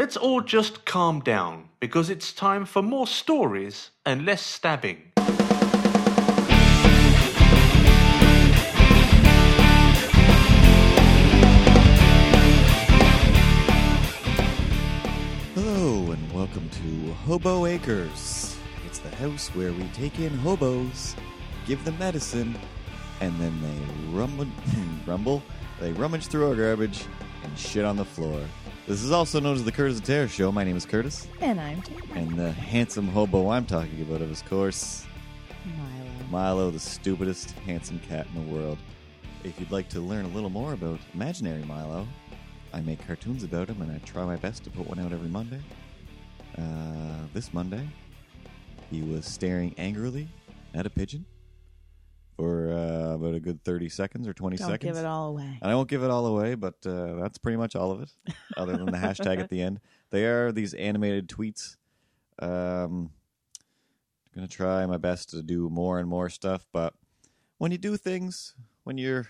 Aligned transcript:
let's 0.00 0.16
all 0.16 0.40
just 0.40 0.86
calm 0.86 1.20
down 1.20 1.68
because 1.78 2.08
it's 2.08 2.32
time 2.32 2.64
for 2.64 2.80
more 2.80 3.06
stories 3.06 3.90
and 4.06 4.24
less 4.24 4.40
stabbing. 4.40 4.96
Hello 15.54 16.12
and 16.12 16.32
welcome 16.32 16.70
to 16.70 17.12
Hobo 17.26 17.66
Acres. 17.66 18.56
It's 18.86 19.00
the 19.00 19.14
house 19.16 19.48
where 19.48 19.74
we 19.74 19.86
take 19.88 20.18
in 20.18 20.32
hobos, 20.38 21.14
give 21.66 21.84
them 21.84 21.98
medicine, 21.98 22.58
and 23.20 23.38
then 23.38 23.60
they 23.60 24.16
rumble, 24.16 24.46
rumble, 25.06 25.42
they 25.78 25.92
rummage 25.92 26.28
through 26.28 26.48
our 26.48 26.54
garbage 26.54 27.04
and 27.44 27.58
shit 27.58 27.84
on 27.84 27.98
the 27.98 28.04
floor. 28.06 28.40
This 28.86 29.02
is 29.02 29.12
also 29.12 29.38
known 29.40 29.54
as 29.56 29.64
the 29.64 29.70
Curtis 29.72 29.98
and 29.98 30.06
Tara 30.06 30.28
Show. 30.28 30.50
My 30.50 30.64
name 30.64 30.76
is 30.76 30.84
Curtis, 30.84 31.28
And 31.40 31.60
I'm 31.60 31.80
Tara. 31.82 32.00
and 32.14 32.30
the 32.36 32.50
handsome 32.50 33.08
hobo 33.08 33.50
I'm 33.50 33.66
talking 33.66 34.00
about 34.02 34.20
is, 34.20 34.40
of 34.40 34.48
course, 34.48 35.06
Milo. 35.64 36.10
Milo, 36.30 36.70
the 36.70 36.78
stupidest 36.78 37.52
handsome 37.60 38.00
cat 38.00 38.26
in 38.34 38.44
the 38.46 38.52
world. 38.52 38.78
If 39.44 39.58
you'd 39.60 39.70
like 39.70 39.88
to 39.90 40.00
learn 40.00 40.24
a 40.24 40.28
little 40.28 40.50
more 40.50 40.72
about 40.72 40.98
imaginary 41.14 41.62
Milo, 41.64 42.06
I 42.72 42.80
make 42.80 43.04
cartoons 43.06 43.44
about 43.44 43.68
him 43.68 43.80
and 43.82 43.92
I 43.92 43.98
try 43.98 44.24
my 44.24 44.36
best 44.36 44.64
to 44.64 44.70
put 44.70 44.86
one 44.86 44.98
out 44.98 45.12
every 45.12 45.28
Monday. 45.28 45.60
Uh, 46.58 46.62
this 47.32 47.52
Monday, 47.54 47.88
he 48.90 49.02
was 49.02 49.24
staring 49.24 49.74
angrily 49.78 50.28
at 50.74 50.84
a 50.86 50.90
pigeon 50.90 51.24
for 52.40 52.72
uh, 52.72 53.14
about 53.16 53.34
a 53.34 53.40
good 53.40 53.62
30 53.64 53.88
seconds 53.90 54.26
or 54.26 54.32
20 54.32 54.56
Don't 54.56 54.66
seconds. 54.70 54.90
give 54.94 54.96
it 55.04 55.06
all 55.06 55.28
away. 55.28 55.58
And 55.60 55.70
I 55.70 55.74
won't 55.74 55.88
give 55.90 56.02
it 56.02 56.10
all 56.10 56.24
away, 56.26 56.54
but 56.54 56.74
uh, 56.86 57.16
that's 57.20 57.36
pretty 57.36 57.58
much 57.58 57.76
all 57.76 57.90
of 57.92 58.00
it, 58.00 58.10
other 58.56 58.76
than 58.78 58.86
the 58.86 58.92
hashtag 58.96 59.38
at 59.40 59.50
the 59.50 59.60
end. 59.60 59.80
They 60.10 60.24
are 60.24 60.50
these 60.50 60.72
animated 60.74 61.28
tweets. 61.28 61.76
Um, 62.38 63.10
gonna 64.34 64.48
try 64.48 64.86
my 64.86 64.96
best 64.96 65.30
to 65.30 65.42
do 65.42 65.68
more 65.68 65.98
and 65.98 66.08
more 66.08 66.30
stuff, 66.30 66.66
but 66.72 66.94
when 67.58 67.72
you 67.72 67.78
do 67.78 67.98
things, 67.98 68.54
when 68.84 68.96
you're, 68.96 69.28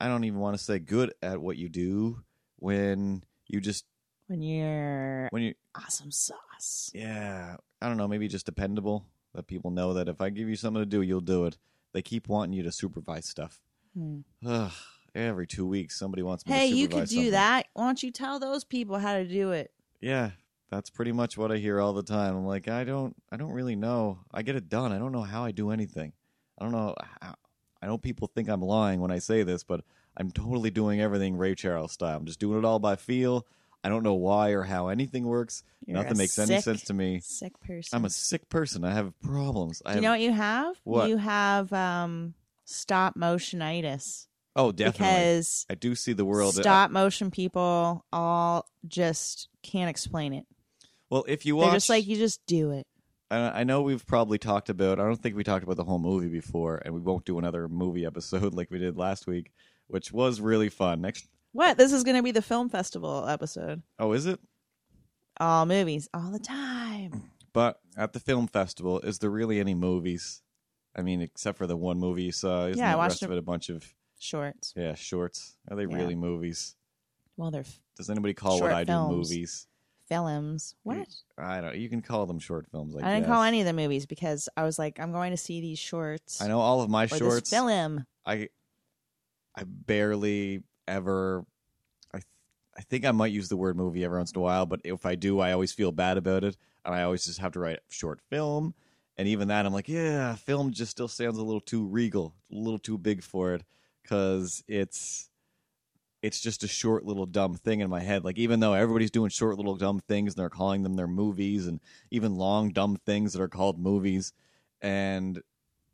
I 0.00 0.08
don't 0.08 0.24
even 0.24 0.40
want 0.40 0.56
to 0.56 0.62
say 0.64 0.78
good 0.78 1.12
at 1.22 1.38
what 1.40 1.58
you 1.58 1.68
do, 1.68 2.22
when 2.56 3.24
you 3.46 3.60
just, 3.60 3.84
When 4.28 4.40
you're 4.40 5.28
when 5.32 5.42
you, 5.42 5.54
awesome 5.74 6.10
sauce. 6.10 6.90
yeah, 6.94 7.56
I 7.82 7.88
don't 7.88 7.98
know, 7.98 8.08
maybe 8.08 8.26
just 8.26 8.46
dependable. 8.46 9.04
That 9.34 9.46
people 9.46 9.70
know 9.70 9.92
that 9.94 10.08
if 10.08 10.20
I 10.20 10.30
give 10.30 10.48
you 10.48 10.56
something 10.56 10.82
to 10.82 10.86
do, 10.86 11.02
you'll 11.02 11.20
do 11.20 11.44
it. 11.46 11.58
They 11.92 12.02
keep 12.02 12.28
wanting 12.28 12.52
you 12.54 12.62
to 12.62 12.72
supervise 12.72 13.26
stuff. 13.26 13.60
Hmm. 13.96 14.20
Ugh, 14.46 14.72
every 15.14 15.46
two 15.46 15.66
weeks, 15.66 15.98
somebody 15.98 16.22
wants 16.22 16.46
me 16.46 16.52
Hey, 16.54 16.70
to 16.70 16.76
you 16.76 16.88
could 16.88 17.00
do 17.08 17.14
something. 17.16 17.30
that. 17.32 17.66
Why 17.74 17.84
don't 17.84 18.02
you 18.02 18.10
tell 18.10 18.38
those 18.38 18.64
people 18.64 18.98
how 18.98 19.14
to 19.14 19.24
do 19.26 19.52
it? 19.52 19.70
Yeah, 20.00 20.30
that's 20.70 20.88
pretty 20.90 21.12
much 21.12 21.36
what 21.36 21.52
I 21.52 21.58
hear 21.58 21.80
all 21.80 21.92
the 21.92 22.02
time. 22.02 22.34
I'm 22.34 22.46
like, 22.46 22.66
I 22.68 22.84
don't, 22.84 23.14
I 23.30 23.36
don't 23.36 23.52
really 23.52 23.76
know. 23.76 24.20
I 24.32 24.42
get 24.42 24.56
it 24.56 24.68
done. 24.68 24.92
I 24.92 24.98
don't 24.98 25.12
know 25.12 25.22
how 25.22 25.44
I 25.44 25.50
do 25.52 25.70
anything. 25.70 26.12
I 26.58 26.64
don't 26.64 26.72
know. 26.72 26.94
How, 27.20 27.34
I 27.82 27.86
know 27.86 27.98
people 27.98 28.28
think 28.34 28.48
I'm 28.48 28.62
lying 28.62 29.00
when 29.00 29.10
I 29.10 29.18
say 29.18 29.42
this, 29.42 29.62
but 29.64 29.84
I'm 30.16 30.30
totally 30.30 30.70
doing 30.70 31.00
everything 31.00 31.36
Ray 31.36 31.54
Charles 31.54 31.92
style. 31.92 32.16
I'm 32.16 32.24
just 32.26 32.40
doing 32.40 32.58
it 32.58 32.64
all 32.64 32.78
by 32.78 32.96
feel. 32.96 33.46
I 33.84 33.88
don't 33.88 34.02
know 34.02 34.14
why 34.14 34.50
or 34.50 34.62
how 34.62 34.88
anything 34.88 35.24
works. 35.26 35.64
You're 35.86 35.96
Nothing 35.96 36.18
makes 36.18 36.38
any 36.38 36.60
sense 36.60 36.82
to 36.84 36.94
me. 36.94 37.20
Sick 37.22 37.58
person. 37.60 37.96
I'm 37.96 38.04
a 38.04 38.10
sick 38.10 38.48
person. 38.48 38.84
I 38.84 38.92
have 38.92 39.12
problems. 39.20 39.82
I 39.84 39.94
do 39.94 39.96
you 39.96 39.96
have, 39.96 40.02
know 40.02 40.10
what 40.10 40.20
you 40.20 40.32
have? 40.32 40.76
What? 40.84 41.08
You 41.08 41.16
have 41.16 41.72
um 41.72 42.34
stop 42.64 43.16
motionitis. 43.16 44.26
oh, 44.54 44.70
definitely. 44.70 45.06
Because 45.06 45.66
I 45.68 45.74
do 45.74 45.94
see 45.94 46.12
the 46.12 46.24
world. 46.24 46.54
stop 46.54 46.90
motion 46.90 47.30
people 47.30 48.04
all 48.12 48.66
just 48.86 49.48
can't 49.62 49.90
explain 49.90 50.32
it. 50.32 50.46
well, 51.10 51.24
if 51.26 51.44
you 51.44 51.56
watch, 51.56 51.66
They're 51.66 51.76
just 51.76 51.88
like 51.88 52.06
you 52.06 52.16
just 52.16 52.40
do 52.46 52.72
it. 52.72 52.86
I 53.32 53.60
I 53.60 53.64
know 53.64 53.82
we've 53.82 54.06
probably 54.06 54.38
talked 54.38 54.68
about. 54.68 55.00
I 55.00 55.04
don't 55.04 55.20
think 55.20 55.34
we 55.34 55.42
talked 55.42 55.64
about 55.64 55.76
the 55.76 55.84
whole 55.84 55.98
movie 55.98 56.28
before, 56.28 56.80
and 56.84 56.94
we 56.94 57.00
won't 57.00 57.24
do 57.24 57.38
another 57.38 57.68
movie 57.68 58.06
episode 58.06 58.54
like 58.54 58.70
we 58.70 58.78
did 58.78 58.96
last 58.96 59.26
week, 59.26 59.50
which 59.88 60.12
was 60.12 60.40
really 60.40 60.68
fun. 60.68 61.00
Next, 61.00 61.26
What? 61.52 61.76
This 61.78 61.92
is 61.92 62.02
going 62.04 62.16
to 62.16 62.22
be 62.22 62.30
the 62.32 62.42
film 62.42 62.68
festival 62.68 63.26
episode. 63.28 63.82
oh, 63.98 64.12
is 64.12 64.26
it? 64.26 64.40
All 65.38 65.66
movies 65.66 66.08
all 66.14 66.30
the 66.30 66.38
time. 66.38 67.30
But 67.54 67.80
at 67.98 68.14
the 68.14 68.18
film 68.20 68.46
festival, 68.48 69.00
is 69.00 69.18
there 69.18 69.28
really 69.28 69.60
any 69.60 69.74
movies? 69.74 70.40
I 70.96 71.02
mean, 71.02 71.20
except 71.20 71.58
for 71.58 71.66
the 71.66 71.76
one 71.76 71.98
movie 71.98 72.22
you 72.22 72.32
saw, 72.32 72.64
isn't 72.64 72.78
Yeah, 72.78 72.88
I 72.88 72.92
the 72.92 72.96
watched 72.96 73.10
rest 73.10 73.22
of 73.24 73.32
it. 73.32 73.36
a 73.36 73.42
bunch 73.42 73.68
of 73.68 73.94
Shorts. 74.18 74.72
yeah 74.74 74.94
shorts? 74.94 75.58
Are 75.70 75.76
they 75.76 75.82
Yeah. 75.84 75.96
really 75.96 76.14
movies? 76.14 76.76
Well, 77.36 77.50
they're 77.50 77.60
f- 77.60 77.78
Does 77.98 78.08
anybody 78.08 78.32
call 78.32 78.58
what 78.58 78.72
I 78.72 78.86
films. 78.86 79.10
do 79.10 79.16
movies? 79.34 79.66
films. 80.08 80.74
What? 80.82 81.06
I 81.36 81.60
don't. 81.60 81.76
You 81.76 81.90
can 81.90 82.00
call 82.00 82.24
them 82.24 82.38
short 82.38 82.66
films. 82.70 82.96
I, 82.96 83.00
I, 83.00 83.14
didn't 83.16 83.26
call 83.26 83.42
any 83.42 83.60
of 83.60 83.66
the 83.66 83.74
movies 83.74 84.06
because 84.06 84.48
I 84.56 84.62
was 84.62 84.78
like, 84.78 84.98
I'm 84.98 85.12
going 85.12 85.32
to 85.32 85.36
see 85.36 85.60
these 85.60 85.78
shorts. 85.78 86.40
I 86.40 86.48
know 86.48 86.60
all 86.60 86.80
of 86.80 86.88
my 86.88 87.04
shorts. 87.04 87.50
film. 87.50 88.06
I 88.24 88.48
I 89.54 89.64
barely 89.64 90.62
ever 90.88 91.44
I 92.12 92.18
th- 92.18 92.26
I 92.76 92.82
think 92.82 93.04
I 93.04 93.12
might 93.12 93.32
use 93.32 93.48
the 93.48 93.56
word 93.56 93.76
movie 93.76 94.04
every 94.04 94.18
once 94.18 94.32
in 94.32 94.38
a 94.38 94.42
while, 94.42 94.66
but 94.66 94.80
if 94.84 95.04
I 95.06 95.14
do, 95.14 95.40
I 95.40 95.52
always 95.52 95.72
feel 95.72 95.92
bad 95.92 96.16
about 96.16 96.44
it, 96.44 96.56
and 96.84 96.94
I 96.94 97.02
always 97.02 97.24
just 97.24 97.40
have 97.40 97.52
to 97.52 97.60
write 97.60 97.76
a 97.76 97.80
short 97.94 98.20
film, 98.30 98.74
and 99.16 99.28
even 99.28 99.48
that 99.48 99.66
I'm 99.66 99.72
like, 99.72 99.88
yeah, 99.88 100.34
film 100.34 100.72
just 100.72 100.90
still 100.90 101.08
sounds 101.08 101.38
a 101.38 101.42
little 101.42 101.60
too 101.60 101.86
regal, 101.86 102.34
a 102.50 102.54
little 102.54 102.78
too 102.78 102.98
big 102.98 103.22
for 103.22 103.54
it, 103.54 103.64
because 104.02 104.64
it's 104.68 105.30
it's 106.22 106.40
just 106.40 106.62
a 106.62 106.68
short 106.68 107.04
little 107.04 107.26
dumb 107.26 107.54
thing 107.54 107.80
in 107.80 107.90
my 107.90 108.00
head. 108.00 108.24
Like 108.24 108.38
even 108.38 108.60
though 108.60 108.74
everybody's 108.74 109.10
doing 109.10 109.28
short 109.30 109.56
little 109.56 109.74
dumb 109.74 109.98
things 110.00 110.32
and 110.34 110.40
they're 110.40 110.48
calling 110.48 110.82
them 110.82 110.94
their 110.94 111.08
movies, 111.08 111.66
and 111.66 111.80
even 112.10 112.36
long 112.36 112.70
dumb 112.70 112.96
things 113.04 113.32
that 113.32 113.42
are 113.42 113.48
called 113.48 113.78
movies, 113.78 114.32
and 114.80 115.42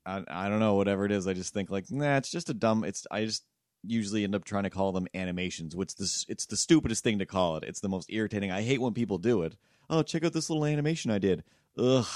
I, 0.05 0.23
I 0.29 0.49
don't 0.49 0.61
know 0.61 0.75
whatever 0.75 1.05
it 1.05 1.13
is. 1.13 1.27
I 1.27 1.33
just 1.33 1.55
think 1.55 1.71
like 1.71 1.91
nah, 1.91 2.17
it's 2.17 2.31
just 2.31 2.51
a 2.51 2.55
dumb. 2.55 2.85
It's 2.85 3.07
I 3.11 3.25
just 3.25 3.45
usually 3.85 4.25
end 4.25 4.35
up 4.35 4.45
trying 4.45 4.65
to 4.65 4.71
call 4.71 4.93
them 4.93 5.07
animations. 5.15 5.75
Which 5.77 5.95
this 5.97 6.25
it's 6.29 6.47
the 6.47 6.57
stupidest 6.57 7.05
thing 7.05 7.19
to 7.19 7.27
call 7.27 7.57
it. 7.57 7.65
It's 7.65 7.81
the 7.81 7.89
most 7.89 8.11
irritating. 8.11 8.51
I 8.51 8.63
hate 8.63 8.81
when 8.81 8.95
people 8.95 9.19
do 9.19 9.43
it. 9.43 9.57
Oh, 9.91 10.03
check 10.03 10.25
out 10.25 10.33
this 10.33 10.51
little 10.51 10.65
animation 10.65 11.11
I 11.11 11.19
did. 11.19 11.45
Ugh, 11.79 12.07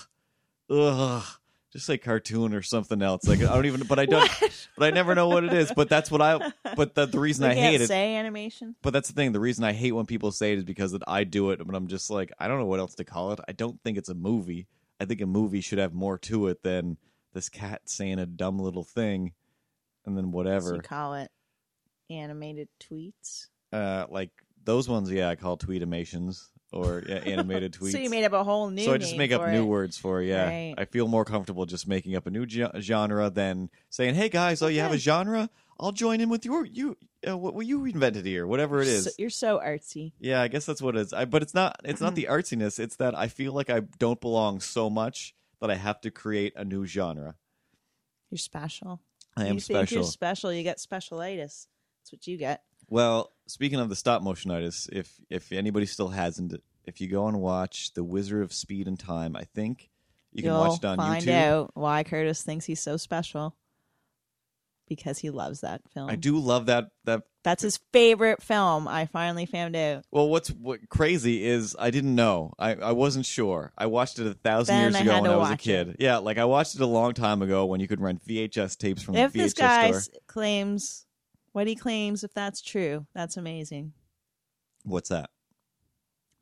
ugh. 0.71 1.25
Just 1.73 1.87
say 1.87 1.97
cartoon 1.97 2.53
or 2.53 2.61
something 2.61 3.01
else. 3.01 3.27
Like 3.27 3.41
I 3.41 3.55
don't 3.55 3.65
even. 3.65 3.87
But 3.87 3.99
I 3.99 4.05
don't. 4.05 4.31
but 4.77 4.85
I 4.85 4.91
never 4.91 5.15
know 5.15 5.29
what 5.29 5.43
it 5.43 5.55
is. 5.55 5.73
But 5.75 5.89
that's 5.89 6.11
what 6.11 6.21
I. 6.21 6.53
But 6.77 6.95
the, 6.95 7.07
the 7.07 7.19
reason 7.19 7.47
I 7.47 7.55
hate 7.55 7.81
it. 7.81 7.89
say 7.89 8.15
animation. 8.17 8.77
But 8.83 8.93
that's 8.93 9.09
the 9.09 9.15
thing. 9.15 9.33
The 9.33 9.41
reason 9.41 9.65
I 9.65 9.73
hate 9.73 9.93
when 9.93 10.05
people 10.05 10.33
say 10.33 10.53
it 10.53 10.59
is 10.59 10.65
because 10.65 10.93
that 10.93 11.03
I 11.09 11.25
do 11.25 11.51
it, 11.51 11.67
but 11.67 11.75
I'm 11.75 11.87
just 11.87 12.11
like 12.11 12.31
I 12.39 12.47
don't 12.47 12.59
know 12.59 12.67
what 12.67 12.79
else 12.79 12.95
to 12.97 13.05
call 13.05 13.33
it. 13.33 13.41
I 13.49 13.53
don't 13.53 13.81
think 13.83 13.97
it's 13.97 14.11
a 14.11 14.15
movie. 14.15 14.67
I 15.01 15.07
think 15.07 15.23
a 15.23 15.27
movie 15.27 15.63
should 15.63 15.79
have 15.79 15.95
more 15.95 16.19
to 16.19 16.49
it 16.49 16.63
than 16.63 16.99
this 17.33 17.49
cat 17.49 17.83
saying 17.87 18.19
a 18.19 18.27
dumb 18.27 18.59
little 18.59 18.85
thing, 18.85 19.33
and 20.05 20.17
then 20.17 20.31
whatever. 20.31 20.75
you 20.75 20.83
call 20.83 21.15
it 21.15 21.31
animated 22.19 22.69
tweets. 22.81 23.49
Uh, 23.73 24.07
like 24.11 24.31
those 24.65 24.89
ones, 24.89 25.11
yeah, 25.11 25.29
I 25.29 25.37
call 25.37 25.57
tweetimations 25.57 26.49
or 26.73 27.03
yeah, 27.07 27.17
animated 27.27 27.73
tweets. 27.73 27.93
So 27.93 27.99
you 27.99 28.11
made 28.11 28.25
up 28.25 28.33
a 28.33 28.45
whole 28.45 28.71
new. 28.71 28.85
So 28.85 28.93
I 28.95 28.99
just 28.99 29.17
make 29.17 29.33
up 29.33 29.47
new 29.49 29.63
it. 29.63 29.67
words 29.67 29.99
for 29.99 30.23
it, 30.23 30.27
yeah. 30.29 30.47
Right. 30.47 30.75
I 30.77 30.85
feel 30.85 31.09
more 31.09 31.25
comfortable 31.25 31.67
just 31.67 31.87
making 31.89 32.17
up 32.17 32.27
a 32.27 32.31
new 32.31 32.47
ge- 32.47 32.71
genre 32.81 33.31
than 33.31 33.71
saying, 33.91 34.15
"Hey 34.15 34.29
guys, 34.29 34.63
oh 34.63 34.69
you 34.69 34.81
have 34.81 34.93
a 34.93 34.99
genre? 34.99 35.51
I'll 35.81 35.93
join 35.93 36.21
in 36.21 36.29
with 36.29 36.45
your 36.45 36.65
you 36.65 36.97
uh, 37.27 37.37
what, 37.37 37.55
what 37.55 37.67
you 37.67 37.85
invented 37.85 38.25
here, 38.27 38.47
whatever 38.47 38.81
it 38.81 38.89
is." 38.89 39.05
So- 39.05 39.11
you're 39.19 39.31
so 39.31 39.59
artsy. 39.59 40.13
Yeah, 40.21 40.41
I 40.43 40.49
guess 40.49 40.67
that's 40.67 40.83
what 40.83 40.97
it 40.97 41.01
is. 41.01 41.13
I, 41.13 41.25
but 41.25 41.43
it's 41.43 41.55
not. 41.55 41.81
It's 41.85 42.01
not 42.01 42.15
the 42.15 42.25
artsiness. 42.31 42.79
It's 42.79 42.97
that 42.97 43.19
I 43.19 43.29
feel 43.29 43.53
like 43.53 43.71
I 43.71 43.81
don't 43.99 44.21
belong 44.21 44.61
so 44.61 44.89
much 44.91 45.35
that 45.61 45.71
I 45.71 45.75
have 45.77 46.01
to 46.03 46.11
create 46.11 46.53
a 46.57 46.65
new 46.65 46.85
genre. 46.87 47.37
You're 48.31 48.39
special. 48.39 49.01
I 49.37 49.47
am 49.47 49.55
you 49.55 49.61
Think 49.61 49.79
you're 49.79 49.87
special. 49.87 50.05
special. 50.05 50.53
You 50.53 50.63
get 50.63 50.79
specialitis. 50.79 51.67
That's 52.03 52.13
what 52.13 52.27
you 52.27 52.37
get. 52.37 52.63
Well, 52.89 53.33
speaking 53.47 53.79
of 53.81 53.89
the 53.89 53.97
stop 53.97 54.23
motionitis, 54.23 54.89
if 54.93 55.15
if 55.31 55.53
anybody 55.53 55.87
still 55.87 56.09
hasn't, 56.09 56.55
if 56.85 57.01
you 57.01 57.09
go 57.09 57.27
and 57.29 57.41
watch 57.41 57.95
The 57.95 58.05
Wizard 58.05 58.43
of 58.43 58.53
Speed 58.53 58.89
and 58.89 58.99
Time, 58.99 59.37
I 59.37 59.45
think 59.45 59.89
you 60.33 60.43
can 60.43 60.51
You'll 60.53 60.61
watch 60.61 60.79
it 60.79 60.85
on 60.85 60.97
find 60.97 61.25
YouTube. 61.25 61.33
out 61.33 61.71
why 61.75 62.03
Curtis 62.05 62.43
thinks 62.43 62.65
he's 62.67 62.81
so 62.81 62.97
special 62.97 63.55
because 64.89 65.19
he 65.19 65.31
loves 65.31 65.61
that 65.61 65.81
film. 65.95 66.11
I 66.11 66.17
do 66.17 66.37
love 66.39 66.67
that 66.67 66.89
that 67.05 67.23
That's 67.45 67.63
his 67.63 67.79
favorite 67.93 68.43
film. 68.43 68.87
I 68.89 69.07
finally 69.07 69.47
found 69.47 69.75
out. 69.77 70.05
Well, 70.11 70.29
what's 70.29 70.49
what 70.51 70.87
crazy 70.91 71.45
is 71.45 71.75
I 71.79 71.91
didn't 71.91 72.15
know. 72.15 72.53
I, 72.59 72.75
I 72.75 72.93
wasn't 72.93 73.25
sure. 73.27 73.73
I 73.79 73.87
watched 73.87 74.19
it 74.19 74.27
a 74.27 74.35
thousand 74.35 74.75
Then 74.75 74.83
years 74.85 74.97
I 74.97 75.01
ago 75.01 75.13
had 75.13 75.23
when 75.23 75.31
to 75.31 75.37
I 75.37 75.39
was 75.39 75.49
a 75.49 75.53
watch 75.53 75.61
kid. 75.61 75.97
Yeah, 75.99 76.19
like 76.19 76.37
I 76.39 76.45
watched 76.45 76.75
it 76.75 76.81
a 76.81 76.87
long 76.87 77.15
time 77.15 77.41
ago 77.43 77.65
when 77.67 77.81
you 77.81 77.89
could 77.89 78.01
rent 78.01 78.23
VHS 78.27 78.77
tapes 78.77 79.03
from 79.03 79.15
If 79.15 79.33
the 79.33 79.39
VHS 79.39 79.43
this 79.45 79.53
guy 79.55 79.87
store. 79.89 79.97
s- 79.99 80.11
claims 80.27 81.07
what 81.53 81.67
he 81.67 81.75
claims, 81.75 82.25
if 82.25 82.33
that's 82.35 82.61
true, 82.61 83.07
that's 83.15 83.37
amazing 83.37 83.93
What's 84.85 85.11
that? 85.11 85.31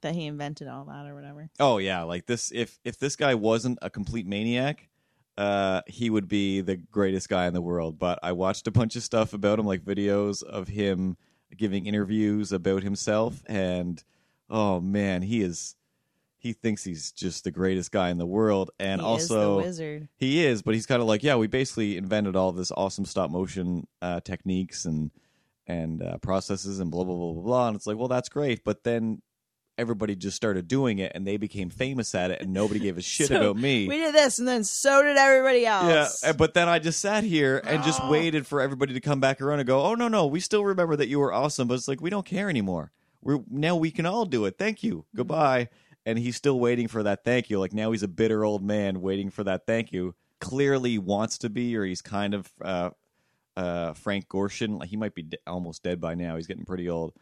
that 0.03 0.15
he 0.15 0.25
invented 0.27 0.67
all 0.67 0.87
that 0.87 1.07
or 1.07 1.15
whatever. 1.15 1.51
Oh 1.59 1.77
yeah, 1.77 2.03
like 2.05 2.25
this. 2.27 2.51
If 2.55 2.79
if 2.85 2.99
this 2.99 3.17
guy 3.17 3.35
wasn't 3.35 3.79
a 3.83 3.91
complete 3.91 4.27
maniac, 4.27 4.89
uh, 5.37 5.83
he 5.87 6.09
would 6.11 6.27
be 6.27 6.63
the 6.63 6.77
greatest 6.77 7.29
guy 7.29 7.47
in 7.47 7.53
the 7.53 7.61
world. 7.61 7.99
But 7.99 8.19
I 8.23 8.33
watched 8.33 8.67
a 8.67 8.71
bunch 8.71 8.97
of 8.97 9.03
stuff 9.03 9.33
about 9.35 9.59
him, 9.59 9.67
like 9.67 9.83
videos 9.85 10.43
of 10.43 10.69
him 10.69 11.17
giving 11.57 11.87
interviews 11.87 12.53
about 12.53 12.83
himself, 12.83 13.43
and 13.47 14.03
oh 14.49 14.81
man, 14.81 15.23
he 15.23 15.43
is. 15.43 15.77
He 16.41 16.55
thinks 16.55 16.83
he's 16.83 17.13
just 17.13 17.45
the 17.45 17.51
greatest 17.51 17.93
guy 17.93 18.09
in 18.09 18.17
the 18.17 18.27
world, 18.27 18.71
and 18.81 19.01
he 19.01 19.07
also 19.07 19.61
is 19.61 19.79
he 20.17 20.45
is, 20.45 20.63
but 20.63 20.75
he's 20.75 20.87
kind 20.87 21.03
of 21.03 21.07
like, 21.07 21.23
yeah, 21.23 21.37
we 21.37 21.47
basically 21.47 21.99
invented 21.99 22.35
all 22.35 22.51
this 22.51 22.73
awesome 22.73 23.05
stop 23.05 23.31
motion 23.31 23.87
uh, 24.01 24.21
techniques 24.21 24.87
and 24.87 25.11
and 25.67 26.03
uh, 26.03 26.17
processes 26.19 26.81
and 26.81 26.91
blah 26.91 27.05
blah 27.05 27.15
blah 27.15 27.33
blah 27.35 27.43
blah. 27.43 27.67
And 27.69 27.77
it's 27.77 27.87
like, 27.87 27.99
well, 27.99 28.09
that's 28.09 28.31
great, 28.31 28.65
but 28.65 28.85
then 28.85 29.21
everybody 29.79 30.15
just 30.17 30.37
started 30.37 30.69
doing 30.69 30.99
it 30.99 31.13
and 31.15 31.27
they 31.27 31.37
became 31.37 31.69
famous 31.71 32.15
at 32.15 32.31
it, 32.31 32.41
and 32.41 32.53
nobody 32.55 32.81
gave 32.81 32.97
a 32.97 33.03
shit 33.15 33.29
So, 33.29 33.37
about 33.37 33.57
me. 33.57 33.87
We 33.87 33.99
did 33.99 34.15
this, 34.15 34.39
and 34.39 34.49
then 34.49 34.65
so 34.65 35.03
did 35.03 35.19
everybody 35.19 35.67
else. 35.67 36.23
Yeah, 36.25 36.33
but 36.33 36.55
then 36.55 36.71
I 36.71 36.79
just 36.79 37.01
sat 37.01 37.23
here 37.23 37.61
and 37.65 37.83
just 37.85 38.03
waited 38.09 38.47
for 38.47 38.63
everybody 38.63 38.95
to 38.95 39.01
come 39.01 39.21
back 39.21 39.43
around 39.43 39.61
and 39.61 39.67
go, 39.67 39.83
"Oh 39.83 39.95
no, 39.95 40.09
no, 40.09 40.27
we 40.27 40.41
still 40.41 40.65
remember 40.65 40.97
that 40.97 41.09
you 41.09 41.19
were 41.19 41.35
awesome." 41.35 41.69
But 41.69 41.75
it's 41.75 41.87
like 41.87 42.01
we 42.01 42.09
don't 42.09 42.25
care 42.27 42.49
anymore. 42.49 42.93
We're 43.23 43.41
now 43.51 43.77
we 43.77 43.91
can 43.91 44.07
all 44.07 44.25
do 44.25 44.47
it. 44.47 44.57
Thank 44.59 44.83
you. 44.83 45.05
Goodbye. 45.15 45.69
And 46.07 46.19
he's 46.19 46.37
still 46.37 46.59
waiting 46.59 46.89
for 46.89 47.03
that 47.03 47.25
thank 47.25 47.51
you. 47.51 47.59
Like 47.61 47.73
now 47.73 47.93
he's 47.93 48.03
a 48.03 48.09
bitter 48.09 48.45
old 48.45 48.63
man 48.63 49.01
waiting 49.01 49.31
for 49.31 49.45
that 49.45 49.67
thank 49.67 49.93
you. 49.93 50.15
Clearly 50.41 50.99
wants 50.99 51.39
to 51.39 51.51
be, 51.51 51.77
or 51.77 51.85
he's 51.85 52.01
kind 52.01 52.33
of 52.33 52.51
uh, 52.63 52.91
uh, 53.57 53.93
Frank 53.93 54.29
Gorshin. 54.29 54.81
Like 54.81 54.89
he 54.89 54.97
might 54.97 55.15
be 55.15 55.23
de- 55.23 55.39
almost 55.47 55.83
dead 55.83 56.01
by 56.01 56.15
now. 56.15 56.37
He's 56.37 56.47
getting 56.47 56.65
pretty 56.65 56.89
old. 56.89 57.13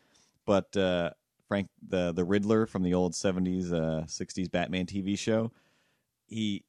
But 0.46 0.76
uh, 0.76 1.10
Frank, 1.48 1.68
the 1.86 2.12
the 2.12 2.24
Riddler 2.24 2.66
from 2.66 2.82
the 2.84 2.94
old 2.94 3.14
seventies, 3.14 3.72
uh, 3.72 4.06
sixties 4.06 4.48
Batman 4.48 4.86
TV 4.86 5.18
show, 5.18 5.50
he 6.28 6.64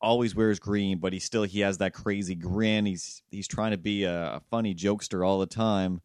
always 0.00 0.34
wears 0.34 0.58
green, 0.58 0.98
but 0.98 1.12
he 1.12 1.18
still 1.18 1.44
he 1.44 1.60
has 1.60 1.78
that 1.78 1.94
crazy 1.94 2.34
grin. 2.34 2.86
He's 2.86 3.22
he's 3.30 3.48
trying 3.48 3.70
to 3.70 3.78
be 3.78 4.04
a, 4.04 4.34
a 4.34 4.40
funny 4.50 4.74
jokester 4.74 5.26
all 5.26 5.38
the 5.38 5.46
time, 5.46 6.00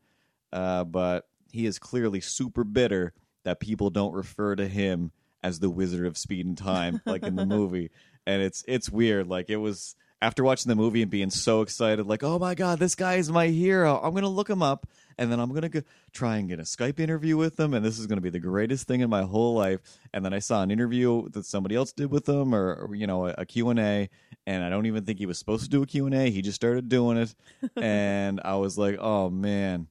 uh, 0.53 0.83
but 0.83 1.27
he 1.51 1.65
is 1.65 1.79
clearly 1.79 2.21
super 2.21 2.63
bitter 2.63 3.13
that 3.43 3.59
people 3.59 3.89
don't 3.89 4.13
refer 4.13 4.55
to 4.55 4.67
him 4.67 5.11
as 5.43 5.59
the 5.59 5.69
Wizard 5.69 6.05
of 6.05 6.17
Speed 6.17 6.45
and 6.45 6.57
Time 6.57 7.01
like 7.05 7.23
in 7.23 7.35
the 7.35 7.45
movie, 7.57 7.91
and 8.25 8.41
it's 8.41 8.63
it's 8.67 8.89
weird. 8.89 9.27
Like 9.27 9.49
it 9.49 9.57
was 9.57 9.95
after 10.21 10.43
watching 10.43 10.69
the 10.69 10.75
movie 10.75 11.01
and 11.01 11.09
being 11.09 11.31
so 11.31 11.61
excited, 11.61 12.05
like 12.05 12.23
oh 12.23 12.37
my 12.37 12.55
god, 12.55 12.79
this 12.79 12.95
guy 12.95 13.15
is 13.15 13.31
my 13.31 13.47
hero. 13.47 13.99
I'm 14.01 14.13
gonna 14.13 14.29
look 14.29 14.49
him 14.49 14.61
up, 14.61 14.87
and 15.17 15.31
then 15.31 15.39
I'm 15.39 15.53
gonna 15.53 15.69
go, 15.69 15.81
try 16.13 16.37
and 16.37 16.47
get 16.47 16.59
a 16.59 16.63
Skype 16.63 16.99
interview 16.99 17.37
with 17.37 17.59
him, 17.59 17.73
and 17.73 17.83
this 17.83 17.97
is 17.97 18.07
gonna 18.07 18.21
be 18.21 18.29
the 18.29 18.39
greatest 18.39 18.87
thing 18.87 19.01
in 19.01 19.09
my 19.09 19.23
whole 19.23 19.55
life. 19.55 19.79
And 20.13 20.23
then 20.23 20.33
I 20.33 20.39
saw 20.39 20.61
an 20.61 20.71
interview 20.71 21.27
that 21.29 21.45
somebody 21.45 21.75
else 21.75 21.91
did 21.91 22.11
with 22.11 22.29
him, 22.29 22.53
or, 22.53 22.75
or, 22.75 22.95
you 22.95 23.07
know 23.07 23.27
a, 23.27 23.35
a 23.39 23.45
Q 23.45 23.69
and 23.69 23.79
A, 23.79 24.09
and 24.45 24.63
I 24.63 24.69
don't 24.69 24.85
even 24.85 25.05
think 25.05 25.17
he 25.17 25.25
was 25.25 25.39
supposed 25.39 25.63
to 25.63 25.69
do 25.69 25.81
a 25.81 25.87
Q 25.87 26.05
and 26.05 26.15
A. 26.15 26.29
He 26.29 26.41
just 26.41 26.55
started 26.55 26.87
doing 26.87 27.17
it, 27.17 27.33
and 27.75 28.39
I 28.43 28.55
was 28.57 28.77
like, 28.77 28.97
oh 28.99 29.29
man, 29.29 29.87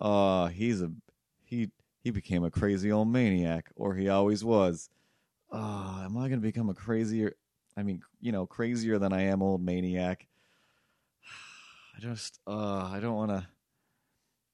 uh, 0.00 0.48
he's 0.48 0.82
a 0.82 0.92
he 2.02 2.10
became 2.10 2.44
a 2.44 2.50
crazy 2.50 2.90
old 2.90 3.08
maniac, 3.08 3.70
or 3.76 3.94
he 3.94 4.08
always 4.08 4.44
was. 4.44 4.90
Oh, 5.50 6.02
am 6.04 6.16
I 6.16 6.28
gonna 6.28 6.40
become 6.40 6.68
a 6.68 6.74
crazier? 6.74 7.36
I 7.76 7.82
mean, 7.82 8.02
you 8.20 8.32
know, 8.32 8.46
crazier 8.46 8.98
than 8.98 9.12
I 9.12 9.22
am 9.22 9.42
old 9.42 9.62
maniac. 9.62 10.26
I 11.96 12.00
just, 12.00 12.40
uh, 12.46 12.90
I 12.92 13.00
don't 13.00 13.14
want 13.14 13.30
to. 13.30 13.46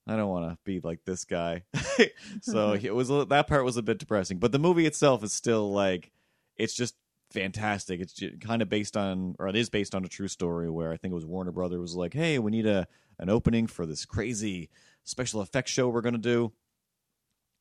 I 0.07 0.15
don't 0.15 0.29
want 0.29 0.51
to 0.51 0.57
be 0.63 0.79
like 0.79 1.01
this 1.05 1.23
guy. 1.23 1.63
so 2.41 2.73
it 2.81 2.93
was 2.93 3.09
that 3.09 3.47
part 3.47 3.65
was 3.65 3.77
a 3.77 3.83
bit 3.83 3.99
depressing, 3.99 4.39
but 4.39 4.51
the 4.51 4.59
movie 4.59 4.85
itself 4.85 5.23
is 5.23 5.33
still 5.33 5.71
like, 5.71 6.11
it's 6.57 6.73
just 6.73 6.95
fantastic. 7.31 7.99
It's 7.99 8.19
kind 8.39 8.63
of 8.63 8.69
based 8.69 8.97
on, 8.97 9.35
or 9.37 9.47
it 9.47 9.55
is 9.55 9.69
based 9.69 9.93
on 9.93 10.03
a 10.03 10.07
true 10.07 10.27
story 10.27 10.69
where 10.69 10.91
I 10.91 10.97
think 10.97 11.11
it 11.11 11.15
was 11.15 11.27
Warner 11.27 11.51
Brother 11.51 11.79
was 11.79 11.95
like, 11.95 12.13
hey, 12.13 12.39
we 12.39 12.51
need 12.51 12.65
a 12.65 12.87
an 13.19 13.29
opening 13.29 13.67
for 13.67 13.85
this 13.85 14.05
crazy 14.05 14.69
special 15.03 15.41
effects 15.41 15.71
show 15.71 15.89
we're 15.89 16.01
gonna 16.01 16.17
do 16.17 16.53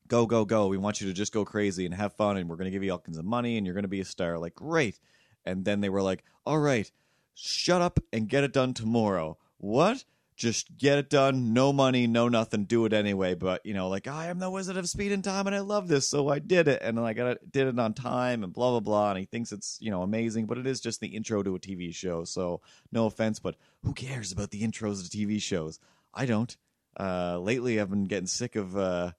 go 0.09 0.27
go 0.27 0.45
go. 0.45 0.67
We 0.67 0.79
want 0.79 1.01
you 1.01 1.07
to 1.09 1.15
just 1.15 1.33
go 1.33 1.45
crazy 1.45 1.85
and 1.85 1.95
have 1.95 2.15
fun 2.15 2.37
and 2.37 2.49
we're 2.49 2.57
going 2.57 2.67
to 2.67 2.71
give 2.71 2.83
you 2.83 2.93
all 2.93 2.99
kinds 2.99 3.19
of 3.19 3.25
money 3.25 3.57
and 3.57 3.67
you're 3.67 3.75
going 3.75 3.83
to 3.83 3.89
be 3.89 4.01
a 4.01 4.05
star. 4.05 4.39
Like 4.39 4.55
great. 4.55 4.99
And 5.45 5.65
then 5.65 5.81
they 5.81 5.89
were 5.89 6.03
like 6.03 6.25
all 6.45 6.59
right 6.59 6.91
shut 7.39 7.81
up 7.81 8.01
and 8.13 8.29
get 8.29 8.43
it 8.45 8.53
done 8.53 8.75
tomorrow. 8.75 9.39
What? 9.59 10.05
Just 10.37 10.77
get 10.77 10.99
it 10.99 11.11
done. 11.11 11.53
No 11.53 11.73
money 11.73 12.07
no 12.07 12.29
nothing. 12.29 12.65
Do 12.65 12.85
it 12.85 12.93
anyway. 12.93 13.35
But 13.35 13.65
you 13.65 13.75
know 13.75 13.89
like 13.89 14.07
i 14.07 14.27
am 14.27 14.39
the 14.39 14.51
wizard 14.51 14.77
of 14.77 14.89
speed 14.89 15.13
and 15.13 15.23
time 15.23 15.47
and 15.47 15.55
i 15.55 15.61
love 15.61 15.89
this 15.89 16.07
so 16.07 16.29
i 16.29 16.39
did 16.39 16.69
it. 16.69 16.83
And 16.83 16.99
i 16.99 17.13
got 17.13 17.29
it 17.29 17.53
did 17.53 17.67
it 17.67 17.79
on 17.79 17.95
time 17.95 18.45
and 18.45 18.53
blah 18.53 18.71
blah 18.71 18.81
blah. 18.81 19.11
And 19.11 19.19
he 19.19 19.25
thinks 19.25 19.53
it's 19.53 19.79
you 19.81 19.91
know 19.91 20.03
amazing 20.03 20.47
but 20.47 20.59
it 20.59 20.67
is 20.67 20.81
just 20.81 21.01
the 21.01 21.09
intro 21.09 21.43
to 21.43 21.55
a 21.55 21.61
tv 21.61 21.95
show. 21.95 22.25
So 22.25 22.61
no 22.93 23.07
offense 23.07 23.39
but 23.39 23.57
who 23.85 23.93
cares 23.93 24.33
about 24.33 24.51
the 24.51 24.63
intros 24.63 25.09
to 25.09 25.17
tv 25.17 25.41
shows? 25.41 25.79
I 26.13 26.27
don't. 26.27 26.57
Uh 26.99 27.39
lately 27.39 27.81
i've 27.81 27.91
been 27.91 28.05
getting 28.05 28.27
sick 28.27 28.57
of 28.57 28.77
uh 28.77 29.13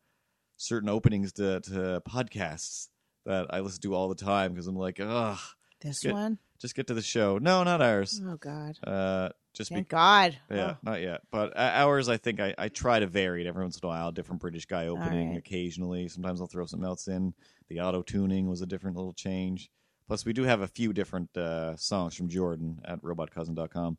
certain 0.61 0.89
openings 0.89 1.31
to, 1.33 1.61
to 1.61 2.01
podcasts 2.07 2.89
that 3.25 3.47
I 3.49 3.61
listen 3.61 3.81
to 3.83 3.95
all 3.95 4.09
the 4.09 4.15
time 4.15 4.51
because 4.51 4.67
I'm 4.67 4.75
like, 4.75 4.99
ugh, 5.01 5.39
This 5.81 6.01
Good. 6.01 6.11
one? 6.11 6.37
just 6.59 6.75
get 6.75 6.87
to 6.87 6.93
the 6.93 7.01
show. 7.01 7.37
No, 7.37 7.63
not 7.63 7.81
ours. 7.81 8.21
Oh 8.21 8.35
God! 8.35 8.77
Uh, 8.85 9.29
just 9.53 9.69
be, 9.71 9.75
Thank 9.75 9.87
God. 9.87 10.37
yeah, 10.51 10.73
Oh. 10.73 10.77
not 10.83 11.01
yet. 11.01 11.21
But 11.31 11.55
uh, 11.57 11.71
ours, 11.75 12.09
I 12.09 12.17
think 12.17 12.41
I, 12.41 12.53
I 12.57 12.67
try 12.67 12.99
to 12.99 13.07
vary 13.07 13.45
it 13.45 13.47
every 13.47 13.63
once 13.63 13.77
in 13.77 13.85
a 13.85 13.87
while. 13.87 14.11
Different 14.11 14.41
British 14.41 14.65
guy 14.65 14.87
opening 14.87 15.29
right. 15.29 15.37
occasionally. 15.37 16.09
Sometimes 16.09 16.41
I'll 16.41 16.47
throw 16.47 16.65
something 16.65 16.85
else 16.87 17.07
in. 17.07 17.33
The 17.69 17.79
auto 17.79 18.01
tuning 18.01 18.49
was 18.49 18.61
a 18.61 18.65
different 18.65 18.97
little 18.97 19.13
change. 19.13 19.71
Plus, 20.07 20.25
we 20.25 20.33
do 20.33 20.43
have 20.43 20.59
a 20.61 20.67
few 20.67 20.91
different 20.91 21.35
uh, 21.37 21.77
songs 21.77 22.13
from 22.15 22.27
Jordan 22.29 22.81
at 22.83 23.01
robotcousin.com 23.01 23.97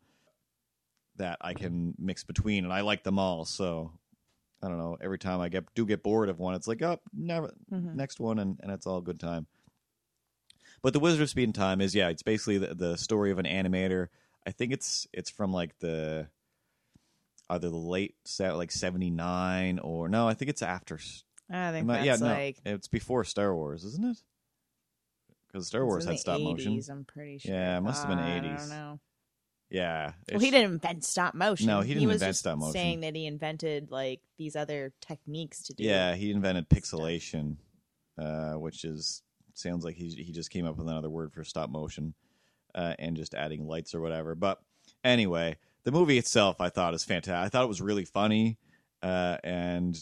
that 1.17 1.39
I 1.41 1.55
can 1.55 1.95
mix 1.99 2.25
between, 2.25 2.65
and 2.65 2.73
I 2.73 2.81
like 2.83 3.05
them 3.05 3.19
all. 3.19 3.45
So 3.45 3.93
I 4.63 4.69
don't 4.69 4.79
know. 4.79 4.97
Every 5.01 5.19
time 5.19 5.41
I 5.41 5.49
get 5.49 5.65
do 5.75 5.87
get 5.87 6.03
bored 6.03 6.29
of 6.29 6.39
one, 6.39 6.55
it's 6.55 6.69
like, 6.69 6.83
oh, 6.83 7.01
never 7.15 7.53
Mhm. 7.73 7.95
next 7.95 8.21
one, 8.21 8.39
and, 8.39 8.59
and 8.63 8.71
it's 8.71 8.87
all 8.87 9.01
good 9.01 9.19
time. 9.21 9.47
But 10.83 10.93
the 10.93 11.01
Wizard 11.01 11.23
of 11.23 11.31
Speed 11.31 11.45
and 11.45 11.55
Time 11.55 11.81
is 11.81 11.95
yeah, 11.95 12.09
it's 12.09 12.23
basically 12.23 12.59
the, 12.59 12.75
the 12.75 12.97
story 12.97 13.31
of 13.31 13.39
an 13.39 13.47
animator. 13.47 14.09
I 14.47 14.51
think 14.51 14.73
it's 14.73 15.07
it's 15.13 15.31
from 15.31 15.53
like 15.53 15.79
the 15.81 16.29
either 17.49 17.69
the 17.69 17.77
late 17.77 18.15
set 18.25 18.57
like 18.57 18.71
seventy 18.71 19.11
nine 19.11 19.79
or 19.79 20.09
no, 20.09 20.29
I 20.29 20.35
think 20.35 20.51
it's 20.51 20.63
after. 20.63 20.99
I 21.51 21.73
think 21.73 21.91
I- 21.91 22.05
yeah, 22.05 22.17
no, 22.17 22.27
like 22.27 22.59
it's 22.65 22.89
before 22.89 23.25
Star 23.25 23.55
Wars, 23.55 23.85
isn't 23.85 24.05
it? 24.05 24.23
Because 25.49 25.67
Star 25.67 25.85
Wars 25.85 26.05
had 26.05 26.19
stop 26.19 26.41
motion. 26.41 26.81
I'm 26.91 27.05
pretty 27.05 27.39
sure. 27.39 27.53
Yeah, 27.53 27.79
it 27.79 27.81
must 27.81 28.07
have 28.07 28.09
been 28.09 28.19
I 28.25 28.39
80s. 28.41 28.59
don't 28.61 28.69
know. 28.69 29.01
Yeah, 29.71 30.13
Well, 30.31 30.41
he 30.41 30.51
didn't 30.51 30.73
invent 30.73 31.05
stop 31.05 31.35
motion. 31.35 31.69
No, 31.69 31.81
he 31.81 31.95
didn't 31.95 32.09
was 32.09 32.17
invent 32.17 32.37
stop 32.37 32.59
motion. 32.59 32.73
Saying 32.73 33.01
that 33.01 33.15
he 33.15 33.27
invented 33.27 33.91
like 33.91 34.21
these 34.37 34.57
other 34.57 34.93
techniques 35.01 35.63
to 35.65 35.75
do. 35.75 35.85
Yeah, 35.85 36.17
he 36.17 36.33
invented 36.33 36.69
pixelation, 36.69 37.57
uh, 38.19 38.55
which 38.55 38.85
is 38.85 39.23
sounds 39.55 39.85
like 39.85 39.95
he 39.95 40.09
he 40.09 40.33
just 40.33 40.51
came 40.51 40.67
up 40.67 40.77
with 40.77 40.89
another 40.89 41.09
word 41.09 41.33
for 41.33 41.45
stop 41.45 41.71
motion, 41.71 42.15
uh, 42.75 42.95
and 42.99 43.17
just 43.17 43.35
adding 43.35 43.67
lights 43.67 43.95
or 43.95 44.01
whatever. 44.01 44.35
But 44.35 44.61
anyway, 45.05 45.57
the 45.85 45.93
movie 45.93 46.19
itself 46.19 46.61
I 46.61 46.69
thought 46.69 46.95
is 46.95 47.05
fantastic. 47.05 47.47
I 47.47 47.49
thought 47.49 47.65
it 47.65 47.69
was 47.69 47.81
really 47.81 48.05
funny, 48.05 48.59
uh, 49.05 49.37
and 49.45 49.97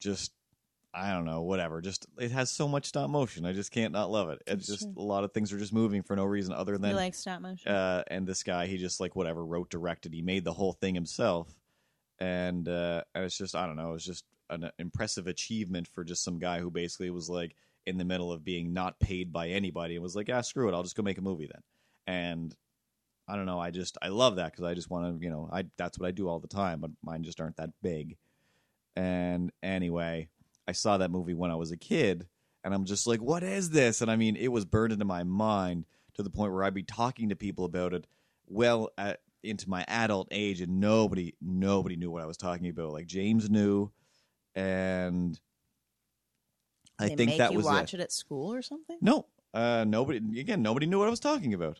just 0.00 0.32
I 0.94 1.12
don't 1.12 1.24
know, 1.24 1.40
whatever. 1.42 1.80
Just 1.80 2.06
it 2.18 2.30
has 2.32 2.50
so 2.50 2.68
much 2.68 2.84
stop 2.86 3.08
motion. 3.08 3.46
I 3.46 3.52
just 3.52 3.70
can't 3.70 3.92
not 3.94 4.10
love 4.10 4.28
it. 4.28 4.42
It's 4.46 4.66
That's 4.66 4.80
just 4.80 4.92
true. 4.94 5.02
a 5.02 5.06
lot 5.06 5.24
of 5.24 5.32
things 5.32 5.52
are 5.52 5.58
just 5.58 5.72
moving 5.72 6.02
for 6.02 6.14
no 6.16 6.24
reason 6.24 6.52
other 6.52 6.76
than 6.76 6.90
You 6.90 6.96
like 6.96 7.14
stop 7.14 7.40
motion? 7.40 7.72
uh, 7.72 8.02
and 8.08 8.26
this 8.26 8.42
guy 8.42 8.66
he 8.66 8.76
just 8.76 9.00
like 9.00 9.16
whatever 9.16 9.44
wrote 9.44 9.70
directed 9.70 10.12
he 10.12 10.20
made 10.22 10.44
the 10.44 10.52
whole 10.52 10.74
thing 10.74 10.94
himself 10.94 11.48
and 12.18 12.68
uh, 12.68 13.02
and 13.14 13.24
it's 13.24 13.38
just 13.38 13.56
i 13.56 13.66
don't 13.66 13.76
know 13.76 13.94
it's 13.94 14.04
just 14.04 14.24
an 14.50 14.70
impressive 14.78 15.26
achievement 15.26 15.88
for 15.88 16.04
just 16.04 16.22
some 16.22 16.38
guy 16.38 16.60
who 16.60 16.70
basically 16.70 17.08
was 17.10 17.30
like 17.30 17.56
in 17.86 17.96
the 17.96 18.04
middle 18.04 18.30
of 18.30 18.44
being 18.44 18.72
not 18.74 19.00
paid 19.00 19.32
by 19.32 19.48
anybody 19.48 19.94
and 19.94 20.02
was 20.02 20.14
like 20.14 20.28
ah 20.30 20.42
screw 20.42 20.68
it 20.68 20.74
i'll 20.74 20.82
just 20.82 20.94
go 20.94 21.02
make 21.02 21.16
a 21.18 21.22
movie 21.22 21.48
then 21.50 21.62
and 22.06 22.54
i 23.28 23.34
don't 23.34 23.46
know 23.46 23.58
i 23.58 23.70
just 23.70 23.96
i 24.02 24.08
love 24.08 24.36
that 24.36 24.52
because 24.52 24.64
i 24.64 24.74
just 24.74 24.90
want 24.90 25.18
to 25.18 25.24
you 25.24 25.30
know 25.30 25.48
i 25.50 25.64
that's 25.78 25.98
what 25.98 26.06
i 26.06 26.10
do 26.10 26.28
all 26.28 26.38
the 26.38 26.46
time 26.46 26.80
but 26.80 26.90
mine 27.02 27.22
just 27.24 27.40
aren't 27.40 27.56
that 27.56 27.70
big 27.82 28.16
and 28.94 29.50
anyway 29.62 30.28
i 30.68 30.72
saw 30.72 30.98
that 30.98 31.10
movie 31.10 31.34
when 31.34 31.50
i 31.50 31.54
was 31.56 31.70
a 31.70 31.76
kid 31.76 32.26
and 32.64 32.74
i'm 32.74 32.84
just 32.84 33.06
like 33.06 33.20
what 33.20 33.42
is 33.42 33.70
this 33.70 34.00
and 34.00 34.10
i 34.10 34.16
mean 34.16 34.36
it 34.36 34.48
was 34.48 34.64
burned 34.64 34.92
into 34.92 35.04
my 35.04 35.22
mind 35.22 35.84
to 36.14 36.22
the 36.22 36.30
point 36.30 36.52
where 36.52 36.64
I'd 36.64 36.74
be 36.74 36.82
talking 36.82 37.30
to 37.30 37.36
people 37.36 37.64
about 37.64 37.94
it 37.94 38.06
well 38.46 38.90
at, 38.98 39.20
into 39.42 39.68
my 39.68 39.84
adult 39.88 40.28
age, 40.30 40.60
and 40.60 40.80
nobody 40.80 41.34
nobody 41.40 41.96
knew 41.96 42.10
what 42.10 42.22
I 42.22 42.26
was 42.26 42.36
talking 42.36 42.68
about. 42.68 42.92
Like 42.92 43.06
James 43.06 43.50
knew, 43.50 43.90
and 44.54 45.38
I 46.98 47.08
they 47.08 47.16
think 47.16 47.30
make 47.30 47.38
that 47.38 47.52
you 47.52 47.58
was 47.58 47.66
watch 47.66 47.94
it. 47.94 48.00
it. 48.00 48.04
at 48.04 48.12
school 48.12 48.52
or 48.52 48.62
something. 48.62 48.98
No, 49.00 49.26
uh, 49.54 49.84
nobody 49.86 50.40
again. 50.40 50.62
Nobody 50.62 50.86
knew 50.86 50.98
what 50.98 51.06
I 51.08 51.10
was 51.10 51.20
talking 51.20 51.52
about. 51.54 51.78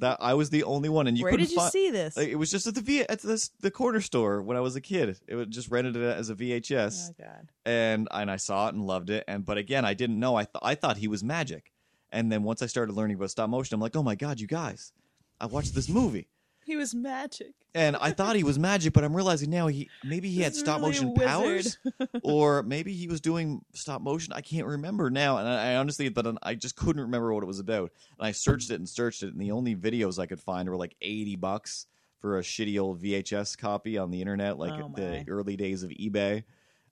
that 0.00 0.18
I 0.20 0.34
was 0.34 0.50
the 0.50 0.64
only 0.64 0.88
one, 0.88 1.06
and 1.06 1.16
you 1.16 1.24
Where 1.24 1.30
couldn't 1.32 1.46
did 1.46 1.52
you 1.54 1.60
fi- 1.60 1.68
see 1.70 1.90
this? 1.90 2.16
like, 2.16 2.28
it 2.28 2.36
was 2.36 2.50
just 2.50 2.66
at 2.66 2.74
the 2.74 2.80
v- 2.80 3.06
at 3.08 3.22
this, 3.22 3.50
the 3.60 3.70
corner 3.70 4.00
store 4.00 4.42
when 4.42 4.56
I 4.56 4.60
was 4.60 4.76
a 4.76 4.80
kid. 4.80 5.18
It 5.26 5.34
was 5.34 5.46
just 5.48 5.70
rented 5.70 5.96
it 5.96 6.02
as 6.02 6.28
a 6.28 6.34
VHS 6.34 7.10
oh 7.10 7.14
God! 7.18 7.48
and 7.64 8.08
and 8.10 8.30
I 8.30 8.36
saw 8.36 8.68
it 8.68 8.74
and 8.74 8.84
loved 8.84 9.10
it. 9.10 9.24
And 9.28 9.44
but 9.44 9.56
again, 9.58 9.84
I 9.84 9.94
didn't 9.94 10.18
know. 10.18 10.36
I 10.36 10.44
th- 10.44 10.60
I 10.62 10.74
thought 10.74 10.96
he 10.98 11.08
was 11.08 11.22
magic. 11.24 11.72
And 12.12 12.30
then 12.30 12.42
once 12.44 12.62
I 12.62 12.66
started 12.66 12.92
learning 12.94 13.16
about 13.16 13.30
stop 13.30 13.50
motion, 13.50 13.74
I'm 13.74 13.80
like, 13.80 13.96
oh 13.96 14.02
my 14.02 14.14
god, 14.14 14.38
you 14.40 14.46
guys, 14.46 14.92
I 15.40 15.46
watched 15.46 15.74
this 15.74 15.88
movie. 15.88 16.28
He 16.66 16.74
was 16.76 16.94
magic. 16.96 17.52
and 17.76 17.94
I 17.96 18.10
thought 18.10 18.34
he 18.34 18.42
was 18.42 18.58
magic, 18.58 18.92
but 18.92 19.04
I'm 19.04 19.14
realizing 19.14 19.50
now 19.50 19.68
he 19.68 19.88
maybe 20.02 20.28
he 20.30 20.42
had 20.42 20.52
He's 20.52 20.60
stop 20.60 20.80
really 20.80 20.90
motion 20.90 21.14
powers, 21.14 21.78
or 22.24 22.64
maybe 22.64 22.92
he 22.92 23.06
was 23.06 23.20
doing 23.20 23.64
stop 23.72 24.02
motion. 24.02 24.32
I 24.32 24.40
can't 24.40 24.66
remember 24.66 25.08
now, 25.08 25.38
and 25.38 25.46
I, 25.48 25.72
I 25.72 25.76
honestly, 25.76 26.08
but 26.08 26.26
I 26.42 26.56
just 26.56 26.74
couldn't 26.74 27.02
remember 27.02 27.32
what 27.32 27.44
it 27.44 27.46
was 27.46 27.60
about. 27.60 27.92
And 28.18 28.26
I 28.26 28.32
searched 28.32 28.70
it 28.72 28.74
and 28.74 28.88
searched 28.88 29.22
it, 29.22 29.32
and 29.32 29.40
the 29.40 29.52
only 29.52 29.76
videos 29.76 30.18
I 30.18 30.26
could 30.26 30.40
find 30.40 30.68
were 30.68 30.76
like 30.76 30.96
eighty 31.00 31.36
bucks 31.36 31.86
for 32.18 32.38
a 32.38 32.42
shitty 32.42 32.80
old 32.80 33.00
VHS 33.00 33.56
copy 33.56 33.96
on 33.96 34.10
the 34.10 34.20
internet, 34.20 34.58
like 34.58 34.72
Oh, 34.72 34.90
the 34.94 35.24
early 35.28 35.56
days 35.56 35.84
of 35.84 35.90
eBay. 35.90 36.42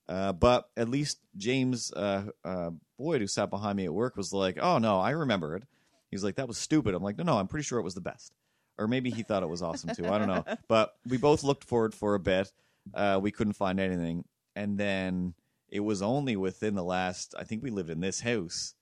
Uh, 0.09 0.33
but 0.35 0.69
at 0.77 0.89
least 0.89 1.19
James 1.37 1.91
uh, 1.95 2.27
uh, 2.45 2.71
Boyd, 2.99 3.23
who 3.23 3.27
sat 3.27 3.51
behind 3.51 3.77
me 3.79 3.87
at 3.87 3.93
work, 3.95 4.17
was 4.17 4.33
like, 4.33 4.59
"Oh 4.61 4.79
no, 4.79 5.01
I 5.01 5.11
remember 5.11 5.57
it." 5.57 5.65
He's 6.13 6.23
like, 6.23 6.37
"That 6.37 6.47
was 6.47 6.59
stupid." 6.59 6.95
I'm 6.95 7.03
like, 7.03 7.17
"No, 7.19 7.25
no, 7.25 7.39
I'm 7.39 7.49
pretty 7.49 7.65
sure 7.65 7.81
it 7.81 7.83
was 7.85 7.95
the 7.95 8.01
best." 8.03 8.33
Or 8.79 8.89
maybe 8.89 9.11
he 9.11 9.23
thought 9.23 9.43
it 9.43 9.49
was 9.49 9.63
awesome 9.63 9.95
too. 9.95 10.09
I 10.09 10.19
don't 10.19 10.29
know. 10.29 10.45
But 10.69 10.95
we 11.07 11.17
both 11.17 11.45
looked 11.45 11.65
for 11.65 11.87
it 11.87 11.95
for 11.95 12.15
a 12.15 12.21
bit. 12.21 12.51
Uh, 12.93 13.19
we 13.23 13.31
couldn't 13.31 13.55
find 13.55 13.81
anything, 13.81 14.25
and 14.57 14.77
then 14.77 15.35
it 15.69 15.81
was 15.81 16.03
only 16.03 16.37
within 16.37 16.75
the 16.75 16.85
last. 16.85 17.35
I 17.39 17.45
think 17.45 17.63
we 17.63 17.71
lived 17.71 17.91
in 17.91 18.01
this 18.01 18.21
house, 18.21 18.75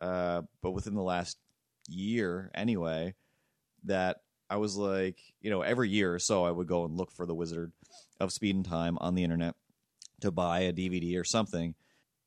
uh, 0.00 0.42
but 0.62 0.70
within 0.72 0.94
the 0.94 1.02
last 1.02 1.38
year 1.88 2.50
anyway, 2.54 3.14
that 3.84 4.20
I 4.50 4.56
was 4.56 4.76
like, 4.76 5.18
you 5.40 5.50
know, 5.50 5.62
every 5.62 5.88
year 5.88 6.14
or 6.14 6.18
so, 6.18 6.44
I 6.44 6.50
would 6.50 6.66
go 6.66 6.84
and 6.84 6.96
look 6.96 7.10
for 7.10 7.26
the 7.26 7.34
Wizard 7.34 7.72
of 8.20 8.32
Speed 8.32 8.54
and 8.54 8.64
Time 8.64 8.96
on 9.00 9.14
the 9.14 9.24
internet 9.24 9.54
to 10.20 10.30
buy 10.30 10.60
a 10.60 10.72
DVD 10.72 11.18
or 11.18 11.24
something. 11.24 11.74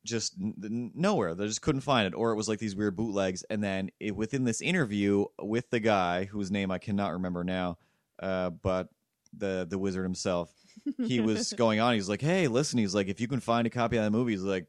Just 0.03 0.33
nowhere. 0.37 1.35
They 1.35 1.45
just 1.45 1.61
couldn't 1.61 1.81
find 1.81 2.07
it, 2.07 2.15
or 2.15 2.31
it 2.31 2.35
was 2.35 2.49
like 2.49 2.59
these 2.59 2.75
weird 2.75 2.95
bootlegs. 2.95 3.43
And 3.43 3.63
then 3.63 3.91
it, 3.99 4.15
within 4.15 4.43
this 4.43 4.61
interview 4.61 5.25
with 5.39 5.69
the 5.69 5.79
guy 5.79 6.25
whose 6.25 6.49
name 6.49 6.71
I 6.71 6.79
cannot 6.79 7.13
remember 7.13 7.43
now, 7.43 7.77
uh, 8.19 8.49
but 8.49 8.89
the 9.37 9.67
the 9.69 9.77
wizard 9.77 10.03
himself, 10.03 10.51
he 10.97 11.19
was 11.21 11.53
going 11.53 11.79
on. 11.79 11.93
He's 11.93 12.09
like, 12.09 12.21
"Hey, 12.21 12.47
listen." 12.47 12.79
He's 12.79 12.95
like, 12.95 13.07
"If 13.07 13.21
you 13.21 13.27
can 13.27 13.39
find 13.39 13.67
a 13.67 13.69
copy 13.69 13.97
of 13.97 14.03
that 14.03 14.11
movie," 14.11 14.31
he's 14.31 14.41
like, 14.41 14.65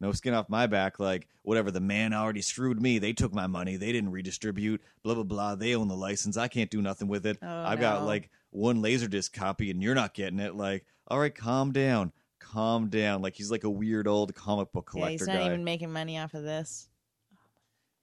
"No 0.00 0.12
skin 0.12 0.34
off 0.34 0.48
my 0.48 0.66
back." 0.66 1.00
Like, 1.00 1.28
whatever. 1.42 1.70
The 1.70 1.80
man 1.80 2.12
already 2.12 2.42
screwed 2.42 2.80
me. 2.80 2.98
They 2.98 3.14
took 3.14 3.32
my 3.32 3.46
money. 3.46 3.76
They 3.76 3.92
didn't 3.92 4.12
redistribute. 4.12 4.82
Blah 5.02 5.14
blah 5.14 5.24
blah. 5.24 5.54
They 5.54 5.74
own 5.74 5.88
the 5.88 5.96
license. 5.96 6.36
I 6.36 6.48
can't 6.48 6.70
do 6.70 6.82
nothing 6.82 7.08
with 7.08 7.24
it. 7.26 7.38
Oh, 7.42 7.64
I've 7.64 7.80
got 7.80 8.04
like 8.04 8.30
one 8.50 8.82
laserdisc 8.82 9.32
copy, 9.32 9.70
and 9.70 9.82
you're 9.82 9.94
not 9.94 10.14
getting 10.14 10.40
it. 10.40 10.54
Like, 10.54 10.84
all 11.08 11.18
right, 11.18 11.34
calm 11.34 11.72
down, 11.72 12.12
calm 12.52 12.88
down. 12.88 13.22
Like 13.22 13.34
he's 13.34 13.50
like 13.50 13.64
a 13.64 13.70
weird 13.70 14.06
old 14.08 14.34
comic 14.34 14.72
book 14.72 14.88
Yeah, 14.94 15.00
collector 15.00 15.24
he's 15.24 15.26
not 15.26 15.36
guy. 15.38 15.46
even 15.46 15.64
making 15.64 15.92
money 15.92 16.18
off 16.18 16.34
of 16.34 16.42
this. 16.42 16.88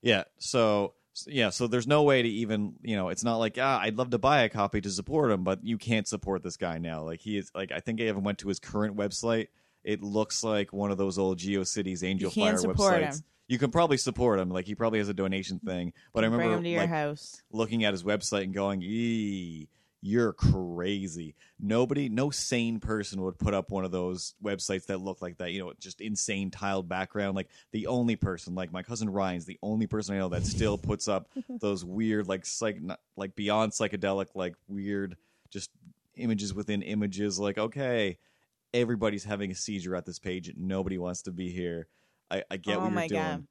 Yeah. 0.01 0.23
So 0.37 0.93
yeah. 1.27 1.49
So 1.49 1.67
there's 1.67 1.87
no 1.87 2.03
way 2.03 2.21
to 2.21 2.27
even 2.27 2.75
you 2.81 2.95
know. 2.95 3.09
It's 3.09 3.23
not 3.23 3.37
like 3.37 3.57
ah, 3.59 3.79
I'd 3.81 3.97
love 3.97 4.11
to 4.11 4.17
buy 4.17 4.41
a 4.43 4.49
copy 4.49 4.81
to 4.81 4.89
support 4.89 5.31
him, 5.31 5.43
but 5.43 5.63
you 5.63 5.77
can't 5.77 6.07
support 6.07 6.43
this 6.43 6.57
guy 6.57 6.77
now. 6.77 7.03
Like 7.03 7.21
he 7.21 7.37
is 7.37 7.51
like 7.55 7.71
I 7.71 7.79
think 7.79 7.99
I 8.01 8.05
even 8.05 8.23
went 8.23 8.39
to 8.39 8.47
his 8.47 8.59
current 8.59 8.95
website. 8.95 9.47
It 9.83 10.01
looks 10.01 10.43
like 10.43 10.73
one 10.73 10.91
of 10.91 10.97
those 10.97 11.17
old 11.19 11.37
GeoCities 11.37 12.03
Angel 12.03 12.31
Fire 12.31 12.55
websites. 12.55 12.99
him. 13.19 13.23
You 13.47 13.59
can 13.59 13.69
probably 13.69 13.97
support 13.97 14.39
him. 14.39 14.49
Like 14.49 14.65
he 14.65 14.73
probably 14.73 14.97
has 14.99 15.09
a 15.09 15.13
donation 15.13 15.59
thing. 15.59 15.93
But 16.13 16.23
I 16.23 16.27
remember 16.27 16.55
him 16.55 16.63
to 16.63 16.69
your 16.69 16.81
like, 16.81 16.89
house. 16.89 17.41
looking 17.51 17.83
at 17.83 17.93
his 17.93 18.03
website 18.03 18.43
and 18.43 18.53
going, 18.53 18.81
"Ee, 18.81 19.69
you're 20.05 20.33
crazy." 20.33 21.35
Nobody, 21.59 22.09
no 22.09 22.29
sane 22.29 22.79
person 22.79 23.21
would 23.21 23.39
put 23.39 23.53
up 23.53 23.71
one 23.71 23.85
of 23.85 23.91
those 23.91 24.35
websites 24.43 24.85
that 24.87 24.99
look 24.99 25.21
like 25.21 25.37
that. 25.37 25.51
You 25.51 25.59
know, 25.59 25.73
just 25.79 25.99
insane 25.99 26.51
tiled 26.51 26.87
background. 26.87 27.35
Like 27.35 27.49
the 27.71 27.87
only 27.87 28.15
person, 28.15 28.53
like 28.55 28.71
my 28.71 28.83
cousin 28.83 29.09
Ryan's, 29.09 29.45
the 29.45 29.59
only 29.63 29.87
person 29.87 30.15
I 30.15 30.19
know 30.19 30.29
that 30.29 30.45
still 30.45 30.77
puts 30.77 31.07
up 31.07 31.29
those 31.49 31.83
weird, 31.83 32.27
like 32.27 32.45
psych, 32.45 32.81
not- 32.81 32.99
like 33.17 33.35
beyond 33.35 33.71
psychedelic, 33.71 34.27
like 34.35 34.55
weird, 34.67 35.17
just 35.49 35.71
images 36.15 36.53
within 36.53 36.81
images. 36.81 37.39
Like, 37.39 37.57
okay, 37.57 38.17
everybody's 38.73 39.23
having 39.23 39.51
a 39.51 39.55
seizure 39.55 39.95
at 39.95 40.05
this 40.05 40.19
page. 40.19 40.53
Nobody 40.55 40.97
wants 40.97 41.23
to 41.23 41.31
be 41.31 41.49
here. 41.51 41.87
I, 42.29 42.43
I 42.49 42.57
get 42.57 42.77
oh 42.77 42.81
what 42.81 42.91
you're 42.91 43.07
doing 43.07 43.21
god. 43.21 43.47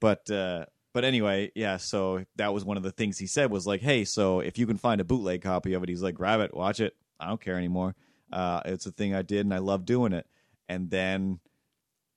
but 0.00 0.30
uh 0.30 0.66
but 0.98 1.04
anyway 1.04 1.48
yeah 1.54 1.76
so 1.76 2.24
that 2.34 2.52
was 2.52 2.64
one 2.64 2.76
of 2.76 2.82
the 2.82 2.90
things 2.90 3.18
he 3.18 3.26
said 3.28 3.52
was 3.52 3.68
like 3.68 3.80
hey 3.80 4.04
so 4.04 4.40
if 4.40 4.58
you 4.58 4.66
can 4.66 4.76
find 4.76 5.00
a 5.00 5.04
bootleg 5.04 5.40
copy 5.40 5.72
of 5.72 5.80
it 5.84 5.88
he's 5.88 6.02
like 6.02 6.16
grab 6.16 6.40
it 6.40 6.52
watch 6.52 6.80
it 6.80 6.96
i 7.20 7.28
don't 7.28 7.40
care 7.40 7.56
anymore 7.56 7.94
uh 8.32 8.60
it's 8.64 8.84
a 8.84 8.90
thing 8.90 9.14
i 9.14 9.22
did 9.22 9.46
and 9.46 9.54
i 9.54 9.58
love 9.58 9.84
doing 9.84 10.12
it 10.12 10.26
and 10.68 10.90
then 10.90 11.38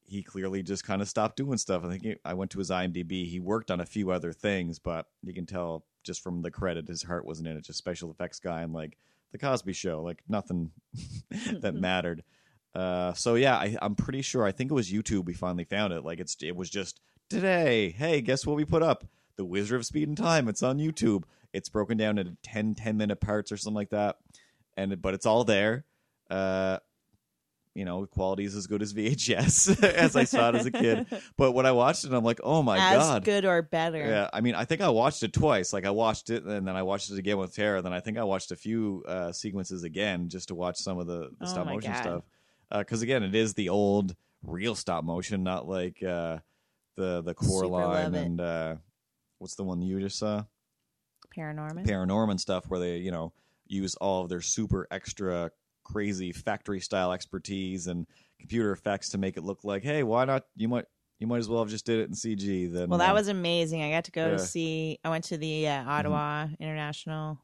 he 0.02 0.20
clearly 0.20 0.64
just 0.64 0.82
kind 0.82 1.00
of 1.00 1.08
stopped 1.08 1.36
doing 1.36 1.56
stuff 1.56 1.84
i 1.84 1.88
think 1.90 2.02
he, 2.02 2.16
i 2.24 2.34
went 2.34 2.50
to 2.50 2.58
his 2.58 2.70
imdb 2.70 3.24
he 3.24 3.38
worked 3.38 3.70
on 3.70 3.80
a 3.80 3.86
few 3.86 4.10
other 4.10 4.32
things 4.32 4.80
but 4.80 5.06
you 5.22 5.32
can 5.32 5.46
tell 5.46 5.84
just 6.02 6.20
from 6.20 6.42
the 6.42 6.50
credit 6.50 6.88
his 6.88 7.04
heart 7.04 7.24
wasn't 7.24 7.46
in 7.46 7.56
it 7.56 7.64
just 7.64 7.78
special 7.78 8.10
effects 8.10 8.40
guy 8.40 8.62
and 8.62 8.72
like 8.72 8.98
the 9.30 9.38
cosby 9.38 9.72
show 9.72 10.02
like 10.02 10.24
nothing 10.28 10.72
that 11.60 11.76
mattered 11.76 12.24
uh, 12.74 13.12
so 13.12 13.34
yeah, 13.34 13.56
I, 13.56 13.76
I'm 13.82 13.94
pretty 13.94 14.22
sure. 14.22 14.44
I 14.44 14.50
think 14.50 14.70
it 14.70 14.74
was 14.74 14.90
YouTube. 14.90 15.26
We 15.26 15.34
finally 15.34 15.64
found 15.64 15.92
it. 15.92 16.06
Like 16.06 16.20
it's 16.20 16.38
it 16.40 16.56
was 16.56 16.70
just 16.70 17.02
today. 17.32 17.90
Hey, 17.90 18.20
guess 18.20 18.46
what 18.46 18.56
we 18.56 18.64
put 18.64 18.82
up? 18.82 19.04
The 19.36 19.44
Wizard 19.44 19.80
of 19.80 19.86
Speed 19.86 20.08
and 20.08 20.16
Time. 20.16 20.48
It's 20.48 20.62
on 20.62 20.78
YouTube. 20.78 21.24
It's 21.52 21.68
broken 21.68 21.96
down 21.96 22.18
into 22.18 22.36
10, 22.42 22.74
10 22.74 22.96
minute 22.96 23.20
parts 23.20 23.50
or 23.50 23.56
something 23.56 23.74
like 23.76 23.90
that. 23.90 24.16
And 24.76 25.00
but 25.00 25.14
it's 25.14 25.26
all 25.26 25.44
there. 25.44 25.84
Uh, 26.30 26.78
you 27.74 27.86
know, 27.86 28.04
quality 28.04 28.44
is 28.44 28.54
as 28.54 28.66
good 28.66 28.82
as 28.82 28.92
VHS 28.92 29.82
as 29.94 30.14
I 30.14 30.24
saw 30.24 30.50
it 30.50 30.56
as 30.56 30.66
a 30.66 30.70
kid. 30.70 31.06
But 31.38 31.52
when 31.52 31.64
I 31.64 31.72
watched 31.72 32.04
it, 32.04 32.12
I'm 32.12 32.22
like, 32.24 32.40
oh 32.44 32.62
my 32.62 32.76
As 32.78 32.98
god. 32.98 33.24
good 33.24 33.46
or 33.46 33.62
better. 33.62 33.98
Yeah, 33.98 34.28
I 34.32 34.42
mean, 34.42 34.54
I 34.54 34.66
think 34.66 34.82
I 34.82 34.90
watched 34.90 35.22
it 35.22 35.32
twice. 35.32 35.72
Like 35.72 35.86
I 35.86 35.90
watched 35.90 36.28
it, 36.28 36.44
and 36.44 36.68
then 36.68 36.76
I 36.76 36.82
watched 36.82 37.10
it 37.10 37.18
again 37.18 37.38
with 37.38 37.54
Tara. 37.54 37.80
Then 37.80 37.94
I 37.94 38.00
think 38.00 38.18
I 38.18 38.24
watched 38.24 38.52
a 38.52 38.56
few 38.56 39.02
uh, 39.08 39.32
sequences 39.32 39.84
again 39.84 40.28
just 40.28 40.48
to 40.48 40.54
watch 40.54 40.76
some 40.78 40.98
of 40.98 41.06
the, 41.06 41.30
the 41.38 41.46
Oh 41.46 41.46
stop 41.46 41.66
motion 41.66 41.92
God. 41.92 42.02
stuff. 42.02 42.22
Because 42.70 43.00
again, 43.00 43.22
it 43.22 43.34
is 43.34 43.54
the 43.54 43.70
old 43.70 44.14
real 44.42 44.74
stop 44.74 45.04
motion, 45.04 45.42
not 45.42 45.66
like 45.66 46.02
uh, 46.02 46.38
the 46.96 47.22
the 47.22 47.34
Super 47.40 47.66
love 47.68 48.14
it. 48.14 48.26
and 48.26 48.40
uh, 48.40 48.76
what's 49.38 49.54
the 49.54 49.64
one 49.64 49.82
you 49.82 50.00
just 50.00 50.18
saw, 50.18 50.44
Paranorman. 51.36 51.86
Paranorman 51.86 52.38
stuff, 52.40 52.64
where 52.68 52.80
they 52.80 52.98
you 52.98 53.10
know 53.10 53.32
use 53.66 53.94
all 53.96 54.22
of 54.22 54.28
their 54.28 54.40
super 54.40 54.86
extra 54.90 55.50
crazy 55.84 56.32
factory 56.32 56.80
style 56.80 57.12
expertise 57.12 57.86
and 57.86 58.06
computer 58.38 58.72
effects 58.72 59.08
to 59.10 59.18
make 59.18 59.36
it 59.36 59.42
look 59.42 59.64
like, 59.64 59.82
hey, 59.82 60.02
why 60.02 60.24
not? 60.24 60.44
You 60.56 60.68
might 60.68 60.84
you 61.18 61.26
might 61.26 61.38
as 61.38 61.48
well 61.48 61.60
have 61.62 61.70
just 61.70 61.86
did 61.86 62.00
it 62.00 62.08
in 62.08 62.14
CG. 62.14 62.72
Then 62.72 62.88
well, 62.90 62.98
that 62.98 63.10
uh, 63.12 63.14
was 63.14 63.28
amazing. 63.28 63.82
I 63.82 63.90
got 63.90 64.04
to 64.04 64.10
go 64.12 64.26
Yeah. 64.26 64.36
to 64.36 64.38
see. 64.38 64.98
I 65.04 65.08
went 65.10 65.24
to 65.24 65.38
the 65.38 65.68
uh, 65.68 65.84
Ottawa 65.84 66.48
International 66.60 67.38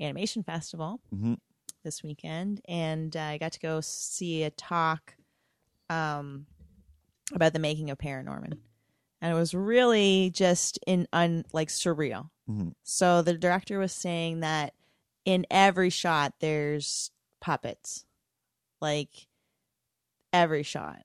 Animation 0.00 0.42
Festival 0.42 1.00
Mhm. 1.14 1.38
this 1.82 2.02
weekend, 2.02 2.60
and 2.68 3.16
uh, 3.16 3.20
I 3.20 3.38
got 3.38 3.52
to 3.52 3.60
go 3.60 3.80
see 3.80 4.42
a 4.44 4.50
talk 4.50 5.16
um, 5.88 6.46
about 7.32 7.52
the 7.52 7.58
making 7.58 7.90
of 7.90 7.98
Paranorman, 7.98 8.58
and 9.20 9.32
it 9.32 9.38
was 9.38 9.54
really 9.54 10.30
just 10.34 10.78
in 10.86 11.06
un 11.12 11.44
like 11.52 11.68
surreal. 11.68 12.30
Mhm. 12.48 12.72
So 12.82 13.22
the 13.22 13.34
director 13.34 13.78
was 13.78 13.92
saying 13.92 14.40
that 14.40 14.74
in 15.24 15.46
every 15.50 15.90
shot 15.90 16.34
there's 16.40 17.10
puppets, 17.40 18.04
like 18.80 19.28
every 20.32 20.62
shot. 20.62 21.02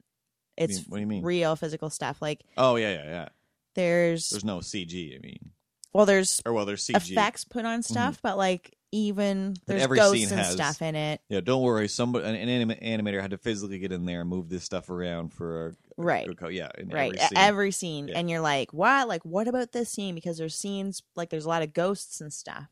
It's 0.58 0.86
what 0.88 0.98
do 0.98 1.01
you 1.01 1.08
mean? 1.08 1.24
real 1.24 1.55
physical 1.55 1.89
stuff. 1.89 2.22
Like 2.22 2.41
Oh 2.58 2.75
yeah, 2.77 2.94
yeah, 2.94 3.03
yeah. 3.05 3.29
there's, 3.75 4.29
There's 4.29 4.46
no 4.46 4.60
CG. 4.60 5.15
I 5.15 5.20
mean, 5.20 5.51
well, 5.95 6.05
there's 6.05 6.41
or 6.45 6.53
well, 6.53 6.65
there's 6.65 6.85
CG. 6.85 7.11
effects 7.11 7.43
put 7.45 7.65
on 7.65 7.81
stuff, 7.83 8.19
but 8.21 8.37
like 8.37 8.75
even 8.91 9.55
there's 9.65 9.81
every 9.81 9.97
ghosts 9.97 10.17
scene 10.23 10.29
and 10.37 10.39
has- 10.45 10.53
stuff 10.53 10.81
in 10.81 10.95
it. 10.95 11.21
Yeah, 11.29 11.41
don't 11.41 11.61
worry. 11.63 11.87
Somebody, 11.87 12.25
an, 12.27 12.35
an 12.35 12.49
anim- 12.49 13.05
animator 13.05 13.21
had 13.21 13.31
to 13.31 13.37
physically 13.37 13.79
get 13.79 13.91
in 13.91 14.05
there 14.05 14.21
and 14.21 14.29
move 14.29 14.47
this 14.49 14.63
stuff 14.63 14.89
around 14.89 15.33
for 15.33 15.67
a, 15.67 15.69
a 15.71 15.73
Right. 15.97 16.27
good 16.27 16.37
co- 16.37 16.47
yeah, 16.49 16.69
in 16.77 16.89
right 16.89 17.13
every 17.15 17.17
scene. 17.27 17.37
every 17.37 17.71
scene 17.71 18.07
Yeah. 18.09 18.19
and 18.19 18.29
you're 18.29 18.39
like 18.41 18.71
what 18.73 19.07
like 19.07 19.23
what 19.25 19.47
about 19.47 19.71
this 19.71 19.89
scene 19.89 20.15
because 20.15 20.37
there's 20.37 20.55
scenes 20.55 21.01
like 21.15 21.29
there's 21.29 21.45
a 21.45 21.49
lot 21.49 21.61
of 21.63 21.73
ghosts 21.73 22.19
and 22.21 22.31
stuff 22.33 22.65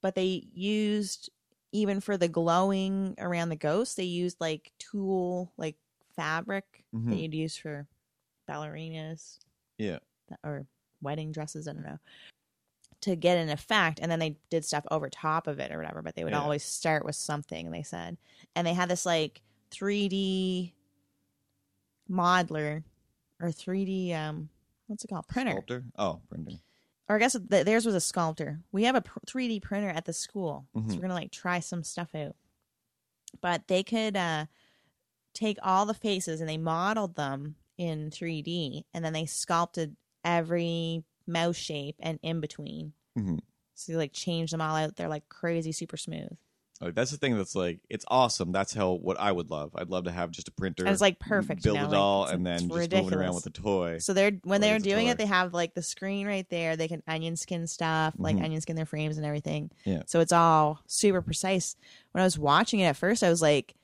but 0.00 0.14
they 0.14 0.44
used 0.54 1.30
even 1.72 2.00
for 2.00 2.16
the 2.16 2.28
glowing 2.28 3.14
around 3.18 3.48
the 3.50 3.56
ghosts 3.56 3.94
they 3.96 4.04
used 4.04 4.40
like 4.40 4.70
tulle 4.78 5.52
like 5.56 5.76
fabric 6.16 6.64
that 6.92 6.98
Mhm. 7.00 7.20
you'd 7.22 7.34
use 7.34 7.56
for 7.56 7.86
ballerinas 8.48 9.38
Yeah. 9.76 9.98
or 10.44 10.66
wedding 11.02 11.32
dresses 11.32 11.68
i 11.68 11.72
don't 11.72 11.84
know 11.84 11.98
to 13.02 13.14
get 13.16 13.38
an 13.38 13.48
effect 13.48 14.00
and 14.02 14.10
then 14.10 14.18
they 14.18 14.36
did 14.50 14.64
stuff 14.64 14.84
over 14.90 15.08
top 15.08 15.46
of 15.46 15.58
it 15.60 15.70
or 15.72 15.78
whatever 15.78 16.02
but 16.02 16.14
they 16.16 16.24
would 16.24 16.32
Yeah. 16.32 16.40
always 16.40 16.64
start 16.64 17.04
with 17.04 17.14
something 17.16 17.70
they 17.70 17.82
said 17.82 18.16
and 18.56 18.66
they 18.66 18.74
had 18.74 18.88
this 18.88 19.06
like 19.06 19.40
3d 19.70 20.72
modeler 22.10 22.82
or 23.40 23.48
3d 23.48 24.14
um 24.14 24.48
what's 24.86 25.04
it 25.04 25.08
called 25.08 25.28
printer 25.28 25.52
Sculptor? 25.52 25.84
Oh, 25.98 26.20
printer. 26.28 26.52
or 27.08 27.16
i 27.16 27.18
guess 27.18 27.36
th- 27.50 27.64
theirs 27.64 27.84
was 27.86 27.94
a 27.94 28.00
sculptor 28.00 28.60
we 28.72 28.84
have 28.84 28.94
a 28.94 29.02
pr- 29.02 29.18
3d 29.26 29.60
printer 29.62 29.90
at 29.90 30.04
the 30.04 30.12
school 30.12 30.66
so 30.74 30.80
Mhm. 30.80 30.94
we're 30.94 31.02
gonna 31.02 31.14
like 31.14 31.30
try 31.30 31.60
some 31.60 31.82
stuff 31.84 32.14
out 32.14 32.34
but 33.40 33.68
they 33.68 33.82
could 33.82 34.16
uh 34.16 34.46
take 35.34 35.58
all 35.62 35.86
the 35.86 35.94
faces 35.94 36.40
and 36.40 36.48
they 36.48 36.56
modeled 36.58 37.14
them 37.14 37.54
in 37.76 38.10
3d 38.10 38.84
and 38.94 39.04
then 39.04 39.12
they 39.12 39.26
sculpted 39.26 39.94
every 40.24 41.04
mouth 41.28 41.56
shape 41.56 41.96
and 42.00 42.18
in 42.22 42.40
between 42.40 42.92
Mhm. 43.16 43.40
So 43.74 43.92
you 43.92 43.98
like 43.98 44.12
change 44.12 44.50
them 44.50 44.60
all 44.60 44.74
out. 44.74 44.96
They're 44.96 45.08
like 45.08 45.28
crazy, 45.28 45.70
super 45.72 45.96
smooth. 45.96 46.30
Like, 46.80 46.94
that's 46.94 47.10
the 47.10 47.16
thing 47.16 47.36
that's 47.36 47.56
like 47.56 47.80
it's 47.90 48.04
awesome. 48.08 48.52
That's 48.52 48.72
how 48.72 48.92
what 48.92 49.18
I 49.18 49.32
would 49.32 49.50
love. 49.50 49.72
I'd 49.74 49.88
love 49.90 50.04
to 50.04 50.12
have 50.12 50.30
just 50.30 50.46
a 50.46 50.52
printer. 50.52 50.84
And 50.84 50.92
it's 50.92 51.00
like 51.00 51.18
perfect. 51.18 51.64
Build 51.64 51.76
you 51.76 51.82
know? 51.82 51.88
it 51.88 51.90
like, 51.90 51.98
all 51.98 52.24
and 52.26 52.46
then 52.46 52.58
just 52.58 52.68
moving 52.68 52.82
ridiculous. 52.82 53.14
around 53.14 53.34
with 53.34 53.46
a 53.46 53.50
toy. 53.50 53.98
So 53.98 54.12
they're 54.14 54.30
when 54.44 54.60
they're 54.60 54.78
doing 54.78 55.08
it, 55.08 55.18
they 55.18 55.26
have 55.26 55.52
like 55.54 55.74
the 55.74 55.82
screen 55.82 56.26
right 56.28 56.48
there. 56.50 56.76
They 56.76 56.86
can 56.86 57.02
onion 57.08 57.34
skin 57.36 57.66
stuff, 57.66 58.14
like 58.16 58.36
Mhm. 58.36 58.44
onion 58.44 58.60
skin 58.60 58.76
their 58.76 58.86
frames 58.86 59.16
and 59.16 59.26
everything. 59.26 59.72
Yeah. 59.84 60.02
So 60.06 60.20
it's 60.20 60.32
all 60.32 60.80
super 60.86 61.20
precise. 61.22 61.74
When 62.12 62.22
I 62.22 62.24
was 62.24 62.38
watching 62.38 62.78
it 62.78 62.84
at 62.86 62.96
first, 62.96 63.24
I 63.24 63.28
was 63.30 63.42
like, 63.42 63.74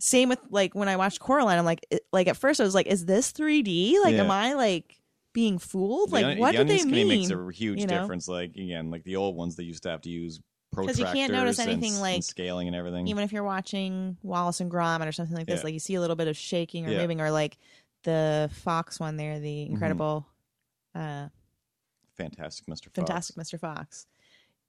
same 0.00 0.28
with 0.28 0.40
like 0.50 0.74
when 0.74 0.88
I 0.88 0.96
watched 0.96 1.20
Coraline. 1.20 1.58
I'm 1.58 1.64
like, 1.64 1.86
it, 1.90 2.04
like 2.12 2.26
at 2.26 2.36
first 2.36 2.60
I 2.60 2.64
was 2.64 2.74
like, 2.74 2.86
is 2.88 3.06
this 3.06 3.30
3D? 3.32 4.00
Like, 4.02 4.14
Yeah. 4.14 4.22
am 4.24 4.30
I 4.32 4.54
like 4.54 4.98
being 5.32 5.58
fooled? 5.58 6.10
The 6.10 6.14
Like, 6.14 6.24
on- 6.26 6.38
what 6.38 6.52
the 6.56 6.64
did 6.64 6.80
they 6.80 6.84
mean? 6.84 7.08
makes 7.08 7.30
a 7.30 7.48
huge 7.52 7.80
you 7.80 7.86
know? 7.86 8.00
difference. 8.00 8.28
Like 8.28 8.56
again, 8.56 8.90
like 8.90 9.04
the 9.04 9.16
old 9.16 9.36
ones, 9.36 9.56
they 9.56 9.64
used 9.64 9.82
to 9.84 9.88
have 9.90 10.02
to 10.02 10.10
use 10.10 10.40
'Cause 10.74 10.86
protractors 10.86 10.98
you 10.98 11.04
can't 11.06 11.32
notice 11.32 11.58
and 11.58 11.68
anything 11.70 11.92
and 11.92 12.00
like- 12.00 12.22
scaling 12.22 12.66
and 12.66 12.74
everything. 12.76 13.06
Even 13.08 13.24
if 13.24 13.32
you're 13.32 13.42
watching 13.44 14.16
Wallace 14.22 14.60
and 14.60 14.70
Gromit 14.70 15.06
or 15.06 15.12
something 15.12 15.36
like 15.36 15.46
this, 15.46 15.60
Yeah. 15.60 15.64
like 15.64 15.74
you 15.74 15.80
see 15.80 15.94
a 15.96 16.00
little 16.00 16.16
bit 16.16 16.28
of 16.28 16.36
shaking 16.36 16.86
or 16.86 16.90
Yeah. 16.90 17.02
moving, 17.02 17.20
or 17.20 17.30
like 17.30 17.58
the 18.04 18.50
Fox 18.52 18.98
one 18.98 19.16
there, 19.16 19.38
the 19.38 19.48
Mm-hmm. 19.64 19.72
incredible. 19.72 20.26
uh 20.94 21.28
Fantastic, 22.16 22.66
Mr. 22.66 22.84
Fox. 22.84 22.94
Fantastic 22.94 23.36
Mr. 23.36 23.58
Fox. 23.58 24.06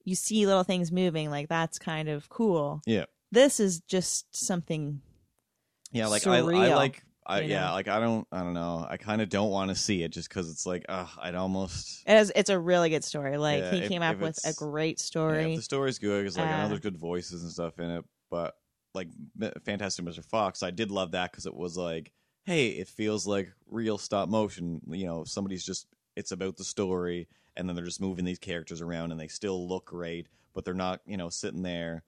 You 0.05 0.15
see 0.15 0.45
little 0.45 0.63
things 0.63 0.91
moving, 0.91 1.29
like 1.29 1.47
that's 1.49 1.77
kind 1.79 2.09
of 2.09 2.27
cool. 2.29 2.81
Yeah, 2.85 3.05
This 3.31 3.59
is 3.59 3.79
just 3.81 4.33
something 4.35 5.01
yeah. 5.91 6.07
Like 6.07 6.25
I, 6.27 6.37
I 6.37 6.73
like. 6.75 7.03
I, 7.25 7.41
you 7.41 7.49
yeah, 7.51 7.71
like 7.71 7.87
I 7.87 7.99
don't, 7.99 8.27
I 8.31 8.39
don't 8.43 8.53
know. 8.53 8.85
I 8.89 8.97
kind 8.97 9.21
of 9.21 9.29
don't 9.29 9.49
want 9.49 9.69
to 9.69 9.75
see 9.75 10.03
it 10.03 10.09
just 10.09 10.29
because 10.29 10.49
it's 10.49 10.65
like, 10.65 10.85
uh, 10.89 11.07
I'd 11.21 11.35
almost. 11.35 12.03
it 12.05 12.13
is, 12.15 12.31
it's 12.35 12.49
a 12.49 12.59
really 12.59 12.89
good 12.89 13.03
story. 13.03 13.37
Like 13.37 13.63
Yeah, 13.63 13.71
he 13.71 13.77
if- 13.79 13.87
came 13.89 14.01
up 14.01 14.19
with 14.19 14.39
a 14.45 14.53
great 14.53 14.99
Yeah, 14.99 15.03
story. 15.03 15.51
if 15.51 15.55
the 15.57 15.61
story's 15.63 15.99
good, 15.99 16.21
because 16.23 16.37
like 16.37 16.47
I 16.47 16.57
know 16.57 16.65
Uh, 16.65 16.67
there's 16.69 16.79
good 16.81 16.97
voices 16.97 17.43
and 17.43 17.51
stuff 17.51 17.79
in 17.79 17.89
it, 17.89 18.05
but 18.29 18.55
like 18.93 19.07
Fantastic 19.65 20.05
Mr. 20.05 20.23
Fox, 20.23 20.61
I 20.63 20.71
did 20.71 20.91
love 20.91 21.11
that 21.11 21.31
because 21.31 21.45
it 21.45 21.53
was 21.55 21.77
like, 21.77 22.11
hey, 22.45 22.67
it 22.69 22.87
feels 22.87 23.25
like 23.25 23.51
real 23.67 23.97
stop 23.97 24.29
motion. 24.29 24.81
You 24.89 25.05
know, 25.05 25.23
somebody's 25.23 25.65
just 25.65 25.87
it's 26.15 26.31
about 26.31 26.57
the 26.57 26.63
story, 26.63 27.27
and 27.55 27.67
then 27.67 27.75
they're 27.75 27.85
just 27.85 28.01
moving 28.01 28.25
these 28.25 28.37
characters 28.39 28.81
around, 28.81 29.11
and 29.11 29.19
they 29.19 29.27
still 29.27 29.67
look 29.67 29.85
great, 29.85 30.27
but 30.53 30.63
they're 30.65 30.73
not, 30.73 31.01
you 31.07 31.17
know, 31.17 31.29
sitting 31.29 31.63
there 31.63 32.03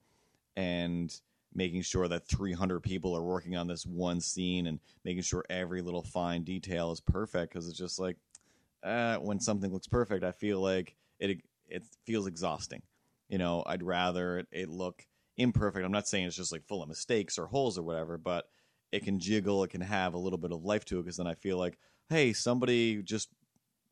and 0.56 1.20
making 1.56 1.82
sure 1.82 2.06
that 2.06 2.28
300 2.28 2.80
people 2.80 3.16
are 3.16 3.22
working 3.22 3.56
on 3.56 3.66
this 3.66 3.86
one 3.86 4.20
scene 4.20 4.66
and 4.66 4.78
making 5.04 5.22
sure 5.22 5.44
every 5.48 5.80
little 5.80 6.02
fine 6.02 6.44
detail 6.44 6.92
is 6.92 7.00
perfect 7.00 7.52
because 7.52 7.66
it's 7.66 7.78
just 7.78 7.98
like 7.98 8.16
uh, 8.84 9.16
when 9.16 9.40
something 9.40 9.72
looks 9.72 9.88
perfect 9.88 10.22
i 10.22 10.30
feel 10.30 10.60
like 10.60 10.94
it 11.18 11.40
it 11.68 11.82
feels 12.04 12.26
exhausting. 12.26 12.82
You 13.28 13.38
know 13.38 13.64
i'd 13.66 13.82
rather 13.82 14.38
it, 14.38 14.46
it 14.52 14.68
look 14.68 15.04
imperfect. 15.36 15.84
I'm 15.84 15.92
not 15.92 16.06
saying 16.06 16.26
it's 16.26 16.36
just 16.36 16.52
like 16.52 16.66
full 16.66 16.82
of 16.82 16.88
mistakes 16.88 17.38
or 17.38 17.46
holes 17.46 17.78
or 17.78 17.82
whatever 17.82 18.18
but 18.18 18.46
it 18.92 19.02
can 19.02 19.18
jiggle 19.18 19.64
it 19.64 19.70
can 19.70 19.80
have 19.80 20.14
a 20.14 20.18
little 20.18 20.38
bit 20.38 20.52
of 20.52 20.62
life 20.64 20.84
to 20.86 20.98
it 20.98 21.02
because 21.02 21.16
then 21.16 21.26
i 21.26 21.34
feel 21.34 21.58
like 21.58 21.76
hey 22.08 22.32
somebody 22.32 23.02
just 23.02 23.30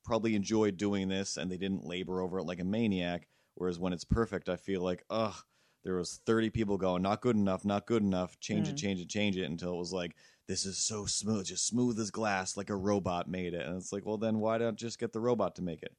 probably 0.04 0.35
enjoyed 0.35 0.76
doing 0.76 1.09
this 1.09 1.37
and 1.37 1.50
they 1.50 1.56
didn't 1.56 1.85
labor 1.85 2.21
over 2.21 2.38
it 2.38 2.44
like 2.44 2.61
a 2.61 2.64
maniac 2.64 3.26
whereas 3.54 3.78
when 3.78 3.92
it's 3.92 4.04
perfect 4.04 4.49
i 4.49 4.56
feel 4.56 4.83
like 4.83 5.04
ugh 5.11 5.35
there 5.84 5.94
was 5.96 6.20
30 6.26 6.50
people 6.50 6.76
going 6.78 7.02
not 7.02 7.20
good 7.20 7.36
enough 7.36 7.64
not 7.64 7.86
good 7.86 8.02
enough 8.02 8.38
change 8.40 8.68
it 8.68 8.74
Mm. 8.74 8.78
change 8.78 9.00
it 9.00 9.08
change 9.08 9.36
it 9.36 9.44
until 9.44 9.74
it 9.74 9.78
was 9.78 9.92
like 9.92 10.14
this 10.46 10.64
is 10.66 10.78
so 10.78 11.06
smooth 11.06 11.46
just 11.46 11.66
smooth 11.66 11.98
as 12.00 12.10
glass 12.10 12.56
like 12.56 12.70
a 12.70 12.76
robot 12.76 13.28
made 13.28 13.54
it 13.54 13.66
and 13.66 13.76
it's 13.76 13.92
like 13.92 14.04
well 14.06 14.18
then 14.18 14.38
why 14.38 14.58
don't 14.58 14.76
just 14.78 14.98
get 14.98 15.12
the 15.12 15.20
robot 15.20 15.54
to 15.56 15.62
make 15.62 15.82
it 15.82 15.94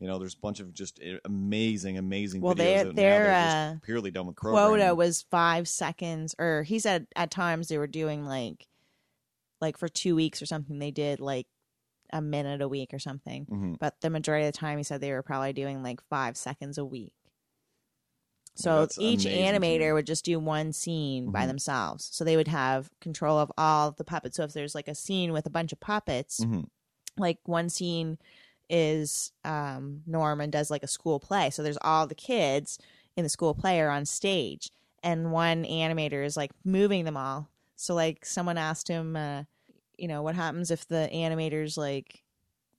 you 0.00 0.06
know 0.08 0.18
there's 0.18 0.34
a 0.34 0.38
bunch 0.38 0.60
of 0.60 0.72
just 0.74 0.98
eh, 1.02 1.16
amazing 1.24 1.96
amazing 1.98 2.40
Well, 2.42 2.54
videos 2.54 2.56
their- 2.56 2.78
out 2.80 2.86
now 2.86 2.92
their, 2.94 3.24
that 3.24 3.28
are 3.28 3.68
uh, 3.68 3.72
just 3.74 3.82
purely 3.84 4.10
done 4.10 4.26
with 4.26 4.36
Quota 4.36 4.94
was 4.94 5.22
five 5.22 5.68
seconds, 5.68 6.34
or 6.38 6.64
he 6.64 6.78
said 6.80 7.06
at 7.14 7.30
times 7.30 7.68
they 7.68 7.78
were 7.78 7.86
doing 7.86 8.26
like, 8.26 8.66
like 9.60 9.76
for 9.78 9.88
two 9.88 10.16
weeks 10.16 10.42
or 10.42 10.46
something. 10.46 10.80
They 10.80 10.90
did 10.90 11.20
like 11.20 11.46
a 12.12 12.20
minute 12.20 12.60
a 12.62 12.66
week 12.68 12.92
or 12.92 12.98
something. 12.98 13.46
Mhm. 13.46 13.78
But 13.78 14.00
the 14.00 14.10
majority 14.10 14.44
of 14.46 14.52
the 14.52 14.58
time, 14.58 14.76
he 14.78 14.82
said 14.84 15.00
they 15.00 15.12
were 15.12 15.22
probably 15.22 15.52
doing 15.52 15.84
like 15.84 16.00
five 16.10 16.36
seconds 16.36 16.78
a 16.78 16.84
week. 16.84 17.12
So 18.54 18.80
that's 18.80 18.98
each 18.98 19.24
amazing 19.24 19.54
to 19.54 19.60
me. 19.60 19.78
animator 19.78 19.94
would 19.94 20.06
just 20.06 20.24
do 20.24 20.38
one 20.38 20.72
scene 20.72 21.30
by 21.30 21.44
Mhm. 21.44 21.48
themselves. 21.48 22.08
So 22.12 22.24
they 22.24 22.36
would 22.36 22.48
have 22.48 22.90
control 23.00 23.38
of 23.38 23.50
all 23.56 23.92
the 23.92 24.04
puppets. 24.04 24.36
So 24.36 24.44
if 24.44 24.52
there's 24.52 24.74
like 24.74 24.88
a 24.88 24.94
scene 24.94 25.32
with 25.32 25.46
a 25.46 25.50
bunch 25.50 25.72
of 25.72 25.80
puppets, 25.80 26.40
Mhm. 26.40 26.68
like 27.16 27.38
one 27.44 27.68
scene 27.68 28.18
is 28.70 29.32
um 29.44 30.02
Norman 30.06 30.50
does 30.50 30.70
like 30.70 30.82
a 30.82 30.86
school 30.88 31.20
play. 31.20 31.50
So 31.50 31.62
there's 31.62 31.78
all 31.82 32.06
the 32.06 32.14
kids 32.14 32.78
in 33.16 33.22
the 33.24 33.28
school 33.28 33.54
play 33.54 33.80
are 33.80 33.90
on 33.90 34.06
stage 34.06 34.70
and 35.02 35.32
one 35.32 35.64
animator 35.64 36.24
is 36.24 36.36
like 36.36 36.52
moving 36.64 37.04
them 37.04 37.16
all. 37.16 37.48
So 37.76 37.94
like 37.94 38.24
someone 38.24 38.56
asked 38.58 38.88
him 38.88 39.16
uh 39.16 39.44
you 39.98 40.08
know 40.08 40.22
what 40.22 40.34
happens 40.34 40.70
if 40.70 40.86
the 40.88 41.08
animators 41.12 41.76
like 41.76 42.21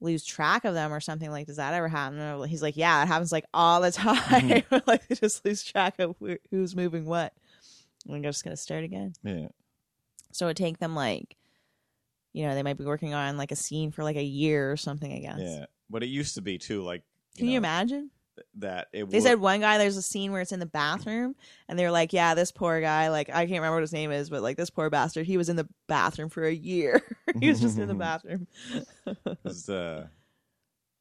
lose 0.04 0.26
track 0.26 0.66
of 0.66 0.74
them 0.74 0.94
or 0.94 1.00
something 1.00 1.32
like 1.32 1.48
does 1.48 1.58
that 1.58 1.74
ever 1.74 1.88
happen? 1.88 2.20
And 2.20 2.46
he's 2.50 2.62
like 2.62 2.78
yeah 2.78 3.02
it 3.02 3.08
happens 3.08 3.32
like 3.32 3.46
all 3.54 3.82
the 3.82 3.88
mm-hmm. 3.92 4.70
time. 4.70 4.84
Like 4.88 5.08
they 5.08 5.16
just 5.16 5.44
lose 5.46 5.64
track 5.64 6.00
of 6.00 6.16
wh- 6.22 6.44
who's 6.52 6.76
moving 6.76 7.06
what. 7.06 7.34
We're 8.06 8.22
just 8.22 8.44
gonna 8.44 8.58
start 8.58 8.84
again. 8.84 9.14
Yeah. 9.24 9.48
So 10.32 10.46
it 10.46 10.50
would 10.50 10.58
take 10.58 10.80
them 10.80 10.96
like 10.96 11.38
you 12.34 12.46
know 12.46 12.56
they 12.56 12.64
might 12.64 12.78
be 12.78 12.86
working 12.86 13.14
on 13.14 13.38
like 13.38 13.52
a 13.52 13.56
scene 13.56 13.92
for 13.92 14.04
like 14.04 14.18
a 14.18 14.24
year 14.24 14.72
or 14.72 14.78
something 14.78 15.12
i 15.12 15.20
guess. 15.20 15.40
Yeah. 15.40 15.66
But 15.90 16.04
it 16.04 16.08
used 16.08 16.36
to 16.36 16.42
be 16.42 16.58
too 16.58 16.84
like 16.84 17.04
can 17.38 17.48
you 17.48 17.58
imagine 17.58 18.12
that 18.56 18.88
it 18.94 19.10
they 19.10 19.18
would, 19.18 19.24
said 19.24 19.40
one 19.40 19.60
guy 19.60 19.78
there's 19.78 19.98
a 19.98 20.02
scene 20.02 20.32
where 20.32 20.42
it's 20.42 20.52
in 20.52 20.60
the 20.60 20.66
bathroom 20.66 21.36
and 21.68 21.78
they 21.78 21.84
were 21.84 21.92
like 21.92 22.14
yeah 22.14 22.34
this 22.34 22.52
poor 22.52 22.82
guy 22.82 23.10
like 23.10 23.30
i 23.30 23.46
can't 23.46 23.60
remember 23.60 23.76
what 23.76 23.82
his 23.82 23.94
name 23.94 24.12
is 24.12 24.30
but 24.30 24.42
like 24.42 24.58
this 24.58 24.72
poor 24.72 24.90
bastard 24.90 25.28
he 25.28 25.38
was 25.38 25.50
in 25.50 25.56
the 25.56 25.68
bathroom 25.88 26.30
for 26.30 26.44
a 26.44 26.54
year 26.54 27.02
he 27.40 27.48
was 27.50 27.60
just 27.60 27.78
in 27.78 27.88
the 27.88 27.94
bathroom 27.96 28.48
uh, 29.70 30.04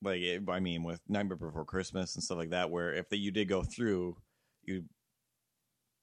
like 0.02 0.20
it, 0.20 0.42
I 0.48 0.60
mean, 0.60 0.82
with 0.82 1.00
Nightmare 1.08 1.36
Before 1.36 1.64
Christmas 1.64 2.14
and 2.14 2.24
stuff 2.24 2.38
like 2.38 2.50
that, 2.50 2.70
where 2.70 2.92
if 2.92 3.08
the, 3.08 3.16
you 3.16 3.30
did 3.30 3.48
go 3.48 3.62
through, 3.62 4.16
you 4.64 4.84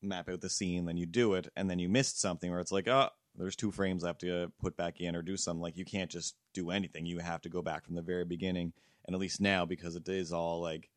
map 0.01 0.29
out 0.29 0.41
the 0.41 0.49
scene, 0.49 0.85
then 0.85 0.97
you 0.97 1.05
do 1.05 1.33
it, 1.33 1.49
and 1.55 1.69
then 1.69 1.79
you 1.79 1.89
missed 1.89 2.19
something 2.19 2.49
where 2.49 2.61
it's 2.61 2.71
like, 2.71 2.87
oh, 2.87 3.09
there's 3.35 3.55
two 3.55 3.71
frames 3.71 4.03
I 4.03 4.07
have 4.07 4.17
to 4.19 4.51
put 4.59 4.77
back 4.77 5.01
in 5.01 5.15
or 5.15 5.21
do 5.21 5.37
something. 5.37 5.61
Like 5.61 5.77
you 5.77 5.85
can't 5.85 6.09
just 6.09 6.35
do 6.53 6.71
anything; 6.71 7.05
you 7.05 7.19
have 7.19 7.41
to 7.41 7.49
go 7.49 7.61
back 7.61 7.85
from 7.85 7.95
the 7.95 8.01
very 8.01 8.25
beginning. 8.25 8.73
And 9.05 9.15
at 9.15 9.19
least 9.19 9.41
now, 9.41 9.65
because 9.65 9.95
it 9.95 10.07
is 10.07 10.31
all 10.31 10.61
like 10.61 10.89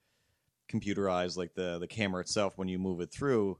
computerized, 0.73 1.37
like 1.37 1.55
the 1.55 1.79
the 1.79 1.87
camera 1.87 2.21
itself, 2.21 2.57
when 2.57 2.69
you 2.69 2.79
move 2.79 3.01
it 3.01 3.13
through, 3.13 3.59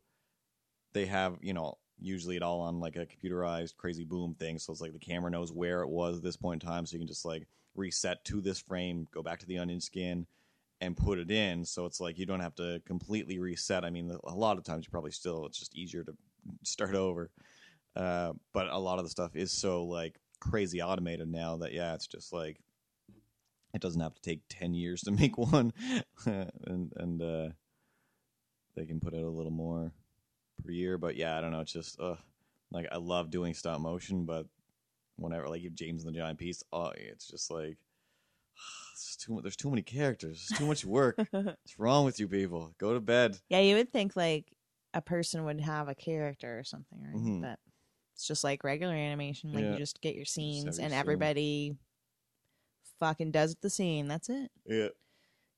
they 0.93 1.07
have 1.07 1.39
you 1.43 1.53
know 1.53 1.79
usually 1.99 2.37
it 2.37 2.43
all 2.43 2.61
on 2.61 2.81
like 2.81 2.97
a 2.97 3.07
computerized 3.07 3.77
crazy 3.77 4.05
boom 4.05 4.35
thing. 4.35 4.59
So 4.59 4.73
it's 4.73 4.81
like 4.81 4.93
the 4.93 4.99
camera 4.99 5.31
knows 5.31 5.53
where 5.53 5.83
it 5.83 5.89
was 5.89 6.19
at 6.19 6.25
this 6.25 6.37
point 6.37 6.63
in 6.63 6.69
time, 6.69 6.87
so 6.87 6.95
you 6.95 7.01
can 7.01 7.09
just 7.09 7.25
like 7.25 7.47
reset 7.75 8.25
to 8.27 8.41
this 8.41 8.61
frame, 8.61 9.07
go 9.13 9.23
back 9.23 9.39
to 9.41 9.47
the 9.47 9.59
onion 9.59 9.81
skin, 9.81 10.27
and 10.81 10.97
put 10.97 11.19
it 11.19 11.31
in. 11.31 11.65
So 11.65 11.87
it's 11.87 12.01
like 12.01 12.19
you 12.19 12.27
don't 12.27 12.41
have 12.41 12.55
to 12.57 12.83
completely 12.87 13.39
reset. 13.39 13.85
I 13.85 13.91
mean, 13.91 14.17
a 14.25 14.35
lot 14.35 14.59
of 14.59 14.65
times 14.65 14.85
you 14.85 14.91
probably 14.91 15.13
still 15.13 15.47
it's 15.47 15.59
just 15.59 15.77
easier 15.77 16.05
to 16.05 16.13
start 16.65 16.95
over. 16.95 17.31
Uh, 17.95 18.33
but 18.53 18.69
a 18.69 18.79
lot 18.79 18.99
of 18.99 19.05
the 19.05 19.11
stuff 19.11 19.37
is 19.37 19.53
so 19.53 19.85
like 19.85 20.19
crazy 20.41 20.83
automated 20.83 21.29
now 21.29 21.57
that 21.59 21.73
yeah, 21.73 21.95
it's 21.95 22.07
just 22.07 22.33
like 22.33 22.59
it 23.75 23.81
doesn't 23.81 24.01
have 24.01 24.15
to 24.15 24.23
take 24.23 24.41
ten 24.49 24.75
years 24.75 25.01
to 25.03 25.11
make 25.23 25.37
one, 25.39 25.73
and 26.27 26.93
and 26.97 27.23
uh, 27.23 27.49
they 28.75 28.87
can 28.87 29.01
put 29.01 29.15
out 29.15 29.23
a 29.23 29.29
little 29.29 29.53
more 29.53 29.93
per 30.65 30.71
year. 30.71 30.99
But 30.99 31.17
yeah, 31.17 31.37
I 31.37 31.41
don't 31.41 31.53
know. 31.53 31.61
It's 31.61 31.73
just 31.73 32.01
uh, 32.01 32.17
like 32.71 32.87
I 32.93 32.97
love 32.97 33.31
doing 33.31 33.55
stop 33.55 33.81
motion, 33.81 34.25
but 34.25 34.47
whenever 35.17 35.49
like 35.49 35.63
if 35.63 35.75
James 35.75 36.05
and 36.05 36.15
the 36.15 36.19
Giant 36.19 36.39
Peach, 36.39 36.59
oh, 36.73 36.93
it's 36.97 37.27
just 37.29 37.51
like 37.51 37.77
it's 38.95 39.17
too 39.17 39.41
there's 39.43 39.57
too 39.57 39.71
many 39.71 39.83
characters, 39.83 40.47
it's 40.51 40.59
too 40.59 40.67
much 40.67 40.85
work. 40.85 41.17
What's 41.31 41.79
wrong 41.79 42.05
with 42.05 42.19
you 42.21 42.29
people? 42.29 42.75
Go 42.79 42.95
to 42.95 43.01
bed. 43.01 43.39
yeah 43.49 43.61
you 43.61 43.77
would 43.77 43.93
think 43.93 44.17
like 44.17 44.47
a 44.95 45.01
person 45.01 45.45
would 45.45 45.61
have 45.61 45.89
a 45.89 45.95
character 45.95 46.59
or 46.59 46.65
something 46.65 47.01
right 47.03 47.15
Mhm. 47.17 47.41
but 47.41 47.59
it's 48.15 48.27
just 48.29 48.45
like 48.45 48.63
regular 48.63 48.93
animation 48.95 49.53
like 49.55 49.65
Yeah. 49.65 49.73
you 49.73 49.79
just 49.79 50.03
get 50.03 50.15
your 50.15 50.27
scenes 50.27 50.79
and 50.79 50.93
scene. 50.93 50.99
Fucking 53.03 53.33
does 53.33 53.57
the 53.61 53.69
scene 53.69 54.07
that's 54.07 54.29
it 54.29 54.51
Yeah. 54.65 54.89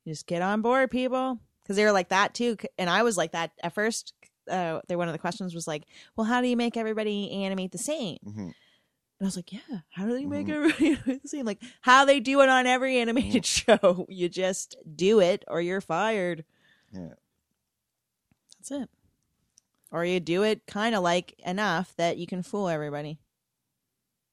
You 0.04 0.12
just 0.12 0.26
get 0.26 0.40
on 0.42 0.62
board, 0.62 0.90
people. 0.90 1.38
Because 1.62 1.76
they 1.76 1.84
were 1.84 1.92
like 1.92 2.08
that 2.10 2.34
too, 2.34 2.56
and 2.78 2.88
I 2.90 3.02
was 3.02 3.16
like 3.16 3.32
that 3.32 3.52
at 3.62 3.74
first. 3.74 4.12
Uh, 4.50 4.80
they 4.88 4.96
one 4.96 5.08
of 5.08 5.12
the 5.14 5.18
questions 5.18 5.54
was 5.54 5.66
like, 5.66 5.84
"Well, 6.14 6.26
how 6.26 6.42
do 6.42 6.46
you 6.48 6.56
make 6.58 6.76
everybody 6.76 7.30
animate 7.30 7.72
the 7.72 7.78
same?" 7.78 8.18
hmm 8.22 8.38
And 8.40 8.54
I 9.22 9.24
was 9.24 9.36
like, 9.36 9.50
"Yeah, 9.52 9.80
how 9.90 10.04
do 10.06 10.12
they 10.12 10.26
make 10.26 10.46
Mhm. 10.48 10.54
everybody 10.56 10.86
animate 10.92 11.22
the 11.22 11.28
same? 11.28 11.46
Like 11.46 11.62
how 11.80 12.04
they 12.04 12.20
do 12.20 12.40
it 12.42 12.48
on 12.50 12.66
every 12.66 12.98
animated 12.98 13.46
show. 13.58 14.04
You 14.10 14.28
just 14.28 14.76
do 14.94 15.20
it, 15.20 15.42
or 15.48 15.60
you're 15.62 15.80
fired. 15.80 16.44
Yeah. 16.92 17.14
That's 18.58 18.70
it. 18.82 18.90
Or 19.90 20.04
you 20.04 20.20
do 20.20 20.42
it 20.42 20.66
kind 20.66 20.94
of 20.94 21.02
like 21.02 21.34
enough 21.46 21.94
that 21.96 22.18
you 22.18 22.26
can 22.26 22.42
fool 22.42 22.68
everybody 22.68 23.18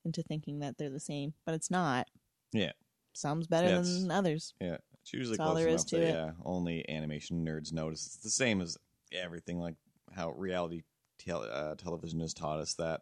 into 0.03 0.21
thinking 0.23 0.59
that 0.59 0.77
they're 0.77 0.89
the 0.89 0.99
same, 0.99 1.33
but 1.45 1.53
it's 1.55 1.71
not. 1.71 2.09
Yeah. 2.51 2.71
Some's 3.13 3.47
better 3.47 3.67
Yeah, 3.67 3.79
it's- 3.79 4.01
than 4.01 4.11
others. 4.11 4.53
Yeah. 4.61 4.77
It's 5.01 5.13
usually 5.13 5.37
That's 5.37 5.47
all 5.47 5.53
close 5.53 5.59
there 5.63 5.67
enough 5.69 5.79
is 5.79 5.85
to 5.85 5.95
that, 5.97 6.03
it. 6.03 6.13
yeah, 6.13 6.31
only 6.45 6.87
animation 6.87 7.43
nerds 7.45 7.73
notice. 7.73 8.05
It's 8.05 8.17
the 8.17 8.29
same 8.29 8.61
as 8.61 8.77
everything, 9.11 9.59
like 9.59 9.75
how 10.11 10.31
reality 10.33 10.83
tel- 11.17 11.41
uh, 11.43 11.73
television 11.75 12.19
has 12.19 12.33
taught 12.35 12.59
us 12.59 12.75
that 12.75 13.01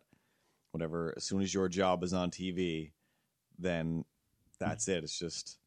whatever, 0.72 1.13
as 1.17 1.26
soon 1.26 1.41
as 1.41 1.54
your 1.54 1.67
job 1.67 2.04
is 2.04 2.13
on 2.13 2.32
TV, 2.32 2.93
then 3.58 4.06
that's 4.60 4.88
it. 4.88 5.04
It's 5.04 5.17
just 5.19 5.58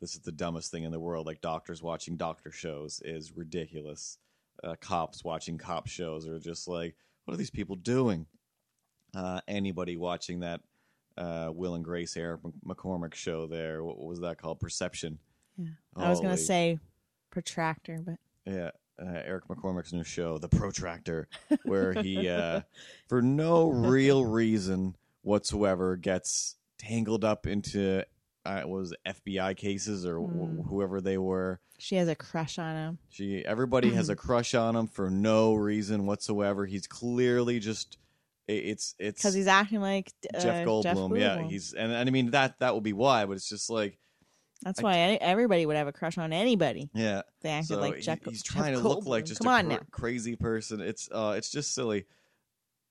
this 0.00 0.14
is 0.14 0.20
the 0.20 0.32
dumbest 0.32 0.70
thing 0.72 0.82
in 0.82 0.90
the 0.90 0.98
world. 1.00 1.26
Like 1.26 1.40
doctors 1.40 1.80
watching 1.82 2.16
doctor 2.16 2.50
shows 2.50 3.00
is 3.04 3.36
ridiculous. 3.36 4.18
Uh, 4.64 4.74
cops 4.80 5.22
watching 5.24 5.58
cop 5.58 5.86
shows 5.86 6.26
are 6.26 6.40
just 6.40 6.66
like, 6.66 6.96
what 7.24 7.34
are 7.34 7.36
these 7.38 7.50
people 7.50 7.76
doing? 7.76 8.26
Uh, 9.14 9.40
anybody 9.46 9.96
watching 9.96 10.40
that 10.40 10.60
uh, 11.18 11.50
Will 11.52 11.74
and 11.74 11.84
Grace 11.84 12.16
Eric 12.16 12.40
McCormack 12.66 13.14
show 13.14 13.46
there, 13.46 13.82
what 13.84 13.98
was 13.98 14.20
that 14.20 14.38
called? 14.40 14.60
Perception. 14.60 15.18
Yeah. 15.58 15.66
I 15.96 16.08
was 16.10 16.20
gonna 16.20 16.36
say 16.36 16.78
protractor, 17.30 17.98
but 18.04 18.16
yeah, 18.46 18.70
uh, 19.02 19.20
Eric 19.24 19.48
McCormack's 19.48 19.92
new 19.92 20.04
show, 20.04 20.38
The 20.38 20.48
Protractor, 20.48 21.28
where 21.64 21.92
he, 21.92 22.28
uh, 22.28 22.62
for 23.08 23.20
no 23.20 23.68
real 23.68 24.24
reason 24.24 24.96
whatsoever, 25.22 25.96
gets 25.96 26.56
tangled 26.78 27.24
up 27.24 27.46
into 27.46 28.04
uh, 28.46 28.62
was 28.64 28.94
FBI 29.06 29.56
cases 29.56 30.06
or 30.06 30.20
wh- 30.20 30.30
Hmm. 30.30 30.60
whoever 30.62 31.00
they 31.00 31.18
were. 31.18 31.60
she 31.78 31.96
has 31.96 32.08
a 32.08 32.14
crush 32.14 32.58
on 32.58 32.74
him. 32.76 32.98
She, 33.10 33.44
everybody 33.44 33.92
has 33.92 34.08
a 34.08 34.16
crush 34.26 34.54
on 34.54 34.74
him 34.76 34.86
for 34.86 35.10
no 35.10 35.54
reason 35.54 36.06
whatsoever. 36.06 36.64
He's 36.64 36.86
clearly 36.86 37.58
just, 37.60 37.98
it's 38.48 38.94
it's 38.98 39.20
Because 39.20 39.34
he's 39.34 39.46
acting 39.46 39.80
like 39.80 40.10
uh, 40.34 40.40
Jeff 40.40 40.66
Goldblum. 40.66 41.18
Yeah, 41.20 41.42
he's 41.42 41.74
and, 41.74 41.92
and 41.92 42.08
I 42.08 42.10
mean 42.12 42.30
that 42.32 42.58
that 42.60 42.72
will 42.74 42.80
be 42.80 42.92
why, 42.94 43.24
but 43.26 43.32
it's 43.32 43.48
just 43.48 43.68
like 43.70 43.98
That's 44.62 44.80
I- 44.80 44.82
why 44.82 44.98
everybody 45.20 45.66
would 45.66 45.76
have 45.76 45.86
a 45.88 45.92
crush 45.92 46.16
on 46.18 46.32
anybody. 46.32 46.88
yeah. 46.94 47.22
They 47.42 47.50
acted 47.50 47.68
So 47.68 47.80
like 47.80 47.96
he- 47.96 48.02
Jeff. 48.02 48.18
he's 48.24 48.42
Jeff 48.42 48.56
trying 48.56 48.72
to 48.74 48.80
look 48.80 49.04
like 49.06 49.24
just 49.26 49.42
Come 49.42 49.70
a 49.70 49.78
cr- 49.78 49.84
crazy 49.90 50.34
person. 50.36 50.80
It's 50.80 51.08
uh, 51.12 51.34
it's 51.36 51.50
just 51.50 51.74
silly. 51.74 52.06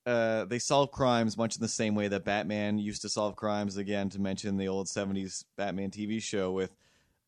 Uh, 0.05 0.45
they 0.45 0.57
solve 0.59 0.89
crimes 0.91 1.35
much 1.37 1.57
in 1.57 1.61
the 1.61 1.67
same 1.67 1.93
way 1.93 2.07
that 2.07 2.23
Batman 2.23 2.77
used 2.77 3.01
to 3.01 3.09
solve 3.09 3.35
crimes. 3.35 3.75
Again, 3.75 4.07
to 4.11 4.21
mention 4.21 4.55
the 4.55 4.69
old 4.69 4.87
'70s 4.87 5.43
Batman 5.57 5.91
TV 5.91 6.21
show 6.21 6.51
with 6.53 6.73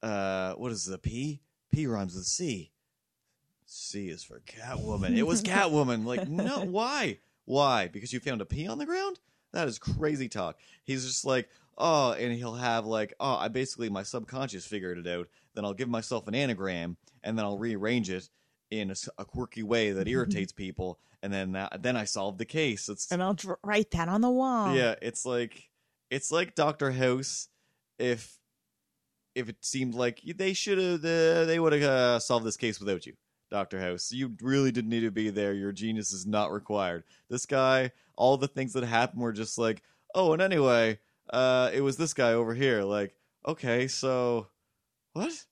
uh, 0.01 0.53
what 0.53 0.71
is 0.71 0.85
the 0.85 0.97
P? 0.97 1.41
P 1.73 1.87
rhymes 1.87 2.15
with 2.15 2.23
C. 2.25 2.71
C 3.65 4.07
is 4.09 4.23
for 4.23 4.39
Catwoman. 4.39 5.15
It 5.17 5.23
was 5.23 5.41
Catwoman. 5.43 6.05
Like, 6.05 6.27
no, 6.29 6.61
why? 6.65 7.19
Why? 7.49 7.87
Because 7.87 8.13
you 8.13 8.19
found 8.19 8.41
a 8.41 8.45
P 8.45 8.67
on 8.67 8.77
the 8.77 8.85
ground? 8.85 9.19
That 9.53 9.67
is 9.67 9.79
crazy 9.79 10.29
talk. 10.29 10.59
He's 10.83 11.03
just 11.03 11.25
like, 11.25 11.49
oh, 11.79 12.11
and 12.11 12.31
he'll 12.31 12.53
have 12.53 12.85
like, 12.85 13.15
oh, 13.19 13.37
I 13.37 13.47
basically 13.47 13.89
my 13.89 14.03
subconscious 14.03 14.67
figured 14.67 14.99
it 14.99 15.07
out. 15.07 15.27
Then 15.55 15.65
I'll 15.65 15.73
give 15.73 15.89
myself 15.89 16.27
an 16.27 16.35
anagram, 16.35 16.95
and 17.23 17.35
then 17.35 17.45
I'll 17.45 17.57
rearrange 17.57 18.11
it 18.11 18.29
in 18.69 18.93
a 19.17 19.25
quirky 19.25 19.63
way 19.63 19.91
that 19.93 20.07
irritates 20.15 20.51
people, 20.51 20.99
and 21.23 21.33
then 21.33 21.53
that, 21.53 21.81
then 21.81 21.97
I 21.97 22.03
solve 22.03 22.37
the 22.37 22.45
case. 22.45 22.87
It's 22.87 23.11
And 23.11 23.23
I'll 23.23 23.33
dr- 23.33 23.57
write 23.63 23.89
that 23.91 24.09
on 24.09 24.21
the 24.21 24.29
wall. 24.29 24.75
yeah, 24.75 24.93
it's 25.01 25.25
like 25.25 25.69
it's 26.11 26.31
like 26.31 26.53
Doctor 26.53 26.91
House 26.91 27.47
if 27.97 28.37
if 29.33 29.49
it 29.49 29.57
seemed 29.61 29.95
like 29.95 30.21
they 30.23 30.53
should 30.53 30.77
have 30.77 31.03
uh, 31.03 31.45
they 31.45 31.59
would 31.59 31.73
have 31.73 31.81
uh, 31.81 32.19
solved 32.19 32.45
this 32.45 32.57
case 32.57 32.79
without 32.79 33.07
you. 33.07 33.13
Doctor 33.49 33.79
House, 33.79 34.11
you 34.11 34.35
really 34.41 34.71
didn't 34.71 34.89
need 34.89 35.01
to 35.01 35.11
be 35.11 35.29
there. 35.29 35.53
Your 35.53 35.71
genius 35.71 36.11
is 36.11 36.25
not 36.25 36.51
required. 36.51 37.03
This 37.29 37.45
guy, 37.45 37.91
all 38.15 38.37
the 38.37 38.47
things 38.47 38.73
that 38.73 38.83
happened 38.83 39.21
were 39.21 39.33
just 39.33 39.57
like, 39.57 39.81
oh, 40.15 40.33
and 40.33 40.41
anyway, 40.41 40.99
uh, 41.31 41.69
it 41.73 41.81
was 41.81 41.97
this 41.97 42.13
guy 42.13 42.33
over 42.33 42.53
here. 42.53 42.83
Like, 42.83 43.15
okay, 43.47 43.87
so 43.87 44.47
what? 45.13 45.45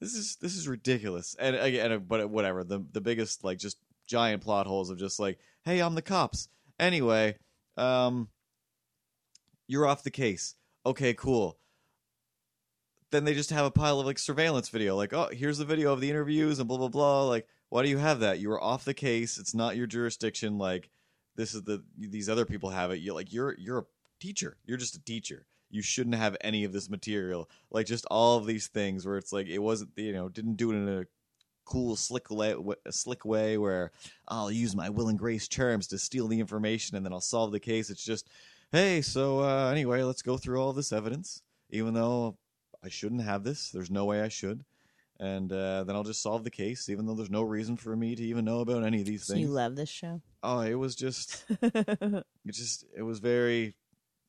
This 0.00 0.14
is 0.14 0.36
this 0.36 0.56
is 0.56 0.68
ridiculous. 0.68 1.36
And 1.38 1.56
again, 1.56 2.04
but 2.06 2.28
whatever. 2.28 2.64
The 2.64 2.84
the 2.92 3.00
biggest 3.00 3.44
like 3.44 3.58
just 3.58 3.78
giant 4.06 4.42
plot 4.42 4.66
holes 4.66 4.90
of 4.90 4.98
just 4.98 5.18
like, 5.18 5.38
hey, 5.64 5.80
I'm 5.80 5.94
the 5.94 6.02
cops. 6.02 6.48
Anyway, 6.78 7.36
um, 7.76 8.28
you're 9.66 9.86
off 9.86 10.02
the 10.02 10.10
case. 10.10 10.54
Okay, 10.84 11.14
cool. 11.14 11.58
Then 13.10 13.24
they 13.24 13.34
just 13.34 13.50
have 13.50 13.66
a 13.66 13.70
pile 13.70 14.00
of 14.00 14.06
like 14.06 14.18
surveillance 14.18 14.68
video, 14.68 14.96
like, 14.96 15.12
oh, 15.12 15.28
here's 15.32 15.58
the 15.58 15.64
video 15.64 15.92
of 15.92 16.00
the 16.00 16.10
interviews 16.10 16.58
and 16.58 16.68
blah 16.68 16.78
blah 16.78 16.88
blah. 16.88 17.24
Like, 17.24 17.46
why 17.68 17.82
do 17.82 17.88
you 17.88 17.98
have 17.98 18.20
that? 18.20 18.38
You 18.40 18.48
were 18.48 18.62
off 18.62 18.84
the 18.84 18.94
case. 18.94 19.38
It's 19.38 19.54
not 19.54 19.76
your 19.76 19.86
jurisdiction. 19.86 20.58
Like, 20.58 20.90
this 21.36 21.54
is 21.54 21.62
the 21.62 21.84
these 21.96 22.28
other 22.28 22.44
people 22.44 22.70
have 22.70 22.90
it. 22.90 22.98
You're 22.98 23.14
like 23.14 23.32
you're 23.32 23.54
you're 23.58 23.78
a 23.78 23.84
teacher. 24.20 24.56
You're 24.64 24.78
just 24.78 24.96
a 24.96 25.04
teacher. 25.04 25.46
You 25.70 25.82
shouldn't 25.82 26.14
have 26.14 26.36
any 26.40 26.64
of 26.64 26.72
this 26.72 26.88
material. 26.88 27.50
Like 27.70 27.86
just 27.86 28.06
all 28.10 28.38
of 28.38 28.46
these 28.46 28.68
things 28.68 29.06
where 29.06 29.18
it's 29.18 29.32
like 29.32 29.46
it 29.46 29.58
wasn't 29.58 29.90
you 29.96 30.12
know 30.12 30.28
didn't 30.28 30.56
do 30.56 30.72
it 30.72 30.76
in 30.76 30.88
a 30.88 31.06
cool 31.64 31.96
slick 31.96 32.30
way, 32.30 32.54
slick 32.90 33.24
way 33.24 33.58
where 33.58 33.90
I'll 34.28 34.50
use 34.50 34.74
my 34.74 34.88
will 34.88 35.08
and 35.08 35.18
grace 35.18 35.48
charms 35.48 35.88
to 35.88 35.98
steal 35.98 36.28
the 36.28 36.40
information 36.40 36.96
and 36.96 37.04
then 37.04 37.12
I'll 37.12 37.20
solve 37.20 37.52
the 37.52 37.60
case. 37.60 37.90
It's 37.90 38.04
just 38.04 38.28
hey, 38.72 39.02
so 39.02 39.40
uh, 39.40 39.70
anyway, 39.70 40.02
let's 40.02 40.22
go 40.22 40.36
through 40.36 40.60
all 40.60 40.72
this 40.72 40.92
evidence, 40.92 41.42
even 41.70 41.94
though 41.94 42.38
I 42.86 42.88
shouldn't 42.88 43.22
have 43.22 43.42
this. 43.44 43.70
There's 43.70 43.90
no 43.90 44.04
way 44.04 44.20
I 44.22 44.28
should. 44.28 44.64
And 45.18 45.52
uh, 45.52 45.82
then 45.84 45.96
I'll 45.96 46.04
just 46.04 46.22
solve 46.22 46.44
the 46.44 46.50
case, 46.50 46.88
even 46.88 47.04
though 47.06 47.14
there's 47.14 47.30
no 47.30 47.42
reason 47.42 47.76
for 47.76 47.96
me 47.96 48.14
to 48.14 48.22
even 48.22 48.44
know 48.44 48.60
about 48.60 48.84
any 48.84 49.00
of 49.00 49.06
these 49.06 49.24
So 49.24 49.34
things. 49.34 49.46
you 49.48 49.52
love 49.52 49.74
this 49.74 49.88
show. 49.88 50.20
oh, 50.42 50.60
it 50.60 50.74
was 50.74 50.94
just, 50.94 51.44
it 51.62 52.24
just, 52.50 52.84
it 52.96 53.02
was 53.02 53.18
very 53.18 53.74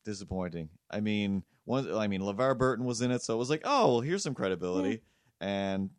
disappointing. 0.05 0.69
I 0.89 1.01
mean, 1.01 1.43
one, 1.65 1.93
I 1.93 2.07
mean, 2.07 2.21
LeVar 2.21 2.57
Burton 2.57 2.85
was 2.85 3.01
in 3.01 3.11
it, 3.11 3.21
so 3.21 3.33
it 3.35 3.37
was 3.37 3.49
like, 3.49 3.61
oh, 3.65 3.87
well, 3.93 3.99
here's 4.01 4.23
some 4.23 4.33
credibility, 4.33 5.01
and 5.41 5.89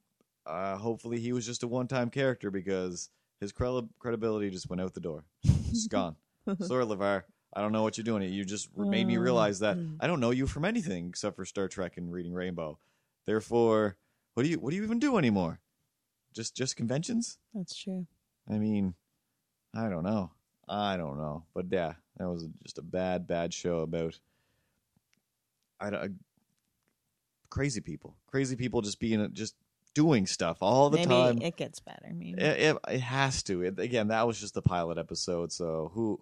uh, 0.47 0.77
hopefully 0.79 1.21
he 1.21 1.33
was 1.35 1.45
just 1.45 1.63
a 1.63 1.69
one-time 1.69 2.09
character 2.09 2.51
because 2.51 3.11
his 3.41 3.53
credi- 3.53 3.89
credibility 3.99 4.49
just 4.51 4.71
went 4.71 4.81
out 4.81 4.95
the 4.95 5.01
door, 5.01 5.25
just 5.69 5.91
gone. 5.91 6.17
Sorry, 6.63 6.85
LeVar. 6.87 7.25
I 7.53 7.61
don't 7.61 7.73
know 7.73 7.83
what 7.83 7.97
you're 7.97 8.05
doing. 8.05 8.23
You 8.31 8.45
just 8.45 8.77
made 8.77 9.07
me 9.07 9.15
mm-hmm. 9.15 9.23
realize 9.23 9.61
that. 9.61 9.79
I 10.01 10.07
don't 10.07 10.21
know 10.21 10.31
you 10.31 10.47
from 10.47 10.65
anything 10.65 11.09
except 11.09 11.37
for 11.37 11.45
Star 11.45 11.69
Trek 11.69 11.97
and 11.97 12.13
reading 12.13 12.33
Rainbow. 12.33 12.79
Therefore, 13.25 13.97
what 14.35 14.43
do 14.43 14.49
you 14.49 14.59
what 14.59 14.71
do 14.71 14.77
you 14.77 14.85
even 14.85 14.99
do 14.99 15.19
anymore? 15.19 15.61
Just 16.35 16.55
just 16.55 16.77
conventions? 16.77 17.39
That's 17.55 17.77
true. 17.77 18.07
I 18.49 18.59
mean, 18.59 18.95
I 19.75 19.89
don't 19.89 20.05
know. 20.05 20.31
I 20.69 20.97
don't 20.97 21.19
know. 21.19 21.45
But 21.55 21.67
yeah, 21.71 21.95
that 22.19 22.29
was 22.29 22.47
just 22.63 22.79
a 22.79 22.83
bad 22.83 23.27
bad 23.27 23.53
show 23.55 23.81
about 23.81 24.19
I 25.81 25.91
don't 25.91 26.03
uh, 26.03 26.09
crazy 27.51 27.81
people. 27.81 28.15
Crazy 28.27 28.57
people 28.57 28.83
just 28.83 29.01
being 29.01 29.21
uh, 29.21 29.29
just 29.29 29.55
doing 29.95 30.27
stuff 30.27 30.59
all 30.61 30.91
the 30.91 30.99
maybe 30.99 31.09
time. 31.09 31.43
it 31.43 31.57
gets 31.57 31.81
better. 31.81 32.13
Maybe. 32.13 32.41
It, 32.41 32.61
it, 32.61 32.77
it 32.89 33.01
has 33.01 33.43
to. 33.45 33.63
It, 33.63 33.79
again, 33.79 34.09
that 34.09 34.27
was 34.27 34.39
just 34.39 34.55
the 34.55 34.63
pilot 34.63 34.99
episode, 34.99 35.51
so 35.53 35.91
who 35.95 36.21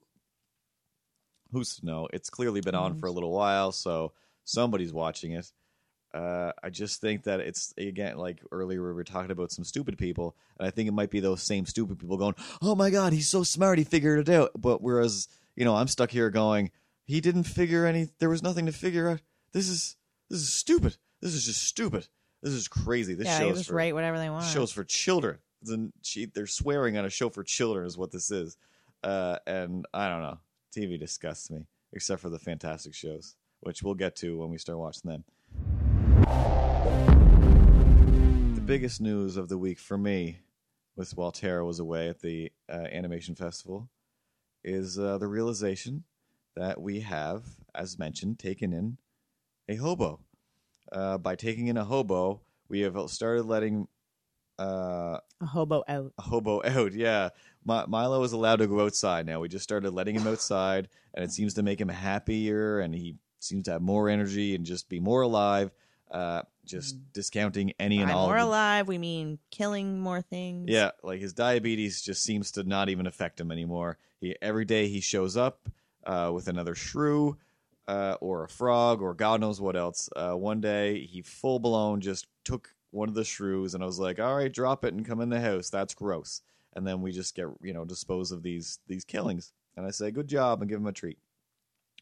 who's 1.52 1.76
to 1.76 1.86
know? 1.86 2.08
It's 2.12 2.30
clearly 2.30 2.60
been 2.60 2.74
on 2.74 2.98
for 2.98 3.06
a 3.06 3.12
little 3.12 3.32
while, 3.32 3.72
so 3.72 4.12
somebody's 4.44 4.92
watching 4.92 5.32
it. 5.32 5.50
Uh, 6.14 6.52
I 6.62 6.70
just 6.70 7.00
think 7.00 7.24
that 7.24 7.40
it's 7.40 7.74
again 7.76 8.16
like 8.16 8.40
earlier 8.50 8.82
we 8.82 8.94
were 8.94 9.04
talking 9.04 9.30
about 9.30 9.52
some 9.52 9.64
stupid 9.64 9.98
people, 9.98 10.34
and 10.58 10.66
I 10.66 10.70
think 10.70 10.88
it 10.88 10.92
might 10.92 11.10
be 11.10 11.20
those 11.20 11.42
same 11.42 11.66
stupid 11.66 11.98
people 11.98 12.16
going, 12.16 12.34
"Oh 12.62 12.74
my 12.74 12.90
god, 12.90 13.12
he's 13.12 13.28
so 13.28 13.42
smart, 13.42 13.78
he 13.78 13.84
figured 13.84 14.26
it 14.26 14.32
out." 14.32 14.52
But 14.56 14.80
whereas 14.82 15.28
you 15.56 15.64
know, 15.64 15.74
I'm 15.74 15.88
stuck 15.88 16.10
here 16.10 16.30
going, 16.30 16.70
"He 17.04 17.20
didn't 17.20 17.44
figure 17.44 17.84
any. 17.86 18.08
There 18.18 18.30
was 18.30 18.42
nothing 18.42 18.66
to 18.66 18.72
figure 18.72 19.10
out. 19.10 19.20
This 19.52 19.68
is 19.68 19.96
this 20.30 20.40
is 20.40 20.52
stupid. 20.52 20.96
This 21.20 21.34
is 21.34 21.44
just 21.44 21.62
stupid. 21.64 22.08
This 22.42 22.52
is 22.54 22.68
crazy. 22.68 23.14
This 23.14 23.26
yeah, 23.26 23.38
they 23.40 23.44
shows 23.48 23.58
just 23.58 23.68
for 23.70 23.74
write 23.76 23.94
whatever 23.94 24.18
they 24.18 24.30
want. 24.30 24.46
shows 24.46 24.70
for 24.72 24.84
children. 24.84 25.38
It's 25.62 25.70
an- 25.70 25.92
she- 26.02 26.26
they're 26.26 26.46
swearing 26.46 26.96
on 26.96 27.04
a 27.04 27.10
show 27.10 27.28
for 27.30 27.42
children 27.42 27.86
is 27.86 27.98
what 27.98 28.10
this 28.12 28.30
is. 28.30 28.56
Uh, 29.02 29.38
and 29.46 29.86
I 29.92 30.08
don't 30.08 30.22
know. 30.22 30.38
TV 30.76 30.98
disgusts 30.98 31.50
me, 31.50 31.66
except 31.94 32.20
for 32.20 32.28
the 32.28 32.38
fantastic 32.38 32.94
shows, 32.94 33.36
which 33.60 33.82
we'll 33.82 33.94
get 33.94 34.14
to 34.16 34.38
when 34.38 34.50
we 34.50 34.58
start 34.58 34.78
watching 34.78 35.10
them. 35.10 35.24
The 38.54 38.60
biggest 38.60 39.00
news 39.00 39.38
of 39.38 39.48
the 39.48 39.56
week 39.56 39.78
for 39.78 39.96
me, 39.96 40.40
with 40.94 41.16
while 41.16 41.32
Tara 41.32 41.64
was 41.64 41.80
away 41.80 42.08
at 42.08 42.20
the 42.20 42.52
uh, 42.68 42.86
animation 42.92 43.34
festival, 43.34 43.88
is 44.64 44.98
uh, 44.98 45.16
the 45.16 45.28
realization 45.28 46.04
that 46.56 46.80
we 46.80 47.00
have, 47.00 47.44
as 47.74 47.98
mentioned, 47.98 48.38
taken 48.38 48.74
in 48.74 48.98
a 49.68 49.76
hobo. 49.76 50.20
Uh, 50.92 51.16
by 51.16 51.36
taking 51.36 51.68
in 51.68 51.78
a 51.78 51.84
hobo, 51.84 52.42
we 52.68 52.80
have 52.80 52.98
started 53.08 53.44
letting 53.44 53.88
uh, 54.58 55.18
a 55.40 55.46
hobo 55.46 55.84
out. 55.88 56.12
a 56.18 56.22
hobo 56.22 56.62
out. 56.64 56.92
Yeah, 56.92 57.30
Mi- 57.64 57.84
Milo 57.88 58.22
is 58.22 58.32
allowed 58.32 58.56
to 58.56 58.66
go 58.66 58.80
outside 58.84 59.26
now. 59.26 59.40
We 59.40 59.48
just 59.48 59.64
started 59.64 59.90
letting 59.92 60.14
him 60.16 60.26
outside, 60.26 60.88
and 61.14 61.24
it 61.24 61.30
seems 61.32 61.54
to 61.54 61.62
make 61.62 61.80
him 61.80 61.88
happier, 61.88 62.80
and 62.80 62.94
he 62.94 63.16
seems 63.40 63.64
to 63.64 63.72
have 63.72 63.82
more 63.82 64.08
energy 64.08 64.54
and 64.54 64.64
just 64.64 64.88
be 64.88 64.98
more 65.00 65.22
alive. 65.22 65.70
Uh, 66.10 66.42
just 66.64 66.96
discounting 67.12 67.72
any 67.80 67.98
and 67.98 68.08
By 68.08 68.12
all. 68.14 68.26
more 68.28 68.36
alive, 68.38 68.86
we 68.88 68.96
mean 68.96 69.38
killing 69.50 70.00
more 70.00 70.22
things. 70.22 70.66
yeah, 70.68 70.92
like 71.02 71.20
his 71.20 71.32
diabetes 71.32 72.00
just 72.00 72.22
seems 72.22 72.52
to 72.52 72.62
not 72.62 72.88
even 72.88 73.06
affect 73.06 73.40
him 73.40 73.50
anymore. 73.50 73.98
He 74.20 74.36
every 74.40 74.64
day 74.64 74.88
he 74.88 75.00
shows 75.00 75.36
up 75.36 75.68
uh, 76.06 76.30
with 76.32 76.46
another 76.48 76.74
shrew 76.76 77.36
uh, 77.88 78.16
or 78.20 78.44
a 78.44 78.48
frog 78.48 79.02
or 79.02 79.14
God 79.14 79.40
knows 79.40 79.60
what 79.60 79.76
else. 79.76 80.08
Uh, 80.14 80.32
one 80.34 80.60
day 80.60 81.04
he 81.04 81.22
full 81.22 81.58
blown 81.58 82.00
just 82.00 82.26
took 82.44 82.72
one 82.90 83.08
of 83.08 83.14
the 83.14 83.24
shrews, 83.24 83.74
and 83.74 83.82
I 83.82 83.86
was 83.86 83.98
like, 83.98 84.18
"All 84.20 84.36
right, 84.36 84.52
drop 84.52 84.84
it 84.84 84.94
and 84.94 85.04
come 85.06 85.20
in 85.20 85.28
the 85.30 85.40
house. 85.40 85.70
That's 85.70 85.94
gross." 85.94 86.42
And 86.74 86.86
then 86.86 87.00
we 87.02 87.12
just 87.12 87.34
get 87.34 87.46
you 87.62 87.72
know 87.72 87.84
dispose 87.84 88.32
of 88.32 88.42
these 88.42 88.78
these 88.86 89.04
killings, 89.04 89.52
and 89.76 89.86
I 89.86 89.90
say, 89.90 90.10
"Good 90.10 90.28
job," 90.28 90.60
and 90.62 90.68
give 90.68 90.80
him 90.80 90.86
a 90.86 90.92
treat. 90.92 91.18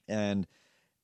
And 0.08 0.46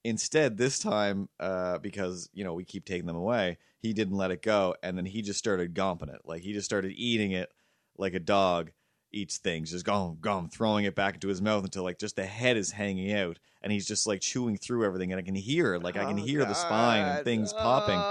instead, 0.05 0.57
this 0.57 0.79
time, 0.79 1.29
uh, 1.41 1.79
because 1.79 2.31
you 2.33 2.45
know 2.45 2.55
we 2.55 2.65
keep 2.65 2.85
taking 2.85 3.07
them 3.07 3.17
away, 3.17 3.59
he 3.79 3.93
didn't 3.93 4.17
let 4.17 4.31
it 4.31 4.43
go, 4.43 4.77
and 4.83 4.97
then 4.99 5.07
he 5.07 5.23
just 5.23 5.39
started 5.39 5.75
gomping 5.75 6.15
it, 6.15 6.23
like 6.25 6.43
he 6.43 6.53
just 6.53 6.67
started 6.67 6.93
eating 6.97 7.33
it 7.33 7.53
like 7.99 8.15
a 8.15 8.21
dog 8.21 8.73
eats 9.13 9.39
things, 9.39 9.71
just 9.73 9.85
gum 9.85 10.19
gum, 10.21 10.49
throwing 10.49 10.85
it 10.85 10.95
back 10.95 11.15
into 11.15 11.29
his 11.29 11.43
mouth 11.43 11.65
until 11.65 11.85
like 11.85 11.99
just 11.99 12.17
the 12.17 12.27
head 12.27 12.57
is 12.57 12.73
hanging 12.73 13.13
out, 13.13 13.39
and 13.63 13.73
he's 13.73 13.87
just 13.89 14.07
like 14.07 14.21
chewing 14.21 14.57
through 14.57 14.85
everything, 14.85 15.13
and 15.13 15.19
I 15.21 15.23
can 15.25 15.35
hear 15.35 15.79
like 15.79 15.97
I 15.97 16.07
can 16.07 16.19
Oh, 16.19 16.25
hear 16.27 16.45
the 16.45 16.55
spine 16.55 17.07
and 17.09 17.23
things 17.23 17.53
popping. 17.53 18.07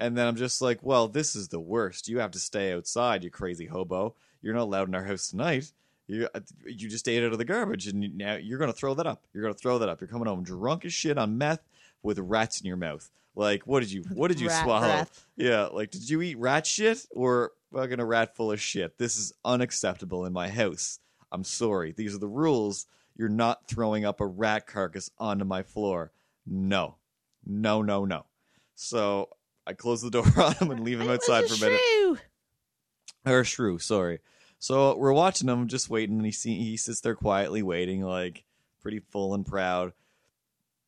And 0.00 0.16
then 0.16 0.26
I'm 0.26 0.36
just 0.36 0.60
like, 0.62 0.78
well, 0.82 1.08
this 1.08 1.34
is 1.36 1.48
the 1.48 1.60
worst. 1.60 2.08
You 2.08 2.18
have 2.20 2.30
to 2.32 2.38
stay 2.38 2.72
outside, 2.72 3.24
you 3.24 3.30
crazy 3.30 3.66
hobo. 3.66 4.14
You're 4.40 4.54
not 4.54 4.62
allowed 4.64 4.88
in 4.88 4.94
our 4.94 5.04
house 5.04 5.28
tonight. 5.28 5.72
You 6.08 6.28
uh, 6.34 6.40
you 6.66 6.88
just 6.88 7.08
ate 7.08 7.22
out 7.24 7.32
of 7.32 7.38
the 7.38 7.44
garbage, 7.44 7.86
and 7.86 8.16
now 8.18 8.34
you're 8.34 8.58
gonna 8.58 8.72
throw 8.72 8.94
that 8.94 9.06
up. 9.06 9.24
You're 9.32 9.42
gonna 9.42 9.54
throw 9.54 9.78
that 9.78 9.88
up. 9.88 10.00
You're 10.00 10.08
coming 10.08 10.26
home 10.26 10.42
drunk 10.42 10.84
as 10.84 10.92
shit 10.92 11.16
on 11.16 11.38
meth 11.38 11.60
with 12.02 12.18
rats 12.18 12.60
in 12.60 12.66
your 12.66 12.76
mouth. 12.76 13.08
Like, 13.36 13.62
what 13.66 13.80
did 13.80 13.92
you 13.92 14.02
what 14.12 14.28
did 14.28 14.40
you 14.40 14.48
Rat 14.48 14.64
swallow? 14.64 14.80
breath. 14.86 15.26
Yeah, 15.36 15.66
like 15.66 15.90
did 15.90 16.10
you 16.10 16.20
eat 16.20 16.38
rat 16.38 16.66
shit 16.66 17.06
or 17.12 17.52
fucking 17.72 18.00
a 18.00 18.04
rat 18.04 18.36
full 18.36 18.50
of 18.52 18.60
shit? 18.60 18.98
This 18.98 19.16
is 19.16 19.32
unacceptable 19.44 20.24
in 20.26 20.32
my 20.32 20.48
house. 20.48 20.98
I'm 21.30 21.44
sorry. 21.44 21.92
These 21.92 22.14
are 22.14 22.18
the 22.18 22.28
rules. 22.28 22.86
You're 23.16 23.28
not 23.28 23.68
throwing 23.68 24.04
up 24.04 24.20
a 24.20 24.26
rat 24.26 24.66
carcass 24.66 25.10
onto 25.18 25.44
my 25.44 25.62
floor. 25.62 26.12
No. 26.46 26.96
No, 27.46 27.80
no, 27.80 28.04
no. 28.04 28.26
So 28.74 29.28
I 29.66 29.72
close 29.74 30.02
the 30.02 30.10
door 30.10 30.24
on 30.36 30.54
him 30.54 30.70
and 30.70 30.80
leave 30.84 31.00
him 31.00 31.10
outside 31.10 31.44
a 31.44 31.48
for 31.48 31.54
a 31.64 31.68
minute. 31.68 31.80
shrew. 31.80 32.18
Or 33.24 33.44
shrew, 33.44 33.78
sorry. 33.78 34.18
So 34.58 34.96
we're 34.96 35.12
watching 35.12 35.48
him, 35.48 35.66
just 35.68 35.90
waiting, 35.90 36.16
and 36.16 36.26
he 36.26 36.32
see, 36.32 36.56
he 36.56 36.76
sits 36.76 37.00
there 37.00 37.14
quietly 37.14 37.62
waiting, 37.62 38.02
like 38.02 38.44
pretty 38.80 39.00
full 39.10 39.34
and 39.34 39.44
proud. 39.46 39.92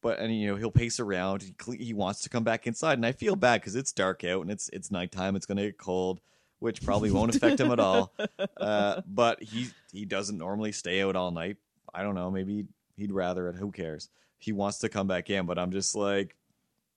But 0.00 0.18
and 0.18 0.36
you 0.36 0.48
know 0.48 0.56
he'll 0.56 0.70
pace 0.70 1.00
around. 1.00 1.42
He 1.42 1.52
cle- 1.52 1.74
he 1.78 1.94
wants 1.94 2.20
to 2.22 2.28
come 2.28 2.44
back 2.44 2.66
inside, 2.66 2.98
and 2.98 3.06
I 3.06 3.12
feel 3.12 3.36
bad 3.36 3.60
because 3.60 3.74
it's 3.74 3.90
dark 3.92 4.22
out 4.22 4.42
and 4.42 4.50
it's 4.50 4.68
it's 4.68 4.90
nighttime. 4.90 5.34
It's 5.34 5.46
gonna 5.46 5.62
get 5.62 5.78
cold, 5.78 6.20
which 6.58 6.82
probably 6.82 7.10
won't 7.10 7.34
affect 7.34 7.58
him 7.60 7.70
at 7.72 7.80
all. 7.80 8.12
Uh, 8.60 9.02
but 9.06 9.42
he 9.42 9.68
he 9.92 10.04
doesn't 10.04 10.38
normally 10.38 10.72
stay 10.72 11.02
out 11.02 11.16
all 11.16 11.30
night. 11.30 11.56
I 11.92 12.02
don't 12.02 12.14
know. 12.14 12.30
Maybe 12.30 12.66
he'd 12.96 13.12
rather 13.12 13.48
it. 13.48 13.56
Who 13.56 13.70
cares? 13.72 14.08
He 14.38 14.52
wants 14.52 14.78
to 14.78 14.88
come 14.88 15.06
back 15.06 15.30
in, 15.30 15.46
but 15.46 15.58
I'm 15.58 15.70
just 15.70 15.94
like, 15.94 16.36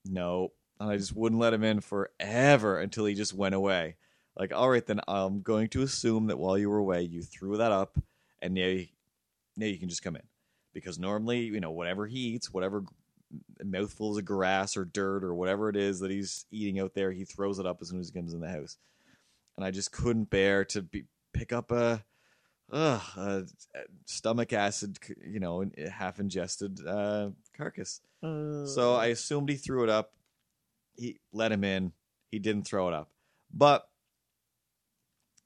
no. 0.05 0.51
And 0.79 0.89
I 0.91 0.97
just 0.97 1.15
wouldn't 1.15 1.41
let 1.41 1.53
him 1.53 1.63
in 1.63 1.81
forever 1.81 2.79
until 2.79 3.05
he 3.05 3.15
just 3.15 3.33
went 3.33 3.55
away. 3.55 3.95
Like, 4.37 4.53
all 4.53 4.69
right, 4.69 4.85
then 4.85 5.01
I'm 5.07 5.41
going 5.41 5.69
to 5.69 5.81
assume 5.81 6.27
that 6.27 6.37
while 6.37 6.57
you 6.57 6.69
were 6.69 6.77
away, 6.77 7.01
you 7.01 7.23
threw 7.23 7.57
that 7.57 7.71
up, 7.71 7.97
and 8.41 8.53
now 8.53 8.67
you, 8.67 8.87
now 9.55 9.65
you 9.65 9.79
can 9.79 9.89
just 9.89 10.03
come 10.03 10.15
in. 10.15 10.21
Because 10.73 10.99
normally, 10.99 11.39
you 11.39 11.59
know, 11.59 11.71
whatever 11.71 12.05
he 12.05 12.19
eats, 12.19 12.53
whatever 12.53 12.83
mouthfuls 13.63 14.19
of 14.19 14.25
grass 14.25 14.77
or 14.77 14.85
dirt 14.85 15.23
or 15.23 15.33
whatever 15.33 15.69
it 15.69 15.75
is 15.75 15.99
that 16.01 16.11
he's 16.11 16.45
eating 16.51 16.79
out 16.79 16.93
there, 16.93 17.11
he 17.11 17.25
throws 17.25 17.57
it 17.57 17.65
up 17.65 17.79
as 17.81 17.89
soon 17.89 17.99
as 17.99 18.09
he 18.09 18.13
comes 18.13 18.33
in 18.33 18.41
the 18.41 18.47
house. 18.47 18.77
And 19.57 19.65
I 19.65 19.71
just 19.71 19.91
couldn't 19.91 20.29
bear 20.29 20.63
to 20.65 20.83
be, 20.83 21.05
pick 21.33 21.51
up 21.51 21.71
a, 21.71 22.03
ugh, 22.71 23.01
a 23.17 23.45
stomach 24.05 24.53
acid, 24.53 24.99
you 25.25 25.39
know, 25.39 25.65
half 25.91 26.19
ingested 26.19 26.85
uh, 26.85 27.29
carcass. 27.55 28.01
So 28.21 28.93
I 28.93 29.07
assumed 29.07 29.49
he 29.49 29.55
threw 29.55 29.83
it 29.83 29.89
up. 29.89 30.13
He 30.97 31.19
let 31.31 31.51
him 31.51 31.63
in. 31.63 31.93
He 32.31 32.39
didn't 32.39 32.63
throw 32.63 32.89
it 32.89 32.93
up. 32.93 33.09
But 33.53 33.87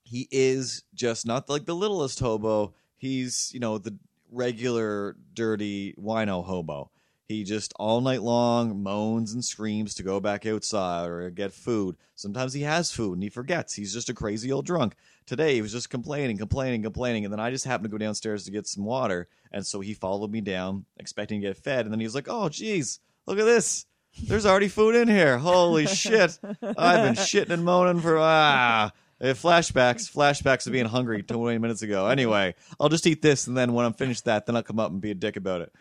he 0.03 0.27
is 0.31 0.83
just 0.93 1.25
not 1.25 1.49
like 1.49 1.65
the 1.65 1.75
littlest 1.75 2.19
hobo. 2.19 2.73
He's, 2.97 3.51
you 3.53 3.59
know, 3.59 3.77
the 3.77 3.97
regular 4.31 5.15
dirty 5.33 5.93
wino 5.93 6.43
hobo. 6.43 6.89
He 7.27 7.45
just 7.45 7.73
all 7.77 8.01
night 8.01 8.21
long 8.21 8.83
moans 8.83 9.31
and 9.33 9.43
screams 9.43 9.93
to 9.95 10.03
go 10.03 10.19
back 10.19 10.45
outside 10.45 11.07
or 11.07 11.29
get 11.29 11.53
food. 11.53 11.95
Sometimes 12.15 12.51
he 12.51 12.63
has 12.63 12.91
food 12.91 13.13
and 13.13 13.23
he 13.23 13.29
forgets. 13.29 13.73
He's 13.73 13.93
just 13.93 14.09
a 14.09 14.13
crazy 14.13 14.51
old 14.51 14.65
drunk. 14.65 14.95
Today 15.25 15.55
he 15.55 15.61
was 15.61 15.71
just 15.71 15.89
complaining, 15.89 16.37
complaining, 16.37 16.83
complaining, 16.83 17.23
and 17.23 17.31
then 17.31 17.39
I 17.39 17.49
just 17.49 17.63
happened 17.63 17.85
to 17.85 17.91
go 17.91 17.97
downstairs 17.97 18.43
to 18.43 18.51
get 18.51 18.67
some 18.67 18.83
water, 18.83 19.29
and 19.49 19.65
so 19.65 19.79
he 19.79 19.93
followed 19.93 20.29
me 20.29 20.41
down, 20.41 20.85
expecting 20.97 21.39
to 21.39 21.47
get 21.47 21.55
fed, 21.55 21.85
and 21.85 21.93
then 21.93 22.01
he 22.01 22.05
was 22.05 22.15
like, 22.15 22.27
"Oh, 22.27 22.49
geez, 22.49 22.99
look 23.25 23.39
at 23.39 23.45
this! 23.45 23.85
There's 24.23 24.45
already 24.45 24.67
food 24.67 24.95
in 24.95 25.07
here. 25.07 25.37
Holy 25.37 25.87
shit! 25.87 26.37
I've 26.43 27.03
been 27.03 27.15
shitting 27.15 27.49
and 27.49 27.65
moaning 27.65 28.01
for 28.01 28.17
ah." 28.17 28.91
Flashbacks, 29.21 30.11
flashbacks 30.11 30.65
of 30.65 30.73
being 30.73 30.87
hungry 30.87 31.21
20 31.21 31.59
minutes 31.59 31.83
ago. 31.83 32.07
Anyway, 32.07 32.55
I'll 32.79 32.89
just 32.89 33.05
eat 33.05 33.21
this, 33.21 33.45
and 33.45 33.55
then 33.55 33.73
when 33.73 33.85
I'm 33.85 33.93
finished 33.93 34.25
that, 34.25 34.47
then 34.47 34.55
I'll 34.55 34.63
come 34.63 34.79
up 34.79 34.89
and 34.89 34.99
be 34.99 35.11
a 35.11 35.15
dick 35.15 35.35
about 35.35 35.61
it. 35.61 35.71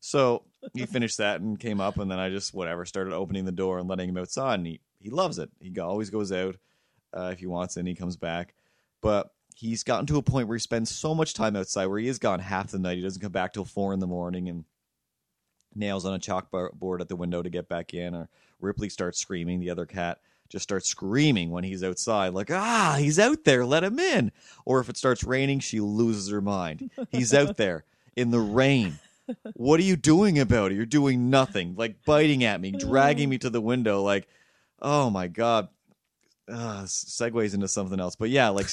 So 0.00 0.44
he 0.72 0.86
finished 0.86 1.18
that 1.18 1.40
and 1.42 1.58
came 1.60 1.78
up, 1.80 1.98
and 1.98 2.10
then 2.10 2.18
I 2.18 2.30
just 2.30 2.54
whatever 2.54 2.86
started 2.86 3.12
opening 3.12 3.44
the 3.44 3.52
door 3.52 3.78
and 3.78 3.88
letting 3.88 4.08
him 4.08 4.16
outside, 4.16 4.54
and 4.54 4.66
he 4.66 4.80
he 4.98 5.10
loves 5.10 5.38
it. 5.38 5.50
He 5.60 5.78
always 5.78 6.10
goes 6.10 6.32
out 6.32 6.56
uh, 7.12 7.30
if 7.32 7.40
he 7.40 7.46
wants, 7.46 7.76
and 7.76 7.86
he 7.86 7.94
comes 7.94 8.16
back. 8.16 8.54
But 9.02 9.30
he's 9.54 9.82
gotten 9.82 10.06
to 10.06 10.18
a 10.18 10.22
point 10.22 10.48
where 10.48 10.56
he 10.56 10.60
spends 10.60 10.90
so 10.94 11.14
much 11.14 11.34
time 11.34 11.56
outside, 11.56 11.86
where 11.86 11.98
he 11.98 12.08
is 12.08 12.18
gone 12.18 12.40
half 12.40 12.70
the 12.70 12.78
night. 12.78 12.96
He 12.96 13.02
doesn't 13.02 13.22
come 13.22 13.32
back 13.32 13.52
till 13.52 13.64
four 13.64 13.92
in 13.92 14.00
the 14.00 14.06
morning, 14.06 14.48
and 14.48 14.64
nails 15.76 16.04
on 16.04 16.14
a 16.14 16.18
chalkboard 16.18 17.00
at 17.00 17.08
the 17.08 17.16
window 17.16 17.42
to 17.42 17.50
get 17.50 17.68
back 17.68 17.94
in. 17.94 18.14
Or 18.14 18.28
Ripley 18.60 18.88
starts 18.88 19.18
screaming. 19.18 19.60
The 19.60 19.70
other 19.70 19.86
cat 19.86 20.18
just 20.48 20.62
starts 20.62 20.88
screaming 20.88 21.50
when 21.50 21.64
he's 21.64 21.82
outside, 21.82 22.32
like, 22.32 22.50
ah, 22.50 22.96
he's 22.98 23.18
out 23.18 23.44
there, 23.44 23.66
let 23.66 23.82
him 23.82 23.98
in. 23.98 24.30
Or 24.64 24.80
if 24.80 24.88
it 24.88 24.96
starts 24.96 25.24
raining, 25.24 25.60
she 25.60 25.80
loses 25.80 26.30
her 26.30 26.40
mind. 26.40 26.90
He's 27.10 27.34
out 27.34 27.56
there 27.56 27.84
in 28.14 28.30
the 28.30 28.40
rain. 28.40 28.98
What 29.54 29.80
are 29.80 29.84
you 29.84 29.96
doing 29.96 30.38
about 30.38 30.70
it? 30.70 30.76
You're 30.76 30.86
doing 30.86 31.30
nothing. 31.30 31.74
Like 31.76 32.04
biting 32.04 32.44
at 32.44 32.60
me, 32.60 32.70
dragging 32.70 33.28
me 33.28 33.38
to 33.38 33.50
the 33.50 33.60
window. 33.60 34.02
Like, 34.02 34.28
oh 34.80 35.10
my 35.10 35.26
god. 35.26 35.68
Uh, 36.48 36.84
segues 36.84 37.54
into 37.54 37.66
something 37.66 37.98
else, 37.98 38.14
but 38.14 38.30
yeah, 38.30 38.50
like 38.50 38.68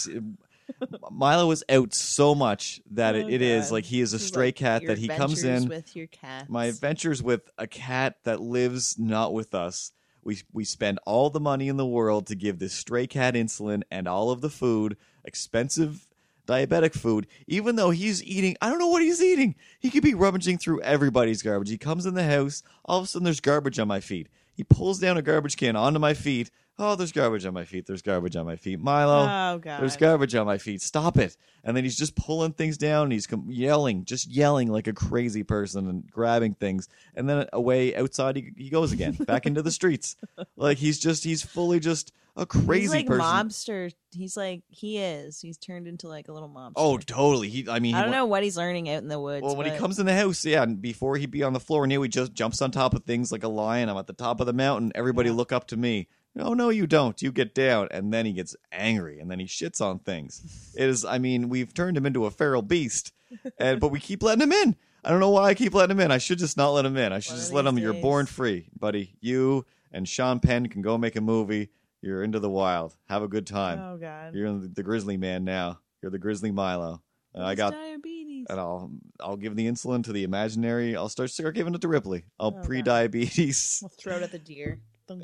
Milo 1.12 1.52
is 1.52 1.64
out 1.70 1.94
so 1.94 2.34
much 2.36 2.82
that 2.92 3.16
it, 3.16 3.26
Oh, 3.26 3.30
it 3.30 3.42
is 3.42 3.72
like 3.72 3.86
he 3.86 4.02
is 4.02 4.14
a 4.14 4.20
stray 4.20 4.48
like 4.48 4.56
cat 4.56 4.84
that 4.88 4.98
he 4.98 5.08
comes 5.08 5.44
adventures 5.44 5.64
in 5.64 5.70
with 5.70 5.96
your 5.96 6.08
cat. 6.08 6.50
my 6.50 6.66
adventures 6.66 7.22
with 7.22 7.50
a 7.58 7.68
cat 7.68 8.18
that 8.24 8.40
lives 8.42 8.98
not 8.98 9.34
with 9.34 9.54
us. 9.54 9.92
We 10.24 10.40
we 10.54 10.64
spend 10.64 11.00
all 11.06 11.30
the 11.30 11.40
money 11.40 11.68
in 11.68 11.78
the 11.78 11.86
world 11.86 12.28
to 12.28 12.36
give 12.36 12.60
this 12.60 12.74
stray 12.74 13.08
cat 13.08 13.34
insulin 13.36 13.84
and 13.92 14.08
all 14.08 14.32
of 14.32 14.42
the 14.42 14.50
food, 14.50 14.96
expensive 15.26 16.08
diabetic 16.48 16.94
food, 16.94 17.28
even 17.48 17.76
though 17.76 17.90
he's 17.90 18.24
eating 18.24 18.56
I 18.62 18.70
don't 18.70 18.80
know 18.80 18.88
what 18.88 19.02
he's 19.02 19.22
eating. 19.22 19.56
He 19.80 19.90
could 19.90 20.04
be 20.04 20.14
rummaging 20.14 20.58
through 20.58 20.82
everybody's 20.82 21.42
garbage. 21.42 21.70
He 21.70 21.78
comes 21.78 22.06
in 22.06 22.14
the 22.14 22.24
house, 22.24 22.64
all 22.86 23.00
of 23.00 23.06
a 23.06 23.08
sudden 23.08 23.26
there's 23.26 23.40
garbage 23.42 23.80
on 23.80 23.88
my 23.88 24.00
feet. 24.00 24.28
He 24.54 24.64
pulls 24.64 25.00
down 25.00 25.18
a 25.18 25.22
garbage 25.22 25.58
can 25.58 25.76
onto 25.76 26.00
my 26.00 26.14
feet. 26.14 26.52
Oh, 26.80 26.96
there's 26.96 27.12
garbage 27.12 27.46
on 27.46 27.54
my 27.54 27.66
feet. 27.66 27.86
There's 27.86 28.02
garbage 28.02 28.36
on 28.36 28.46
my 28.48 28.56
feet. 28.56 28.80
Milo, 28.80 29.22
oh 29.30 29.60
god. 29.60 29.80
there's 29.80 29.96
garbage 29.96 30.34
on 30.34 30.48
my 30.48 30.58
feet. 30.58 30.82
Stop 30.82 31.18
it. 31.18 31.38
And 31.64 31.78
then 31.78 31.84
he's 31.84 31.96
just 31.98 32.16
pulling 32.16 32.54
things 32.54 32.78
down. 32.78 33.04
And 33.04 33.14
he's 33.14 33.28
yelling, 33.48 34.06
just 34.06 34.28
yelling 34.28 34.70
like 34.72 34.88
a 34.88 34.94
crazy 34.94 35.44
person 35.44 35.88
and 35.88 36.10
grabbing 36.10 36.56
things. 36.56 36.88
And 37.14 37.30
then 37.30 37.46
away 37.54 37.96
outside 37.96 38.36
he, 38.38 38.52
he 38.58 38.70
goes 38.70 38.92
again, 38.92 39.14
back 39.14 39.46
into 39.46 39.62
the 39.62 39.72
streets. 39.80 40.16
Like 40.56 40.80
he's 40.80 40.98
just, 41.00 41.24
he's 41.24 41.44
fully 41.44 41.80
just 41.80 42.12
a 42.36 42.48
crazy 42.48 42.82
He's 42.82 42.92
like 42.92 43.06
person. 43.06 43.22
mobster. 43.24 43.94
He's 44.12 44.36
like 44.36 44.64
he 44.70 44.98
is. 44.98 45.40
He's 45.40 45.60
turned 45.60 45.88
into 45.88 46.08
like 46.08 46.28
a 46.28 46.34
little 46.34 46.50
mobster. 46.50 46.74
Oh, 46.76 46.98
totally. 46.98 47.50
He, 47.50 47.70
I 47.70 47.78
mean, 47.78 47.94
he 47.94 48.00
I 48.00 48.02
don't 48.02 48.10
went- 48.10 48.22
know 48.22 48.26
what 48.26 48.42
he's 48.42 48.58
learning 48.58 48.90
out 48.90 49.04
in 49.04 49.10
the 49.10 49.20
woods. 49.20 49.44
Well, 49.44 49.56
when 49.56 49.72
he 49.72 49.78
comes 49.78 50.00
in 50.00 50.08
the 50.08 50.16
house, 50.16 50.44
yeah, 50.44 50.64
and 50.64 50.82
before 50.82 51.18
he'd 51.18 51.30
be 51.30 51.44
on 51.44 51.54
the 51.54 51.60
floor, 51.60 51.86
now 51.86 52.02
he 52.02 52.10
just 52.10 52.34
jumps 52.34 52.64
on 52.64 52.72
top 52.72 52.96
of 52.96 53.04
things 53.04 53.32
like 53.32 53.44
a 53.44 53.48
lion. 53.48 53.88
I'm 53.90 53.98
at 53.98 54.08
the 54.08 54.14
top 54.14 54.40
of 54.40 54.48
the 54.48 54.54
mountain. 54.54 54.92
Everybody 54.96 55.30
Yeah. 55.30 55.36
look 55.36 55.52
up 55.52 55.68
to 55.68 55.78
me. 55.78 56.08
No, 56.36 56.54
no, 56.54 56.70
you 56.70 56.88
don't. 56.88 57.22
You 57.22 57.32
get 57.32 57.54
down, 57.54 57.88
and 57.92 58.12
then 58.12 58.26
he 58.26 58.34
gets 58.34 58.56
angry, 58.72 59.20
and 59.20 59.30
then 59.30 59.40
he 59.40 59.46
shits 59.46 59.82
on 59.82 60.00
things. 60.00 60.74
It 60.76 60.90
is. 60.90 61.06
I 61.06 61.20
mean, 61.20 61.50
we've 61.50 61.74
turned 61.74 61.96
him 61.96 62.06
into 62.08 62.26
a 62.26 62.32
feral 62.32 62.62
beast, 62.64 63.12
and 63.60 63.80
but 63.80 63.90
we 63.90 64.00
keep 64.00 64.24
letting 64.24 64.42
him 64.42 64.52
in. 64.52 64.76
I 65.04 65.10
don't 65.12 65.20
know 65.20 65.30
why 65.30 65.50
I 65.50 65.54
keep 65.54 65.74
letting 65.74 65.96
him 65.98 66.00
in. 66.00 66.12
I 66.12 66.18
should 66.18 66.40
just 66.40 66.58
not 66.58 66.70
let 66.72 66.86
him 66.86 66.98
in. 66.98 67.12
I 67.14 67.20
should 67.20 67.32
One 67.34 67.38
of 67.38 67.42
just 67.42 67.54
let 67.54 67.66
him. 67.68 67.76
these 67.76 67.84
You're 67.84 67.94
days. 67.94 68.02
born 68.02 68.26
free, 68.26 68.70
buddy. 68.80 69.16
You 69.22 69.66
and 69.92 70.08
Sean 70.10 70.40
Penn 70.40 70.68
can 70.70 70.82
go 70.82 70.98
make 70.98 71.16
a 71.16 71.22
movie. 71.22 71.70
You're 72.02 72.24
into 72.24 72.40
the 72.40 72.50
wild. 72.50 72.96
Have 73.10 73.22
a 73.22 73.28
good 73.28 73.46
time. 73.46 73.80
Oh 73.80 73.98
god. 73.98 74.34
You're 74.34 74.58
the, 74.60 74.82
grizzly 74.84 75.18
man 75.18 75.44
now. 75.46 75.80
You're 76.02 76.12
the 76.12 76.20
grizzly 76.20 76.52
Milo. 76.52 77.02
And 77.34 77.44
I 77.44 77.52
It's 77.52 77.58
got 77.58 77.74
diabetes. 77.74 78.48
and 78.50 78.60
I'll 78.60 78.92
I'll 79.20 79.38
give 79.38 79.56
the 79.56 79.68
insulin 79.68 80.04
to 80.06 80.14
the 80.14 80.24
imaginary. 80.24 80.96
I'll 80.98 81.10
start 81.10 81.30
start 81.32 81.54
giving 81.56 81.76
it 81.76 81.82
to 81.82 81.88
Ripley. 81.88 82.24
I'll 82.40 82.48
Oh, 82.48 82.52
God. 82.52 82.64
pre-diabetes. 82.66 83.80
We'll 83.84 83.90
throw 83.90 84.18
it 84.18 84.24
at 84.24 84.32
the 84.32 84.40
deer. 84.40 84.80
Thunk. 85.08 85.24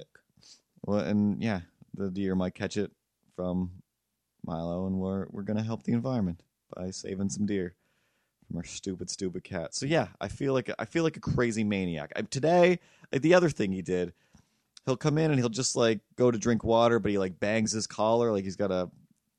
Well, 0.83 0.99
and 0.99 1.41
yeah, 1.41 1.61
the 1.93 2.09
deer 2.09 2.35
might 2.35 2.55
catch 2.55 2.77
it 2.77 2.91
from 3.35 3.71
Milo, 4.45 4.87
and 4.87 4.99
we're 4.99 5.27
we're 5.29 5.43
gonna 5.43 5.63
help 5.63 5.83
the 5.83 5.93
environment 5.93 6.43
by 6.75 6.91
saving 6.91 7.29
some 7.29 7.45
deer 7.45 7.75
from 8.47 8.57
our 8.57 8.63
stupid 8.63 9.09
stupid 9.09 9.43
cat. 9.43 9.75
So 9.75 9.85
yeah, 9.85 10.07
I 10.19 10.27
feel 10.27 10.53
like 10.53 10.71
I 10.79 10.85
feel 10.85 11.03
like 11.03 11.17
a 11.17 11.21
crazy 11.21 11.63
maniac. 11.63 12.11
I, 12.15 12.21
today, 12.23 12.79
the 13.11 13.33
other 13.33 13.49
thing 13.49 13.71
he 13.71 13.81
did, 13.81 14.13
he'll 14.85 14.97
come 14.97 15.17
in 15.17 15.31
and 15.31 15.39
he'll 15.39 15.49
just 15.49 15.75
like 15.75 15.99
go 16.15 16.31
to 16.31 16.37
drink 16.37 16.63
water, 16.63 16.99
but 16.99 17.11
he 17.11 17.17
like 17.17 17.39
bangs 17.39 17.71
his 17.71 17.87
collar, 17.87 18.31
like 18.31 18.43
he's 18.43 18.55
got 18.55 18.71
a 18.71 18.89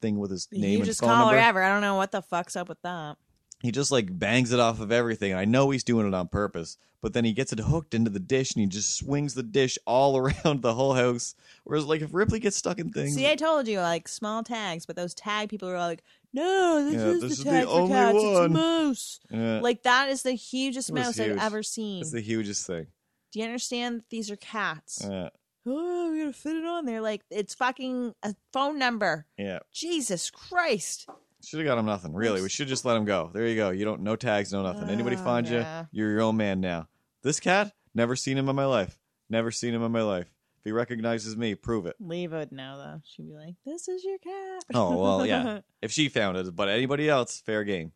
thing 0.00 0.18
with 0.18 0.31
his 0.31 0.48
name 0.53 0.64
and 0.64 0.72
hugest 0.72 1.00
phone 1.00 1.11
collar 1.11 1.33
number. 1.33 1.38
ever. 1.38 1.62
I 1.62 1.68
don't 1.70 1.83
know 1.83 1.96
what 1.96 2.12
the 2.12 2.22
fuck's 2.22 2.57
up 2.57 2.68
with 2.68 2.81
that. 2.83 3.16
He 3.62 3.70
just 3.72 3.92
like 3.92 4.18
bangs 4.18 4.52
it 4.52 4.60
off 4.60 4.80
of 4.80 4.90
everything. 4.90 5.34
I 5.34 5.44
know 5.44 5.70
he's 5.70 5.84
doing 5.84 6.06
it 6.08 6.14
on 6.14 6.28
purpose, 6.28 6.78
but 7.02 7.12
then 7.12 7.24
he 7.24 7.32
gets 7.32 7.52
it 7.52 7.58
hooked 7.58 7.92
into 7.94 8.10
the 8.10 8.18
dish 8.18 8.54
and 8.54 8.62
he 8.62 8.66
just 8.66 8.96
swings 8.96 9.34
the 9.34 9.42
dish 9.42 9.76
all 9.86 10.16
around 10.18 10.62
the 10.62 10.74
whole 10.74 10.94
house. 10.94 11.34
Whereas, 11.64 11.84
like, 11.84 12.00
if 12.00 12.14
Ripley 12.14 12.40
gets 12.40 12.56
stuck 12.56 12.78
in 12.78 12.90
things, 12.90 13.14
See, 13.14 13.28
I 13.30 13.36
told 13.36 13.68
you, 13.68 13.80
like 13.80 14.08
small 14.08 14.42
tags, 14.42 14.86
but 14.86 14.96
those 14.96 15.12
tag 15.14 15.50
people 15.50 15.68
are 15.68 15.76
all 15.76 15.88
like, 15.88 16.02
no, 16.32 16.84
this 16.84 16.94
Yeah, 16.94 17.08
is 17.08 17.20
this 17.20 17.20
the 17.20 17.26
is 17.26 17.38
the 17.44 17.50
tag 17.50 17.64
for 17.64 17.70
only 17.70 17.88
cats. 17.92 18.16
It's 18.16 18.24
a 18.24 18.40
one." 18.40 18.52
moose. 18.52 19.20
Yeah, 19.30 19.60
Like 19.60 19.82
that 19.82 20.08
is 20.08 20.22
the 20.22 20.32
hugest 20.32 20.92
mouse 20.92 21.16
huge. 21.18 21.32
I've 21.32 21.42
ever 21.42 21.62
seen. 21.62 22.00
it's 22.00 22.12
the 22.12 22.20
hugest 22.22 22.66
thing. 22.66 22.86
Do 23.32 23.38
you 23.40 23.44
understand 23.44 23.98
that 24.00 24.08
these 24.10 24.30
are 24.30 24.36
cats? 24.36 25.06
Yeah, 25.08 25.28
oh, 25.66 26.10
we 26.12 26.20
gotta 26.20 26.32
fit 26.32 26.56
it 26.56 26.64
on 26.64 26.86
there. 26.86 27.00
Like 27.00 27.22
it's 27.30 27.54
fucking 27.54 28.14
a 28.22 28.34
phone 28.52 28.78
number. 28.78 29.26
yeah. 29.36 29.58
Jesus 29.72 30.30
Christ. 30.30 31.08
Should 31.42 31.61
have 31.61 31.66
got 31.66 31.79
him 31.79 31.87
nothing. 31.87 32.12
Really, 32.12 32.42
we 32.42 32.48
should 32.48 32.68
just 32.68 32.85
let 32.85 32.96
him 32.96 33.05
go. 33.05 33.31
There 33.33 33.46
you 33.46 33.57
go. 33.57 33.70
You 33.70 33.85
don't 33.85 34.03
no 34.03 34.16
tags, 34.16 34.53
no 34.53 34.62
nothing. 34.62 34.88
Anybody 34.90 35.16
Oh, 35.16 35.24
find 35.24 35.48
yeah. 35.48 35.85
you, 35.90 36.03
you're 36.03 36.12
your 36.12 36.20
own 36.22 36.37
man 36.37 36.61
now. 36.61 36.88
This 37.22 37.40
cat, 37.40 37.72
never 37.94 38.14
seen 38.16 38.37
him 38.37 38.48
in 38.48 38.57
my 38.57 38.66
life. 38.66 38.98
Never 39.29 39.50
seen 39.50 39.74
him 39.74 39.83
in 39.83 39.92
my 39.92 40.03
life. 40.03 40.26
If 40.59 40.64
he 40.64 40.72
recognizes 40.72 41.37
me, 41.37 41.55
prove 41.55 41.87
it. 41.87 41.96
Leva 41.98 42.38
would 42.40 42.53
know 42.53 42.76
though. 42.76 43.00
She'd 43.05 43.26
be 43.29 43.33
like, 43.35 43.55
"This 43.64 43.88
is 43.88 44.05
your 44.05 44.18
cat." 44.18 44.64
Oh 44.74 44.96
well, 45.00 45.26
yeah. 45.26 45.61
If 45.83 45.92
she 45.92 46.09
found 46.11 46.37
it, 46.37 46.55
but 46.55 46.68
anybody 46.68 47.09
else, 47.09 47.40
fair 47.40 47.64
game. 47.64 47.92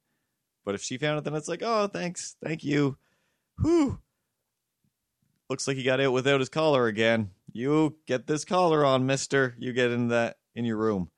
But 0.65 0.75
if 0.75 0.83
she 0.83 0.97
found 0.97 1.19
it, 1.19 1.25
then 1.25 1.35
it's 1.35 1.49
like, 1.49 1.61
oh, 1.63 1.89
thanks, 1.89 2.37
thank 2.43 2.65
you. 2.65 2.97
Whew. 3.61 3.99
Looks 5.51 5.69
like 5.69 5.77
he 5.77 5.83
got 5.83 6.01
out 6.01 6.13
without 6.15 6.41
his 6.41 6.49
collar 6.49 6.87
again. 6.87 7.31
You 7.53 7.97
get 8.07 8.27
this 8.27 8.47
collar 8.47 8.83
on, 8.85 9.05
Mister. 9.05 9.55
You 9.59 9.75
get 9.75 9.91
in 9.91 10.09
that 10.09 10.39
in 10.55 10.65
your 10.65 10.79
room, 10.79 11.11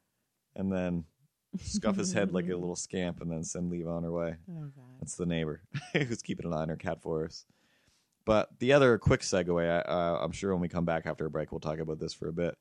and 0.57 0.73
then 0.73 1.05
scuff 1.63 1.97
his 1.97 2.13
head 2.13 2.33
like 2.33 2.45
a 2.47 2.49
little 2.57 2.77
scamp, 2.77 3.21
and 3.21 3.31
then 3.31 3.45
send 3.45 3.71
Leave 3.71 3.89
on 3.89 4.03
her 4.03 4.13
way. 4.13 4.37
Oh 4.51 4.61
god. 4.75 4.85
That's 5.01 5.15
the 5.17 5.27
neighbor 5.27 5.63
who's 5.93 6.23
keeping 6.23 6.47
an 6.47 6.53
eye 6.53 6.63
on 6.63 6.69
her 6.69 6.77
cat 6.77 7.03
for 7.03 7.25
us. 7.25 7.45
But 8.25 8.49
the 8.59 8.73
other 8.73 8.99
quick 8.99 9.21
segue, 9.21 9.71
I, 9.71 9.79
uh, 9.89 10.19
I'm 10.21 10.33
sure 10.33 10.53
when 10.53 10.61
we 10.61 10.69
come 10.69 10.85
back 10.85 11.07
after 11.07 11.27
a 11.27 11.31
break, 11.31 11.53
we'll 11.53 11.61
talk 11.61 11.79
about 11.79 12.01
this 12.01 12.13
for 12.13 12.29
a 12.29 12.33
bit. 12.33 12.57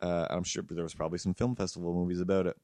Uh, 0.00 0.26
I'm 0.30 0.44
sure 0.44 0.64
there 0.68 0.84
was 0.84 0.94
probably 0.94 1.18
some 1.18 1.34
film 1.34 1.56
festival 1.56 1.92
movies 1.94 2.20
about 2.20 2.46
it. 2.46 2.56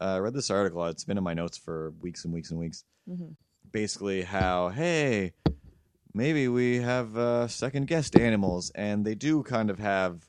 Uh, 0.00 0.04
I 0.14 0.18
read 0.18 0.34
this 0.34 0.50
article. 0.50 0.84
It's 0.86 1.04
been 1.04 1.18
in 1.18 1.24
my 1.24 1.34
notes 1.34 1.58
for 1.58 1.92
weeks 2.00 2.24
and 2.24 2.32
weeks 2.32 2.50
and 2.50 2.58
weeks. 2.60 2.84
Mhm. 3.08 3.34
Basically, 3.72 4.22
how 4.22 4.68
hey, 4.70 5.32
maybe 6.14 6.48
we 6.48 6.76
have 6.76 7.16
uh, 7.16 7.48
second 7.48 7.86
guest 7.86 8.16
animals, 8.16 8.70
and 8.74 9.04
they 9.04 9.14
do 9.14 9.42
kind 9.42 9.68
of 9.70 9.78
have. 9.78 10.26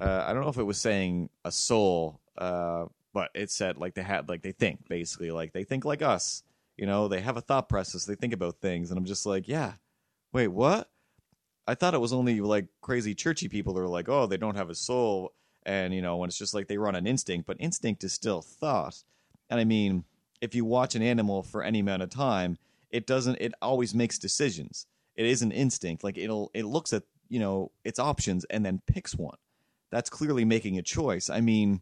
Uh, 0.00 0.24
I 0.26 0.32
don't 0.32 0.42
know 0.42 0.48
if 0.48 0.58
it 0.58 0.64
was 0.64 0.78
saying 0.78 1.30
a 1.44 1.52
soul, 1.52 2.20
uh, 2.36 2.86
but 3.16 3.30
it 3.32 3.50
said 3.50 3.78
like 3.78 3.94
they 3.94 4.02
had 4.02 4.28
like 4.28 4.42
they 4.42 4.52
think 4.52 4.86
basically 4.90 5.30
like 5.30 5.54
they 5.54 5.64
think 5.64 5.86
like 5.86 6.02
us. 6.02 6.42
You 6.76 6.84
know, 6.84 7.08
they 7.08 7.22
have 7.22 7.38
a 7.38 7.40
thought 7.40 7.66
process. 7.66 8.04
They 8.04 8.14
think 8.14 8.34
about 8.34 8.60
things, 8.60 8.90
and 8.90 8.98
I'm 8.98 9.06
just 9.06 9.24
like, 9.24 9.48
yeah. 9.48 9.72
Wait, 10.34 10.48
what? 10.48 10.90
I 11.66 11.74
thought 11.76 11.94
it 11.94 12.00
was 12.02 12.12
only 12.12 12.42
like 12.42 12.66
crazy 12.82 13.14
churchy 13.14 13.48
people 13.48 13.72
that 13.72 13.80
are 13.80 13.88
like, 13.88 14.10
oh, 14.10 14.26
they 14.26 14.36
don't 14.36 14.56
have 14.56 14.68
a 14.68 14.74
soul, 14.74 15.32
and 15.64 15.94
you 15.94 16.02
know, 16.02 16.18
when 16.18 16.28
it's 16.28 16.36
just 16.36 16.52
like 16.52 16.68
they 16.68 16.76
run 16.76 16.94
on 16.94 17.06
instinct, 17.06 17.46
but 17.46 17.56
instinct 17.58 18.04
is 18.04 18.12
still 18.12 18.42
thought. 18.42 19.02
And 19.48 19.58
I 19.58 19.64
mean, 19.64 20.04
if 20.42 20.54
you 20.54 20.66
watch 20.66 20.94
an 20.94 21.00
animal 21.00 21.42
for 21.42 21.62
any 21.62 21.78
amount 21.78 22.02
of 22.02 22.10
time, 22.10 22.58
it 22.90 23.06
doesn't. 23.06 23.36
It 23.40 23.54
always 23.62 23.94
makes 23.94 24.18
decisions. 24.18 24.86
It 25.14 25.24
is 25.24 25.40
an 25.40 25.52
instinct. 25.52 26.04
Like 26.04 26.18
it'll, 26.18 26.50
it 26.52 26.66
looks 26.66 26.92
at 26.92 27.04
you 27.30 27.40
know 27.40 27.70
its 27.82 27.98
options 27.98 28.44
and 28.50 28.62
then 28.62 28.82
picks 28.86 29.14
one. 29.14 29.38
That's 29.90 30.10
clearly 30.10 30.44
making 30.44 30.76
a 30.76 30.82
choice. 30.82 31.30
I 31.30 31.40
mean, 31.40 31.80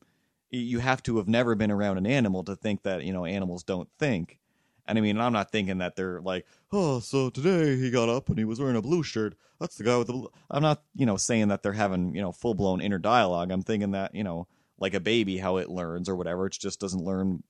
you 0.57 0.79
have 0.79 1.03
to 1.05 1.17
have 1.19 1.29
never 1.29 1.55
been 1.55 1.71
around 1.71 1.99
an 1.99 2.07
animal 2.07 2.45
to 2.45 2.57
think 2.57 2.83
that 2.83 3.05
you 3.05 3.13
know 3.13 3.25
animals 3.25 3.63
don't 3.63 3.89
think. 3.99 4.39
And 4.87 4.99
I 4.99 5.01
mean, 5.01 5.19
I'm 5.19 5.33
not 5.33 5.51
thinking 5.51 5.79
that 5.79 5.97
they're 5.97 6.21
like, 6.21 6.47
oh, 6.71 7.01
so 7.01 7.31
today 7.31 7.77
he 7.77 7.91
got 7.91 8.11
up 8.11 8.29
and 8.29 8.39
he 8.39 8.45
was 8.45 8.61
wearing 8.61 8.77
a 8.77 8.83
blue 8.83 9.03
shirt. 9.03 9.35
That's 9.59 9.77
the 9.77 9.85
guy 9.85 9.97
with 9.97 10.09
the. 10.09 10.13
Blue. 10.13 10.31
I'm 10.51 10.63
not, 10.63 10.83
you 10.95 11.07
know, 11.07 11.17
saying 11.17 11.49
that 11.49 11.63
they're 11.63 11.73
having, 11.73 12.15
you 12.15 12.21
know, 12.21 12.33
full 12.33 12.55
blown 12.55 12.81
inner 12.81 12.99
dialogue. 12.99 13.51
I'm 13.51 13.63
thinking 13.63 13.93
that, 13.93 14.15
you 14.15 14.25
know, 14.25 14.47
like 14.79 14.93
a 14.93 15.01
baby, 15.01 15.39
how 15.39 15.57
it 15.57 15.71
learns 15.71 16.09
or 16.09 16.17
whatever. 16.17 16.47
It 16.47 16.53
just 16.53 16.81
doesn't 16.81 17.05
learn 17.05 17.43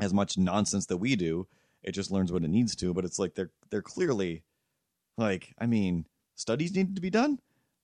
as 0.00 0.12
much 0.12 0.36
nonsense 0.36 0.86
that 0.86 0.96
we 0.96 1.14
do. 1.14 1.46
It 1.84 1.92
just 1.92 2.10
learns 2.10 2.32
what 2.32 2.42
it 2.42 2.50
needs 2.50 2.74
to. 2.76 2.92
But 2.92 3.04
it's 3.04 3.20
like 3.20 3.34
they're 3.34 3.52
they're 3.70 3.82
clearly, 3.82 4.42
like, 5.16 5.54
I 5.58 5.66
mean, 5.66 6.06
studies 6.34 6.74
need 6.74 6.96
to 6.96 7.00
be 7.00 7.10
done. 7.10 7.38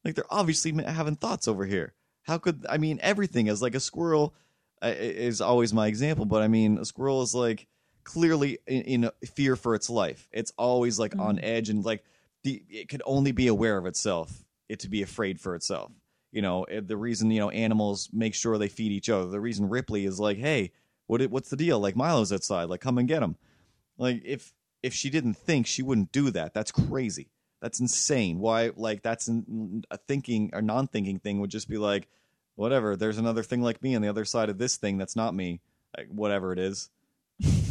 Like 0.05 0.17
they're 0.17 0.25
obviously 0.29 0.73
having 0.83 1.17
thoughts 1.17 1.47
over 1.47 1.67
here. 1.67 1.95
How 2.25 2.39
could 2.39 2.67
I 2.69 2.79
mean 2.79 2.99
everything 3.03 3.47
is 3.47 3.63
like 3.63 3.75
a 3.75 3.81
squirrel 3.81 4.35
uh, 4.83 4.93
is 4.97 5.41
always 5.41 5.73
my 5.73 5.87
example, 5.87 6.25
but 6.25 6.43
I 6.43 6.49
mean 6.49 6.79
a 6.79 6.85
squirrel 6.85 7.23
is 7.23 7.35
like 7.35 7.67
clearly 8.03 8.59
in, 8.67 8.83
in 8.83 9.11
fear 9.35 9.57
for 9.57 9.75
its 9.75 9.89
life. 9.89 10.29
It's 10.33 10.53
always 10.59 10.99
like 10.99 11.19
on 11.19 11.39
edge 11.39 11.69
and 11.69 11.85
like 11.85 12.05
the 12.43 12.63
it 12.69 12.89
could 12.89 13.03
only 13.07 13.33
be 13.33 13.47
aware 13.47 13.79
of 13.79 13.87
itself. 13.87 14.45
It 14.69 14.81
to 14.81 14.89
be 14.89 15.03
afraid 15.03 15.41
for 15.41 15.55
itself. 15.55 15.93
You 16.33 16.43
know 16.43 16.65
eh, 16.65 16.81
the 16.85 16.97
reason 16.97 17.31
you 17.31 17.41
know 17.41 17.51
animals 17.51 18.09
make 18.13 18.35
sure 18.35 18.59
they 18.59 18.69
feed 18.69 18.93
each 18.93 19.11
other. 19.11 19.27
The 19.31 19.41
reason 19.41 19.69
Ripley 19.69 20.05
is 20.05 20.19
like, 20.19 20.39
hey, 20.39 20.73
what 21.07 21.23
what's 21.31 21.51
the 21.51 21.57
deal? 21.57 21.79
Like 21.79 21.97
Milo's 21.97 22.33
outside. 22.33 22.65
Like 22.65 22.81
come 22.81 22.99
and 22.99 23.09
get 23.09 23.23
him. 23.23 23.37
Like 23.99 24.23
if 24.25 24.55
if 24.83 24.93
she 24.93 25.09
didn't 25.11 25.35
think, 25.35 25.67
she 25.67 25.83
wouldn't 25.83 26.13
do 26.13 26.31
that. 26.31 26.53
That's 26.53 26.73
crazy. 26.73 27.29
That's 27.65 27.81
insane. 27.81 28.41
Why? 28.41 28.73
Like 28.77 29.01
that's 29.03 29.27
an, 29.29 29.85
a 29.91 29.97
thinking 29.97 30.51
or 30.53 30.61
non-thinking 30.61 31.21
thing 31.21 31.41
would 31.41 31.49
just 31.51 31.67
be 31.67 31.79
like, 31.79 32.09
whatever. 32.57 32.95
There's 32.95 33.17
another 33.17 33.43
thing 33.43 33.63
like 33.63 33.83
me 33.83 33.95
on 33.97 34.03
the 34.03 34.09
other 34.09 34.27
side 34.27 34.51
of 34.51 34.59
this 34.59 34.77
thing 34.77 34.99
that's 34.99 35.17
not 35.17 35.35
me. 35.35 35.61
Like, 35.97 36.09
whatever 36.09 36.53
it 36.53 36.59
is, 36.59 36.91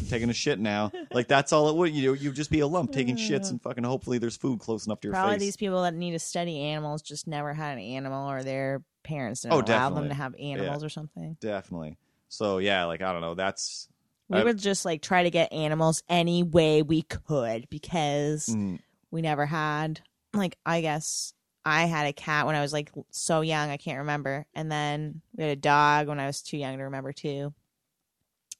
taking 0.10 0.32
a 0.32 0.34
shit 0.34 0.58
now. 0.60 0.92
Like 1.14 1.28
that's 1.28 1.54
all 1.54 1.70
it 1.70 1.76
would. 1.76 1.94
You 1.94 2.16
you'd 2.16 2.34
just 2.36 2.50
be 2.50 2.62
a 2.62 2.66
lump 2.68 2.92
taking 2.92 3.18
shits 3.18 3.52
and 3.52 3.62
fucking. 3.62 3.84
Hopefully, 3.84 4.18
there's 4.18 4.36
food 4.36 4.60
close 4.60 4.88
enough 4.88 5.00
to 5.02 5.10
your 5.10 5.14
Probably 5.14 5.36
face. 5.36 5.42
these 5.42 5.58
people 5.58 5.84
that 5.84 5.94
need 5.94 6.14
to 6.14 6.20
study 6.20 6.60
animals 6.60 7.04
just 7.04 7.28
never 7.28 7.54
had 7.54 7.74
an 7.78 7.84
animal 7.84 8.32
or 8.32 8.42
their 8.42 8.82
parents 9.04 9.42
didn't 9.42 9.54
Oh, 9.54 9.58
allow 9.58 9.90
them 9.90 10.08
definitely. 10.08 10.10
to 10.10 10.16
have 10.16 10.36
animals 10.40 10.84
or 10.84 10.90
something. 10.90 11.38
Definitely. 11.40 11.98
So 12.30 12.58
yeah, 12.58 12.86
like 12.86 13.04
I 13.04 13.12
don't 13.12 13.22
know. 13.22 13.36
That's 13.36 13.88
We 14.28 14.40
I- 14.40 14.44
would 14.44 14.58
just 14.58 14.86
like 14.86 15.04
try 15.04 15.22
to 15.22 15.30
get 15.30 15.54
animals 15.54 16.02
any 16.10 16.42
way 16.42 16.82
we 16.82 17.04
could 17.04 17.70
because 17.70 18.48
mm, 18.48 18.80
we 19.14 19.22
never 19.22 19.46
had. 19.46 20.02
Like 20.34 20.58
I 20.66 20.82
guess 20.82 21.34
I 21.64 21.86
had 21.86 22.08
a 22.08 22.14
cat 22.14 22.48
when 22.48 22.56
I 22.56 22.62
was 22.62 22.74
like 22.74 22.92
so 23.12 23.42
young 23.42 23.70
I 23.70 23.78
can't 23.78 24.00
remember. 24.00 24.48
And 24.56 24.72
then 24.72 25.22
we 25.38 25.44
had 25.44 25.52
a 25.52 25.62
dog 25.62 26.08
when 26.08 26.20
I 26.20 26.26
was 26.26 26.42
too 26.42 26.58
young 26.58 26.76
to 26.78 26.84
remember 26.86 27.14
too. 27.14 27.54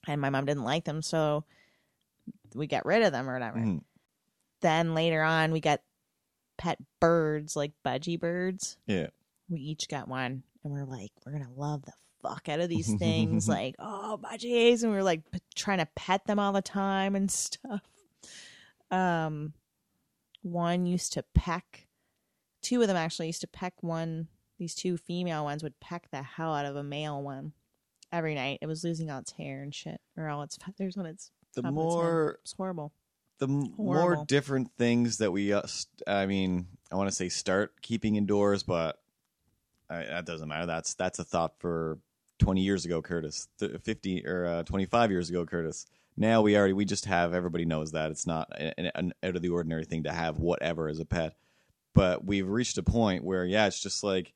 And 0.06 0.20
my 0.20 0.30
mom 0.30 0.44
didn't 0.46 0.62
like 0.62 0.84
them 0.84 1.02
so 1.02 1.44
we 2.54 2.68
got 2.68 2.86
rid 2.86 3.02
of 3.02 3.10
them 3.10 3.28
or 3.28 3.32
whatever. 3.32 3.58
Mm, 3.58 3.80
then 4.60 4.94
later 4.94 5.22
on 5.22 5.50
we 5.50 5.58
got 5.58 5.80
pet 6.56 6.78
birds 7.00 7.56
like 7.56 7.72
budgie 7.84 8.20
birds. 8.20 8.76
Yeah. 8.86 9.08
we 9.48 9.58
each 9.58 9.88
got 9.88 10.06
one 10.06 10.44
and 10.62 10.72
we're 10.72 10.84
like 10.84 11.10
we're 11.26 11.32
gonna 11.32 11.52
love 11.56 11.82
the 11.84 11.92
fuck 12.22 12.48
out 12.48 12.60
of 12.60 12.68
these 12.68 12.94
things. 12.94 13.48
Like 13.48 13.74
oh 13.80 14.20
budgies. 14.22 14.84
And 14.84 14.92
we 14.92 14.96
were 14.98 15.02
like 15.02 15.28
p- 15.32 15.40
trying 15.56 15.78
to 15.78 15.88
pet 15.96 16.24
them 16.28 16.38
all 16.38 16.52
the 16.52 16.62
time 16.62 17.16
and 17.16 17.28
stuff. 17.30 17.82
Um 18.92 19.52
one 20.44 20.86
used 20.86 21.12
to 21.14 21.22
peck 21.34 21.86
two 22.62 22.80
of 22.80 22.86
them 22.88 22.96
actually 22.96 23.26
used 23.26 23.40
to 23.40 23.46
peck 23.46 23.74
one 23.82 24.28
these 24.58 24.74
two 24.74 24.96
female 24.96 25.42
ones 25.44 25.62
would 25.62 25.78
peck 25.80 26.08
the 26.10 26.22
hell 26.22 26.54
out 26.54 26.64
of 26.66 26.76
a 26.76 26.82
male 26.84 27.20
one 27.20 27.52
every 28.12 28.34
night. 28.36 28.60
It 28.62 28.66
was 28.66 28.84
losing 28.84 29.10
all 29.10 29.18
its 29.18 29.32
hair 29.32 29.62
and 29.62 29.74
shit 29.74 30.00
or 30.16 30.28
all 30.28 30.42
its 30.42 30.56
feathers 30.64 30.96
when 30.96 31.06
its 31.06 31.32
The 31.54 31.60
its 31.62 31.72
more 31.72 32.38
it's 32.42 32.52
horrible. 32.52 32.92
the 33.38 33.48
m- 33.48 33.74
more 33.76 34.24
different 34.26 34.70
things 34.78 35.18
that 35.18 35.32
we 35.32 35.52
uh, 35.52 35.62
st- 35.66 36.02
i 36.06 36.24
mean 36.26 36.66
i 36.92 36.94
want 36.94 37.08
to 37.08 37.14
say 37.14 37.28
start 37.28 37.80
keeping 37.82 38.14
indoors 38.16 38.62
but 38.62 39.00
I, 39.90 40.04
that 40.04 40.24
doesn't 40.24 40.48
matter. 40.48 40.66
That's 40.66 40.94
that's 40.94 41.18
a 41.18 41.24
thought 41.24 41.54
for 41.58 41.98
20 42.38 42.60
years 42.62 42.84
ago 42.84 43.02
curtis 43.02 43.48
Th- 43.58 43.80
50 43.82 44.26
or 44.26 44.46
uh, 44.46 44.62
25 44.62 45.10
years 45.10 45.30
ago 45.30 45.44
curtis 45.44 45.86
now 46.16 46.42
we 46.42 46.56
already 46.56 46.72
we 46.72 46.84
just 46.84 47.06
have 47.06 47.34
everybody 47.34 47.64
knows 47.64 47.92
that 47.92 48.10
it's 48.10 48.26
not 48.26 48.48
an, 48.58 48.90
an 48.94 49.14
out 49.22 49.36
of 49.36 49.42
the 49.42 49.48
ordinary 49.48 49.84
thing 49.84 50.04
to 50.04 50.12
have 50.12 50.38
whatever 50.38 50.88
as 50.88 50.98
a 51.00 51.04
pet. 51.04 51.34
But 51.94 52.24
we've 52.24 52.48
reached 52.48 52.78
a 52.78 52.82
point 52.82 53.24
where 53.24 53.44
yeah 53.44 53.66
it's 53.66 53.80
just 53.80 54.02
like 54.02 54.32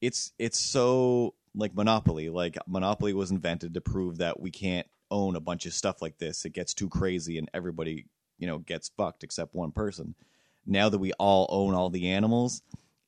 it's 0.00 0.32
it's 0.38 0.58
so 0.58 1.34
like 1.54 1.74
monopoly. 1.74 2.30
Like 2.30 2.58
monopoly 2.66 3.12
was 3.12 3.30
invented 3.30 3.74
to 3.74 3.80
prove 3.80 4.18
that 4.18 4.40
we 4.40 4.50
can't 4.50 4.86
own 5.10 5.36
a 5.36 5.40
bunch 5.40 5.66
of 5.66 5.74
stuff 5.74 6.02
like 6.02 6.18
this. 6.18 6.44
It 6.44 6.52
gets 6.52 6.74
too 6.74 6.88
crazy 6.88 7.38
and 7.38 7.50
everybody 7.54 8.06
you 8.38 8.46
know 8.46 8.58
gets 8.58 8.90
fucked 8.96 9.24
except 9.24 9.54
one 9.54 9.72
person. 9.72 10.14
Now 10.66 10.88
that 10.88 10.98
we 10.98 11.12
all 11.14 11.46
own 11.50 11.74
all 11.74 11.90
the 11.90 12.10
animals 12.10 12.62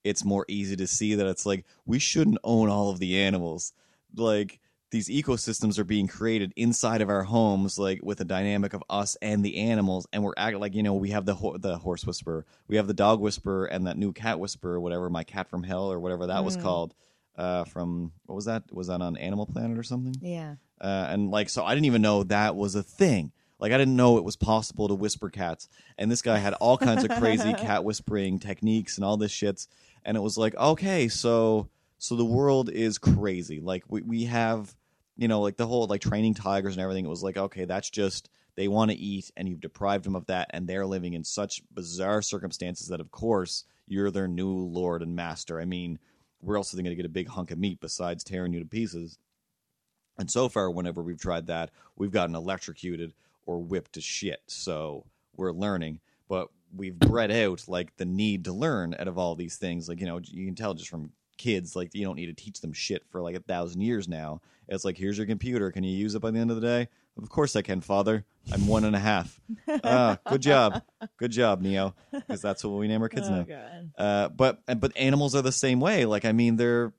it's 0.07 0.25
more 0.25 0.45
easy 0.47 0.77
to 0.77 0.87
see 0.87 1.17
that 1.17 1.27
it's 1.27 1.45
like 1.45 1.65
we 1.85 1.99
shouldn't 1.99 2.39
own 2.45 2.69
all 2.69 2.91
of 2.91 3.01
the 3.01 3.19
animals. 3.19 3.73
Like 4.15 4.61
these 4.91 5.09
ecosystems 5.09 5.79
are 5.79 5.85
being 5.85 6.07
created 6.07 6.53
inside 6.57 7.01
of 7.01 7.09
our 7.09 7.25
homes, 7.25 7.79
like 7.79 8.01
with 8.03 8.21
a 8.21 8.25
dynamic 8.25 8.73
of 8.73 8.83
us 8.89 9.17
and 9.21 9.45
the 9.45 9.57
animals, 9.57 10.07
and 10.13 10.23
we're 10.23 10.33
acting 10.37 10.61
like 10.61 10.75
you 10.75 10.83
know 10.83 10.95
we 10.95 11.11
have 11.11 11.27
the 11.27 11.35
ho- 11.35 11.57
the 11.59 11.77
horse 11.79 12.05
whisperer, 12.07 12.45
we 12.69 12.77
have 12.77 12.87
the 12.87 12.95
dog 12.95 13.21
whisperer, 13.21 13.67
and 13.67 13.87
that 13.87 13.97
new 13.99 14.13
cat 14.13 14.39
whisperer, 14.39 14.81
whatever, 14.81 15.11
my 15.11 15.25
cat 15.25 15.49
from 15.49 15.63
hell 15.65 15.91
or 15.91 15.99
whatever 16.01 16.27
that 16.29 16.45
was 16.45 16.57
Mm. 16.57 16.63
called. 16.63 16.95
Uh, 17.37 17.65
from 17.65 18.13
what 18.25 18.35
was 18.35 18.47
that? 18.47 18.63
Was 18.73 18.87
that 18.87 19.03
on 19.03 19.17
Animal 19.19 19.45
Planet 19.45 19.77
or 19.79 19.83
something? 19.83 20.15
Yeah. 20.23 20.55
uh, 20.81 21.07
and 21.11 21.31
like 21.31 21.49
so 21.49 21.65
i 21.65 21.75
didn't 21.75 21.87
even 21.87 22.03
know 22.03 22.23
that 22.25 22.55
was 22.55 22.75
a 22.75 22.83
thing 22.83 23.33
like 23.59 23.73
i 23.73 23.79
didn't 23.79 23.97
know 23.97 24.19
it 24.19 24.25
was 24.25 24.37
possible 24.37 24.89
to 24.89 24.95
whisper 24.95 25.31
cats 25.31 25.71
and 25.97 26.11
this 26.11 26.21
guy 26.21 26.37
had 26.37 26.53
all 26.55 26.77
kinds 26.77 27.03
of 27.03 27.11
crazy 27.13 27.53
cat 27.67 27.83
whispering 27.83 28.39
techniques 28.39 28.97
and 28.99 29.05
all 29.05 29.17
this 29.17 29.33
shits 29.33 29.69
and 30.05 30.19
it 30.19 30.21
was 30.21 30.37
like 30.37 30.55
okay 30.57 31.09
so 31.09 31.67
so 31.99 32.17
the 32.17 32.25
world 32.25 32.71
is 32.71 32.99
crazy 32.99 33.61
like 33.61 33.85
we, 33.89 34.03
we 34.03 34.25
have 34.25 34.75
you 35.17 35.29
know 35.29 35.41
like 35.41 35.57
the 35.57 35.67
whole 35.67 35.87
like 35.87 36.01
training 36.01 36.35
tigers 36.35 36.75
and 36.75 36.83
everything 36.83 37.05
it 37.05 37.09
was 37.11 37.23
like 37.23 37.37
okay 37.37 37.65
that's 37.65 37.91
just 37.91 38.29
they 38.57 38.69
want 38.69 38.91
to 38.91 38.97
eat 38.97 39.31
and 39.37 39.49
you've 39.49 39.61
deprived 39.61 40.05
them 40.05 40.17
of 40.17 40.27
that 40.27 40.49
and 40.51 40.67
they're 40.67 40.87
living 40.87 41.15
in 41.15 41.25
such 41.25 41.63
bizarre 41.73 42.23
circumstances 42.23 42.89
that 42.89 43.01
of 43.01 43.11
course 43.11 43.65
you're 43.87 44.11
their 44.11 44.29
new 44.29 44.51
lord 44.51 45.03
and 45.03 45.15
master 45.15 45.61
i 45.61 45.65
mean 45.65 45.99
where 46.41 46.57
else 46.57 46.73
are 46.73 46.77
they 46.77 46.83
going 46.83 46.91
to 46.91 46.97
get 46.97 47.07
a 47.07 47.11
big 47.11 47.29
hunk 47.29 47.51
of 47.51 47.59
meat 47.59 47.81
besides 47.81 48.23
tearing 48.23 48.53
you 48.53 48.61
to 48.61 48.67
pieces 48.67 49.19
and 50.19 50.31
so 50.31 50.49
far, 50.49 50.71
whenever 50.71 51.03
we've 51.03 51.21
tried 51.21 51.47
that, 51.49 51.71
we've 51.97 52.11
gotten 52.11 52.35
electrocuted 52.35 53.15
or 53.45 53.59
whipped 53.59 53.93
to 53.95 54.01
shit. 54.01 54.41
So 54.47 55.05
we're 55.37 55.53
learning, 55.53 56.01
but 56.29 56.49
we've 56.75 56.99
bred 56.99 57.31
out 57.31 57.65
like 57.69 57.97
the 57.97 58.05
need 58.05 58.45
to 58.45 58.53
learn 58.53 58.97
out 58.99 59.09
of 59.09 59.19
all 59.19 59.35
these 59.35 59.57
things. 59.57 59.89
Like, 59.89 60.01
you 60.01 60.07
know, 60.07 60.21
you 60.23 60.47
can 60.47 60.55
tell 60.55 60.75
just 60.75 60.89
from 60.89 61.13
kids, 61.37 61.77
like, 61.77 61.95
you 61.95 62.05
don't 62.05 62.17
need 62.17 62.27
to 62.27 62.45
teach 62.45 62.61
them 62.61 62.73
shit 62.73 63.05
for 63.11 63.23
like 63.23 63.37
a 63.37 63.41
thousand 63.41 63.81
years 63.81 64.09
now. 64.09 64.41
It's 64.69 64.85
like, 64.85 64.97
here's 64.97 65.17
your 65.17 65.27
computer. 65.27 65.71
Can 65.71 65.85
you 65.85 65.97
use 65.97 66.15
it 66.15 66.21
by 66.21 66.31
the 66.31 66.39
end 66.39 66.51
of 66.51 66.61
the 66.61 66.67
day? 66.67 66.89
Of 67.23 67.31
course 67.31 67.57
I 67.57 67.63
can, 67.63 67.81
father. 67.81 68.25
I'm 68.53 68.67
one 68.67 68.85
and 68.85 68.95
a 68.95 68.99
half. 68.99 69.41
ah, 69.85 70.19
good 70.29 70.43
job. 70.43 70.83
Good 71.17 71.31
job, 71.31 71.63
Neo. 71.63 71.95
Because 72.13 72.43
that's 72.43 72.63
what 72.63 72.79
we 72.79 72.89
name 72.89 73.01
our 73.01 73.09
kids 73.09 73.29
oh 73.29 73.45
now. 73.49 73.81
Uh, 73.97 74.29
but 74.29 74.61
but 74.79 74.93
animals 74.97 75.35
are 75.35 75.43
the 75.43 75.53
same 75.53 75.81
way. 75.81 76.05
Like 76.05 76.25
I 76.25 76.33
mean, 76.33 76.57
they're 76.57 76.93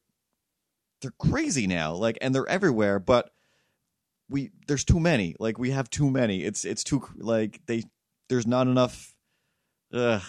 they're 1.02 1.14
crazy 1.20 1.68
now. 1.68 1.94
Like 1.94 2.18
and 2.20 2.34
they're 2.34 2.50
everywhere. 2.50 3.00
But 3.00 3.32
we 4.28 4.52
there's 4.68 4.84
too 4.84 5.00
many. 5.00 5.36
Like 5.40 5.60
we 5.60 5.70
have 5.72 5.90
too 5.90 6.10
many. 6.10 6.44
It's 6.44 6.66
it's 6.66 6.84
too 6.84 7.08
like 7.18 7.62
they 7.68 7.84
there's 8.28 8.48
not 8.48 8.68
enough. 8.68 9.14
Ugh, 9.94 10.22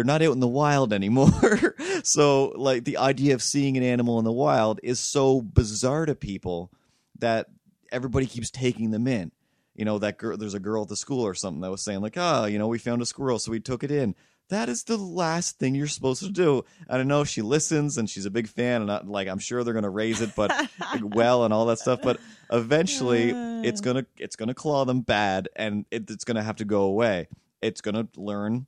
they're 0.00 0.04
not 0.06 0.22
out 0.22 0.32
in 0.32 0.40
the 0.40 0.48
wild 0.48 0.94
anymore. 0.94 1.76
so 2.04 2.54
like 2.56 2.84
the 2.84 2.96
idea 2.96 3.34
of 3.34 3.42
seeing 3.42 3.76
an 3.76 3.82
animal 3.82 4.18
in 4.18 4.24
the 4.24 4.32
wild 4.32 4.80
is 4.82 4.98
so 4.98 5.42
bizarre 5.42 6.06
to 6.06 6.14
people 6.14 6.72
that 7.18 7.48
everybody 7.92 8.24
keeps 8.24 8.50
taking 8.50 8.92
them 8.92 9.06
in. 9.06 9.30
You 9.74 9.84
know 9.84 9.98
that 9.98 10.16
girl. 10.16 10.38
There's 10.38 10.54
a 10.54 10.60
girl 10.60 10.84
at 10.84 10.88
the 10.88 10.96
school 10.96 11.26
or 11.26 11.34
something 11.34 11.60
that 11.60 11.70
was 11.70 11.82
saying 11.82 12.00
like, 12.00 12.16
"Ah, 12.16 12.46
you 12.46 12.58
know, 12.58 12.66
we 12.66 12.78
found 12.78 13.02
a 13.02 13.06
squirrel, 13.06 13.38
so 13.38 13.50
we 13.50 13.60
took 13.60 13.84
it 13.84 13.90
in." 13.90 14.14
That 14.48 14.70
is 14.70 14.84
the 14.84 14.96
last 14.96 15.58
thing 15.58 15.74
you're 15.74 15.86
supposed 15.86 16.22
to 16.22 16.30
do. 16.30 16.64
I 16.88 16.96
don't 16.96 17.06
know. 17.06 17.20
If 17.20 17.28
she 17.28 17.42
listens 17.42 17.98
and 17.98 18.08
she's 18.08 18.24
a 18.24 18.30
big 18.30 18.48
fan, 18.48 18.80
and 18.80 18.90
I, 18.90 19.02
like 19.04 19.28
I'm 19.28 19.38
sure 19.38 19.62
they're 19.62 19.74
gonna 19.74 19.90
raise 19.90 20.22
it, 20.22 20.34
but 20.34 20.48
like, 20.48 20.70
well 21.14 21.44
and 21.44 21.52
all 21.52 21.66
that 21.66 21.78
stuff. 21.78 22.00
But 22.02 22.20
eventually, 22.50 23.32
it's 23.68 23.82
gonna 23.82 24.06
it's 24.16 24.36
gonna 24.36 24.54
claw 24.54 24.86
them 24.86 25.02
bad, 25.02 25.50
and 25.56 25.84
it, 25.90 26.10
it's 26.10 26.24
gonna 26.24 26.42
have 26.42 26.56
to 26.56 26.64
go 26.64 26.84
away. 26.84 27.28
It's 27.60 27.82
gonna 27.82 28.08
learn 28.16 28.66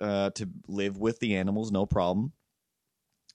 uh, 0.00 0.30
to 0.30 0.48
live 0.66 0.98
with 0.98 1.18
the 1.20 1.36
animals, 1.36 1.70
no 1.70 1.86
problem, 1.86 2.32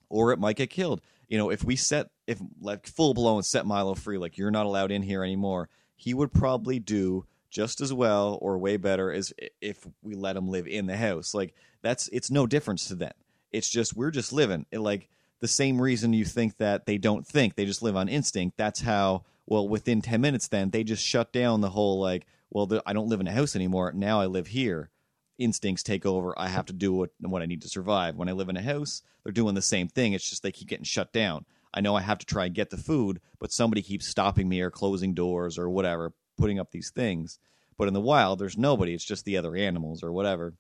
or 0.10 0.32
it 0.32 0.40
might 0.40 0.56
get 0.56 0.70
killed. 0.70 1.02
You 1.28 1.38
know, 1.38 1.50
if 1.50 1.64
we 1.64 1.76
set 1.76 2.10
if 2.28 2.40
like 2.60 2.88
full 2.88 3.14
blown 3.14 3.44
set 3.44 3.66
Milo 3.66 3.96
free, 3.96 4.18
like 4.18 4.38
you're 4.38 4.52
not 4.52 4.66
allowed 4.66 4.92
in 4.92 5.02
here 5.02 5.24
anymore, 5.24 5.70
he 5.96 6.14
would 6.14 6.34
probably 6.34 6.80
do 6.80 7.26
just 7.50 7.80
as 7.82 7.94
well 7.94 8.38
or 8.42 8.58
way 8.58 8.78
better 8.78 9.12
as 9.12 9.34
if 9.62 9.88
we 10.02 10.14
let 10.14 10.36
him 10.36 10.50
live 10.50 10.68
in 10.68 10.88
the 10.88 10.98
house. 10.98 11.34
Like 11.34 11.54
that's 11.82 12.10
it's 12.10 12.30
no 12.30 12.46
difference 12.46 12.88
to 12.90 12.96
them. 12.96 13.14
It's 13.52 13.70
just 13.70 13.96
we're 13.96 14.12
just 14.12 14.34
living. 14.34 14.66
It, 14.72 14.80
like 14.80 15.10
the 15.40 15.48
same 15.48 15.82
reason 15.82 16.14
you 16.14 16.26
think 16.26 16.58
that 16.58 16.86
they 16.86 16.98
don't 16.98 17.26
think, 17.26 17.56
they 17.56 17.66
just 17.66 17.82
live 17.82 17.96
on 17.96 18.10
instinct. 18.10 18.58
That's 18.58 18.82
how 18.82 19.24
well 19.46 19.68
within 19.70 20.02
10 20.02 20.20
minutes 20.22 20.48
then 20.48 20.72
they 20.72 20.84
just 20.84 21.06
shut 21.06 21.32
down 21.32 21.62
the 21.62 21.70
whole 21.70 22.00
like 22.00 22.26
well 22.50 22.66
the, 22.66 22.82
I 22.86 22.94
don't 22.94 23.08
live 23.08 23.22
in 23.22 23.28
a 23.28 23.32
house 23.32 23.56
anymore. 23.56 23.94
Now 23.96 24.20
I 24.20 24.26
live 24.26 24.48
here. 24.48 24.90
Instincts 25.38 25.84
take 25.84 26.06
over. 26.06 26.38
I 26.38 26.48
have 26.48 26.66
to 26.68 26.74
do 26.74 26.94
what 26.94 27.12
what 27.20 27.42
I 27.42 27.46
need 27.46 27.62
to 27.64 27.70
survive. 27.70 28.16
When 28.16 28.30
I 28.30 28.34
live 28.34 28.50
in 28.50 28.58
a 28.58 28.62
house, 28.62 29.02
they're 29.24 29.32
doing 29.34 29.56
the 29.56 29.62
same 29.62 29.88
thing. 29.88 30.14
It's 30.14 30.30
just 30.30 30.44
they 30.44 30.52
keep 30.52 30.70
getting 30.70 30.86
shut 30.86 31.12
down. 31.12 31.46
I 31.74 31.82
know 31.82 31.96
I 31.96 32.02
have 32.02 32.20
to 32.20 32.26
try 32.26 32.46
and 32.46 32.56
get 32.56 32.70
the 32.70 32.78
food, 32.78 33.20
but 33.40 33.52
somebody 33.52 33.82
keeps 33.82 34.08
stopping 34.08 34.48
me 34.48 34.62
or 34.62 34.72
closing 34.72 35.14
doors 35.14 35.58
or 35.58 35.70
whatever, 35.70 36.14
putting 36.38 36.60
up 36.60 36.72
these 36.72 36.90
things. 36.90 37.38
But 37.78 37.90
in 37.90 37.94
the 37.94 38.00
wild, 38.00 38.40
there's 38.40 38.58
nobody. 38.58 38.94
It's 38.94 39.04
just 39.04 39.26
the 39.26 39.36
other 39.38 39.56
animals 39.56 40.02
or 40.02 40.14
whatever. 40.14 40.54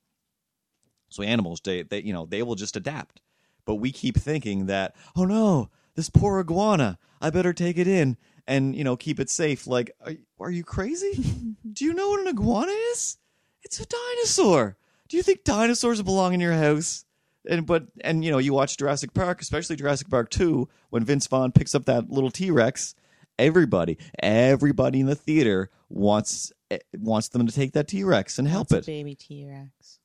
So 1.10 1.24
animals, 1.24 1.62
they, 1.64 1.84
they 1.84 2.02
you 2.02 2.12
know, 2.12 2.26
they 2.26 2.44
will 2.44 2.56
just 2.56 2.76
adapt. 2.76 3.22
But 3.66 3.76
we 3.76 3.92
keep 3.92 4.18
thinking 4.18 4.66
that, 4.66 4.96
oh 5.16 5.24
no, 5.24 5.70
this 5.96 6.10
poor 6.10 6.40
iguana, 6.40 7.00
I 7.22 7.30
better 7.30 7.54
take 7.54 7.78
it 7.78 7.88
in 7.88 8.18
and 8.48 8.76
you 8.76 8.84
know 8.84 8.98
keep 8.98 9.20
it 9.20 9.30
safe. 9.30 9.68
Like, 9.68 9.92
are, 10.06 10.14
are 10.40 10.52
you 10.52 10.64
crazy? 10.64 11.56
Do 11.74 11.86
you 11.86 11.94
know 11.94 12.10
what 12.10 12.20
an 12.22 12.28
iguana 12.28 12.72
is? 12.92 13.18
It's 13.66 13.80
a 13.80 13.86
dinosaur. 13.86 14.78
Do 15.10 15.18
you 15.18 15.24
think 15.24 15.44
dinosaurs 15.44 16.02
belong 16.02 16.34
in 16.34 16.40
your 16.40 16.54
house? 16.54 17.04
And 17.50 17.66
but 17.66 17.88
and 18.02 18.24
you 18.24 18.32
know 18.32 18.38
you 18.38 18.54
watch 18.54 18.78
Jurassic 18.78 19.14
Park, 19.14 19.42
especially 19.42 19.76
Jurassic 19.76 20.10
Park 20.10 20.30
two, 20.30 20.68
when 20.92 21.04
Vince 21.04 21.28
Vaughn 21.28 21.52
picks 21.52 21.76
up 21.76 21.86
that 21.86 22.10
little 22.10 22.32
T 22.32 22.50
Rex. 22.52 22.96
Everybody, 23.38 23.98
everybody 24.24 25.02
in 25.02 25.08
the 25.08 25.16
theater 25.16 25.70
wants 25.90 26.52
eh, 26.72 26.78
wants 26.98 27.28
them 27.30 27.46
to 27.46 27.54
take 27.54 27.74
that 27.74 27.88
T 27.88 28.04
Rex 28.04 28.40
and 28.40 28.48
help 28.48 28.70
That's 28.70 28.88
it, 28.88 28.92
a 28.92 28.94
baby 28.94 29.14
T 29.16 29.46
Rex. 29.48 30.00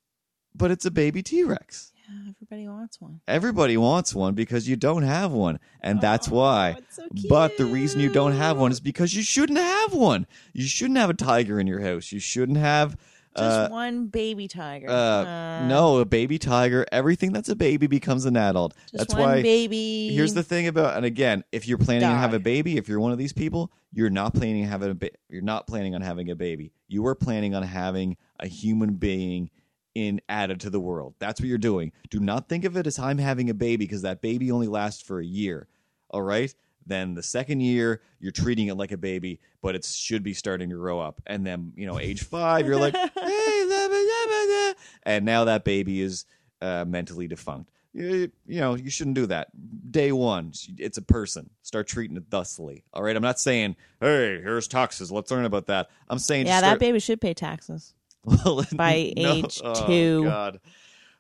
but 0.54 0.70
it's 0.70 0.84
a 0.84 0.90
baby 0.90 1.22
T 1.22 1.44
Rex. 1.44 1.92
Yeah, 1.96 2.30
everybody 2.30 2.66
wants 2.68 3.00
one. 3.00 3.20
Everybody 3.28 3.76
wants 3.76 4.14
one 4.14 4.34
because 4.34 4.68
you 4.68 4.76
don't 4.76 5.04
have 5.04 5.30
one, 5.32 5.61
and 5.80 6.00
that's 6.00 6.28
Oh, 6.28 6.34
why. 6.34 6.70
it's 6.78 6.96
so 6.96 7.06
But 7.28 7.56
the 7.56 7.66
reason 7.66 8.00
you 8.00 8.12
don't 8.12 8.32
have 8.32 8.58
one 8.58 8.72
is 8.72 8.80
because 8.80 9.14
you 9.14 9.22
shouldn't 9.22 9.58
have 9.61 9.94
one. 9.94 10.26
You 10.52 10.64
shouldn't 10.66 10.98
have 10.98 11.08
a 11.11 11.14
tiger 11.14 11.61
in 11.61 11.66
your 11.68 11.80
house. 11.80 12.11
You 12.12 12.18
shouldn't 12.18 12.58
have 12.58 12.96
just 13.37 13.59
uh, 13.59 13.68
one 13.68 14.07
baby 14.07 14.49
tiger. 14.49 14.89
uh, 14.89 15.66
no 15.66 15.99
a 15.99 16.05
baby 16.05 16.39
tiger. 16.39 16.85
Everything 16.91 17.33
that's 17.33 17.49
a 17.49 17.55
baby 17.57 17.87
becomes 17.87 18.24
an 18.24 18.37
adult. 18.37 18.74
just 18.91 18.99
that's 18.99 19.14
one 19.14 19.22
why. 19.22 19.43
baby. 19.43 20.11
Here's 20.12 20.35
the 20.35 20.43
thing 20.43 20.66
about, 20.66 20.97
and 20.97 21.05
again, 21.05 21.45
if 21.53 21.68
you're 21.68 21.78
planning 21.78 22.09
to 22.09 22.16
have 22.16 22.35
a 22.35 22.41
baby, 22.41 22.76
if 22.76 22.89
you're 22.89 23.01
one 23.01 23.12
of 23.12 23.18
these 23.18 23.33
people, 23.33 23.70
you're 23.93 24.11
not 24.11 24.35
planning 24.35 24.64
on 24.64 24.68
having 24.68 24.91
a 24.91 24.95
ba- 24.95 25.11
you're 25.28 25.43
not 25.43 25.66
planning 25.66 25.95
on 25.95 26.03
having 26.03 26.31
a 26.31 26.37
baby. 26.37 26.72
You 26.89 27.07
are 27.07 27.14
planning 27.14 27.55
on 27.55 27.62
having 27.62 28.16
a 28.41 28.49
human 28.49 28.95
being 28.95 29.51
in 29.95 30.20
added 30.28 30.61
to 30.61 30.70
the 30.70 30.81
world. 30.81 31.14
That's 31.18 31.41
what 31.41 31.49
you're 31.49 31.59
doing. 31.59 31.93
Do 32.11 32.20
not 32.20 32.49
think 32.49 32.64
of 32.64 32.76
it 32.76 32.87
as 32.87 32.99
I'm 32.99 33.18
having 33.18 33.51
a 33.51 33.55
baby 33.55 33.85
because 33.85 34.03
that 34.03 34.22
baby 34.22 34.51
only 34.51 34.68
lasts 34.68 35.03
for 35.03 35.20
a 35.20 35.24
year. 35.24 35.66
All 36.11 36.22
right? 36.22 36.55
Then 36.87 37.14
the 37.14 37.22
second 37.22 37.61
year, 37.61 38.01
you're 38.18 38.33
treating 38.33 38.68
it 38.68 38.74
like 38.74 38.93
a 38.93 38.97
baby, 38.97 39.41
but 39.62 39.74
it 39.74 39.85
should 39.85 40.22
be 40.22 40.35
starting 40.35 40.70
to 40.70 40.76
grow 40.76 40.99
up. 41.01 41.20
And 41.26 41.47
then, 41.47 41.72
you 41.76 41.87
know, 41.87 41.99
age 41.99 42.24
five, 42.24 42.66
you're 42.66 42.76
like, 42.76 42.95
hey, 42.97 43.09
la, 43.09 43.89
ba, 43.89 43.95
la, 43.95 44.26
ba, 44.26 44.47
la. 44.49 44.72
and 45.05 45.24
now 45.24 45.45
that 45.45 45.64
baby 45.64 46.01
is 46.01 46.24
uh, 46.61 46.85
mentally 46.87 47.28
defunct. 47.28 47.70
You, 47.93 48.31
you 48.47 48.61
know, 48.61 48.76
you 48.76 48.89
shouldn't 48.89 49.16
do 49.16 49.26
that. 49.26 49.49
Day 49.91 50.12
one, 50.12 50.53
it's 50.78 50.97
a 50.97 51.03
person. 51.03 51.51
Start 51.62 51.89
treating 51.89 52.16
it 52.16 52.24
thusly. 52.31 52.85
All 52.93 53.03
right? 53.03 53.16
I'm 53.16 53.22
not 53.22 53.41
saying, 53.41 53.74
hey, 54.01 54.41
here's 54.41 54.68
taxes. 54.68 55.11
Let's 55.11 55.31
learn 55.31 55.45
about 55.45 55.66
that. 55.66 55.91
I'm 56.09 56.20
saying, 56.20 56.47
yeah, 56.47 56.61
just 56.61 56.64
that 56.64 56.78
baby 56.78 57.01
should 57.01 57.20
pay 57.20 57.35
taxes. 57.35 57.95
well, 58.24 58.64
by 58.74 59.12
no. 59.16 59.33
age 59.33 59.61
Oh, 59.64 59.87
two. 59.87 60.24
God, 60.24 60.61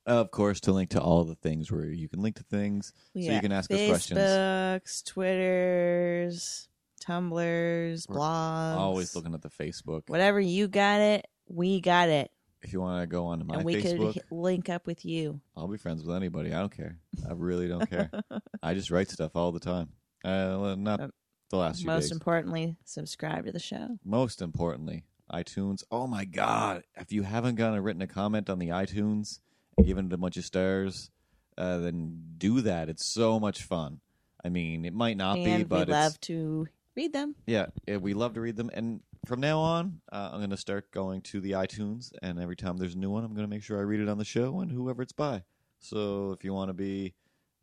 Of 0.05 0.31
course, 0.31 0.59
to 0.61 0.71
link 0.71 0.89
to 0.91 1.01
all 1.01 1.23
the 1.23 1.35
things 1.35 1.71
where 1.71 1.85
you 1.85 2.07
can 2.09 2.21
link 2.21 2.35
to 2.37 2.43
things 2.43 2.93
We 3.13 3.23
so 3.23 3.27
you 3.29 3.33
got 3.37 3.41
can 3.43 3.51
ask 3.51 3.71
us 3.71 3.87
questions. 3.87 4.19
Facebooks, 4.19 5.03
Twitters, 5.05 6.67
Tumblrs, 7.05 8.07
We're 8.09 8.15
blogs. 8.15 8.75
Always 8.77 9.15
looking 9.15 9.33
at 9.33 9.41
the 9.41 9.49
Facebook. 9.49 10.03
Whatever 10.07 10.39
you 10.39 10.67
got 10.67 11.01
it, 11.01 11.27
we 11.47 11.81
got 11.81 12.09
it, 12.09 12.31
If 12.61 12.71
you 12.73 12.79
want 12.81 13.01
to 13.03 13.07
go 13.07 13.25
on 13.25 13.39
to 13.39 13.45
my 13.45 13.55
and 13.55 13.65
we 13.65 13.75
Facebook, 13.75 14.13
could 14.13 14.13
hit- 14.15 14.31
link 14.31 14.69
up 14.69 14.87
with 14.87 15.03
you. 15.05 15.41
I'll 15.57 15.67
be 15.67 15.77
friends 15.77 16.03
with 16.03 16.15
anybody. 16.15 16.53
I 16.53 16.59
don't 16.59 16.75
care. 16.75 16.97
I 17.29 17.33
really 17.33 17.67
don't 17.67 17.89
care. 17.89 18.09
I 18.63 18.73
just 18.73 18.91
write 18.91 19.09
stuff 19.09 19.31
all 19.35 19.51
the 19.51 19.59
time. 19.59 19.89
Uh, 20.23 20.57
well, 20.61 20.75
not 20.77 21.01
Um, 21.01 21.11
the 21.51 21.57
last 21.57 21.79
few 21.79 21.87
Most 21.87 22.03
days. 22.05 22.11
importantly, 22.11 22.75
subscribe 22.83 23.45
to 23.45 23.51
the 23.51 23.59
show. 23.59 23.99
Most 24.03 24.41
importantly, 24.41 25.03
iTunes. 25.31 25.83
Oh 25.91 26.07
my 26.07 26.25
God! 26.25 26.83
If 26.95 27.11
you 27.11 27.23
haven't 27.23 27.55
gone 27.55 27.73
and 27.75 27.83
written 27.83 28.01
a 28.01 28.07
comment 28.07 28.49
on 28.49 28.59
the 28.59 28.69
iTunes 28.69 29.39
and 29.77 29.85
given 29.85 30.07
it 30.07 30.13
a 30.13 30.17
bunch 30.17 30.37
of 30.37 30.45
stars, 30.45 31.11
uh, 31.57 31.77
then 31.77 32.19
do 32.37 32.61
that. 32.61 32.89
It's 32.89 33.05
so 33.05 33.39
much 33.39 33.63
fun. 33.63 33.99
I 34.43 34.49
mean, 34.49 34.85
it 34.85 34.93
might 34.93 35.17
not 35.17 35.35
be, 35.35 35.45
and 35.45 35.69
but 35.69 35.75
we 35.75 35.81
it's, 35.83 35.91
love 35.91 36.19
to 36.21 36.67
read 36.95 37.13
them. 37.13 37.35
yeah, 37.45 37.67
yeah, 37.87 37.97
we 37.97 38.13
love 38.13 38.33
to 38.33 38.41
read 38.41 38.55
them. 38.55 38.71
And 38.73 39.01
from 39.25 39.39
now 39.39 39.59
on, 39.59 40.01
uh, 40.11 40.29
I'm 40.31 40.39
going 40.39 40.49
to 40.49 40.57
start 40.57 40.91
going 40.91 41.21
to 41.23 41.39
the 41.39 41.51
iTunes, 41.51 42.11
and 42.23 42.39
every 42.39 42.55
time 42.55 42.77
there's 42.77 42.95
a 42.95 42.97
new 42.97 43.11
one, 43.11 43.23
I'm 43.23 43.33
going 43.35 43.45
to 43.45 43.49
make 43.49 43.63
sure 43.63 43.77
I 43.77 43.83
read 43.83 43.99
it 43.99 44.09
on 44.09 44.17
the 44.17 44.25
show 44.25 44.59
and 44.61 44.71
whoever 44.71 45.03
it's 45.03 45.13
by. 45.13 45.43
So 45.79 46.31
if 46.31 46.43
you 46.43 46.53
want 46.53 46.69
to 46.69 46.73
be 46.73 47.13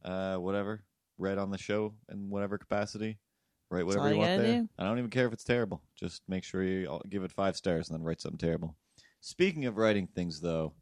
uh, 0.05 0.36
whatever 0.36 0.84
read 1.18 1.39
on 1.39 1.51
the 1.51 1.59
show 1.59 1.95
in 2.11 2.30
whatever 2.30 2.59
capacity, 2.59 3.18
write 3.70 3.86
whatever 3.86 4.04
all 4.04 4.08
you 4.08 4.14
you 4.14 4.20
want 4.20 4.42
there. 4.42 4.60
do. 4.62 4.68
I 4.78 4.84
don't 4.84 4.98
even 4.98 5.10
care 5.10 5.26
if 5.26 5.32
it's 5.32 5.44
terrible. 5.44 5.82
Just 5.96 6.22
make 6.28 6.44
sure 6.44 6.62
you 6.62 7.00
give 7.08 7.22
it 7.22 7.32
five 7.32 7.56
stars 7.56 7.88
and 7.88 7.98
then 7.98 8.04
write 8.04 8.20
something 8.20 8.38
terrible. 8.38 8.74
Speaking 9.20 9.66
of 9.66 9.76
writing 9.76 10.06
things, 10.06 10.40
though, 10.40 10.72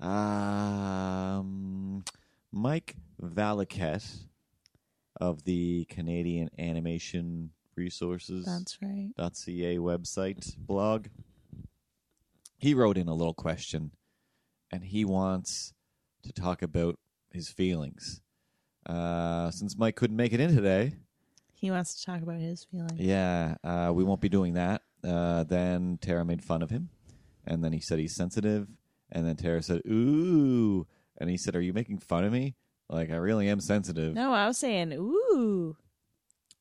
um, 0.00 2.04
Mike 2.52 2.96
Valaket 3.22 4.04
of 5.20 5.44
the 5.44 5.84
Canadian 5.86 6.50
Animation 6.58 7.50
Resources 7.76 8.44
That's 8.44 8.78
right. 8.82 9.10
.ca 9.16 9.78
website 9.78 10.56
blog. 10.58 11.06
He 12.56 12.74
wrote 12.74 12.96
in 12.96 13.08
a 13.08 13.14
little 13.14 13.34
question, 13.34 13.90
and 14.70 14.84
he 14.84 15.04
wants 15.04 15.74
to 16.22 16.32
talk 16.32 16.62
about 16.62 16.98
his 17.30 17.48
feelings. 17.48 18.20
Uh, 18.86 19.50
since 19.50 19.76
Mike 19.76 19.96
couldn't 19.96 20.16
make 20.16 20.32
it 20.32 20.40
in 20.40 20.54
today, 20.54 20.94
He 21.64 21.70
wants 21.70 21.94
to 21.94 22.04
talk 22.04 22.20
about 22.20 22.40
his 22.42 22.64
feelings. 22.64 23.00
yeah, 23.00 23.54
uh, 23.64 23.90
we 23.94 24.04
won't 24.04 24.20
be 24.20 24.28
doing 24.28 24.52
that. 24.52 24.82
Uh, 25.02 25.44
then 25.44 25.96
Tara 25.98 26.22
made 26.22 26.44
fun 26.44 26.60
of 26.60 26.68
him, 26.68 26.90
and 27.46 27.64
then 27.64 27.72
he 27.72 27.80
said 27.80 27.98
he's 27.98 28.14
sensitive, 28.14 28.68
and 29.10 29.26
then 29.26 29.36
Tara 29.36 29.62
said, 29.62 29.80
"Ooh," 29.86 30.86
and 31.16 31.30
he 31.30 31.38
said, 31.38 31.56
"Are 31.56 31.62
you 31.62 31.72
making 31.72 32.00
fun 32.00 32.22
of 32.22 32.34
me? 32.34 32.56
Like 32.90 33.10
I 33.10 33.16
really 33.16 33.48
am 33.48 33.60
sensitive." 33.60 34.12
No, 34.12 34.34
I 34.34 34.46
was 34.46 34.58
saying, 34.58 34.92
ooh. 34.92 35.74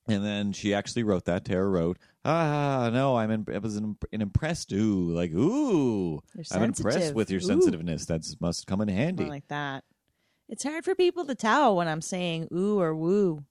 And 0.07 0.23
then 0.23 0.53
she 0.53 0.73
actually 0.73 1.03
wrote 1.03 1.25
that. 1.25 1.43
Tara 1.43 1.67
wrote, 1.67 1.97
"Ah, 2.23 2.89
no, 2.93 3.17
I'm 3.17 3.29
in, 3.29 3.45
it 3.51 3.61
was 3.61 3.75
an, 3.75 3.97
an 4.13 4.21
impressed. 4.21 4.71
Ooh, 4.71 5.11
like 5.11 5.33
ooh, 5.33 6.21
I'm 6.49 6.63
impressed 6.63 7.13
with 7.13 7.29
your 7.29 7.41
Ooh. 7.41 7.45
sensitiveness. 7.45 8.05
That 8.05 8.21
must 8.39 8.67
come 8.67 8.79
in 8.79 8.87
handy. 8.87 9.23
More 9.23 9.33
like 9.33 9.49
that. 9.49 9.83
It's 10.47 10.63
hard 10.63 10.85
for 10.85 10.95
people 10.95 11.25
to 11.25 11.35
tell 11.35 11.75
when 11.75 11.89
I'm 11.89 12.01
saying 12.01 12.47
ooh 12.53 12.79
or 12.79 12.95
woo. 12.95 13.43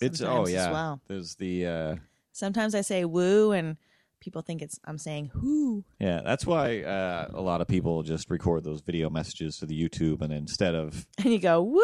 It's 0.00 0.20
oh 0.20 0.24
sometimes 0.24 0.48
as 0.48 0.54
yeah. 0.54 0.70
well. 0.72 1.00
There's 1.06 1.34
the 1.36 1.66
uh, 1.66 1.96
Sometimes 2.32 2.74
I 2.74 2.80
say 2.80 3.04
woo 3.04 3.52
and 3.52 3.76
people 4.20 4.42
think 4.42 4.60
it's 4.62 4.78
I'm 4.84 4.98
saying 4.98 5.30
whoo. 5.34 5.84
yeah. 5.98 6.20
That's 6.24 6.46
why 6.46 6.82
uh, 6.82 7.28
a 7.32 7.40
lot 7.40 7.60
of 7.60 7.68
people 7.68 8.02
just 8.02 8.30
record 8.30 8.64
those 8.64 8.80
video 8.82 9.08
messages 9.10 9.58
for 9.58 9.66
the 9.66 9.80
YouTube, 9.88 10.20
and 10.22 10.32
instead 10.32 10.74
of 10.74 11.06
And 11.18 11.32
you 11.32 11.38
go 11.38 11.62
woo. 11.62 11.80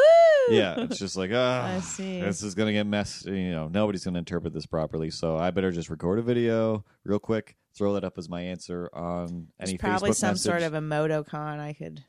yeah, 0.51 0.75
it's 0.79 0.99
just 0.99 1.17
like 1.17 1.31
ah, 1.35 1.77
I 1.77 1.81
see. 1.81 2.21
this 2.21 2.43
is 2.43 2.55
gonna 2.55 2.73
get 2.73 2.87
messed. 2.87 3.27
You 3.27 3.51
know, 3.51 3.69
nobody's 3.69 4.05
gonna 4.05 4.19
interpret 4.19 4.53
this 4.53 4.67
properly, 4.67 5.11
so 5.11 5.37
I 5.37 5.51
better 5.51 5.71
just 5.73 5.91
record 5.91 6.19
a 6.19 6.23
video 6.23 6.85
real 7.05 7.19
quick, 7.19 7.57
throw 7.75 7.95
that 7.95 8.05
up 8.05 8.17
as 8.19 8.29
my 8.29 8.43
answer 8.43 8.89
on 8.95 9.49
There's 9.59 9.71
any 9.71 9.79
probably 9.79 10.11
Facebook 10.11 10.15
some 10.15 10.31
message. 10.33 10.51
sort 10.51 10.63
of 10.63 10.75
a 10.75 10.81
motocon 10.81 11.59
I 11.59 11.73
could. 11.73 12.05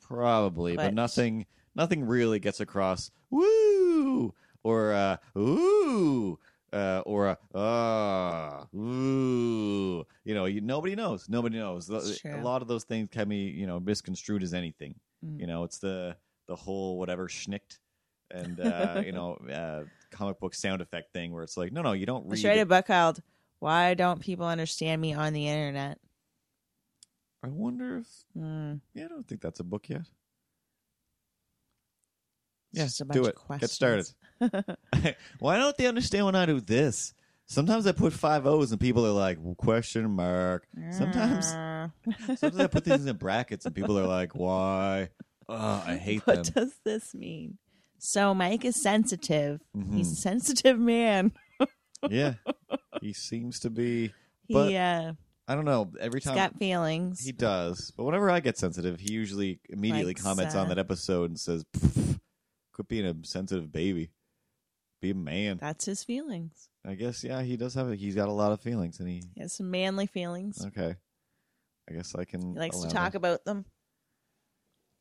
Probably, 0.00 0.76
but, 0.76 0.86
But- 0.86 0.94
nothing 0.94 1.46
nothing 1.74 2.04
really 2.04 2.40
gets 2.40 2.60
across 2.60 3.10
woo 3.30 4.34
or 4.62 4.92
uh 4.92 5.16
ooh 5.38 6.38
uh, 6.72 7.02
or 7.06 7.28
a 7.28 7.38
ah 7.54 8.66
ooh. 8.74 10.04
You 10.24 10.34
know, 10.34 10.44
you, 10.44 10.60
nobody 10.60 10.94
knows. 10.94 11.28
Nobody 11.28 11.58
knows. 11.58 11.88
A 11.90 12.36
lot 12.36 12.62
of 12.62 12.68
those 12.68 12.84
things 12.84 13.08
can 13.10 13.28
be, 13.28 13.36
you 13.36 13.66
know, 13.66 13.80
misconstrued 13.80 14.42
as 14.42 14.54
anything. 14.54 14.94
Mm. 15.24 15.40
You 15.40 15.46
know, 15.46 15.64
it's 15.64 15.78
the 15.78 16.16
the 16.46 16.56
whole 16.56 16.98
whatever 16.98 17.28
schnicked 17.28 17.78
and 18.30 18.60
uh, 18.60 19.02
you 19.04 19.12
know 19.12 19.34
uh, 19.52 19.84
comic 20.10 20.38
book 20.40 20.54
sound 20.54 20.80
effect 20.80 21.12
thing 21.12 21.32
where 21.32 21.42
it's 21.42 21.56
like, 21.56 21.72
no, 21.72 21.82
no, 21.82 21.92
you 21.92 22.06
don't 22.06 22.26
read. 22.28 22.44
a 22.58 22.66
book 22.66 22.86
called 22.86 23.22
"Why 23.58 23.94
Don't 23.94 24.20
People 24.20 24.46
Understand 24.46 25.00
Me 25.00 25.12
on 25.12 25.32
the 25.32 25.48
Internet." 25.48 25.98
I 27.42 27.48
wonder 27.48 27.98
if 27.98 28.06
Mm, 28.36 28.80
yeah, 28.94 29.06
I 29.06 29.08
don't 29.08 29.26
think 29.26 29.40
that's 29.40 29.60
a 29.60 29.64
book 29.64 29.88
yet. 29.88 30.02
it's 30.02 30.08
Yeah, 32.72 32.84
just 32.84 33.00
a 33.00 33.04
bunch 33.04 33.16
do 33.16 33.22
of 33.22 33.28
it. 33.28 33.60
Get 33.60 33.70
started. 33.70 34.06
Why 35.38 35.58
don't 35.58 35.76
they 35.76 35.86
understand 35.86 36.26
when 36.26 36.34
I 36.34 36.46
do 36.46 36.60
this? 36.60 37.14
Sometimes 37.46 37.86
I 37.86 37.92
put 37.92 38.12
five 38.12 38.46
O's 38.46 38.70
and 38.70 38.80
people 38.80 39.04
are 39.04 39.10
like, 39.10 39.38
well, 39.40 39.56
question 39.56 40.08
mark. 40.10 40.66
Sometimes, 40.92 41.46
sometimes 41.48 42.60
I 42.60 42.66
put 42.68 42.84
things 42.84 43.06
in 43.06 43.16
brackets 43.16 43.66
and 43.66 43.74
people 43.74 43.98
are 43.98 44.06
like, 44.06 44.36
why? 44.36 45.08
Oh, 45.48 45.82
I 45.84 45.96
hate 45.96 46.24
that. 46.26 46.36
what 46.36 46.44
them. 46.44 46.64
does 46.64 46.72
this 46.84 47.12
mean? 47.14 47.58
So 47.98 48.34
Mike 48.34 48.64
is 48.64 48.80
sensitive. 48.80 49.60
Mhm. 49.76 49.94
He's 49.94 50.12
a 50.12 50.16
sensitive 50.16 50.78
man. 50.78 51.32
yeah, 52.08 52.34
he 53.02 53.12
seems 53.12 53.60
to 53.60 53.70
be. 53.70 54.12
He 54.46 54.76
uh, 54.76 55.12
I 55.48 55.54
don't 55.54 55.64
know. 55.64 55.90
Every 56.00 56.20
he's 56.20 56.24
time 56.24 56.36
got 56.36 56.56
feelings. 56.56 57.24
he 57.24 57.32
does, 57.32 57.92
but 57.96 58.04
whenever 58.04 58.30
I 58.30 58.38
get 58.40 58.56
sensitive, 58.56 59.00
he 59.00 59.12
usually 59.12 59.58
immediately 59.68 60.12
Likes, 60.12 60.22
comments 60.22 60.54
uh, 60.54 60.60
on 60.60 60.68
that 60.68 60.78
episode 60.78 61.30
and 61.30 61.38
says, 61.38 61.64
"Pff, 61.76 62.20
"Quit 62.72 62.88
being 62.88 63.04
a 63.06 63.14
sensitive 63.24 63.70
baby. 63.72 64.10
Be 65.00 65.10
a 65.10 65.14
man." 65.14 65.58
That's 65.58 65.84
his 65.84 66.04
feelings. 66.04 66.68
I 66.84 66.94
guess 66.94 67.22
yeah, 67.24 67.42
he 67.42 67.56
does 67.56 67.74
have. 67.74 67.90
A, 67.90 67.96
He's 67.96 68.14
got 68.14 68.28
a 68.28 68.32
lot 68.32 68.52
of 68.52 68.60
feelings, 68.60 69.00
and 69.00 69.08
he 69.08 69.22
He 69.34 69.40
has 69.40 69.52
some 69.52 69.70
manly 69.70 70.06
feelings. 70.06 70.64
okay. 70.66 70.96
I 71.88 71.92
guess 71.92 72.14
I 72.14 72.24
can. 72.24 72.52
He 72.54 72.58
likes 72.58 72.76
to 72.76 72.82
allow 72.84 72.90
talk 72.92 73.12
that. 73.12 73.18
about 73.18 73.44
them. 73.44 73.64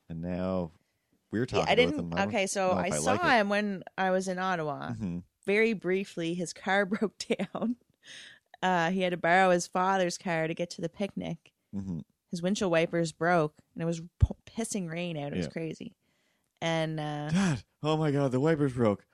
And 0.10 0.22
now 0.22 0.72
we're 1.32 1.45
talking 1.45 1.66
Yeah, 1.68 1.72
I 1.72 1.76
didn't. 1.76 1.93
about 2.00 2.10
them. 2.10 2.10
Don't 2.18 2.28
okay, 2.30 2.47
so 2.47 2.68
know 2.70 2.74
I, 2.74 2.84
I 2.86 2.89
saw 2.89 3.12
like 3.12 3.22
him 3.22 3.50
when 3.50 3.84
I 3.97 4.12
was 4.12 4.28
in 4.28 4.39
Ottawa. 4.39 4.89
Mhm. 4.93 5.24
Very 5.45 5.74
briefly, 5.74 6.34
his 6.34 6.52
car 6.54 6.86
broke 6.88 7.14
down. 7.18 7.76
Uh, 8.62 8.89
he 8.91 9.02
had 9.02 9.12
to 9.12 9.18
borrow 9.18 9.52
his 9.52 9.68
father's 9.68 10.18
car 10.18 10.47
to 10.47 10.54
get 10.54 10.70
to 10.72 10.82
the 10.82 10.89
picnic. 10.89 11.54
Mhm. 11.76 12.04
His 12.32 12.41
windshield 12.41 12.72
wipers 12.72 13.12
broke, 13.12 13.54
and 13.74 13.82
it 13.82 13.86
was 13.86 14.02
p- 14.02 14.36
pissing 14.45 14.91
rain 14.91 15.16
out. 15.18 15.32
It 15.34 15.38
was 15.38 15.45
Yeah. 15.45 15.52
crazy. 15.52 15.95
And 16.62 17.00
uh, 17.00 17.30
Dad, 17.30 17.64
oh 17.84 17.95
my 17.97 18.12
god, 18.12 18.32
the 18.32 18.39
wipers 18.39 18.74
broke. 18.74 19.06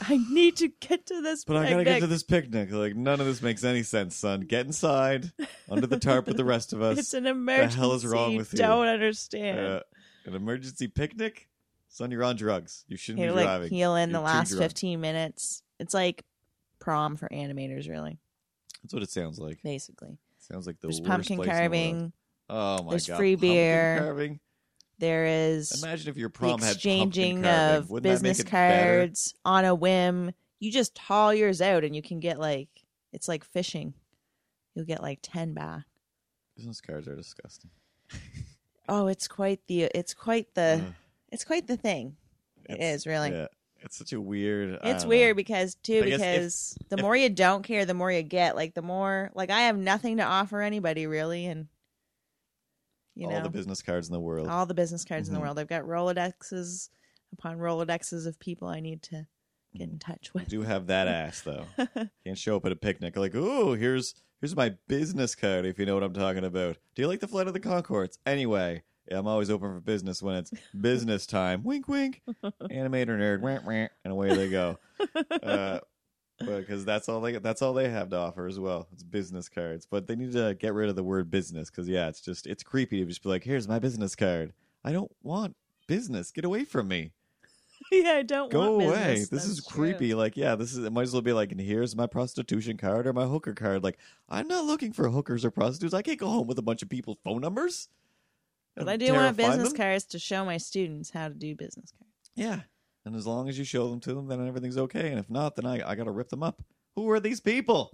I 0.00 0.18
need 0.30 0.56
to 0.58 0.68
get 0.80 1.06
to 1.06 1.20
this. 1.22 1.44
Picnic. 1.44 1.62
But 1.62 1.66
I 1.66 1.70
gotta 1.70 1.84
get 1.84 2.00
to 2.00 2.06
this 2.06 2.22
picnic. 2.22 2.70
Like 2.72 2.94
none 2.96 3.20
of 3.20 3.26
this 3.26 3.40
makes 3.42 3.64
any 3.64 3.82
sense, 3.82 4.14
son. 4.16 4.40
Get 4.42 4.66
inside 4.66 5.32
under 5.70 5.86
the 5.86 5.98
tarp 5.98 6.26
with 6.26 6.36
the 6.36 6.44
rest 6.44 6.72
of 6.72 6.82
us. 6.82 6.98
It's 6.98 7.14
an 7.14 7.26
emergency. 7.26 7.78
hell 7.78 7.92
is 7.92 8.04
wrong 8.04 8.36
with 8.36 8.52
you? 8.52 8.58
Don't 8.58 8.86
understand. 8.86 9.58
Uh, 9.58 9.80
an 10.26 10.34
emergency 10.34 10.88
picnic, 10.88 11.48
son. 11.88 12.10
You're 12.10 12.24
on 12.24 12.36
drugs. 12.36 12.84
You 12.88 12.96
shouldn't 12.96 13.24
He'll 13.24 13.32
be 13.32 13.36
like 13.36 13.46
driving. 13.46 13.68
heal 13.70 13.96
in 13.96 14.10
the 14.12 14.18
You're 14.18 14.28
too 14.28 14.34
last 14.34 14.48
drunk. 14.50 14.62
fifteen 14.62 15.00
minutes. 15.00 15.62
It's 15.78 15.94
like 15.94 16.24
prom 16.78 17.16
for 17.16 17.28
animators, 17.30 17.88
really. 17.88 18.18
That's 18.82 18.92
what 18.94 19.02
it 19.02 19.10
sounds 19.10 19.38
like. 19.38 19.60
Basically, 19.64 20.18
Sounds 20.38 20.66
like 20.66 20.78
the 20.80 20.88
there's 20.88 21.00
worst 21.00 21.10
pumpkin 21.10 21.36
place 21.36 21.48
in 21.48 21.54
the 21.54 21.58
world. 21.58 21.60
carving. 21.60 22.12
Oh 22.48 22.82
my 22.84 22.90
There's 22.90 23.06
god! 23.08 23.16
free 23.16 23.34
pumpkin 23.34 23.50
beer. 23.50 23.98
carving. 23.98 24.40
There 24.98 25.26
is 25.26 25.82
Imagine 25.82 26.08
if 26.08 26.16
your 26.16 26.30
prom 26.30 26.60
had 26.60 26.74
exchanging 26.74 27.42
carving. 27.42 27.76
of 27.76 27.90
Wouldn't 27.90 28.04
that 28.04 28.08
make 28.22 28.30
business 28.32 28.40
it 28.40 28.50
better? 28.50 28.98
cards 29.00 29.34
on 29.44 29.64
a 29.64 29.74
whim. 29.74 30.32
You 30.58 30.72
just 30.72 30.96
haul 30.98 31.34
yours 31.34 31.60
out, 31.60 31.84
and 31.84 31.94
you 31.94 32.00
can 32.02 32.18
get 32.20 32.38
like 32.40 32.68
it's 33.12 33.28
like 33.28 33.44
fishing. 33.44 33.92
You'll 34.74 34.86
get 34.86 35.02
like 35.02 35.18
ten 35.22 35.52
back. 35.54 35.84
Business 36.56 36.80
cards 36.80 37.06
are 37.08 37.16
disgusting. 37.16 37.70
Oh, 38.88 39.08
it's 39.08 39.26
quite 39.26 39.58
the 39.66 39.82
it's 39.94 40.14
quite 40.14 40.54
the 40.54 40.80
Ugh. 40.86 40.94
it's 41.32 41.44
quite 41.44 41.66
the 41.66 41.76
thing. 41.76 42.16
It's- 42.68 43.04
really. 43.04 43.32
Yeah, 43.32 43.46
it's 43.80 43.96
such 43.96 44.12
a 44.12 44.20
weird. 44.20 44.78
It's 44.84 45.04
weird 45.04 45.30
know. 45.36 45.38
because 45.38 45.74
too 45.74 46.04
guess 46.04 46.12
if- 46.12 46.18
because 46.20 46.78
the 46.90 46.96
if- 46.96 47.02
more 47.02 47.16
you 47.16 47.28
don't 47.28 47.62
care, 47.64 47.84
the 47.84 47.94
more 47.94 48.12
you 48.12 48.22
get. 48.22 48.54
Like 48.54 48.74
the 48.74 48.82
more 48.82 49.32
like 49.34 49.50
I 49.50 49.62
have 49.62 49.76
nothing 49.76 50.18
to 50.18 50.22
offer 50.22 50.62
anybody 50.62 51.08
really, 51.08 51.46
and 51.46 51.66
you 53.16 53.26
all 53.26 53.32
know 53.32 53.42
the 53.42 53.48
business 53.50 53.82
cards 53.82 54.06
in 54.08 54.12
the 54.12 54.20
world. 54.20 54.46
all 54.48 54.66
the 54.66 54.74
business 54.74 55.04
cards 55.04 55.28
in 55.28 55.32
Mhm. 55.34 55.38
the 55.38 55.40
world. 55.42 55.58
I've 55.58 55.66
got 55.68 55.82
Rolodexes 55.84 56.90
upon 57.32 57.58
Rolodexes 57.58 58.26
of 58.26 58.38
people 58.38 58.68
I 58.68 58.78
need 58.80 59.02
to 59.04 59.26
get 59.74 59.88
in 59.88 59.98
touch 59.98 60.30
I 60.34 60.38
with. 60.40 60.48
do 60.48 60.62
have 60.62 60.86
that 60.86 61.08
ass 61.08 61.40
though. 61.40 61.64
Can't 62.24 62.38
show 62.38 62.56
up 62.56 62.64
at 62.66 62.72
a 62.72 62.76
picnic 62.76 63.16
like, 63.16 63.32
oh, 63.34 63.74
here's 63.74 64.14
here's 64.40 64.54
my 64.54 64.74
business 64.86 65.34
card 65.34 65.64
if 65.66 65.78
you 65.78 65.86
know 65.86 65.94
what 65.94 66.02
I'm 66.04 66.12
talking 66.14 66.44
about. 66.44 66.76
Do 66.94 67.02
you 67.02 67.08
like 67.08 67.20
the 67.20 67.26
flight 67.28 67.46
of 67.48 67.52
the 67.54 67.60
Conchords? 67.60 68.18
Anyway, 68.26 68.82
yeah, 69.10 69.18
I'm 69.18 69.26
always 69.26 69.50
open 69.50 69.72
for 69.74 69.80
business 69.80 70.22
when 70.22 70.36
it's 70.36 70.52
business 70.80 71.26
time. 71.26 71.62
wink, 71.64 71.88
wink. 71.88 72.22
Animator 72.44 73.08
nerd, 73.18 73.42
Rant, 73.42 73.64
rant, 73.66 73.92
and 74.04 74.12
away 74.12 74.34
they 74.34 74.50
go. 74.50 74.78
Uh, 75.42 75.78
because 76.38 76.84
that's 76.84 77.08
all 77.08 77.20
they 77.20 77.38
that's 77.38 77.62
all 77.62 77.72
they 77.72 77.88
have 77.88 78.10
to 78.10 78.16
offer 78.16 78.46
as 78.46 78.58
well. 78.58 78.88
It's 78.92 79.02
business 79.02 79.48
cards, 79.48 79.86
but 79.86 80.06
they 80.06 80.16
need 80.16 80.32
to 80.32 80.54
get 80.54 80.74
rid 80.74 80.88
of 80.88 80.96
the 80.96 81.04
word 81.04 81.30
business 81.30 81.70
because 81.70 81.88
yeah, 81.88 82.08
it's 82.08 82.20
just 82.20 82.46
it's 82.46 82.62
creepy 82.62 83.00
to 83.00 83.06
just 83.06 83.22
be 83.22 83.28
like, 83.28 83.44
here's 83.44 83.68
my 83.68 83.78
business 83.78 84.14
card. 84.14 84.52
I 84.84 84.92
don't 84.92 85.10
want 85.22 85.56
business. 85.86 86.30
Get 86.30 86.44
away 86.44 86.64
from 86.64 86.88
me. 86.88 87.12
yeah, 87.92 88.12
I 88.12 88.22
don't 88.22 88.50
Go 88.50 88.74
away. 88.80 88.86
business. 89.14 89.28
This 89.28 89.44
is 89.44 89.56
That's 89.56 89.68
true. 89.68 89.84
creepy. 89.92 90.14
Like, 90.14 90.36
yeah, 90.36 90.54
this 90.56 90.72
is. 90.72 90.84
It 90.84 90.92
might 90.92 91.02
as 91.02 91.12
well 91.12 91.22
be 91.22 91.32
like, 91.32 91.52
and 91.52 91.60
here's 91.60 91.94
my 91.94 92.06
prostitution 92.06 92.76
card 92.76 93.06
or 93.06 93.12
my 93.12 93.24
hooker 93.26 93.54
card. 93.54 93.82
Like, 93.84 93.98
I'm 94.28 94.48
not 94.48 94.64
looking 94.64 94.92
for 94.92 95.08
hookers 95.08 95.44
or 95.44 95.50
prostitutes. 95.50 95.94
I 95.94 96.02
can't 96.02 96.18
go 96.18 96.28
home 96.28 96.46
with 96.46 96.58
a 96.58 96.62
bunch 96.62 96.82
of 96.82 96.88
people's 96.88 97.18
phone 97.24 97.40
numbers. 97.40 97.88
But 98.74 98.88
I 98.88 98.96
do 98.96 99.12
want 99.12 99.36
business 99.36 99.68
them. 99.68 99.76
cards 99.76 100.04
to 100.06 100.18
show 100.18 100.44
my 100.44 100.58
students 100.58 101.10
how 101.10 101.28
to 101.28 101.34
do 101.34 101.54
business 101.54 101.92
cards. 101.98 102.30
Yeah, 102.34 102.60
and 103.06 103.16
as 103.16 103.26
long 103.26 103.48
as 103.48 103.58
you 103.58 103.64
show 103.64 103.88
them 103.88 104.00
to 104.00 104.12
them, 104.12 104.26
then 104.26 104.46
everything's 104.46 104.76
okay. 104.76 105.10
And 105.10 105.18
if 105.18 105.30
not, 105.30 105.56
then 105.56 105.64
I 105.64 105.88
I 105.88 105.94
gotta 105.94 106.10
rip 106.10 106.28
them 106.28 106.42
up. 106.42 106.60
Who 106.96 107.08
are 107.10 107.20
these 107.20 107.40
people? 107.40 107.90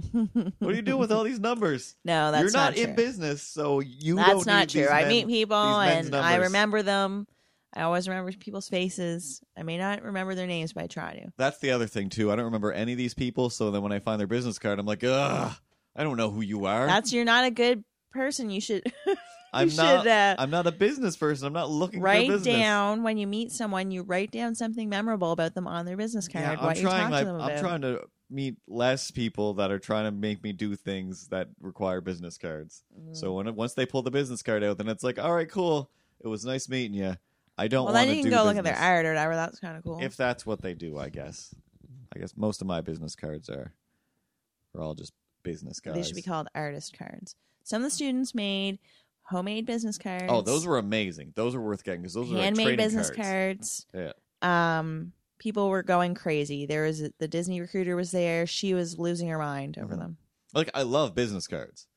what 0.59 0.73
are 0.73 0.75
you 0.75 0.83
doing 0.83 0.99
with 1.01 1.13
all 1.13 1.25
these 1.25 1.41
numbers? 1.41 1.97
No, 2.05 2.31
that's 2.31 2.43
You're 2.43 2.53
not, 2.53 2.75
true. 2.75 2.85
in 2.85 2.95
business, 2.95 3.43
so 3.43 3.81
you 3.81 4.15
That's 4.17 4.47
not 4.47 4.61
need 4.61 4.69
true. 4.71 4.81
these 4.83 4.91
I 4.91 5.09
meet 5.09 5.27
people 5.27 5.57
and 5.57 6.15
I 6.15 6.37
remember 6.37 6.83
them. 6.83 7.27
I 7.75 7.83
always 7.83 8.07
remember 8.07 8.31
people's 8.33 8.69
faces. 8.69 9.41
I 9.57 9.63
may 9.63 9.79
not 9.79 10.03
remember 10.03 10.35
their 10.35 10.47
names, 10.47 10.73
but 10.73 10.85
I 10.85 10.87
try 10.89 11.15
to. 11.15 11.33
That's 11.39 11.59
the 11.59 11.71
other 11.73 11.87
thing 11.87 12.11
too. 12.11 12.31
I 12.31 12.37
don't 12.37 12.45
remember 12.45 12.71
any 12.73 12.93
of 12.93 12.99
these 12.99 13.15
people, 13.15 13.51
so 13.51 13.71
then 13.71 13.83
when 13.83 13.93
I 13.93 13.99
find 13.99 14.21
their 14.21 14.27
business 14.27 14.59
card, 14.59 14.79
I'm 14.79 14.87
like, 14.87 15.03
ugh, 15.03 15.53
I 15.97 16.03
don't 16.05 16.17
know 16.17 16.31
who 16.31 16.43
you 16.43 16.67
are. 16.67 16.87
That's 16.87 17.13
you're 17.13 17.25
not 17.25 17.45
a 17.45 17.51
good 17.51 17.83
person. 18.13 18.51
You 18.51 18.61
should 18.61 18.93
I'm 19.55 19.69
should 19.69 19.77
not. 19.79 20.07
uh, 20.07 20.35
I'm 20.39 20.51
not 20.51 20.67
a 20.67 20.73
business 20.73 21.17
person. 21.17 21.47
I'm 21.47 21.53
not 21.53 21.71
looking 21.71 22.01
for 22.01 22.09
business. 22.09 22.47
write 22.47 22.59
down 22.59 23.03
when 23.03 23.19
you 23.19 23.27
meet 23.27 23.53
someone. 23.53 23.91
You 23.91 24.03
write 24.03 24.31
down 24.31 24.55
something 24.55 24.89
memorable 24.89 25.33
about 25.33 25.55
them 25.55 25.67
on 25.67 25.85
their 25.85 25.97
business 25.97 26.27
card. 26.27 26.45
Yeah, 26.45 26.53
I'm 26.53 26.65
what 26.65 26.77
you 26.77 26.83
trying. 26.83 27.11
Like, 27.11 27.27
to 27.27 27.33
them 27.33 27.41
I'm 27.41 27.59
trying 27.59 27.83
to 27.83 28.01
meet 28.31 28.57
less 28.67 29.11
people 29.11 29.55
that 29.55 29.71
are 29.71 29.79
trying 29.79 30.05
to 30.05 30.11
make 30.11 30.43
me 30.43 30.53
do 30.53 30.75
things 30.75 31.29
that 31.29 31.49
require 31.61 32.01
business 32.01 32.39
cards. 32.39 32.83
Mm. 32.99 33.15
So 33.15 33.35
when 33.35 33.55
once 33.55 33.75
they 33.75 33.85
pull 33.85 34.03
the 34.03 34.11
business 34.11 34.43
card 34.43 34.65
out, 34.65 34.79
then 34.79 34.89
it's 34.89 35.05
like, 35.05 35.19
all 35.19 35.35
right, 35.35 35.51
cool. 35.51 35.91
It 36.21 36.29
was 36.29 36.45
nice 36.45 36.69
meeting 36.69 36.95
you. 36.95 37.17
I 37.59 37.69
don't 37.69 37.85
well, 37.85 37.95
want 37.95 38.07
then 38.07 38.17
you 38.17 38.23
can 38.23 38.31
go 38.31 38.45
look 38.45 38.57
at 38.57 38.65
their 38.65 38.77
art 38.77 39.05
or 39.05 39.11
whatever. 39.11 39.37
That's 39.37 39.61
kind 39.61 39.77
of 39.77 39.85
cool. 39.85 40.01
If 40.03 40.17
that's 40.17 40.47
what 40.47 40.63
they 40.63 40.73
do, 40.73 40.99
I 40.99 41.11
guess. 41.11 41.55
I 42.15 42.19
guess 42.19 42.35
most 42.37 42.61
of 42.61 42.67
my 42.67 42.81
business 42.81 43.15
cards 43.15 43.49
are, 43.51 43.73
are 44.75 44.83
all 44.83 44.95
just 44.95 45.13
business 45.43 45.81
cards. 45.81 45.99
they 45.99 46.05
should 46.05 46.17
be 46.17 46.23
called 46.23 46.49
artist 46.55 46.97
cards. 46.99 47.35
Some 47.65 47.83
of 47.83 47.87
the 47.87 47.91
students 47.91 48.35
made 48.35 48.79
homemade 49.33 49.66
business 49.66 49.99
cards. 49.99 50.24
Oh, 50.28 50.41
those 50.43 50.66
were 50.66 50.78
amazing. 50.78 51.33
Those 51.35 51.57
were 51.57 51.62
worth 51.62 51.83
getting 51.83 52.03
because 52.03 52.14
those 52.14 52.30
like 52.30 52.43
handmade 52.45 52.66
trading 52.66 52.85
business 52.85 53.11
cards. 53.11 53.87
cards. 53.93 54.12
Yeah. 54.43 54.78
Um, 54.78 55.12
people 55.39 55.68
were 55.68 55.83
going 55.83 56.14
crazy. 56.14 56.66
There 56.66 56.85
was 56.85 57.03
the 57.18 57.28
Disney 57.28 57.61
recruiter 57.61 57.97
was 57.97 58.11
there. 58.12 58.47
She 58.47 58.74
was 58.74 58.99
losing 58.99 59.28
her 59.28 59.39
mind 59.39 59.78
over 59.78 59.95
Mhm. 59.97 59.99
them. 59.99 60.16
Like 60.55 60.70
I 60.74 60.83
love 60.83 61.14
business 61.14 61.47
cards 61.49 61.89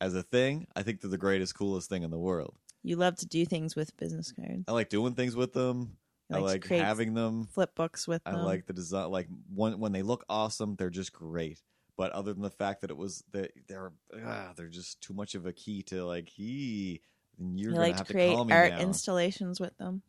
as 0.00 0.14
a 0.14 0.22
thing. 0.22 0.66
I 0.74 0.82
think 0.82 1.00
they're 1.00 1.10
the 1.10 1.18
greatest, 1.18 1.54
coolest 1.56 1.88
thing 1.88 2.02
in 2.02 2.10
the 2.10 2.18
world. 2.18 2.56
You 2.82 2.96
love 2.96 3.16
to 3.16 3.26
do 3.26 3.44
things 3.46 3.74
with 3.76 3.96
business 3.96 4.32
cards. 4.32 4.64
I 4.68 4.72
like 4.72 4.88
doing 4.88 5.14
things 5.14 5.34
with 5.36 5.52
them. 5.52 5.96
I 6.32 6.38
like 6.38 6.68
like 6.70 6.80
having 6.80 7.14
them. 7.14 7.48
Flip 7.52 7.74
books 7.74 8.08
with 8.08 8.22
I 8.24 8.32
them. 8.32 8.44
like 8.44 8.66
the 8.66 8.72
design. 8.72 9.10
Like 9.10 9.28
when 9.54 9.78
when 9.80 9.92
they 9.92 10.02
look 10.02 10.24
awesome, 10.28 10.74
they're 10.76 10.90
just 10.90 11.12
great. 11.12 11.60
But 11.96 12.10
other 12.12 12.32
than 12.32 12.42
the 12.42 12.50
fact 12.50 12.80
that 12.80 12.90
it 12.90 12.96
was 12.96 13.22
that 13.32 13.52
they're 13.68 13.92
ah, 14.24 14.52
they're 14.56 14.68
just 14.68 15.00
too 15.00 15.14
much 15.14 15.34
of 15.34 15.46
a 15.46 15.52
key 15.52 15.82
to 15.84 16.04
like 16.04 16.28
he. 16.28 17.00
You're 17.38 17.70
you 17.70 17.76
gonna 17.76 17.80
like 17.80 17.96
have 17.96 18.06
to 18.06 18.12
to, 18.12 18.14
create 18.14 18.34
call 18.34 18.44
me 18.44 18.52
art 18.52 18.70
now. 18.72 18.78
installations 18.80 19.60
with 19.60 19.76
them. 19.78 20.02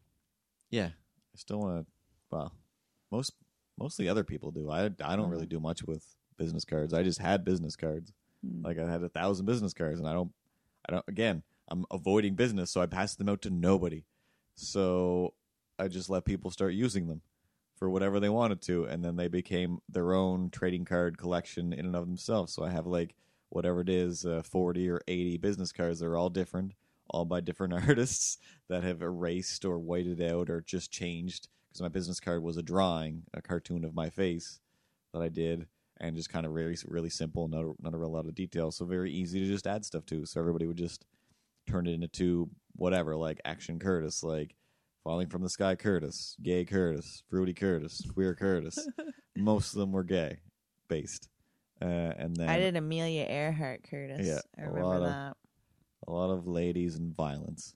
yeah, 0.72 0.88
I 0.88 1.38
still 1.38 1.60
want 1.60 1.86
to. 1.86 1.92
Well, 2.32 2.54
most 3.12 3.34
mostly 3.78 4.10
other 4.10 4.24
people 4.24 4.52
do. 4.52 4.70
I 4.72 4.86
I 4.86 4.90
don't 5.16 5.28
Mhm. 5.28 5.32
really 5.32 5.46
do 5.46 5.60
much 5.60 5.84
with 5.84 6.04
business 6.38 6.66
cards. 6.66 6.94
I 6.94 7.04
just 7.04 7.20
had 7.20 7.46
business 7.46 7.76
cards. 7.76 8.12
Hmm. 8.44 8.64
Like 8.66 8.80
I 8.80 8.90
had 8.90 9.04
a 9.04 9.10
thousand 9.10 9.46
business 9.46 9.74
cards, 9.74 10.00
and 10.00 10.08
I 10.10 10.14
don't, 10.14 10.34
I 10.90 10.94
don't. 10.94 11.06
Again, 11.08 11.44
I'm 11.68 11.86
avoiding 11.92 12.36
business, 12.36 12.72
so 12.72 12.82
I 12.82 12.86
pass 12.88 13.16
them 13.16 13.30
out 13.30 13.42
to 13.44 13.50
nobody. 13.50 14.04
So 14.56 15.34
I 15.78 15.88
just 15.88 16.10
let 16.10 16.26
people 16.26 16.50
start 16.52 16.74
using 16.74 17.08
them 17.08 17.22
for 17.76 17.90
whatever 17.90 18.20
they 18.20 18.30
wanted 18.30 18.62
to, 18.64 18.86
and 18.86 19.04
then 19.04 19.16
they 19.16 19.28
became 19.28 19.80
their 19.90 20.14
own 20.14 20.50
trading 20.50 20.86
card 20.86 21.18
collection 21.18 21.74
in 21.74 21.86
and 21.86 21.96
of 21.96 22.06
themselves. 22.06 22.54
So 22.54 22.64
I 22.64 22.70
have 22.70 22.88
like 22.88 23.16
whatever 23.50 23.82
it 23.82 23.90
is, 23.90 24.26
uh, 24.26 24.42
forty 24.44 24.90
or 24.90 25.02
eighty 25.08 25.38
business 25.38 25.72
cards. 25.72 26.00
They're 26.00 26.18
all 26.18 26.30
different, 26.30 26.74
all 27.10 27.26
by 27.26 27.42
different 27.42 27.74
artists 27.88 28.38
that 28.70 28.84
have 28.84 29.02
erased 29.02 29.66
or 29.66 29.80
whited 29.80 30.22
out 30.22 30.50
or 30.50 30.62
just 30.62 30.92
changed. 30.92 31.48
Because 31.70 31.82
my 31.82 31.90
business 31.90 32.22
card 32.22 32.42
was 32.42 32.58
a 32.58 32.64
drawing, 32.64 33.24
a 33.34 33.42
cartoon 33.42 33.84
of 33.84 33.94
my 33.94 34.10
face 34.10 34.62
that 35.14 35.22
I 35.22 35.28
did 35.28 35.68
and 35.98 36.16
just 36.16 36.30
kind 36.30 36.46
of 36.46 36.54
really 36.54 36.78
really 36.88 37.10
simple, 37.10 37.48
not 37.48 37.64
a, 37.64 37.74
not 37.80 37.94
a 37.94 37.98
real 37.98 38.12
lot 38.12 38.26
of 38.26 38.36
detail, 38.36 38.72
so 38.72 38.86
very 38.86 39.12
easy 39.12 39.40
to 39.40 39.48
just 39.48 39.68
add 39.68 39.86
stuff 39.86 40.06
to. 40.08 40.26
So 40.26 40.40
everybody 40.40 40.68
would 40.68 40.78
just 40.78 41.06
turn 41.68 41.88
it 41.88 42.02
into 42.02 42.50
whatever, 42.76 43.16
like 43.16 43.40
Action 43.46 43.80
Curtis, 43.80 44.24
like 44.24 44.56
Falling 45.06 45.28
from 45.30 45.44
the 45.44 45.50
Sky 45.50 45.76
Curtis, 45.76 46.36
Gay 46.42 46.66
Curtis, 46.66 47.22
Fruity 47.30 47.54
Curtis, 47.54 48.02
Queer 48.12 48.34
Curtis. 48.34 48.88
Most 49.38 49.74
of 49.74 49.80
them 49.80 49.92
were 49.92 50.04
gay 50.04 50.40
based, 50.88 51.30
uh, 51.80 51.86
and 51.86 52.36
then 52.36 52.50
I 52.50 52.58
did 52.58 52.76
Amelia 52.76 53.22
Earhart 53.30 53.82
Curtis. 53.88 54.26
Yeah, 54.26 54.40
I 54.58 54.64
a 54.64 54.68
remember 54.72 54.88
lot 55.00 55.02
of- 55.04 55.36
a 56.08 56.12
lot 56.12 56.32
of 56.34 56.48
ladies 56.48 56.96
and 56.96 57.16
violence, 57.16 57.76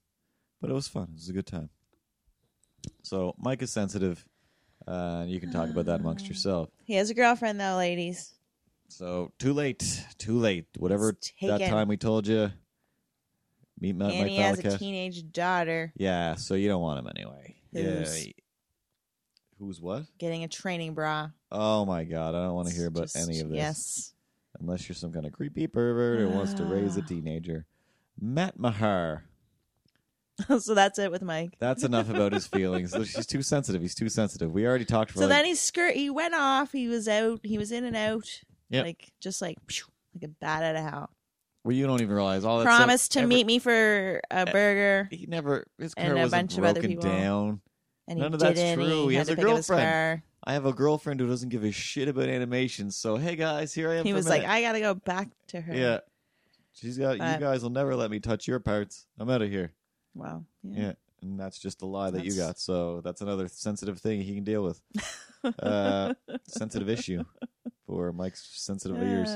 but 0.60 0.72
it 0.72 0.74
was 0.74 0.88
fun. 0.88 1.04
It 1.12 1.16
was 1.16 1.30
a 1.30 1.34
good 1.34 1.46
time. 1.46 1.70
So 3.04 3.36
Mike 3.38 3.62
is 3.62 3.72
sensitive. 3.72 4.26
Uh, 4.88 5.26
you 5.28 5.40
can 5.40 5.52
talk 5.52 5.70
about 5.70 5.86
that 5.86 6.00
amongst 6.00 6.28
yourself. 6.30 6.70
He 6.84 6.96
has 6.96 7.12
a 7.12 7.14
girlfriend 7.14 7.60
though, 7.60 7.76
ladies. 7.78 8.34
So 8.88 9.32
too 9.38 9.54
late, 9.54 10.04
too 10.18 10.38
late. 10.40 10.66
Whatever 10.78 11.16
that 11.42 11.60
time 11.70 11.88
we 11.90 11.98
told 11.98 12.26
you. 12.28 12.52
Meet 13.80 13.96
Matt 13.96 14.12
and 14.12 14.22
Mike 14.22 14.30
he 14.32 14.38
has 14.38 14.60
a 14.60 14.78
teenage 14.78 15.32
daughter 15.32 15.94
Yeah, 15.96 16.36
so 16.36 16.56
you 16.56 16.68
don't 16.68 16.82
want 16.82 17.00
him 17.00 17.08
anyway. 17.16 17.56
Who's- 17.74 18.26
Yeah. 18.28 18.34
Who's 19.60 19.82
what? 19.82 20.06
getting 20.18 20.44
a 20.44 20.48
training 20.48 20.94
bra. 20.94 21.30
Oh 21.52 21.86
my 21.86 22.04
god, 22.06 22.34
I 22.36 22.46
don't 22.46 22.54
want 22.56 22.70
to 22.70 22.74
hear 22.76 22.88
about 22.88 23.04
Just- 23.04 23.18
any 23.18 23.40
of 23.42 23.50
this. 23.50 23.58
Yes. 23.58 24.14
Unless 24.60 24.88
you're 24.90 24.96
some 24.96 25.12
kind 25.12 25.26
of 25.26 25.32
creepy 25.34 25.68
pervert 25.68 26.20
who 26.20 26.30
wants 26.30 26.54
to 26.56 26.64
raise 26.66 26.98
a 26.98 27.02
Ah. 27.02 27.06
teenager. 27.06 27.66
Matt 28.20 28.58
Mahar. 28.60 29.24
so 30.60 30.74
that's 30.74 30.98
it 31.00 31.12
with 31.12 31.22
Mike. 31.22 31.56
That's 31.60 31.84
enough 31.84 32.10
about 32.10 32.32
his 32.34 32.48
feelings. 32.48 32.94
He's 33.16 33.26
too 33.26 33.42
sensitive. 33.42 33.82
He's 33.82 33.96
too 33.96 34.08
sensitive. 34.10 34.52
We 34.54 34.66
already 34.66 34.86
talked 34.86 35.12
for 35.12 35.18
So 35.20 35.26
like, 35.26 35.30
then 35.30 35.46
he 35.46 35.56
skirt. 35.56 35.96
He 35.96 36.10
went 36.10 36.34
off. 36.34 36.72
He 36.72 36.88
was 36.88 37.08
out. 37.08 37.42
He 37.44 37.58
was 37.58 37.72
in 37.72 37.84
and 37.84 37.96
out. 37.96 38.26
Yep. 38.70 38.86
Like 38.86 39.12
just 39.20 39.42
like 39.42 39.58
phew, 39.70 39.86
like 40.16 40.24
a 40.24 40.28
bat 40.30 40.64
out 40.64 40.76
of 40.78 40.84
hell. 40.90 41.10
Well, 41.70 41.76
you 41.78 41.86
don't 41.86 42.02
even 42.02 42.16
realize 42.16 42.44
all 42.46 42.58
that. 42.58 42.66
Promised 42.66 43.12
to 43.12 43.28
meet 43.28 43.46
me 43.46 43.60
for 43.60 44.20
a 44.32 44.46
burger, 44.48 45.08
He 45.12 45.26
never. 45.28 45.66
His 45.78 45.94
car 45.94 46.06
and 46.06 46.14
a 46.14 46.22
wasn't 46.24 46.32
bunch 46.32 46.58
of 46.58 46.64
other 46.64 46.82
broken 46.82 46.90
people. 46.98 47.12
down. 47.12 47.62
and 48.08 48.18
he 48.18 48.24
none 48.24 48.34
of 48.34 48.40
that's 48.40 48.60
didn't. 48.60 48.84
true. 48.86 49.04
He, 49.04 49.10
He 49.10 49.14
had 49.16 49.20
has 49.20 49.28
to 49.28 49.34
a 49.34 49.36
pick 49.36 49.46
up 49.46 49.58
his 49.58 49.68
girlfriend. 49.68 49.92
car. 49.92 50.24
I 50.46 50.54
have 50.54 50.66
a 50.66 50.74
girlfriend 50.74 51.20
who 51.20 51.28
doesn't 51.28 51.50
give 51.50 51.64
a 51.64 51.72
shit 51.72 52.08
about 52.08 52.28
animation. 52.28 52.90
So 52.90 53.18
hey 53.18 53.36
guys, 53.36 53.74
here 53.74 53.92
I 53.92 53.96
am. 53.98 54.06
He 54.06 54.12
for 54.12 54.16
a 54.16 54.18
was 54.18 54.28
like, 54.28 54.42
minute. 54.42 54.54
I 54.54 54.62
gotta 54.62 54.80
go 54.80 54.94
back 54.96 55.30
to 55.50 55.62
her. 55.62 55.74
yeah. 55.76 56.00
She's 56.74 56.98
got. 56.98 57.18
But- 57.20 57.34
you 57.40 57.46
guys 57.46 57.62
will 57.62 57.70
never 57.70 57.96
let 57.96 58.10
me 58.10 58.20
touch 58.20 58.48
your 58.48 58.60
parts. 58.60 59.06
I'm 59.20 59.30
out 59.30 59.42
of 59.44 59.50
here. 59.52 59.72
Wow. 60.16 60.46
Yeah. 60.64 60.94
And 61.22 61.38
that's 61.40 61.60
just 61.60 61.82
a 61.82 61.86
lie 61.86 62.10
that 62.12 62.24
you 62.24 62.32
That's- 62.32 62.48
got. 62.48 62.60
So 62.60 63.02
that's 63.02 63.22
another 63.22 63.48
sensitive 63.50 64.00
thing 64.00 64.22
he 64.22 64.34
can 64.36 64.44
deal 64.46 64.64
with. 64.64 64.82
uh, 65.62 66.14
sensitive 66.48 66.90
issue 66.90 67.24
for 67.86 68.12
Mike's 68.14 68.48
sensitive 68.54 68.98
ears. 69.04 69.30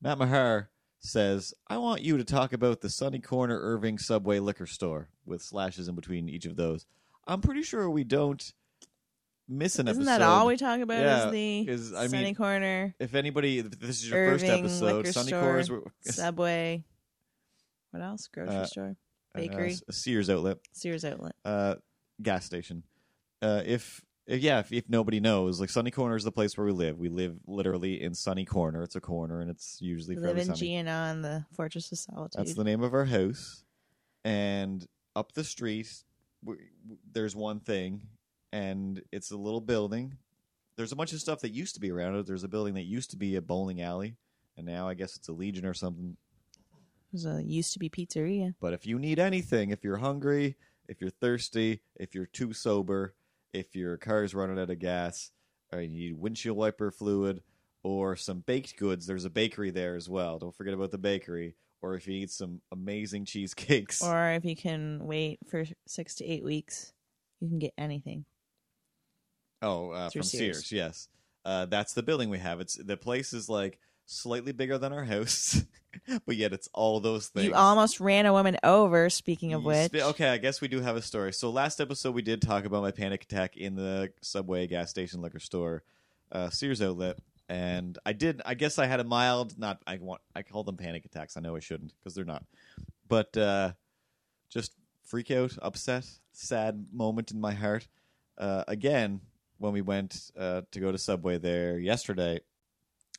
Matt 0.00 0.16
Mahar 0.18 0.70
says, 1.00 1.54
I 1.68 1.78
want 1.78 2.02
you 2.02 2.16
to 2.18 2.24
talk 2.24 2.52
about 2.52 2.80
the 2.80 2.90
Sunny 2.90 3.20
Corner 3.20 3.58
Irving 3.60 3.98
Subway 3.98 4.38
liquor 4.40 4.66
store 4.66 5.08
with 5.24 5.42
slashes 5.42 5.88
in 5.88 5.94
between 5.94 6.28
each 6.28 6.44
of 6.44 6.56
those. 6.56 6.86
I'm 7.26 7.40
pretty 7.40 7.62
sure 7.62 7.88
we 7.90 8.04
don't 8.04 8.52
miss 9.48 9.78
an 9.78 9.88
episode. 9.88 10.00
isn't 10.02 10.12
episode. 10.12 10.20
that 10.20 10.28
all 10.28 10.46
we 10.46 10.56
talk 10.56 10.80
about? 10.80 11.00
Yeah, 11.00 11.26
is 11.26 11.32
the 11.32 11.60
is- 11.68 11.94
I 11.94 12.06
Sunny 12.08 12.24
mean- 12.24 12.34
Corner 12.34 12.94
if 12.98 13.14
anybody, 13.14 13.58
if 13.60 13.70
this 13.78 14.02
is 14.02 14.08
your 14.10 14.32
first 14.32 14.44
episode, 14.44 15.06
Sunny 15.08 15.30
Corner, 15.30 15.64
Subway? 16.02 16.84
What 17.90 18.02
else? 18.02 18.28
Grocery 18.28 18.56
Uh, 18.56 18.64
store, 18.66 18.96
Uh, 19.34 19.38
bakery, 19.38 19.70
S- 19.72 19.82
Sears 19.90 20.28
outlet, 20.28 20.58
Sears 20.72 21.04
outlet. 21.04 21.34
uh, 21.44 21.76
gas 22.22 22.44
station. 22.44 22.82
Uh, 23.40 23.62
if 23.64 24.02
yeah, 24.36 24.60
if, 24.60 24.72
if 24.72 24.88
nobody 24.88 25.20
knows, 25.20 25.60
like 25.60 25.70
Sunny 25.70 25.90
Corner 25.90 26.14
is 26.14 26.24
the 26.24 26.32
place 26.32 26.56
where 26.56 26.66
we 26.66 26.72
live. 26.72 26.98
We 26.98 27.08
live 27.08 27.36
literally 27.46 28.02
in 28.02 28.14
Sunny 28.14 28.44
Corner. 28.44 28.82
It's 28.82 28.96
a 28.96 29.00
corner, 29.00 29.40
and 29.40 29.50
it's 29.50 29.78
usually 29.80 30.16
We 30.16 30.22
live 30.22 30.36
in 30.36 30.54
sunny. 30.54 30.86
On 30.86 31.22
the 31.22 31.46
Fortress 31.52 31.90
of 31.90 31.98
Solitude. 31.98 32.38
That's 32.38 32.54
the 32.54 32.64
name 32.64 32.82
of 32.82 32.92
our 32.92 33.06
house. 33.06 33.64
And 34.24 34.86
up 35.16 35.32
the 35.32 35.44
street, 35.44 36.04
w- 36.44 36.60
w- 36.82 36.98
there's 37.12 37.34
one 37.34 37.60
thing, 37.60 38.02
and 38.52 39.00
it's 39.12 39.30
a 39.30 39.36
little 39.36 39.62
building. 39.62 40.18
There's 40.76 40.92
a 40.92 40.96
bunch 40.96 41.12
of 41.12 41.20
stuff 41.20 41.40
that 41.40 41.50
used 41.50 41.74
to 41.74 41.80
be 41.80 41.90
around 41.90 42.16
it. 42.16 42.26
There's 42.26 42.44
a 42.44 42.48
building 42.48 42.74
that 42.74 42.84
used 42.84 43.10
to 43.12 43.16
be 43.16 43.36
a 43.36 43.42
bowling 43.42 43.80
alley, 43.80 44.16
and 44.56 44.66
now 44.66 44.88
I 44.88 44.94
guess 44.94 45.16
it's 45.16 45.28
a 45.28 45.32
Legion 45.32 45.64
or 45.64 45.74
something. 45.74 46.16
There's 47.12 47.24
a 47.24 47.42
used 47.42 47.72
to 47.72 47.78
be 47.78 47.88
pizzeria. 47.88 48.54
But 48.60 48.74
if 48.74 48.86
you 48.86 48.98
need 48.98 49.18
anything, 49.18 49.70
if 49.70 49.82
you're 49.82 49.96
hungry, 49.96 50.56
if 50.86 51.00
you're 51.00 51.10
thirsty, 51.10 51.80
if 51.96 52.14
you're 52.14 52.26
too 52.26 52.52
sober, 52.52 53.14
if 53.52 53.74
your 53.74 53.96
car 53.96 54.24
is 54.24 54.34
running 54.34 54.58
out 54.58 54.70
of 54.70 54.78
gas, 54.78 55.30
or 55.72 55.80
you 55.80 55.88
need 55.88 56.18
windshield 56.18 56.56
wiper 56.56 56.90
fluid, 56.90 57.42
or 57.82 58.16
some 58.16 58.40
baked 58.40 58.76
goods, 58.76 59.06
there's 59.06 59.24
a 59.24 59.30
bakery 59.30 59.70
there 59.70 59.94
as 59.94 60.08
well. 60.08 60.38
Don't 60.38 60.54
forget 60.54 60.74
about 60.74 60.90
the 60.90 60.98
bakery. 60.98 61.56
Or 61.80 61.94
if 61.94 62.08
you 62.08 62.14
need 62.14 62.30
some 62.30 62.60
amazing 62.72 63.24
cheesecakes. 63.24 64.02
Or 64.02 64.32
if 64.32 64.44
you 64.44 64.56
can 64.56 64.98
wait 65.06 65.38
for 65.48 65.64
six 65.86 66.16
to 66.16 66.24
eight 66.24 66.42
weeks, 66.42 66.92
you 67.40 67.48
can 67.48 67.60
get 67.60 67.72
anything. 67.78 68.24
Oh, 69.62 69.90
uh, 69.90 70.10
from 70.10 70.22
Sears. 70.22 70.68
Sears. 70.68 70.72
yes. 70.72 71.08
Uh, 71.44 71.66
that's 71.66 71.94
the 71.94 72.02
building 72.02 72.30
we 72.30 72.38
have. 72.38 72.60
It's 72.60 72.74
the 72.74 72.96
place 72.96 73.32
is 73.32 73.48
like 73.48 73.78
slightly 74.08 74.52
bigger 74.52 74.78
than 74.78 74.92
our 74.92 75.04
house, 75.04 75.62
but 76.26 76.36
yet 76.36 76.52
it's 76.52 76.68
all 76.72 76.98
those 76.98 77.28
things. 77.28 77.46
You 77.46 77.54
almost 77.54 78.00
ran 78.00 78.26
a 78.26 78.32
woman 78.32 78.56
over. 78.64 79.10
Speaking 79.10 79.52
of 79.52 79.64
which, 79.64 79.94
okay, 79.94 80.28
I 80.28 80.38
guess 80.38 80.60
we 80.60 80.68
do 80.68 80.80
have 80.80 80.96
a 80.96 81.02
story. 81.02 81.32
So 81.32 81.50
last 81.50 81.80
episode 81.80 82.14
we 82.14 82.22
did 82.22 82.42
talk 82.42 82.64
about 82.64 82.82
my 82.82 82.90
panic 82.90 83.22
attack 83.22 83.56
in 83.56 83.76
the 83.76 84.12
subway 84.20 84.66
gas 84.66 84.90
station 84.90 85.20
liquor 85.20 85.38
store, 85.38 85.84
uh, 86.32 86.50
Sears 86.50 86.82
outlet, 86.82 87.18
and 87.48 87.98
I 88.04 88.14
did. 88.14 88.42
I 88.44 88.54
guess 88.54 88.78
I 88.78 88.86
had 88.86 89.00
a 89.00 89.04
mild, 89.04 89.58
not 89.58 89.80
I 89.86 89.98
want. 89.98 90.22
I 90.34 90.42
call 90.42 90.64
them 90.64 90.76
panic 90.76 91.04
attacks. 91.04 91.36
I 91.36 91.40
know 91.40 91.54
I 91.54 91.60
shouldn't 91.60 91.92
because 91.98 92.14
they're 92.14 92.24
not, 92.24 92.44
but 93.06 93.36
uh, 93.36 93.72
just 94.48 94.72
freak 95.04 95.30
out, 95.30 95.56
upset, 95.62 96.06
sad 96.32 96.86
moment 96.92 97.30
in 97.30 97.40
my 97.40 97.52
heart. 97.52 97.86
Uh, 98.36 98.64
again, 98.68 99.20
when 99.58 99.72
we 99.72 99.80
went 99.80 100.30
uh, 100.38 100.62
to 100.70 100.80
go 100.80 100.92
to 100.92 100.98
Subway 100.98 101.38
there 101.38 101.78
yesterday, 101.78 102.40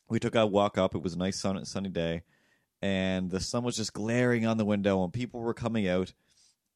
we 0.10 0.20
took 0.20 0.36
a 0.36 0.46
walk 0.46 0.78
up. 0.78 0.96
It 0.96 1.02
was 1.04 1.14
a 1.14 1.18
nice 1.18 1.40
sun- 1.40 1.64
sunny 1.66 1.90
day, 1.90 2.24
and 2.82 3.30
the 3.30 3.40
sun 3.40 3.64
was 3.64 3.76
just 3.76 3.94
glaring 3.94 4.46
on 4.46 4.58
the 4.58 4.66
window, 4.66 5.04
and 5.04 5.14
people 5.14 5.40
were 5.42 5.54
coming 5.54 5.88
out. 5.88 6.14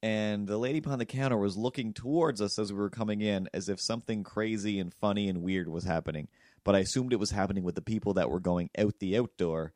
And 0.02 0.46
the 0.46 0.58
lady 0.58 0.80
behind 0.80 1.00
the 1.00 1.06
counter 1.06 1.38
was 1.38 1.56
looking 1.56 1.94
towards 1.94 2.42
us 2.42 2.58
as 2.58 2.70
we 2.72 2.78
were 2.78 2.90
coming 2.90 3.22
in, 3.22 3.48
as 3.54 3.70
if 3.70 3.80
something 3.80 4.22
crazy 4.22 4.78
and 4.78 4.92
funny 4.92 5.28
and 5.28 5.42
weird 5.42 5.66
was 5.68 5.84
happening. 5.84 6.28
But 6.62 6.74
I 6.76 6.80
assumed 6.80 7.12
it 7.14 7.18
was 7.20 7.30
happening 7.30 7.64
with 7.64 7.74
the 7.74 7.80
people 7.80 8.12
that 8.14 8.28
were 8.30 8.40
going 8.40 8.68
out 8.76 8.98
the 8.98 9.16
outdoor. 9.18 9.72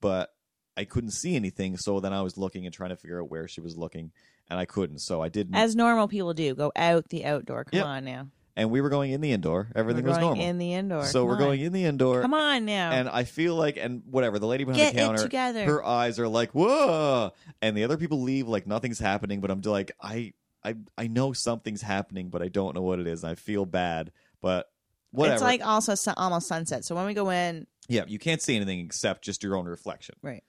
But 0.00 0.32
I 0.76 0.84
couldn't 0.84 1.10
see 1.10 1.34
anything, 1.34 1.76
so 1.76 1.98
then 1.98 2.12
I 2.12 2.22
was 2.22 2.36
looking 2.38 2.66
and 2.66 2.74
trying 2.74 2.90
to 2.90 2.96
figure 2.96 3.20
out 3.20 3.30
where 3.30 3.48
she 3.48 3.60
was 3.60 3.76
looking, 3.76 4.12
and 4.48 4.60
I 4.60 4.64
couldn't. 4.64 4.98
So 5.00 5.20
I 5.22 5.28
didn't. 5.28 5.56
as 5.56 5.74
normal 5.74 6.06
people 6.06 6.34
do, 6.34 6.54
go 6.54 6.70
out 6.76 7.08
the 7.08 7.24
outdoor. 7.24 7.64
Come 7.64 7.78
Yep. 7.78 7.86
on 7.86 8.04
now. 8.04 8.28
And 8.56 8.70
we 8.70 8.80
were 8.80 8.88
going 8.88 9.10
in 9.12 9.20
the 9.20 9.32
indoor. 9.32 9.68
Everything 9.74 10.04
we're 10.04 10.10
was 10.10 10.18
going 10.18 10.28
normal. 10.38 10.44
in 10.44 10.58
the 10.58 10.72
indoor. 10.74 11.04
so 11.06 11.20
Come 11.20 11.28
we're 11.28 11.34
on. 11.34 11.38
going 11.40 11.60
in 11.60 11.72
the 11.72 11.84
indoor. 11.84 12.22
Come 12.22 12.34
on 12.34 12.64
now. 12.64 12.92
and 12.92 13.08
I 13.08 13.24
feel 13.24 13.54
like, 13.56 13.76
and 13.76 14.02
whatever, 14.10 14.38
the 14.38 14.46
lady 14.46 14.64
behind 14.64 14.78
Get 14.82 14.94
the 14.94 15.00
counter, 15.00 15.22
together. 15.22 15.64
her 15.64 15.84
eyes 15.84 16.18
are 16.18 16.28
like, 16.28 16.50
whoa, 16.52 17.32
and 17.62 17.76
the 17.76 17.84
other 17.84 17.96
people 17.96 18.22
leave 18.22 18.46
like 18.48 18.66
nothing's 18.66 18.98
happening, 18.98 19.40
but 19.40 19.50
I'm 19.50 19.60
like, 19.62 19.92
I, 20.00 20.32
I, 20.64 20.76
I 20.96 21.06
know 21.08 21.32
something's 21.32 21.82
happening, 21.82 22.30
but 22.30 22.42
I 22.42 22.48
don't 22.48 22.74
know 22.74 22.82
what 22.82 22.98
it 23.00 23.06
is, 23.06 23.22
and 23.24 23.30
I 23.32 23.34
feel 23.34 23.66
bad, 23.66 24.12
but 24.40 24.70
whatever. 25.10 25.34
It's 25.34 25.42
like 25.42 25.66
also 25.66 25.94
sun- 25.94 26.14
almost 26.16 26.46
sunset. 26.48 26.84
So 26.84 26.94
when 26.94 27.06
we 27.06 27.14
go 27.14 27.30
in, 27.30 27.66
yeah, 27.88 28.04
you 28.06 28.18
can't 28.18 28.40
see 28.40 28.56
anything 28.56 28.80
except 28.80 29.22
just 29.22 29.42
your 29.42 29.56
own 29.56 29.66
reflection. 29.66 30.14
right? 30.22 30.42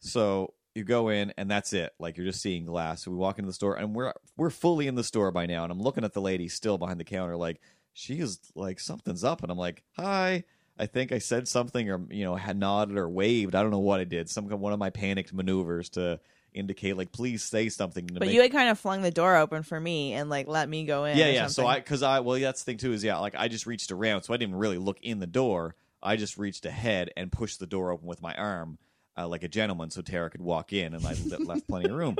So 0.00 0.52
you 0.74 0.84
go 0.84 1.08
in 1.08 1.32
and 1.36 1.50
that's 1.50 1.72
it. 1.72 1.92
Like 1.98 2.16
you're 2.16 2.26
just 2.26 2.42
seeing 2.42 2.66
glass. 2.66 3.04
So 3.04 3.10
we 3.10 3.16
walk 3.16 3.38
into 3.38 3.46
the 3.46 3.54
store 3.54 3.76
and 3.76 3.94
we're 3.94 4.12
we're 4.36 4.50
fully 4.50 4.86
in 4.86 4.94
the 4.94 5.04
store 5.04 5.30
by 5.30 5.46
now. 5.46 5.62
And 5.62 5.72
I'm 5.72 5.80
looking 5.80 6.04
at 6.04 6.12
the 6.12 6.20
lady 6.20 6.48
still 6.48 6.78
behind 6.78 6.98
the 7.00 7.04
counter, 7.04 7.36
like 7.36 7.60
she 7.92 8.18
is 8.18 8.38
like 8.54 8.80
something's 8.80 9.24
up. 9.24 9.42
And 9.42 9.50
I'm 9.52 9.58
like, 9.58 9.82
hi. 9.96 10.44
I 10.76 10.86
think 10.86 11.12
I 11.12 11.18
said 11.18 11.46
something 11.46 11.88
or 11.88 12.00
you 12.10 12.24
know 12.24 12.34
had 12.34 12.58
nodded 12.58 12.96
or 12.98 13.08
waved. 13.08 13.54
I 13.54 13.62
don't 13.62 13.70
know 13.70 13.78
what 13.78 14.00
I 14.00 14.04
did. 14.04 14.28
Some 14.28 14.48
one 14.48 14.72
of 14.72 14.78
my 14.80 14.90
panicked 14.90 15.32
maneuvers 15.32 15.90
to 15.90 16.18
indicate 16.52 16.96
like 16.96 17.12
please 17.12 17.44
say 17.44 17.68
something. 17.68 18.08
To 18.08 18.14
But 18.14 18.26
make 18.26 18.34
you 18.34 18.42
had 18.42 18.50
kind 18.50 18.68
of 18.68 18.78
flung 18.78 19.02
the 19.02 19.12
door 19.12 19.36
open 19.36 19.62
for 19.62 19.78
me 19.78 20.14
and 20.14 20.28
like 20.28 20.48
let 20.48 20.68
me 20.68 20.84
go 20.84 21.04
in. 21.04 21.16
yeah 21.16 21.28
yeah. 21.28 21.46
So. 21.46 21.64
I 21.66 21.76
because 21.76 22.02
I 22.02 22.20
well 22.20 22.40
that's 22.40 22.64
the 22.64 22.72
thing 22.72 22.78
too 22.78 22.92
is 22.92 23.04
yeah 23.04 23.18
like 23.18 23.36
I 23.36 23.46
just 23.46 23.66
reached 23.66 23.92
around 23.92 24.22
so 24.22 24.34
I 24.34 24.36
didn't 24.36 24.56
really 24.56 24.78
look 24.78 24.98
in 25.00 25.20
the 25.20 25.28
door. 25.28 25.76
I 26.02 26.16
just 26.16 26.38
reached 26.38 26.66
ahead 26.66 27.10
and 27.16 27.30
pushed 27.30 27.60
the 27.60 27.66
door 27.66 27.92
open 27.92 28.06
with 28.08 28.20
my 28.20 28.34
arm 28.34 28.78
uh, 29.16 29.28
like 29.28 29.42
a 29.42 29.48
gentleman 29.48 29.90
so 29.90 30.02
Tara 30.02 30.30
could 30.30 30.42
walk 30.42 30.72
in 30.72 30.94
and 30.94 31.06
I 31.06 31.14
left 31.44 31.68
plenty 31.68 31.88
of 31.88 31.96
room. 31.96 32.16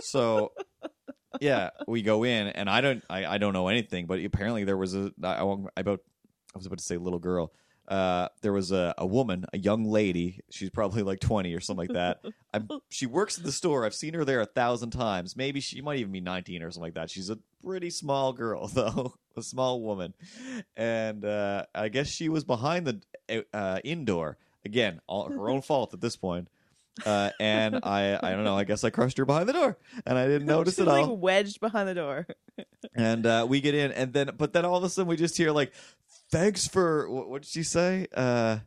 So 0.00 0.52
yeah, 1.40 1.70
we 1.86 2.02
go 2.02 2.24
in 2.24 2.48
and 2.48 2.68
I 2.68 2.80
don't 2.80 3.04
I, 3.08 3.26
I 3.26 3.38
don't 3.38 3.52
know 3.52 3.68
anything, 3.68 4.06
but 4.06 4.24
apparently 4.24 4.64
there 4.64 4.76
was 4.76 4.94
a 4.94 5.12
I, 5.22 5.42
I 5.42 5.80
about 5.80 6.00
I 6.54 6.58
was 6.58 6.66
about 6.66 6.78
to 6.78 6.84
say 6.84 6.96
little 6.96 7.18
girl. 7.18 7.52
Uh, 7.88 8.28
there 8.42 8.52
was 8.52 8.70
a, 8.70 8.94
a 8.96 9.04
woman, 9.04 9.44
a 9.52 9.58
young 9.58 9.84
lady. 9.84 10.40
She's 10.50 10.70
probably 10.70 11.02
like 11.02 11.20
twenty 11.20 11.52
or 11.54 11.60
something 11.60 11.88
like 11.88 11.94
that. 11.94 12.20
I'm, 12.54 12.68
she 12.90 13.06
works 13.06 13.38
at 13.38 13.44
the 13.44 13.52
store. 13.52 13.84
I've 13.84 13.94
seen 13.94 14.14
her 14.14 14.24
there 14.24 14.40
a 14.40 14.46
thousand 14.46 14.90
times. 14.90 15.36
Maybe 15.36 15.60
she 15.60 15.80
might 15.80 15.98
even 15.98 16.12
be 16.12 16.20
nineteen 16.20 16.62
or 16.62 16.70
something 16.70 16.86
like 16.86 16.94
that. 16.94 17.10
She's 17.10 17.28
a 17.28 17.38
pretty 17.64 17.90
small 17.90 18.32
girl 18.32 18.68
though, 18.74 19.14
a 19.36 19.42
small 19.42 19.82
woman, 19.82 20.14
and 20.76 21.24
uh, 21.24 21.66
I 21.74 21.88
guess 21.88 22.08
she 22.08 22.28
was 22.28 22.44
behind 22.44 22.86
the 22.86 23.44
uh, 23.52 23.80
indoor 23.84 24.38
again. 24.64 25.00
All 25.06 25.28
her 25.28 25.48
own 25.48 25.62
fault 25.62 25.94
at 25.94 26.00
this 26.00 26.16
point. 26.16 26.48
Uh, 27.06 27.30
and 27.40 27.80
I, 27.82 28.18
I 28.22 28.32
don't 28.32 28.44
know. 28.44 28.56
I 28.56 28.64
guess 28.64 28.84
I 28.84 28.90
crushed 28.90 29.16
her 29.16 29.24
behind 29.24 29.48
the 29.48 29.54
door, 29.54 29.78
and 30.04 30.18
I 30.18 30.26
didn't 30.26 30.46
notice 30.46 30.74
She's 30.74 30.80
it 30.80 30.88
all. 30.88 31.08
like 31.14 31.22
wedged 31.22 31.58
behind 31.60 31.88
the 31.88 31.94
door. 31.94 32.26
and 32.94 33.24
uh, 33.24 33.46
we 33.48 33.60
get 33.62 33.74
in, 33.74 33.92
and 33.92 34.12
then 34.12 34.32
but 34.36 34.52
then 34.52 34.64
all 34.66 34.76
of 34.76 34.84
a 34.84 34.90
sudden 34.90 35.08
we 35.08 35.16
just 35.16 35.36
hear 35.38 35.52
like, 35.52 35.72
"Thanks 36.30 36.68
for 36.68 37.08
what, 37.08 37.30
what 37.30 37.42
did 37.42 37.50
she 37.50 37.62
say? 37.62 38.08
Uh, 38.14 38.58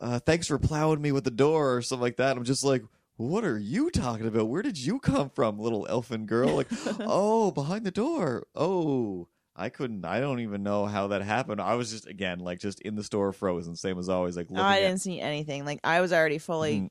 uh, 0.00 0.18
thanks 0.18 0.48
for 0.48 0.58
plowing 0.58 1.00
me 1.00 1.12
with 1.12 1.22
the 1.24 1.30
door 1.30 1.76
or 1.76 1.82
something 1.82 2.02
like 2.02 2.16
that." 2.16 2.36
I'm 2.36 2.42
just 2.42 2.64
like, 2.64 2.82
"What 3.16 3.44
are 3.44 3.58
you 3.58 3.90
talking 3.90 4.26
about? 4.26 4.48
Where 4.48 4.62
did 4.62 4.76
you 4.76 4.98
come 4.98 5.30
from, 5.30 5.60
little 5.60 5.86
elfin 5.88 6.26
girl?" 6.26 6.56
Like, 6.56 6.68
"Oh, 6.98 7.52
behind 7.52 7.86
the 7.86 7.92
door. 7.92 8.48
Oh." 8.56 9.28
I 9.58 9.68
couldn't. 9.70 10.04
I 10.04 10.20
don't 10.20 10.40
even 10.40 10.62
know 10.62 10.86
how 10.86 11.08
that 11.08 11.20
happened. 11.22 11.60
I 11.60 11.74
was 11.74 11.90
just 11.90 12.06
again 12.06 12.38
like 12.38 12.60
just 12.60 12.80
in 12.80 12.94
the 12.94 13.02
store, 13.04 13.32
frozen, 13.32 13.74
same 13.76 13.98
as 13.98 14.08
always. 14.08 14.36
Like 14.36 14.48
looking 14.50 14.64
I 14.64 14.80
didn't 14.80 14.98
see 15.00 15.20
anything. 15.20 15.64
Like 15.64 15.80
I 15.82 16.00
was 16.00 16.12
already 16.12 16.38
fully 16.38 16.80
Mhm. 16.82 16.90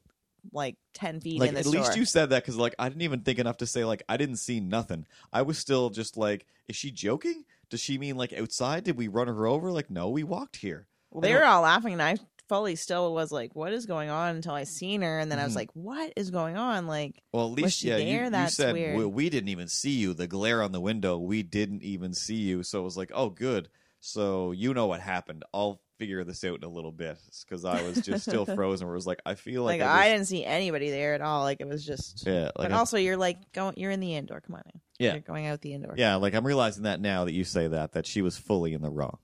like 0.51 0.75
ten 0.93 1.19
feet 1.21 1.39
like 1.39 1.49
in 1.49 1.53
the 1.55 1.59
at 1.61 1.65
store. 1.65 1.81
least 1.81 1.95
you 1.97 2.03
said 2.05 2.29
that 2.31 2.43
because 2.43 2.57
like 2.57 2.75
I 2.77 2.89
didn't 2.89 3.03
even 3.03 3.21
think 3.21 3.39
enough 3.39 3.57
to 3.57 3.65
say 3.65 3.85
like 3.85 4.03
I 4.09 4.17
didn't 4.17 4.35
see 4.37 4.59
nothing. 4.59 5.05
I 5.31 5.41
was 5.43 5.57
still 5.57 5.89
just 5.89 6.17
like, 6.17 6.45
is 6.67 6.75
she 6.75 6.91
joking? 6.91 7.45
Does 7.69 7.79
she 7.79 7.97
mean 7.97 8.17
like 8.17 8.33
outside? 8.33 8.83
Did 8.83 8.97
we 8.97 9.07
run 9.07 9.27
her 9.27 9.47
over? 9.47 9.71
Like, 9.71 9.89
no, 9.89 10.09
we 10.09 10.23
walked 10.23 10.57
here. 10.57 10.87
well, 11.11 11.21
they 11.21 11.33
were 11.33 11.45
all 11.45 11.61
laughing, 11.61 11.93
and 11.93 12.01
I 12.01 12.17
fully 12.47 12.75
still 12.75 13.13
was 13.13 13.31
like, 13.31 13.55
"What 13.55 13.73
is 13.73 13.85
going 13.85 14.09
on?" 14.09 14.35
Until 14.35 14.53
I 14.53 14.63
seen 14.63 15.01
her, 15.01 15.19
and 15.19 15.31
then 15.31 15.39
I 15.39 15.43
was 15.43 15.53
Mhm. 15.53 15.57
like, 15.57 15.69
"What 15.73 16.13
is 16.15 16.29
going 16.31 16.57
on?" 16.57 16.87
Like, 16.87 17.21
Well, 17.33 17.45
at 17.47 17.51
least 17.53 17.83
yeah, 17.83 17.97
you, 17.97 18.05
there? 18.05 18.23
you 18.25 18.29
That's 18.31 18.55
said 18.55 18.73
weird. 18.73 18.97
we, 18.97 19.05
we 19.05 19.29
didn't 19.29 19.49
even 19.49 19.67
see 19.67 19.91
you. 19.91 20.13
The 20.13 20.27
glare 20.27 20.61
on 20.61 20.71
the 20.71 20.81
window, 20.81 21.17
we 21.17 21.43
didn't 21.43 21.83
even 21.83 22.13
see 22.13 22.35
you. 22.35 22.63
So 22.63 22.79
it 22.79 22.83
was 22.83 22.97
like, 22.97 23.11
oh, 23.13 23.29
good. 23.29 23.69
So 23.99 24.51
you 24.51 24.73
know 24.73 24.85
what 24.87 25.01
happened. 25.01 25.43
I'll 25.53 25.81
figure 25.97 26.23
this 26.23 26.43
out 26.43 26.57
in 26.57 26.63
a 26.63 26.69
little 26.69 26.91
bit 26.91 27.17
because 27.43 27.65
I 27.65 27.81
was 27.81 27.99
just 28.01 28.21
still 28.21 28.45
frozen. 28.55 28.85
Where 28.87 28.93
it 28.93 28.97
was 28.99 29.07
like, 29.07 29.21
I 29.25 29.33
feel 29.33 29.63
like, 29.63 29.81
like, 29.81 29.89
I, 29.89 30.05
I, 30.05 30.09
didn't 30.09 30.27
see 30.27 30.45
anybody 30.45 30.91
there 30.91 31.15
at 31.15 31.21
all. 31.21 31.41
Like 31.41 31.59
it 31.59 31.67
was 31.67 31.83
just. 31.83 32.25
yeah, 32.27 32.43
like 32.45 32.69
but 32.69 32.71
I- 32.71 32.77
also, 32.77 32.97
you're 32.97 33.17
like 33.17 33.51
going. 33.53 33.73
You're 33.77 33.89
in 33.91 33.99
the 33.99 34.13
indoor. 34.15 34.39
Come 34.41 34.55
on, 34.55 34.61
now. 34.65 34.81
Yeah. 34.99 35.13
you're 35.13 35.21
going 35.21 35.47
out 35.47 35.61
the 35.61 35.73
indoor. 35.73 35.95
Yeah, 35.97 36.15
like 36.15 36.35
I'm 36.35 36.45
realizing 36.45 36.83
that 36.83 37.01
now 37.01 37.25
that 37.25 37.33
you 37.33 37.43
say 37.43 37.67
that 37.67 37.93
that 37.93 38.05
she 38.05 38.21
was 38.21 38.37
fully 38.37 38.73
in 38.73 38.81
the 38.83 38.89
wrong. 38.91 39.17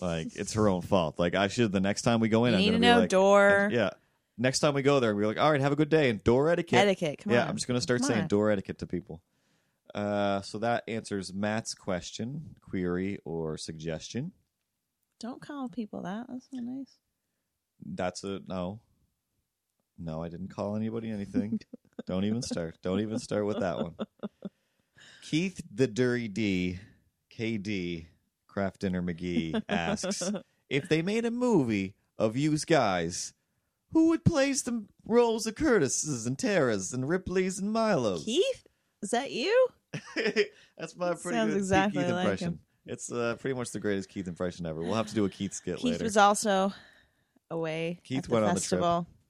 Like 0.00 0.28
it's 0.34 0.54
her 0.54 0.68
own 0.68 0.82
fault. 0.82 1.18
Like 1.18 1.34
I 1.34 1.48
should 1.48 1.72
the 1.72 1.80
next 1.80 2.02
time 2.02 2.20
we 2.20 2.28
go 2.28 2.44
in, 2.44 2.52
you 2.52 2.58
I'm 2.58 2.60
need 2.60 2.66
to 2.66 2.72
gonna 2.72 2.86
know 2.86 2.94
be 2.96 3.00
like, 3.02 3.10
door 3.10 3.68
yeah. 3.72 3.90
Next 4.38 4.60
time 4.60 4.72
we 4.72 4.80
go 4.82 5.00
there, 5.00 5.14
we're 5.14 5.26
like, 5.26 5.38
all 5.38 5.50
right, 5.50 5.60
have 5.60 5.72
a 5.72 5.76
good 5.76 5.90
day 5.90 6.08
and 6.08 6.24
door 6.24 6.48
etiquette. 6.48 6.78
etiquette. 6.78 7.18
Come 7.22 7.32
yeah, 7.34 7.42
on. 7.42 7.48
I'm 7.48 7.56
just 7.56 7.68
gonna 7.68 7.80
start 7.80 8.00
Come 8.00 8.08
saying 8.08 8.22
on. 8.22 8.28
door 8.28 8.50
etiquette 8.50 8.78
to 8.78 8.86
people. 8.86 9.20
Uh, 9.94 10.40
so 10.40 10.58
that 10.58 10.84
answers 10.88 11.34
Matt's 11.34 11.74
question, 11.74 12.54
query, 12.62 13.18
or 13.24 13.58
suggestion. 13.58 14.32
Don't 15.18 15.42
call 15.42 15.68
people 15.68 16.02
that. 16.02 16.26
That's 16.28 16.48
not 16.52 16.64
nice. 16.64 16.96
That's 17.84 18.24
a 18.24 18.40
no. 18.46 18.80
No, 19.98 20.22
I 20.22 20.28
didn't 20.30 20.48
call 20.48 20.76
anybody 20.76 21.10
anything. 21.10 21.60
Don't 22.06 22.24
even 22.24 22.40
start. 22.40 22.78
Don't 22.82 23.00
even 23.00 23.18
start 23.18 23.44
with 23.44 23.60
that 23.60 23.76
one. 23.76 23.94
Keith 25.22 25.60
the 25.72 25.86
Dirty 25.86 26.28
D, 26.28 26.78
KD, 27.36 28.06
Craft 28.50 28.80
Dinner 28.80 29.00
McGee 29.02 29.62
asks 29.68 30.22
if 30.68 30.88
they 30.88 31.02
made 31.02 31.24
a 31.24 31.30
movie 31.30 31.94
of 32.18 32.36
yous 32.36 32.64
guys, 32.64 33.32
who 33.92 34.08
would 34.08 34.24
plays 34.24 34.62
the 34.62 34.84
roles 35.06 35.46
of 35.46 35.54
Curtis's 35.54 36.26
and 36.26 36.38
Tara's 36.38 36.92
and 36.92 37.08
Ripley's 37.08 37.58
and 37.58 37.72
Milo's? 37.72 38.24
Keith, 38.24 38.66
is 39.02 39.10
that 39.10 39.30
you? 39.30 39.68
That's 40.78 40.96
my 40.96 41.14
pretty 41.14 41.36
Sounds 41.36 41.52
good 41.52 41.58
exactly 41.58 42.02
Keith 42.02 42.12
like 42.12 42.22
impression. 42.22 42.48
him. 42.48 42.58
It's 42.86 43.12
uh, 43.12 43.36
pretty 43.38 43.56
much 43.56 43.70
the 43.70 43.80
greatest 43.80 44.08
Keith 44.08 44.26
impression 44.26 44.66
ever. 44.66 44.82
We'll 44.82 44.94
have 44.94 45.08
to 45.08 45.14
do 45.14 45.24
a 45.24 45.28
Keith 45.28 45.54
skit 45.54 45.76
Keith 45.76 45.84
later. 45.84 45.98
Keith 45.98 46.04
was 46.04 46.16
also 46.16 46.72
away. 47.50 48.00
Keith 48.04 48.18
at 48.18 48.24
the 48.24 48.32
went 48.32 48.44
on 48.46 48.54
the 48.54 48.60
trip. 48.60 48.82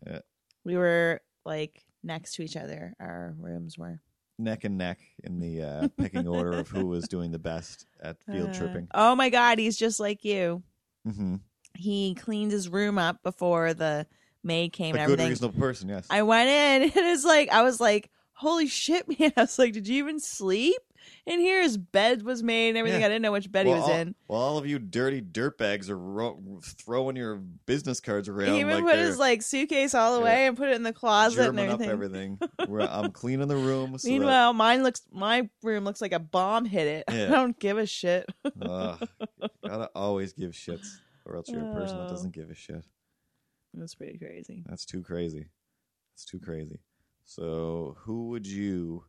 Yeah. 0.06 0.20
We 0.64 0.76
were 0.76 1.20
like 1.44 1.84
next 2.02 2.34
to 2.34 2.42
each 2.42 2.56
other. 2.56 2.94
Our 3.00 3.34
rooms 3.38 3.76
were 3.76 4.00
neck 4.40 4.64
and 4.64 4.76
neck 4.78 4.98
in 5.24 5.38
the 5.38 5.62
uh, 5.62 5.88
pecking 5.98 6.26
order 6.26 6.52
of 6.52 6.68
who 6.68 6.86
was 6.86 7.06
doing 7.08 7.30
the 7.30 7.38
best 7.38 7.86
at 8.02 8.22
field 8.24 8.50
Uh, 8.50 8.54
tripping. 8.54 8.88
Oh 8.94 9.14
my 9.14 9.28
god, 9.30 9.58
he's 9.58 9.76
just 9.76 10.00
like 10.00 10.24
you. 10.24 10.62
Mm-hmm. 11.06 11.36
He 11.76 12.14
cleaned 12.14 12.52
his 12.52 12.68
room 12.68 12.98
up 12.98 13.22
before 13.22 13.74
the 13.74 14.06
maid 14.42 14.72
came 14.72 14.96
A 14.96 14.98
and 14.98 15.06
good, 15.06 15.12
everything. 15.14 15.28
reasonable 15.30 15.58
person. 15.58 15.88
Yes. 15.88 16.06
I 16.10 16.22
went 16.22 16.48
in 16.48 16.82
and 16.98 17.06
it's 17.06 17.24
like 17.24 17.50
I 17.50 17.62
was 17.62 17.80
like, 17.80 18.10
holy 18.32 18.66
shit, 18.66 19.06
man! 19.18 19.32
I 19.36 19.42
was 19.42 19.58
like, 19.58 19.72
did 19.72 19.86
you 19.88 19.96
even 19.98 20.18
sleep 20.20 20.80
in 21.26 21.40
here? 21.40 21.62
His 21.62 21.76
bed 21.76 22.22
was 22.22 22.42
made 22.42 22.70
and 22.70 22.78
everything. 22.78 23.00
Yeah. 23.00 23.06
I 23.06 23.10
didn't 23.10 23.22
know 23.22 23.32
which 23.32 23.50
bed 23.50 23.66
well, 23.66 23.74
he 23.76 23.80
was 23.80 23.88
all, 23.90 23.96
in. 23.96 24.14
Well, 24.28 24.40
all 24.40 24.58
of 24.58 24.66
you 24.66 24.78
dirty 24.78 25.20
dirtbags 25.22 25.88
are 25.88 25.98
ro- 25.98 26.60
throwing 26.62 27.16
your 27.16 27.36
business 27.66 28.00
cards 28.00 28.28
around. 28.28 28.54
He 28.54 28.60
even 28.60 28.74
like 28.74 28.84
put 28.84 28.98
his 28.98 29.18
like 29.18 29.42
suitcase 29.42 29.94
all 29.94 30.14
the 30.18 30.24
way 30.24 30.46
and 30.46 30.56
put 30.56 30.68
it 30.68 30.76
in 30.76 30.82
the 30.82 30.92
closet 30.92 31.38
and 31.38 31.56
German 31.56 31.70
up 31.70 31.80
everything. 31.80 32.38
everything. 32.40 32.68
We're, 32.68 32.80
I'm 32.80 33.10
cleaning 33.12 33.48
the 33.48 33.56
room. 33.56 33.96
So 33.98 34.06
that- 34.08 34.12
Meanwhile, 34.12 34.52
mine 34.54 34.82
looks 34.82 35.02
my 35.12 35.48
room 35.62 35.84
looks 35.84 36.00
like 36.00 36.12
a 36.12 36.18
bomb 36.18 36.64
hit 36.64 36.86
it. 36.86 37.04
Yeah. 37.12 37.26
I 37.26 37.30
don't 37.30 37.58
give 37.58 37.76
a 37.78 37.86
shit. 37.86 38.26
Ugh, 38.62 39.08
gotta 39.66 39.90
always 39.94 40.32
give 40.32 40.52
shits, 40.52 40.86
or 41.26 41.36
else 41.36 41.48
you're 41.48 41.60
a 41.68 41.74
person 41.74 41.96
that 41.98 42.06
Oh. 42.06 42.08
doesn't 42.08 42.32
give 42.34 42.50
a 42.50 42.54
shit. 42.54 42.84
That's 43.74 43.94
pretty 43.94 44.18
crazy. 44.18 44.62
That's 44.68 44.84
too 44.84 45.02
crazy. 45.02 45.46
That's 46.12 46.24
too 46.24 46.38
crazy. 46.40 46.80
So, 47.24 47.96
who 48.00 48.28
would 48.28 48.46
you? 48.46 49.04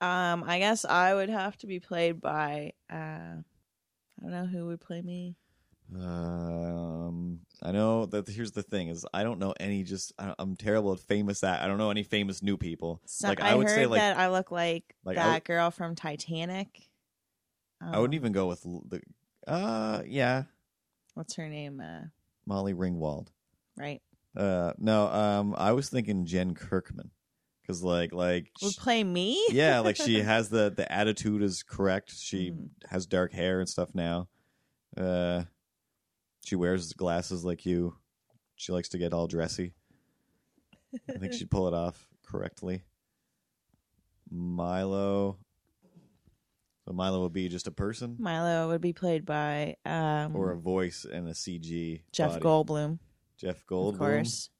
Um, 0.00 0.44
I 0.46 0.58
guess 0.58 0.84
I 0.84 1.14
would 1.14 1.28
have 1.28 1.56
to 1.58 1.66
be 1.66 1.78
played 1.80 2.20
by 2.20 2.72
uh 2.90 2.94
I 3.36 4.22
don't 4.22 4.30
know 4.32 4.46
who 4.46 4.66
would 4.66 4.80
play 4.80 5.00
me. 5.02 5.36
Um, 5.94 7.40
I 7.62 7.72
know 7.72 8.06
that. 8.06 8.28
Here's 8.28 8.52
the 8.52 8.62
thing: 8.62 8.88
is 8.88 9.04
I 9.12 9.22
don't 9.22 9.38
know 9.38 9.54
any. 9.58 9.82
Just 9.82 10.12
I, 10.18 10.34
I'm 10.38 10.56
terrible 10.56 10.92
at 10.92 11.00
famous. 11.00 11.40
That 11.40 11.62
I 11.62 11.66
don't 11.66 11.78
know 11.78 11.90
any 11.90 12.02
famous 12.02 12.42
new 12.42 12.56
people. 12.56 13.00
So, 13.06 13.28
like 13.28 13.40
I, 13.40 13.50
I 13.50 13.54
would 13.54 13.66
heard 13.66 13.74
say, 13.74 13.86
like 13.86 14.00
that 14.00 14.16
I 14.18 14.28
look 14.28 14.50
like, 14.50 14.94
like, 15.04 15.16
that 15.16 15.32
would- 15.34 15.44
girl 15.44 15.70
from 15.70 15.94
Titanic. 15.94 16.88
I 17.80 17.98
wouldn't 17.98 18.08
Um, 18.08 18.14
even 18.14 18.32
go 18.32 18.46
with 18.46 18.62
the. 18.62 19.00
Uh, 19.46 20.02
yeah, 20.06 20.44
What's 21.14 21.34
her 21.36 21.48
name? 21.48 21.80
Uh, 21.80 22.02
Molly 22.46 22.74
Ringwald. 22.74 23.28
right. 23.76 24.02
Uh, 24.36 24.74
no. 24.78 25.06
Um, 25.08 25.54
I 25.58 25.72
was 25.72 25.88
thinking 25.88 26.24
Jen 26.26 26.54
Kirkman, 26.54 27.10
because 27.70 27.82
like 27.84 28.12
like 28.12 28.50
Would 28.62 28.74
play 28.76 29.04
me? 29.04 29.40
yeah, 29.50 29.78
like 29.80 29.96
she 29.96 30.20
has 30.22 30.48
the 30.48 30.72
the 30.76 30.90
attitude 30.90 31.42
is 31.42 31.62
correct. 31.62 32.12
She 32.16 32.50
Mhm. 32.50 32.68
has 32.88 33.06
dark 33.06 33.32
hair 33.32 33.60
and 33.60 33.68
stuff 33.68 33.94
now. 33.94 34.28
Uh, 34.96 35.44
she 36.44 36.56
wears 36.56 36.92
glasses 36.94 37.44
like 37.44 37.64
you. 37.64 37.96
She 38.56 38.72
likes 38.72 38.88
to 38.90 38.98
get 38.98 39.12
all 39.12 39.26
dressy. 39.28 39.74
I 41.08 41.18
think 41.18 41.32
she'd 41.32 41.50
pull 41.50 41.68
it 41.68 41.74
off 41.74 42.08
correctly. 42.26 42.82
Milo. 44.30 45.38
So 46.86 46.92
Milo 46.92 47.22
would 47.22 47.32
be 47.32 47.48
just 47.48 47.66
a 47.68 47.70
person 47.70 48.16
Milo 48.18 48.68
would 48.68 48.80
be 48.80 48.92
played 48.92 49.24
by 49.24 49.76
um 49.84 50.34
or 50.34 50.50
a 50.50 50.56
voice 50.58 51.04
and 51.10 51.28
a 51.28 51.32
CG. 51.34 52.02
Jeff 52.12 52.32
body. 52.32 52.44
Goldblum, 52.44 52.98
Jeff 53.36 53.64
Goldblum. 53.66 53.92
of 53.92 53.98
course. 53.98 54.50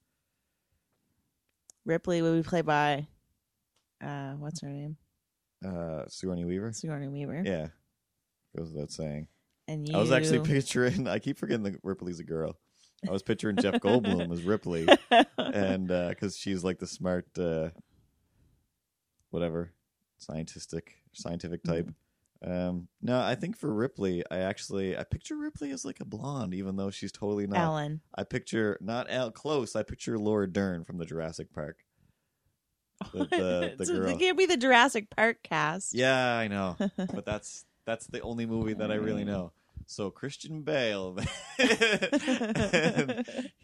Ripley 1.84 2.22
would 2.22 2.42
be 2.42 2.48
played 2.48 2.66
by 2.66 3.06
uh 4.02 4.32
what's 4.32 4.60
her 4.60 4.68
name? 4.68 4.96
Uh, 5.64 6.04
Sigourney 6.08 6.44
Weaver. 6.44 6.72
Sigourney 6.72 7.08
Weaver. 7.08 7.42
Yeah, 7.44 7.68
goes 8.56 8.72
without 8.72 8.90
saying. 8.90 9.28
And 9.68 9.86
you 9.88 9.94
I 9.94 10.00
was 10.00 10.10
actually 10.10 10.40
picturing. 10.40 11.06
I 11.06 11.18
keep 11.18 11.38
forgetting 11.38 11.64
that 11.64 11.80
Ripley's 11.82 12.18
a 12.18 12.24
girl. 12.24 12.58
I 13.06 13.12
was 13.12 13.22
picturing 13.22 13.56
Jeff 13.56 13.74
Goldblum 13.80 14.32
as 14.32 14.42
Ripley, 14.42 14.88
and 15.38 15.90
uh 15.90 16.08
because 16.08 16.36
she's 16.36 16.64
like 16.64 16.78
the 16.78 16.86
smart, 16.86 17.26
uh, 17.38 17.70
whatever, 19.30 19.72
scientific, 20.18 20.96
scientific 21.12 21.62
type. 21.62 21.90
Um, 22.42 22.88
no, 23.02 23.20
I 23.20 23.34
think 23.34 23.58
for 23.58 23.72
Ripley, 23.72 24.24
I 24.30 24.38
actually 24.38 24.96
I 24.96 25.04
picture 25.04 25.36
Ripley 25.36 25.72
as 25.72 25.84
like 25.84 26.00
a 26.00 26.06
blonde, 26.06 26.54
even 26.54 26.76
though 26.76 26.90
she's 26.90 27.12
totally 27.12 27.46
not. 27.46 27.58
Ellen. 27.58 28.00
I 28.14 28.24
picture 28.24 28.78
not 28.80 29.10
Al 29.10 29.30
close. 29.30 29.76
I 29.76 29.82
picture 29.82 30.18
Laura 30.18 30.50
Dern 30.50 30.84
from 30.84 30.96
the 30.98 31.04
Jurassic 31.04 31.52
Park. 31.52 31.84
The, 33.12 33.18
the, 33.30 33.74
the 33.76 33.86
So 33.86 33.94
girl. 33.94 34.08
It 34.08 34.18
can't 34.18 34.38
be 34.38 34.46
the 34.46 34.56
Jurassic 34.56 35.10
Park 35.14 35.42
cast. 35.42 35.94
Yeah, 35.94 36.36
I 36.36 36.48
know, 36.48 36.76
but 36.96 37.26
that's 37.26 37.66
that's 37.84 38.06
the 38.06 38.20
only 38.20 38.46
movie 38.46 38.74
that 38.74 38.90
I 38.90 38.94
really 38.94 39.24
know. 39.24 39.52
So 39.86 40.10
Christian 40.10 40.62
Bale, 40.62 41.18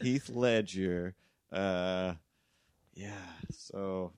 Heath 0.03 0.29
Ledger, 0.29 1.15
uh, 1.53 2.15
yeah. 2.95 3.13
So 3.53 4.13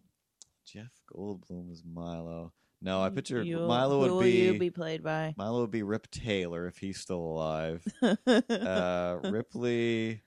Jeff 0.64 0.90
Goldblum 1.14 1.70
is 1.70 1.84
Milo. 1.84 2.52
No, 2.80 3.02
I 3.02 3.10
picture 3.10 3.42
You- 3.42 3.60
Milo 3.60 3.96
who 3.96 4.00
would 4.00 4.10
will 4.12 4.20
be, 4.20 4.30
you 4.30 4.58
be 4.58 4.70
played 4.70 5.02
by? 5.02 5.34
Milo 5.36 5.62
would 5.62 5.70
be 5.70 5.82
Rip 5.82 6.10
Taylor 6.10 6.66
if 6.66 6.78
he's 6.78 6.98
still 7.00 7.18
alive. 7.18 7.84
uh, 8.02 9.18
Ripley, 9.24 10.22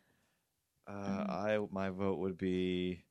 uh, 0.87 0.91
I 0.91 1.59
my 1.71 1.89
vote 1.89 2.19
would 2.19 2.37
be. 2.37 3.05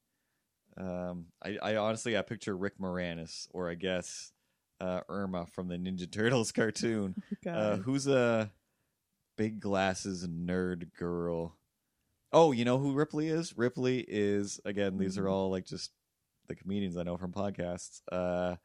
Um, 0.77 1.27
I, 1.43 1.59
I 1.63 1.77
honestly 1.77 2.17
I 2.17 2.23
picture 2.23 2.57
Rick 2.57 2.79
Moranis 2.79 3.49
or 3.53 3.71
I 3.71 3.75
guess 3.75 4.33
uh, 4.81 5.01
Irma 5.09 5.47
from 5.47 5.69
the 5.69 5.77
Ninja 5.77 6.11
Turtles 6.11 6.53
cartoon. 6.53 7.15
Uh, 7.47 7.77
who's 7.77 8.07
a 8.07 8.51
big 9.37 9.61
glasses 9.61 10.27
nerd 10.27 10.93
girl? 10.99 11.57
Oh, 12.33 12.53
you 12.53 12.65
know 12.65 12.79
who 12.79 12.93
Ripley 12.93 13.29
is? 13.29 13.57
Ripley 13.57 14.05
is 14.07 14.61
again. 14.65 14.99
These 14.99 15.19
are 15.19 15.29
all 15.29 15.51
like 15.51 15.65
just 15.65 15.91
the 16.47 16.55
comedians 16.55 16.97
I 16.97 17.03
know 17.03 17.17
from 17.17 17.33
podcasts. 17.33 18.03
Uh, 18.11 18.57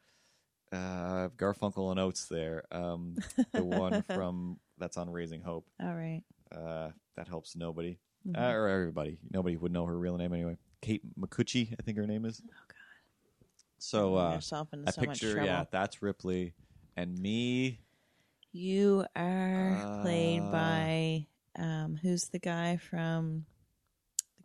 uh, 0.75 1.29
Garfunkel 1.37 1.91
and 1.91 1.99
Oates. 1.99 2.25
There, 2.25 2.63
um, 2.71 3.17
the 3.53 3.63
one 3.63 4.01
from 4.13 4.59
that's 4.77 4.97
on 4.97 5.09
Raising 5.09 5.41
Hope. 5.41 5.65
All 5.81 5.95
right. 5.95 6.21
Uh, 6.51 6.89
that 7.15 7.27
helps 7.27 7.55
nobody 7.55 7.97
Mhm. 8.27 8.37
uh, 8.37 8.53
or 8.53 8.67
everybody. 8.67 9.17
Nobody 9.31 9.55
would 9.57 9.71
know 9.71 9.85
her 9.85 9.97
real 9.97 10.17
name 10.17 10.33
anyway. 10.33 10.57
Kate 10.81 11.01
Micucci, 11.19 11.73
I 11.79 11.83
think 11.83 11.97
her 11.97 12.07
name 12.07 12.25
is. 12.25 12.41
oh 12.43 12.49
God. 12.67 12.75
So 13.77 14.15
uh, 14.17 14.33
yourself 14.33 14.69
into 14.73 14.87
I 14.87 14.91
so 14.91 15.01
much 15.01 15.09
picture, 15.19 15.33
trouble. 15.33 15.45
yeah, 15.47 15.63
that's 15.71 16.01
Ripley, 16.01 16.53
and 16.97 17.17
me. 17.19 17.79
You 18.51 19.05
are 19.15 19.99
played 20.01 20.39
Uh, 20.41 20.51
by 20.51 21.27
um 21.57 21.97
who's 22.01 22.29
the 22.29 22.39
guy 22.39 22.77
from 22.77 23.45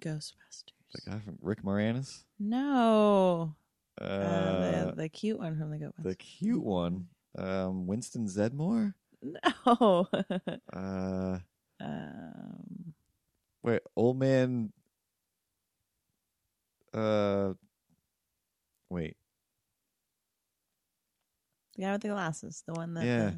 the 0.01 0.09
Ghostbusters? 0.09 0.73
The 0.95 1.11
guy 1.11 1.19
from 1.21 1.39
Rick 1.41 1.63
Moranis. 1.63 2.25
No. 2.39 3.55
Uh, 4.01 4.05
Uh, 4.05 4.85
the, 4.87 4.93
the 4.97 5.09
cute 5.09 5.39
one 5.39 5.59
from 5.59 5.71
the 5.71 5.77
Ghostbusters. 5.79 6.03
the 6.03 6.15
cute 6.17 6.63
one, 6.65 7.07
um, 7.39 7.87
Winston 7.87 8.27
Zeddemore. 8.27 8.95
No. 9.23 10.09
Uh, 10.73 11.39
um 11.81 12.95
wait, 13.63 13.81
old 13.97 14.19
man. 14.19 14.73
Uh, 16.95 17.53
wait, 18.89 19.17
the 21.77 21.83
guy 21.83 21.93
with 21.93 22.01
the 22.03 22.09
glasses. 22.09 22.63
The 22.67 22.73
one 22.75 22.95
that 22.95 23.05
Yeah. 23.05 23.31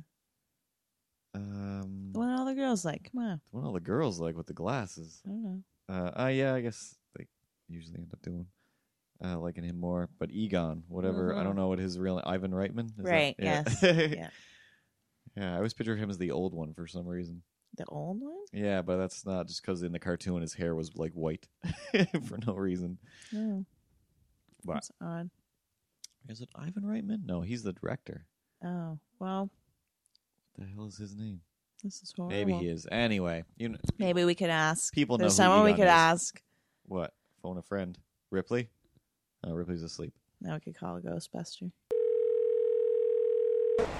the, 1.35 1.41
um, 1.41 2.11
the 2.13 2.19
one 2.19 2.31
all 2.31 2.45
the 2.47 2.55
girls 2.55 2.85
like. 2.85 3.11
Come 3.13 3.23
on. 3.23 3.41
The 3.51 3.57
one 3.57 3.67
all 3.67 3.73
the 3.73 3.81
girls 3.81 4.19
like 4.21 4.37
with 4.37 4.47
the 4.47 4.53
glasses. 4.55 5.21
I 5.27 5.29
don't 5.31 5.43
know. 5.43 5.63
Uh, 5.89 6.23
uh 6.25 6.27
yeah, 6.29 6.55
I 6.55 6.61
guess 6.61 6.95
they 7.17 7.27
usually 7.69 7.99
end 7.99 8.11
up 8.15 8.23
doing 8.23 8.47
uh, 9.25 9.39
liking 9.39 9.65
him 9.65 9.79
more. 9.79 10.09
But 10.19 10.31
Egon, 10.31 10.85
whatever, 10.89 11.35
I 11.35 11.41
Mhm. 11.41 11.45
don't 11.45 11.57
know 11.57 11.69
what 11.69 11.79
his 11.79 11.99
real 11.99 12.21
Ivan 12.25 12.51
Reitman. 12.53 12.87
Is 12.87 12.93
that- 12.97 13.05
Right, 13.05 13.35
yeah. 13.39 13.63
yes, 13.67 13.83
yeah. 14.17 14.31
yeah, 15.37 15.53
I 15.53 15.57
always 15.57 15.75
picture 15.75 15.97
him 15.97 16.11
as 16.11 16.19
the 16.19 16.31
old 16.31 16.55
one 16.55 16.75
for 16.75 16.87
some 16.87 17.07
reason. 17.07 17.43
The 17.77 17.87
old 17.87 18.21
one? 18.21 18.45
Yeah, 18.53 18.83
but 18.83 18.99
that's 18.99 19.25
not 19.25 19.47
just 19.49 19.63
because 19.63 19.83
in 19.83 19.93
the 19.93 19.99
cartoon 19.99 20.43
his 20.43 20.53
hair 20.55 20.75
was 20.75 20.95
like 20.97 21.13
white 21.15 21.49
for 22.27 22.39
no 22.47 22.55
reason. 22.55 22.99
Oh, 23.35 23.65
But 24.65 24.75
that's 24.75 24.91
odd. 25.01 25.31
is 26.29 26.41
it 26.43 26.51
Ivan 26.55 26.83
Reitman? 26.83 27.25
No, 27.25 27.41
he's 27.41 27.63
the 27.63 27.73
director. 27.73 28.27
Oh, 28.63 28.99
well, 29.19 29.51
What 30.55 30.67
the 30.69 30.73
hell 30.75 30.85
is 30.87 30.99
his 30.99 31.17
name? 31.17 31.41
this 31.83 32.03
is 32.03 32.13
horrible. 32.15 32.37
Maybe 32.37 32.53
he 32.53 32.69
is. 32.69 32.87
Anyway, 32.93 33.43
you 33.57 33.71
know, 33.71 33.79
Maybe 33.99 34.25
we 34.25 34.35
could 34.35 34.51
ask. 34.51 34.93
People 34.95 35.17
know 35.17 35.23
There's 35.23 35.35
someone 35.37 35.65
we 35.65 35.73
could 35.73 35.81
is. 35.85 35.91
ask. 35.91 36.43
what? 36.85 37.15
Phone 37.43 37.57
a 37.59 37.63
friend. 37.63 37.99
Ripley. 38.31 38.69
Oh, 39.45 39.53
Ripley's 39.53 39.83
asleep. 39.83 40.13
Now 40.41 40.55
we 40.55 40.61
could 40.61 40.77
call 40.79 40.97
a 40.97 41.01
Ghostbuster. 41.01 41.71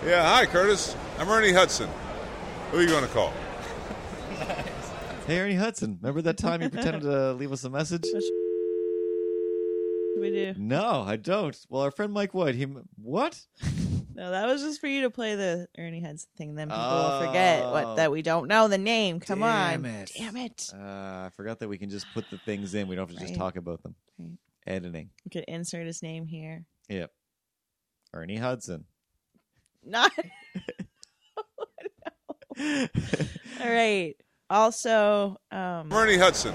Yeah, 0.05 0.23
hi, 0.29 0.47
Curtis. 0.47 0.97
I'm 1.19 1.29
Ernie 1.29 1.53
Hudson. 1.53 1.89
Who 2.71 2.79
are 2.79 2.83
you 2.83 2.89
going 2.89 3.05
to 3.05 3.11
call? 3.11 3.33
Hey, 5.29 5.39
Ernie 5.39 5.55
Hudson. 5.55 6.01
Remember 6.03 6.21
that 6.23 6.37
time 6.37 6.63
you 6.63 6.69
pretended 6.69 7.03
to 7.03 7.35
leave 7.35 7.53
us 7.53 7.63
a 7.63 7.71
message? 7.71 8.03
What 8.13 8.25
we 10.21 10.31
do? 10.31 10.55
No, 10.59 11.05
I 11.07 11.15
don't. 11.15 11.57
Well, 11.69 11.83
our 11.83 11.93
friend 11.93 12.13
Mike 12.13 12.35
White, 12.35 12.57
he 12.57 12.65
what? 13.01 13.41
No, 14.15 14.31
that 14.31 14.47
was 14.47 14.61
just 14.61 14.79
for 14.79 14.89
you 14.89 15.03
to 15.03 15.11
play 15.11 15.37
the 15.37 15.69
Ernie 15.79 16.03
Hudson 16.03 16.29
thing. 16.37 16.55
Then 16.55 16.69
people 16.69 16.83
will 16.85 17.27
forget 17.27 17.65
what 17.65 17.97
that 17.97 18.13
we 18.13 18.21
don't 18.21 18.47
know 18.47 18.69
the 18.69 18.77
name. 18.77 19.21
Come 19.21 19.39
Damn 19.41 19.87
on, 19.87 19.91
it. 19.91 20.11
damn 20.19 20.37
it! 20.37 20.69
Uh, 20.75 21.27
I 21.27 21.31
forgot 21.35 21.61
that 21.61 21.69
we 21.69 21.79
can 21.79 21.89
just 21.89 22.05
put 22.13 22.29
the 22.31 22.37
things 22.37 22.75
in. 22.75 22.89
We 22.89 22.95
don't 22.97 23.09
have 23.09 23.17
to 23.17 23.23
just 23.23 23.33
Right. 23.33 23.39
talk 23.39 23.57
about 23.57 23.83
them. 23.83 23.95
Right. 24.19 24.33
Editing. 24.67 25.11
We 25.25 25.31
could 25.31 25.45
insert 25.49 25.87
his 25.87 26.03
name 26.03 26.27
here. 26.27 26.65
Yep. 26.89 27.11
Ernie 28.15 28.37
Hudson. 28.37 28.85
Not 29.85 30.13
all 32.59 32.89
right. 33.61 34.15
Also, 34.51 35.39
um, 35.51 35.91
Ernie 35.93 36.19
Hudson. 36.19 36.55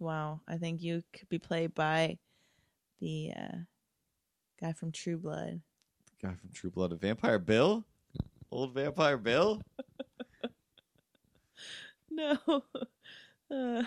wow, 0.00 0.40
I 0.48 0.56
think 0.58 0.82
you 0.82 1.02
could 1.16 1.28
be 1.28 1.38
played 1.38 1.74
by 1.74 2.18
the 3.00 3.30
uh, 3.36 3.56
guy 4.60 4.72
from 4.72 4.90
True 4.92 5.16
Blood. 5.18 5.60
Guy 6.20 6.34
from 6.34 6.50
True 6.52 6.70
Blood, 6.70 6.98
Vampire 7.00 7.38
Bill. 7.38 7.84
Old 8.50 8.74
Vampire 8.74 9.16
Bill. 9.18 9.62
No. 12.10 12.36
Uh, 13.50 13.82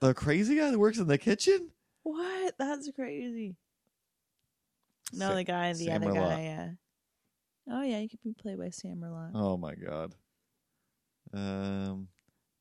The 0.00 0.14
crazy 0.14 0.56
guy 0.56 0.70
that 0.70 0.78
works 0.78 0.98
in 0.98 1.06
the 1.06 1.18
kitchen. 1.18 1.70
What? 2.08 2.54
That's 2.58 2.90
crazy. 2.94 3.54
No, 5.12 5.28
Sa- 5.28 5.34
the 5.34 5.44
guy, 5.44 5.72
the 5.74 5.84
Sam 5.84 6.02
other 6.02 6.12
Merlotte. 6.12 6.28
guy. 6.36 6.70
Uh, 7.70 7.74
oh 7.76 7.82
yeah, 7.82 7.98
you 7.98 8.08
could 8.08 8.22
be 8.22 8.32
played 8.32 8.58
by 8.58 8.70
Sam 8.70 8.96
Merlotte. 9.02 9.32
Oh 9.34 9.56
my 9.58 9.74
god. 9.74 10.14
Um, 11.34 12.08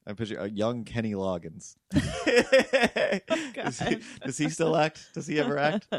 I 0.05 0.11
picture 0.13 0.37
a 0.39 0.49
young 0.49 0.83
Kenny 0.83 1.13
Loggins. 1.13 1.75
does, 3.53 3.79
he, 3.79 3.97
does 4.25 4.37
he 4.37 4.49
still 4.49 4.75
act? 4.75 5.13
Does 5.13 5.27
he 5.27 5.39
ever 5.39 5.57
act? 5.57 5.87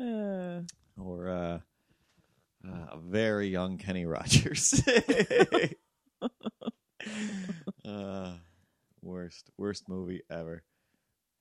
Uh, 0.00 0.60
Or 0.96 1.28
uh, 1.28 1.58
uh, 2.64 2.86
a 2.92 2.98
very 3.02 3.48
young 3.48 3.78
Kenny 3.78 4.06
Rogers. 4.06 4.80
uh, 7.84 8.32
worst, 9.02 9.50
worst 9.56 9.88
movie 9.88 10.22
ever. 10.30 10.62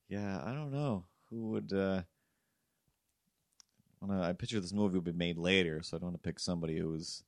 Yeah, 0.09 0.41
I 0.43 0.53
don't 0.53 0.71
know 0.71 1.05
who 1.29 1.49
would. 1.51 1.73
Uh, 1.73 2.01
I, 4.09 4.33
picture 4.33 4.59
this 4.59 4.73
movie 4.73 4.95
would 4.95 5.03
be 5.03 5.11
made 5.11 5.37
later, 5.37 5.81
so 5.81 5.97
I 5.97 5.99
don't 5.99 6.11
want 6.11 6.21
to 6.23 6.27
pick 6.27 6.39
somebody 6.39 6.77
who's 6.77 7.23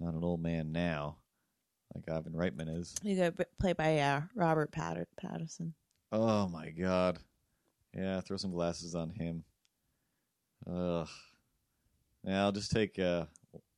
not 0.00 0.14
an 0.14 0.24
old 0.24 0.40
man 0.42 0.72
now, 0.72 1.16
like 1.94 2.08
Ivan 2.08 2.32
Reitman 2.32 2.78
is. 2.78 2.94
you 3.02 3.16
got 3.16 3.36
b- 3.36 3.44
played 3.58 3.76
by 3.76 3.98
uh, 3.98 4.22
Robert 4.34 4.70
Patter- 4.72 5.08
Patterson. 5.20 5.74
Oh 6.12 6.48
my 6.48 6.70
god. 6.70 7.18
Yeah, 7.94 8.20
throw 8.20 8.36
some 8.36 8.52
glasses 8.52 8.94
on 8.94 9.10
him. 9.10 9.44
Ugh. 10.72 11.08
Yeah, 12.24 12.42
I'll 12.44 12.52
just 12.52 12.70
take 12.70 12.98
uh 12.98 13.26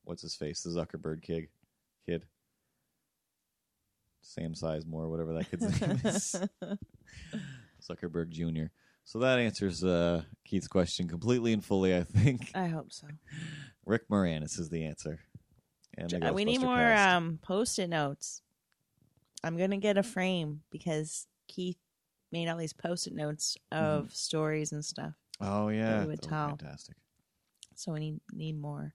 what's 0.05 0.21
his 0.21 0.35
face, 0.35 0.61
the 0.61 0.69
Zuckerberg 0.69 1.21
kid. 1.21 1.47
Kid. 2.05 2.23
Sam 4.21 4.53
Sizemore, 4.53 5.09
whatever 5.09 5.33
that 5.33 5.49
kid's 5.49 5.81
name 5.81 5.99
is. 6.05 6.35
Zuckerberg 7.81 8.29
Jr. 8.29 8.67
So 9.03 9.19
that 9.19 9.39
answers 9.39 9.83
uh 9.83 10.23
Keith's 10.45 10.67
question 10.67 11.07
completely 11.07 11.53
and 11.53 11.63
fully, 11.63 11.95
I 11.95 12.03
think. 12.03 12.51
I 12.55 12.67
hope 12.67 12.91
so. 12.91 13.07
Rick 13.85 14.09
Moranis 14.09 14.59
is 14.59 14.69
the 14.69 14.85
answer. 14.85 15.19
And 15.97 16.09
the 16.09 16.33
we 16.33 16.45
need 16.45 16.61
more 16.61 16.75
cast. 16.75 17.15
um, 17.15 17.39
post-it 17.41 17.89
notes. 17.89 18.41
I'm 19.43 19.57
gonna 19.57 19.77
get 19.77 19.97
a 19.97 20.03
frame 20.03 20.61
because 20.71 21.25
Keith 21.47 21.77
made 22.31 22.47
all 22.49 22.57
these 22.57 22.73
post-it 22.73 23.13
notes 23.15 23.55
of 23.71 24.03
Mm-hmm. 24.05 24.09
stories 24.11 24.71
and 24.73 24.83
stuff. 24.83 25.13
Oh 25.39 25.69
yeah. 25.69 26.01
we 26.01 26.07
would 26.07 26.21
tell. 26.21 26.49
fantastic. 26.49 26.97
So 27.75 27.93
we 27.93 27.99
need 27.99 28.19
need 28.33 28.59
more. 28.59 28.93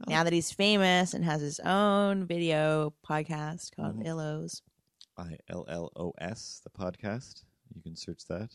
Oh. 0.00 0.10
Now 0.10 0.24
that 0.24 0.32
he's 0.32 0.50
famous 0.52 1.14
and 1.14 1.24
has 1.24 1.40
his 1.40 1.60
own 1.60 2.24
video 2.26 2.92
podcast 3.08 3.74
called 3.76 3.98
Mhm. 4.00 4.06
Illos 4.06 4.62
I 5.16 5.36
L 5.48 5.64
L 5.68 5.92
O 5.96 6.12
S, 6.18 6.60
the 6.64 6.70
podcast. 6.70 7.44
You 7.74 7.82
can 7.82 7.96
search 7.96 8.26
that. 8.28 8.50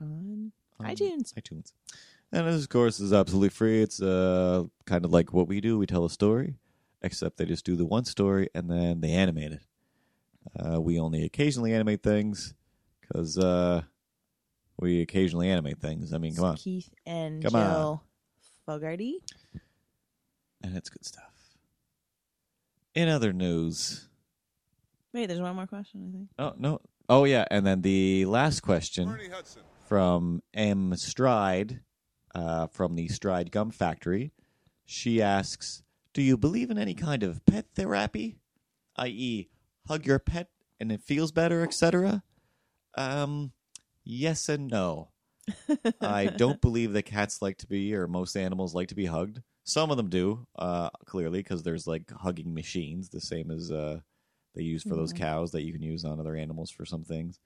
on 0.00 0.52
on 0.80 0.86
iTunes. 0.86 1.32
iTunes. 1.34 1.72
And 2.32 2.48
this, 2.48 2.66
course, 2.66 2.98
is 2.98 3.12
absolutely 3.12 3.50
free. 3.50 3.80
It's 3.80 4.02
uh, 4.02 4.64
kind 4.86 5.04
of 5.04 5.12
like 5.12 5.32
what 5.32 5.46
we 5.46 5.60
do. 5.60 5.78
We 5.78 5.86
tell 5.86 6.04
a 6.04 6.10
story, 6.10 6.56
except 7.02 7.36
they 7.36 7.44
just 7.44 7.64
do 7.64 7.76
the 7.76 7.84
one 7.86 8.04
story 8.04 8.48
and 8.54 8.68
then 8.68 9.00
they 9.00 9.12
animate 9.12 9.52
it. 9.52 9.62
Uh, 10.58 10.80
we 10.80 10.98
only 10.98 11.24
occasionally 11.24 11.72
animate 11.72 12.02
things 12.02 12.54
because 13.00 13.38
uh, 13.38 13.82
we 14.78 15.00
occasionally 15.00 15.48
animate 15.48 15.80
things. 15.80 16.12
I 16.12 16.18
mean, 16.18 16.34
come 16.34 16.44
on. 16.44 16.56
Keith 16.56 16.90
and 17.06 17.42
Come 17.42 17.54
on. 17.54 18.00
Fogarty. 18.66 19.22
And 20.62 20.76
it's 20.76 20.88
good 20.88 21.04
stuff. 21.04 21.32
In 22.94 23.08
other 23.08 23.32
news, 23.32 24.08
Wait, 25.12 25.26
there's 25.26 25.40
one 25.40 25.54
more 25.54 25.66
question. 25.66 26.08
I 26.08 26.16
think. 26.16 26.28
oh, 26.38 26.54
no. 26.58 26.80
Oh, 27.08 27.24
yeah. 27.24 27.44
And 27.50 27.66
then 27.66 27.82
the 27.82 28.24
last 28.26 28.60
question. 28.60 29.08
From 29.86 30.42
M. 30.54 30.96
Stride 30.96 31.80
uh, 32.34 32.66
from 32.66 32.96
the 32.96 33.08
Stride 33.08 33.50
Gum 33.50 33.70
Factory. 33.70 34.32
She 34.84 35.22
asks, 35.22 35.82
"Do 36.12 36.22
you 36.22 36.36
believe 36.36 36.70
in 36.70 36.78
any 36.78 36.94
kind 36.94 37.22
of 37.22 37.44
pet 37.46 37.66
therapy, 37.74 38.36
i.e., 38.96 39.48
hug 39.86 40.06
your 40.06 40.18
pet 40.18 40.48
and 40.80 40.90
it 40.92 41.02
feels 41.02 41.32
better, 41.32 41.62
etc.?" 41.62 42.22
Um, 42.96 43.52
yes 44.04 44.48
and 44.48 44.68
no. 44.68 45.10
I 46.00 46.26
don't 46.26 46.60
believe 46.60 46.92
that 46.94 47.02
cats 47.04 47.42
like 47.42 47.58
to 47.58 47.66
be, 47.66 47.94
or 47.94 48.06
most 48.06 48.36
animals 48.36 48.74
like 48.74 48.88
to 48.88 48.94
be 48.94 49.06
hugged. 49.06 49.42
Some 49.64 49.90
of 49.90 49.96
them 49.96 50.08
do, 50.08 50.46
uh, 50.58 50.90
clearly, 51.06 51.40
because 51.40 51.62
there's 51.62 51.86
like 51.86 52.10
hugging 52.10 52.52
machines, 52.54 53.08
the 53.08 53.20
same 53.20 53.50
as 53.50 53.70
uh, 53.70 54.00
they 54.54 54.62
use 54.62 54.82
for 54.82 54.94
those 54.94 55.12
cows 55.12 55.52
that 55.52 55.62
you 55.62 55.72
can 55.72 55.82
use 55.82 56.04
on 56.04 56.20
other 56.20 56.36
animals 56.36 56.70
for 56.70 56.84
some 56.84 57.04
things. 57.04 57.40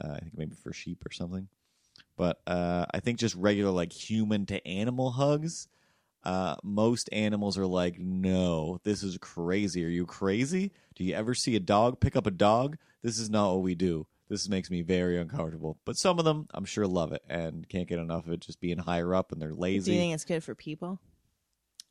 Uh, 0.00 0.12
I 0.12 0.18
think 0.20 0.36
maybe 0.36 0.54
for 0.54 0.72
sheep 0.72 1.04
or 1.04 1.10
something. 1.10 1.48
But 2.16 2.40
uh, 2.46 2.86
I 2.92 3.00
think 3.00 3.18
just 3.18 3.34
regular 3.34 3.70
like 3.70 3.92
human 3.92 4.46
to 4.46 4.66
animal 4.66 5.10
hugs. 5.10 5.68
Uh, 6.22 6.56
most 6.62 7.08
animals 7.12 7.56
are 7.56 7.66
like, 7.66 7.98
no, 7.98 8.78
this 8.84 9.02
is 9.02 9.16
crazy. 9.18 9.84
Are 9.84 9.88
you 9.88 10.04
crazy? 10.04 10.72
Do 10.94 11.04
you 11.04 11.14
ever 11.14 11.34
see 11.34 11.56
a 11.56 11.60
dog 11.60 11.98
pick 11.98 12.14
up 12.14 12.26
a 12.26 12.30
dog? 12.30 12.76
This 13.02 13.18
is 13.18 13.30
not 13.30 13.52
what 13.52 13.62
we 13.62 13.74
do. 13.74 14.06
This 14.28 14.48
makes 14.48 14.70
me 14.70 14.82
very 14.82 15.18
uncomfortable. 15.18 15.78
But 15.84 15.96
some 15.96 16.18
of 16.18 16.24
them, 16.24 16.46
I'm 16.52 16.66
sure, 16.66 16.86
love 16.86 17.12
it 17.12 17.22
and 17.28 17.68
can't 17.68 17.88
get 17.88 17.98
enough 17.98 18.26
of 18.26 18.32
it 18.32 18.40
just 18.40 18.60
being 18.60 18.78
higher 18.78 19.14
up 19.14 19.32
and 19.32 19.40
they're 19.40 19.54
lazy. 19.54 19.90
Do 19.90 19.94
you 19.94 20.00
think 20.00 20.14
it's 20.14 20.24
good 20.24 20.44
for 20.44 20.54
people? 20.54 21.00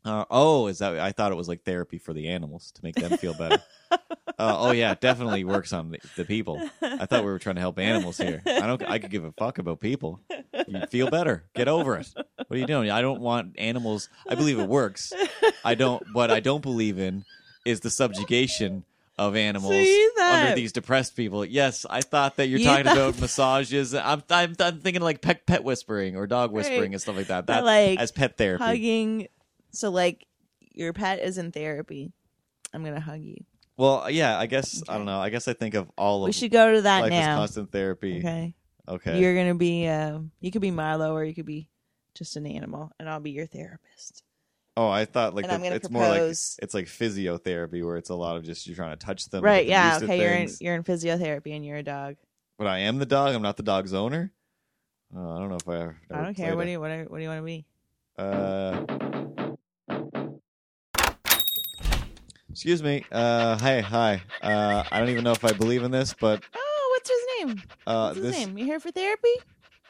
Uh, 0.05 0.25
oh, 0.31 0.67
is 0.67 0.79
that? 0.79 0.99
I 0.99 1.11
thought 1.11 1.31
it 1.31 1.35
was 1.35 1.47
like 1.47 1.63
therapy 1.63 1.97
for 1.97 2.13
the 2.13 2.29
animals 2.29 2.71
to 2.71 2.83
make 2.83 2.95
them 2.95 3.17
feel 3.17 3.33
better. 3.33 3.61
uh, 3.91 3.97
oh 4.37 4.71
yeah, 4.71 4.91
it 4.93 5.01
definitely 5.01 5.43
works 5.43 5.73
on 5.73 5.91
the, 5.91 5.99
the 6.15 6.23
people. 6.25 6.61
I 6.81 7.05
thought 7.05 7.23
we 7.25 7.29
were 7.31 7.39
trying 7.39 7.55
to 7.55 7.61
help 7.61 7.77
animals 7.79 8.17
here. 8.17 8.41
I 8.45 8.61
don't. 8.65 8.81
I 8.83 8.99
could 8.99 9.11
give 9.11 9.25
a 9.25 9.31
fuck 9.33 9.57
about 9.57 9.79
people. 9.81 10.21
You 10.67 10.85
feel 10.89 11.09
better. 11.09 11.43
Get 11.53 11.67
over 11.67 11.97
it. 11.97 12.07
What 12.15 12.51
are 12.51 12.57
you 12.57 12.65
doing? 12.65 12.89
I 12.89 13.01
don't 13.01 13.19
want 13.21 13.55
animals. 13.59 14.09
I 14.27 14.35
believe 14.35 14.57
it 14.59 14.67
works. 14.67 15.11
I 15.65 15.75
don't. 15.75 16.01
What 16.13 16.31
I 16.31 16.39
don't 16.39 16.61
believe 16.61 16.97
in 16.97 17.25
is 17.65 17.81
the 17.81 17.89
subjugation 17.89 18.85
of 19.17 19.35
animals 19.35 19.75
under 20.21 20.55
these 20.55 20.71
depressed 20.71 21.15
people. 21.17 21.43
Yes, 21.43 21.85
I 21.89 21.99
thought 22.01 22.37
that 22.37 22.47
you're 22.47 22.59
You 22.59 22.65
talking 22.65 22.87
about 22.87 23.19
massages. 23.19 23.93
I'm, 23.93 24.23
I'm, 24.29 24.55
I'm 24.59 24.79
thinking 24.79 25.01
like 25.01 25.21
pet, 25.21 25.45
pet 25.45 25.61
whispering 25.61 26.15
or 26.15 26.25
dog 26.25 26.53
whispering 26.53 26.79
Right. 26.79 26.91
and 26.91 27.01
stuff 27.01 27.17
like 27.17 27.27
that. 27.27 27.47
That 27.47 27.65
like, 27.65 27.99
as 27.99 28.13
pet 28.13 28.37
therapy. 28.37 28.63
Hugging. 28.63 29.27
So 29.71 29.89
like, 29.89 30.25
your 30.71 30.93
pet 30.93 31.19
is 31.19 31.37
in 31.37 31.51
therapy. 31.51 32.11
I'm 32.73 32.83
gonna 32.83 32.99
hug 32.99 33.21
you. 33.21 33.37
Well, 33.77 34.09
yeah, 34.09 34.37
I 34.37 34.45
guess 34.45 34.83
I 34.89 34.97
don't 34.97 35.05
know. 35.05 35.19
I 35.19 35.29
guess 35.29 35.47
I 35.47 35.53
think 35.53 35.73
of 35.73 35.89
all 35.97 36.23
of 36.23 36.27
We 36.27 36.31
should 36.33 36.51
go 36.51 36.73
to 36.73 36.81
that 36.83 37.01
life 37.01 37.09
now. 37.11 37.37
constant 37.37 37.71
therapy. 37.71 38.19
Okay. 38.19 38.53
Okay. 38.87 39.19
You're 39.19 39.35
gonna 39.35 39.55
be. 39.55 39.87
Uh, 39.87 40.19
you 40.41 40.51
could 40.51 40.61
be 40.61 40.71
Milo, 40.71 41.13
or 41.13 41.23
you 41.23 41.33
could 41.33 41.45
be 41.45 41.69
just 42.15 42.35
an 42.35 42.45
animal, 42.45 42.91
and 42.99 43.07
I'll 43.09 43.19
be 43.19 43.31
your 43.31 43.45
therapist. 43.45 44.23
oh, 44.75 44.87
I 44.89 45.05
thought 45.05 45.35
like 45.35 45.47
that- 45.47 45.61
it's 45.63 45.89
more 45.89 46.07
like 46.07 46.21
it's 46.21 46.73
like 46.73 46.85
physiotherapy 46.85 47.83
where 47.85 47.97
it's 47.97 48.09
a 48.09 48.15
lot 48.15 48.37
of 48.37 48.43
just 48.43 48.65
you're 48.67 48.75
trying 48.75 48.97
to 48.97 49.05
touch 49.05 49.29
them. 49.29 49.43
right? 49.43 49.65
Yeah. 49.65 49.99
Okay. 50.01 50.19
You're 50.21 50.33
in. 50.33 50.49
You're 50.59 50.75
in 50.75 50.83
physiotherapy, 50.83 51.55
and 51.55 51.65
you're 51.65 51.77
a 51.77 51.83
dog. 51.83 52.15
But 52.57 52.67
I 52.67 52.79
am 52.79 52.97
the 52.97 53.05
dog. 53.05 53.33
I'm 53.35 53.41
not 53.41 53.57
the 53.57 53.63
dog's 53.63 53.93
owner. 53.93 54.31
Oh, 55.15 55.35
I 55.35 55.39
don't 55.39 55.49
know 55.49 55.55
if 55.55 55.67
I. 55.67 55.75
Ever, 55.75 55.97
I 56.11 56.23
don't 56.23 56.33
care. 56.35 56.55
What 56.55 56.65
do 56.65 56.71
you? 56.71 56.79
What 56.79 56.89
do, 56.89 57.05
what 57.09 57.17
do 57.17 57.23
you 57.23 57.29
want 57.29 57.39
to 57.41 57.45
be? 57.45 57.65
Uh, 58.17 58.85
excuse 62.59 62.83
me. 62.83 63.05
Uh, 63.09 63.57
hi, 63.57 63.79
hi. 63.79 64.21
Uh, 64.41 64.83
I 64.91 64.99
don't 64.99 65.07
even 65.07 65.23
know 65.23 65.31
if 65.31 65.45
I 65.45 65.53
believe 65.53 65.81
in 65.81 65.91
this, 65.91 66.13
but 66.13 66.43
Oh, 66.53 66.89
what's 66.93 67.09
his 67.09 67.19
name? 67.47 67.63
uh, 67.87 68.07
What's 68.07 68.17
his 68.17 68.25
this. 68.25 68.37
name? 68.37 68.57
You 68.57 68.65
here 68.65 68.81
for 68.81 68.91
therapy? 68.91 69.29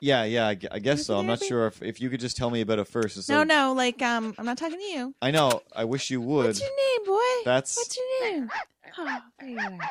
Yeah, 0.02 0.24
yeah. 0.26 0.50
I, 0.50 0.54
gu- 0.54 0.68
I 0.70 0.78
guess 0.78 1.08
so. 1.08 1.18
I'm 1.18 1.26
not 1.26 1.42
sure 1.44 1.66
if 1.66 1.82
if 1.82 2.00
you 2.00 2.12
could 2.12 2.20
just 2.20 2.38
tell 2.38 2.52
me 2.52 2.62
about 2.62 2.78
it 2.78 2.88
first. 2.88 3.28
No, 3.28 3.44
no. 3.44 3.74
Like, 3.74 4.04
um, 4.04 4.36
I'm 4.38 4.46
not 4.46 4.60
talking 4.60 4.78
to 4.78 4.86
you. 4.86 5.16
I 5.20 5.32
know. 5.32 5.64
I 5.76 5.86
wish 5.86 6.12
you 6.12 6.22
would. 6.22 6.46
What's 6.46 6.62
your 6.62 6.70
name, 6.70 7.08
boy? 7.08 7.44
That's 7.44 7.76
What's 7.76 7.98
your 7.98 8.32
name? 8.32 8.50
Oh, 9.00 9.20
there 9.40 9.50
you 9.50 9.58
are. 9.58 9.90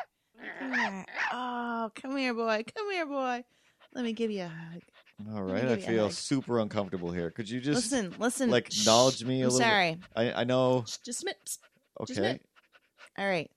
Come 0.59 0.73
here. 0.73 1.05
Oh, 1.33 1.91
come 1.95 2.15
here, 2.15 2.33
boy. 2.33 2.63
Come 2.77 2.91
here, 2.91 3.05
boy. 3.05 3.43
Let 3.93 4.05
me 4.05 4.13
give 4.13 4.31
you 4.31 4.43
a 4.43 4.47
hug. 4.47 4.81
all 5.35 5.43
right. 5.43 5.63
give 5.63 5.69
I 5.69 5.73
you 5.73 5.73
a 5.73 5.81
feel 5.81 6.03
hug. 6.03 6.11
super 6.13 6.59
uncomfortable 6.59 7.11
here. 7.11 7.29
Could 7.29 7.49
you 7.49 7.59
just 7.59 7.91
listen, 7.91 8.13
listen. 8.19 8.49
like 8.49 8.71
Shh. 8.71 8.83
acknowledge 8.83 9.25
me 9.25 9.41
a 9.41 9.47
I'm 9.47 9.51
little? 9.51 9.59
bit? 9.59 9.65
sorry. 9.65 9.97
I 10.15 10.31
I 10.31 10.43
know. 10.45 10.85
Shh, 10.87 10.97
Just 11.05 11.23
a 11.23 11.25
Just 12.07 12.11
Okay. 12.11 12.21
minute. 12.21 12.41
All 13.19 13.27
right. 13.27 13.51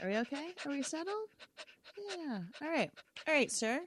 Are 0.00 0.08
we 0.08 0.16
okay? 0.18 0.46
Are 0.64 0.70
we 0.70 0.82
settled? 0.82 1.16
Yeah. 2.16 2.38
All 2.62 2.68
right. 2.68 2.90
All 3.26 3.34
right, 3.34 3.50
sir. 3.50 3.80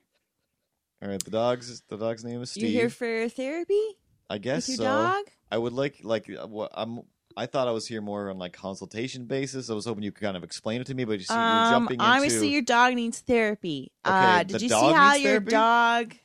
All 1.02 1.10
right. 1.10 1.24
The 1.24 1.32
dog's 1.32 1.82
the 1.88 1.96
dog's 1.96 2.26
name 2.26 2.42
is 2.42 2.52
Steve. 2.52 2.64
You 2.66 2.70
here 2.72 2.90
for 2.90 3.30
therapy 3.30 3.82
I 4.30 4.38
guess 4.38 4.68
with 4.68 4.78
so. 4.78 4.84
your 4.84 4.92
dog? 4.92 5.24
I 5.50 5.58
would 5.58 5.72
like 5.72 6.00
like 6.04 6.30
uh, 6.30 6.46
what 6.46 6.72
I'm. 6.74 7.04
I 7.38 7.46
thought 7.46 7.70
I 7.70 7.72
was 7.72 7.88
here 7.88 8.02
more 8.02 8.30
on 8.30 8.38
like 8.38 8.52
consultation 8.52 9.24
basis. 9.26 9.70
I 9.70 9.74
was 9.74 9.86
hoping 9.86 10.04
you 10.04 10.12
could 10.12 10.24
kind 10.24 10.36
of 10.36 10.44
explain 10.44 10.82
it 10.82 10.88
to 10.88 10.94
me, 10.94 11.06
but 11.06 11.14
you 11.14 11.24
see, 11.24 11.34
you're 11.34 11.42
Um, 11.42 11.72
jumping 11.72 11.94
into. 11.96 12.06
obviously, 12.06 12.50
your 12.50 12.62
dog 12.62 12.94
needs 12.94 13.20
therapy. 13.20 13.94
Okay, 14.06 14.14
uh, 14.14 14.40
the 14.40 14.44
did 14.46 14.62
you 14.64 14.70
dog 14.70 14.90
see 14.92 14.94
how 14.98 15.12
needs 15.14 15.24
your 15.24 15.32
therapy? 15.32 15.52
dog? 15.52 16.16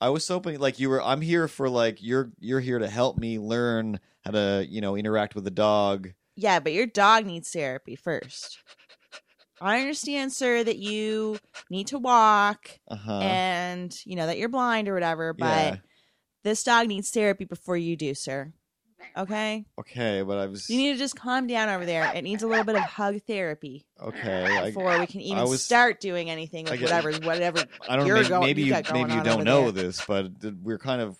I 0.00 0.08
was 0.08 0.26
hoping 0.26 0.58
like 0.58 0.80
you 0.80 0.88
were. 0.88 1.02
I'm 1.02 1.20
here 1.20 1.48
for 1.48 1.68
like 1.68 2.02
you're 2.02 2.30
you're 2.40 2.60
here 2.60 2.78
to 2.78 2.88
help 2.88 3.18
me 3.18 3.38
learn 3.38 4.00
how 4.24 4.30
to 4.30 4.66
you 4.66 4.80
know 4.80 4.96
interact 4.96 5.34
with 5.34 5.44
the 5.44 5.50
dog. 5.50 6.12
Yeah, 6.36 6.60
but 6.60 6.72
your 6.72 6.86
dog 6.86 7.24
needs 7.26 7.50
therapy 7.50 7.96
first. 7.96 8.58
I 9.60 9.80
understand, 9.80 10.32
sir, 10.32 10.62
that 10.62 10.76
you 10.78 11.38
need 11.70 11.86
to 11.88 11.98
walk 11.98 12.78
Uh 12.88 12.96
huh. 12.96 13.20
and 13.20 13.96
you 14.04 14.14
know 14.16 14.26
that 14.26 14.36
you're 14.38 14.50
blind 14.50 14.88
or 14.88 14.94
whatever, 14.94 15.32
but 15.32 15.44
yeah. 15.46 15.76
this 16.44 16.62
dog 16.62 16.88
needs 16.88 17.10
therapy 17.10 17.44
before 17.46 17.76
you 17.76 17.96
do, 17.96 18.14
sir. 18.14 18.52
Okay? 19.16 19.64
Okay, 19.80 20.22
but 20.22 20.36
I 20.36 20.46
was 20.46 20.68
You 20.68 20.76
need 20.76 20.92
to 20.92 20.98
just 20.98 21.16
calm 21.16 21.46
down 21.46 21.70
over 21.70 21.86
there. 21.86 22.12
It 22.14 22.22
needs 22.22 22.42
a 22.42 22.46
little 22.46 22.64
bit 22.64 22.74
of 22.76 22.82
hug 22.82 23.22
therapy 23.26 23.86
okay. 24.02 24.44
I, 24.44 24.66
before 24.66 24.98
we 24.98 25.06
can 25.06 25.22
even 25.22 25.44
was- 25.44 25.62
start 25.62 26.00
doing 26.00 26.28
anything 26.28 26.66
with 26.66 26.80
whatever 26.82 27.12
whatever 27.12 27.64
I 27.88 27.96
don't. 27.96 28.06
Maybe, 28.08 28.28
going- 28.28 28.40
maybe 28.42 28.62
you 28.62 28.74
you 28.74 28.82
maybe 28.92 29.14
you 29.14 29.22
don't 29.22 29.44
know 29.44 29.70
there. 29.70 29.84
this, 29.84 30.04
but 30.06 30.32
we're 30.62 30.78
kind 30.78 31.00
of 31.00 31.16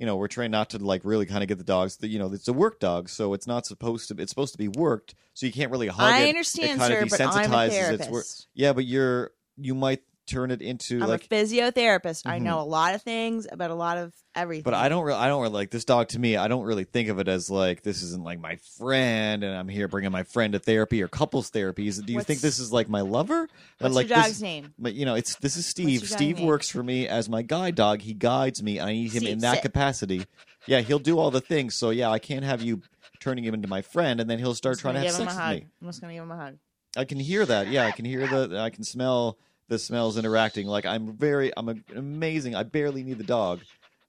you 0.00 0.06
know 0.06 0.16
we're 0.16 0.28
trained 0.28 0.50
not 0.50 0.70
to 0.70 0.78
like 0.78 1.02
really 1.04 1.26
kind 1.26 1.42
of 1.42 1.48
get 1.48 1.58
the 1.58 1.64
dogs. 1.64 1.98
The, 1.98 2.08
you 2.08 2.18
know, 2.18 2.32
it's 2.32 2.48
a 2.48 2.54
work 2.54 2.80
dog, 2.80 3.10
so 3.10 3.34
it's 3.34 3.46
not 3.46 3.66
supposed 3.66 4.08
to. 4.08 4.16
It's 4.18 4.30
supposed 4.30 4.52
to 4.52 4.58
be 4.58 4.66
worked, 4.66 5.14
so 5.34 5.44
you 5.44 5.52
can't 5.52 5.70
really 5.70 5.88
hug 5.88 6.10
I 6.10 6.20
it. 6.20 6.30
understand, 6.30 6.70
it 6.70 6.78
kind 6.78 6.92
sir, 6.94 7.02
of 7.02 7.10
but 7.10 7.20
I'm 7.20 7.28
a 7.28 7.32
desensitizes 7.32 7.92
its 7.92 8.08
work. 8.08 8.24
Yeah, 8.54 8.72
but 8.72 8.86
you're 8.86 9.32
you 9.58 9.74
might 9.74 10.00
turn 10.30 10.50
it 10.50 10.62
into 10.62 11.02
I'm 11.02 11.08
like 11.08 11.24
a 11.24 11.28
physiotherapist. 11.28 12.22
I 12.26 12.38
Mhm. 12.38 12.42
know 12.42 12.60
a 12.60 12.62
lot 12.64 12.94
of 12.94 13.02
things 13.02 13.46
about 13.50 13.70
a 13.70 13.74
lot 13.74 13.98
of 13.98 14.12
everything. 14.34 14.62
But 14.62 14.74
I 14.74 14.88
don't. 14.88 15.04
Re- 15.04 15.14
I 15.14 15.28
don't 15.28 15.42
really 15.42 15.54
like 15.54 15.70
this 15.70 15.84
dog. 15.84 16.08
To 16.08 16.18
me, 16.18 16.36
I 16.36 16.48
don't 16.48 16.64
really 16.64 16.84
think 16.84 17.08
of 17.08 17.18
it 17.18 17.28
as 17.28 17.50
like 17.50 17.82
this 17.82 18.02
isn't 18.02 18.22
like 18.22 18.38
my 18.40 18.56
friend, 18.78 19.42
and 19.44 19.56
I'm 19.56 19.68
here 19.68 19.88
bringing 19.88 20.12
my 20.12 20.22
friend 20.22 20.52
to 20.52 20.58
therapy 20.58 21.02
or 21.02 21.08
couples 21.08 21.50
therapy. 21.50 21.88
Is 21.88 21.98
do 21.98 22.12
you 22.12 22.22
think 22.22 22.40
this 22.40 22.58
is 22.58 22.72
like 22.72 22.88
my 22.88 23.00
lover? 23.00 23.48
What's 23.78 23.94
like 23.94 24.08
your 24.08 24.16
dog's 24.18 24.28
this, 24.30 24.40
name? 24.42 24.72
But 24.78 24.94
you 24.94 25.04
know, 25.04 25.14
it's 25.14 25.34
this 25.36 25.56
is 25.56 25.66
your 25.78 25.98
Steve. 26.00 26.08
Steve 26.08 26.36
name? 26.38 26.46
works 26.46 26.68
for 26.70 26.82
me 26.82 27.08
as 27.08 27.28
my 27.28 27.42
guide 27.42 27.74
dog. 27.74 28.00
He 28.02 28.14
guides 28.14 28.62
me. 28.62 28.80
I 28.80 28.92
need 28.92 29.12
him 29.12 29.22
Steve, 29.22 29.32
in 29.32 29.38
that 29.40 29.54
sit. 29.56 29.62
capacity. 29.62 30.24
Yeah, 30.66 30.80
he'll 30.80 30.98
do 30.98 31.18
all 31.18 31.30
the 31.30 31.40
things. 31.40 31.74
So 31.74 31.90
yeah, 31.90 32.10
I 32.10 32.18
can't 32.18 32.44
have 32.44 32.62
you 32.62 32.82
turning 33.18 33.44
him 33.44 33.54
into 33.54 33.68
my 33.68 33.82
friend, 33.82 34.20
and 34.20 34.30
then 34.30 34.38
he'll 34.38 34.54
start 34.54 34.78
trying 34.78 34.94
to 34.94 35.00
gonna 35.00 35.08
have 35.10 35.18
give 35.18 35.26
him 35.26 35.28
sex 35.28 35.34
a 35.34 35.38
with 35.38 35.44
hug. 35.44 35.56
me. 35.56 35.66
I'm 35.82 35.88
just 35.88 36.00
gonna 36.00 36.12
give 36.14 36.22
him 36.22 36.30
a 36.30 36.36
hug. 36.36 36.54
I 36.96 37.04
can 37.04 37.18
hear 37.20 37.46
that. 37.46 37.68
Yeah, 37.68 37.84
I 37.86 37.92
can 37.92 38.04
hear 38.04 38.26
the. 38.26 38.58
I 38.58 38.70
can 38.70 38.82
smell 38.84 39.38
the 39.70 39.78
smells 39.78 40.18
interacting. 40.18 40.66
Like 40.66 40.84
I'm 40.84 41.16
very. 41.16 41.50
I'm 41.56 41.70
a, 41.70 41.76
amazing. 41.96 42.54
I 42.54 42.64
barely 42.64 43.02
need 43.02 43.16
the 43.16 43.24
dog, 43.24 43.60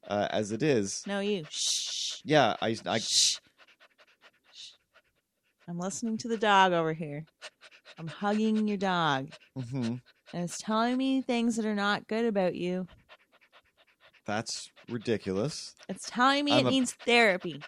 uh, 0.07 0.27
as 0.29 0.51
it 0.51 0.61
is. 0.61 1.03
No, 1.07 1.21
you. 1.21 1.45
Shh. 1.49 2.19
Yeah, 2.25 2.57
I. 2.61 2.75
I 2.85 2.99
Shh. 2.99 3.37
I'm 5.69 5.79
listening 5.79 6.17
to 6.17 6.27
the 6.27 6.37
dog 6.37 6.73
over 6.73 6.91
here. 6.91 7.23
I'm 7.97 8.07
hugging 8.07 8.67
your 8.67 8.77
dog, 8.77 9.29
mm-hmm. 9.57 9.95
and 10.33 10.43
it's 10.43 10.57
telling 10.57 10.97
me 10.97 11.21
things 11.21 11.55
that 11.55 11.65
are 11.65 11.75
not 11.75 12.07
good 12.07 12.25
about 12.25 12.55
you. 12.55 12.87
That's 14.25 14.71
ridiculous. 14.89 15.75
It's 15.87 16.09
telling 16.09 16.45
me 16.45 16.53
I'm 16.53 16.65
it 16.65 16.69
a- 16.69 16.71
needs 16.71 16.93
therapy. 16.93 17.61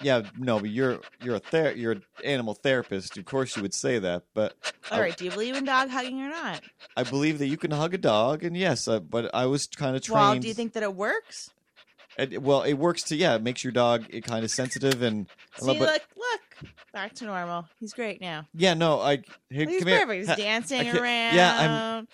Yeah, 0.00 0.22
no, 0.38 0.60
but 0.60 0.70
you're 0.70 1.00
you're 1.22 1.36
a 1.36 1.40
ther- 1.40 1.72
you're 1.72 1.92
an 1.92 2.02
animal 2.24 2.54
therapist. 2.54 3.16
Of 3.18 3.24
course, 3.24 3.56
you 3.56 3.62
would 3.62 3.74
say 3.74 3.98
that, 3.98 4.22
but 4.34 4.54
All 4.90 4.98
I- 4.98 5.00
right, 5.00 5.16
do 5.16 5.24
you 5.24 5.30
believe 5.30 5.56
in 5.56 5.64
dog 5.64 5.88
hugging 5.90 6.20
or 6.22 6.28
not? 6.28 6.60
I 6.96 7.02
believe 7.02 7.38
that 7.40 7.46
you 7.48 7.56
can 7.56 7.70
hug 7.72 7.94
a 7.94 7.98
dog, 7.98 8.44
and 8.44 8.56
yes, 8.56 8.86
uh, 8.86 9.00
but 9.00 9.34
I 9.34 9.46
was 9.46 9.66
kind 9.66 9.96
of 9.96 10.02
trained. 10.02 10.20
Well, 10.20 10.38
do 10.38 10.46
you 10.48 10.54
think 10.54 10.72
that 10.74 10.82
it 10.82 10.94
works? 10.94 11.50
well, 12.40 12.62
it 12.62 12.74
works 12.74 13.02
to 13.04 13.16
yeah, 13.16 13.34
it 13.36 13.42
makes 13.42 13.62
your 13.64 13.72
dog 13.72 14.04
it 14.10 14.22
kind 14.24 14.44
of 14.44 14.50
sensitive 14.50 15.02
and. 15.02 15.26
See, 15.58 15.66
look, 15.66 15.80
look, 16.16 16.70
back 16.92 17.14
to 17.14 17.24
normal. 17.24 17.66
He's 17.80 17.92
great 17.92 18.20
now. 18.20 18.46
yeah, 18.54 18.74
no, 18.74 19.00
I 19.00 19.18
here, 19.50 19.68
He's 19.68 19.80
come 19.80 19.88
here. 19.88 20.12
He's 20.12 20.26
dancing 20.28 20.88
around. 20.88 21.34
yeah, 21.34 21.56
I'm- 21.58 22.08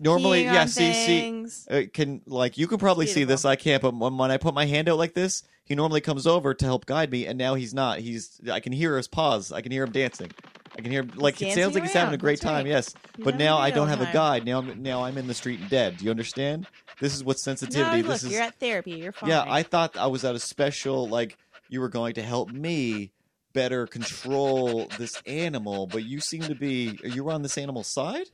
normally, 0.00 0.44
yeah, 0.44 0.64
see, 0.64 0.92
see, 0.92 1.20
things. 1.20 1.68
uh, 1.70 1.82
can 1.92 2.22
like 2.26 2.58
you 2.58 2.66
can 2.66 2.78
probably 2.78 3.06
see 3.06 3.24
this. 3.24 3.44
I 3.44 3.56
can't, 3.56 3.82
but 3.82 3.94
when, 3.94 4.16
when 4.16 4.30
I 4.30 4.38
put 4.38 4.54
my 4.54 4.66
hand 4.66 4.88
out 4.88 4.98
like 4.98 5.14
this, 5.14 5.42
he 5.64 5.74
normally 5.74 6.00
comes 6.00 6.26
over 6.26 6.54
to 6.54 6.64
help 6.64 6.86
guide 6.86 7.10
me, 7.12 7.26
and 7.26 7.38
now 7.38 7.54
he's 7.54 7.72
not. 7.72 8.00
He's 8.00 8.40
I 8.50 8.60
can 8.60 8.72
hear 8.72 8.96
his 8.96 9.06
paws. 9.06 9.52
I 9.52 9.60
can 9.60 9.70
hear 9.70 9.84
him 9.84 9.92
dancing. 9.92 10.32
I 10.76 10.80
can 10.82 10.90
hear 10.90 11.02
him 11.02 11.12
like 11.16 11.40
it 11.42 11.54
sounds 11.54 11.74
like 11.74 11.84
he's 11.84 11.92
having 11.92 12.14
a 12.14 12.18
great 12.18 12.40
That's 12.40 12.52
time. 12.52 12.64
right. 12.64 12.66
Yes, 12.66 12.94
He's 13.16 13.24
but 13.24 13.36
now 13.36 13.58
i 13.58 13.70
don't 13.70 13.88
have 13.88 14.00
a 14.00 14.10
guide. 14.12 14.44
Now 14.46 14.58
I'm 14.58 14.82
now 14.82 15.04
I'm 15.04 15.18
in 15.18 15.26
the 15.26 15.34
street 15.34 15.68
dead. 15.68 15.98
Do 15.98 16.04
you 16.04 16.10
understand? 16.10 16.66
This 17.00 17.14
is 17.14 17.24
what 17.24 17.38
sensitivity 17.38 18.02
No, 18.02 18.08
look, 18.08 18.20
this 18.20 18.24
is 18.24 18.32
you're 18.32 18.42
at 18.42 18.58
therapy. 18.60 18.92
You're 18.92 19.12
fine. 19.12 19.30
yeah. 19.30 19.44
I 19.46 19.62
thought 19.62 19.96
I 19.96 20.06
was 20.06 20.24
at 20.24 20.34
a 20.34 20.38
special 20.38 21.08
like 21.08 21.36
you 21.68 21.80
were 21.80 21.88
going 21.88 22.14
to 22.14 22.22
help 22.22 22.50
me 22.50 23.12
better 23.52 23.86
control 23.86 24.86
this 24.98 25.20
animal, 25.26 25.86
but 25.86 26.04
you 26.04 26.20
seem 26.20 26.42
to 26.42 26.54
be. 26.54 26.98
You 27.02 27.24
were 27.24 27.32
on 27.32 27.42
this 27.42 27.58
animal's 27.58 27.88
side. 27.88 28.26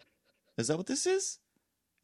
Is 0.58 0.68
that 0.68 0.76
what 0.76 0.86
this 0.86 1.06
is? 1.06 1.38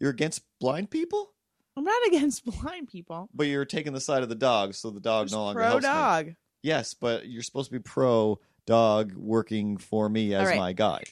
You're 0.03 0.11
against 0.11 0.43
blind 0.61 0.91
people, 0.91 1.33
I'm 1.77 1.85
not 1.85 2.07
against 2.09 2.45
blind 2.61 2.89
people. 2.89 3.29
but 3.33 3.47
you're 3.47 3.65
taking 3.65 3.93
the 3.93 4.01
side 4.01 4.23
of 4.25 4.29
the 4.29 4.35
dog, 4.35 4.75
so 4.75 4.91
the 4.91 4.99
dog 5.01 5.31
no 5.31 5.45
longer 5.45 5.61
pro 5.61 5.69
helps 5.69 5.85
me. 5.85 5.89
dog. 5.89 6.27
Yes, 6.63 6.93
but 6.93 7.29
you're 7.29 7.43
supposed 7.45 7.71
to 7.71 7.79
be 7.79 7.83
pro 7.83 8.41
dog 8.67 9.15
working 9.15 9.77
for 9.77 10.09
me 10.09 10.35
as 10.35 10.41
All 10.41 10.47
right. 10.49 10.59
my 10.59 10.73
guy. 10.73 11.03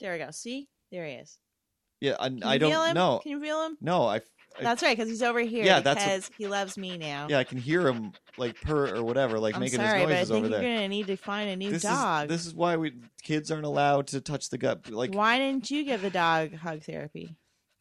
There 0.00 0.12
we 0.12 0.18
go. 0.18 0.30
See, 0.30 0.68
there 0.92 1.06
he 1.06 1.14
is. 1.14 1.38
Yeah, 2.00 2.16
I, 2.20 2.28
Can 2.28 2.42
I 2.44 2.54
you 2.54 2.60
feel 2.60 2.70
don't 2.70 2.88
him? 2.88 2.94
know. 2.94 3.20
Can 3.22 3.32
you 3.32 3.40
feel 3.40 3.64
him? 3.64 3.78
No, 3.80 4.04
I, 4.04 4.16
I- 4.16 4.20
That's 4.60 4.82
right, 4.82 4.94
because 4.96 5.08
he's 5.08 5.22
over 5.22 5.40
here. 5.40 5.64
Yeah, 5.64 5.80
that's 5.80 6.02
a- 6.02 6.06
because 6.06 6.30
he 6.36 6.46
loves 6.46 6.76
me 6.76 6.98
now. 6.98 7.26
yeah, 7.30 7.38
I 7.38 7.44
can 7.44 7.56
hear 7.58 7.86
him 7.88 8.12
like 8.36 8.60
purr 8.60 8.94
or 8.96 9.02
whatever, 9.02 9.38
like 9.38 9.54
I'm 9.54 9.60
making 9.60 9.78
sorry, 9.80 10.00
his 10.00 10.06
but 10.06 10.12
I 10.12 10.14
noises 10.14 10.28
think 10.28 10.44
over 10.44 10.48
you're 10.54 10.60
there. 10.62 10.76
gonna 10.76 10.88
need 10.88 11.06
to 11.06 11.16
find 11.16 11.48
a 11.48 11.56
new 11.56 11.70
This 11.70 11.82
dog. 11.82 12.24
is 12.24 12.28
this 12.36 12.46
is 12.46 12.54
why 12.54 12.76
we 12.76 12.92
kids 13.22 13.50
aren't 13.50 13.64
allowed 13.64 14.08
to 14.08 14.20
touch 14.20 14.50
the 14.50 14.58
gut, 14.58 14.90
like 14.90 15.14
Why 15.14 15.38
didn't 15.38 15.70
you 15.70 15.84
give 15.84 16.02
the 16.02 16.10
dog 16.10 16.54
hug 16.54 16.82
therapy? 16.82 17.34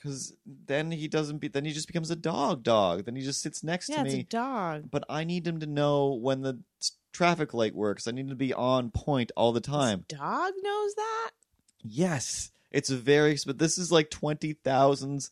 Because 0.05 0.33
then 0.67 0.91
he 0.91 1.07
doesn't 1.07 1.39
be 1.39 1.47
then 1.47 1.65
he 1.65 1.71
just 1.71 1.87
becomes 1.87 2.11
a 2.11 2.15
dog 2.15 2.61
dog. 2.61 3.05
Then 3.05 3.15
he 3.15 3.23
just 3.23 3.41
sits 3.41 3.63
next 3.63 3.89
Yeah, 3.89 3.97
to 3.97 4.03
me 4.03 4.09
it's 4.09 4.19
a 4.19 4.23
dog. 4.23 4.91
But 4.91 5.03
I 5.09 5.23
need 5.23 5.47
him 5.47 5.59
to 5.61 5.65
know 5.65 6.13
when 6.13 6.41
the 6.41 6.59
traffic 7.11 7.53
light 7.55 7.73
works. 7.73 8.07
I 8.07 8.11
need 8.11 8.21
him 8.21 8.29
to 8.29 8.35
be 8.35 8.53
on 8.53 8.91
point 8.91 9.31
all 9.35 9.51
the 9.51 9.61
time. 9.61 10.05
This 10.07 10.19
dog 10.19 10.53
knows 10.61 10.95
that. 10.95 11.31
Yes, 11.83 12.51
it's 12.71 12.91
a 12.91 12.95
very 12.97 13.37
but 13.45 13.57
this 13.57 13.79
is 13.79 13.91
like 13.91 14.11
twenty 14.11 14.53
thousands 14.53 15.31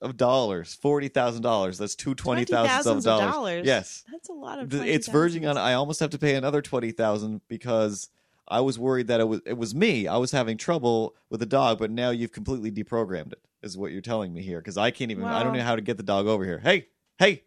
of 0.00 0.16
dollars, 0.16 0.74
forty 0.74 1.08
thousand 1.08 1.42
dollars. 1.42 1.78
That's 1.78 1.94
two 1.94 2.16
twenty 2.16 2.44
thousands 2.44 3.06
of 3.06 3.20
dollars. 3.20 3.66
Yes, 3.66 4.02
That's 4.10 4.28
a 4.28 4.32
lot 4.32 4.58
of. 4.58 4.74
It's 4.74 5.06
verging 5.06 5.46
on. 5.46 5.56
I 5.56 5.74
almost 5.74 6.00
have 6.00 6.10
to 6.10 6.18
pay 6.18 6.34
another 6.34 6.60
twenty 6.60 6.90
thousand 6.90 7.42
because 7.46 8.08
I 8.52 8.60
was 8.60 8.78
worried 8.78 9.06
that 9.06 9.20
it 9.20 9.26
was 9.26 9.40
it 9.46 9.56
was 9.56 9.74
me. 9.74 10.06
I 10.06 10.18
was 10.18 10.30
having 10.30 10.58
trouble 10.58 11.16
with 11.30 11.40
the 11.40 11.46
dog, 11.46 11.78
but 11.78 11.90
now 11.90 12.10
you've 12.10 12.32
completely 12.32 12.70
deprogrammed 12.70 13.32
it. 13.32 13.40
Is 13.62 13.78
what 13.78 13.92
you're 13.92 14.02
telling 14.02 14.34
me 14.34 14.42
here 14.42 14.58
because 14.58 14.76
I 14.76 14.90
can't 14.90 15.10
even. 15.10 15.24
I 15.24 15.42
don't 15.42 15.54
know 15.54 15.62
how 15.62 15.76
to 15.76 15.82
get 15.82 15.96
the 15.96 16.02
dog 16.02 16.26
over 16.26 16.44
here. 16.44 16.58
Hey, 16.58 16.88
hey, 17.18 17.44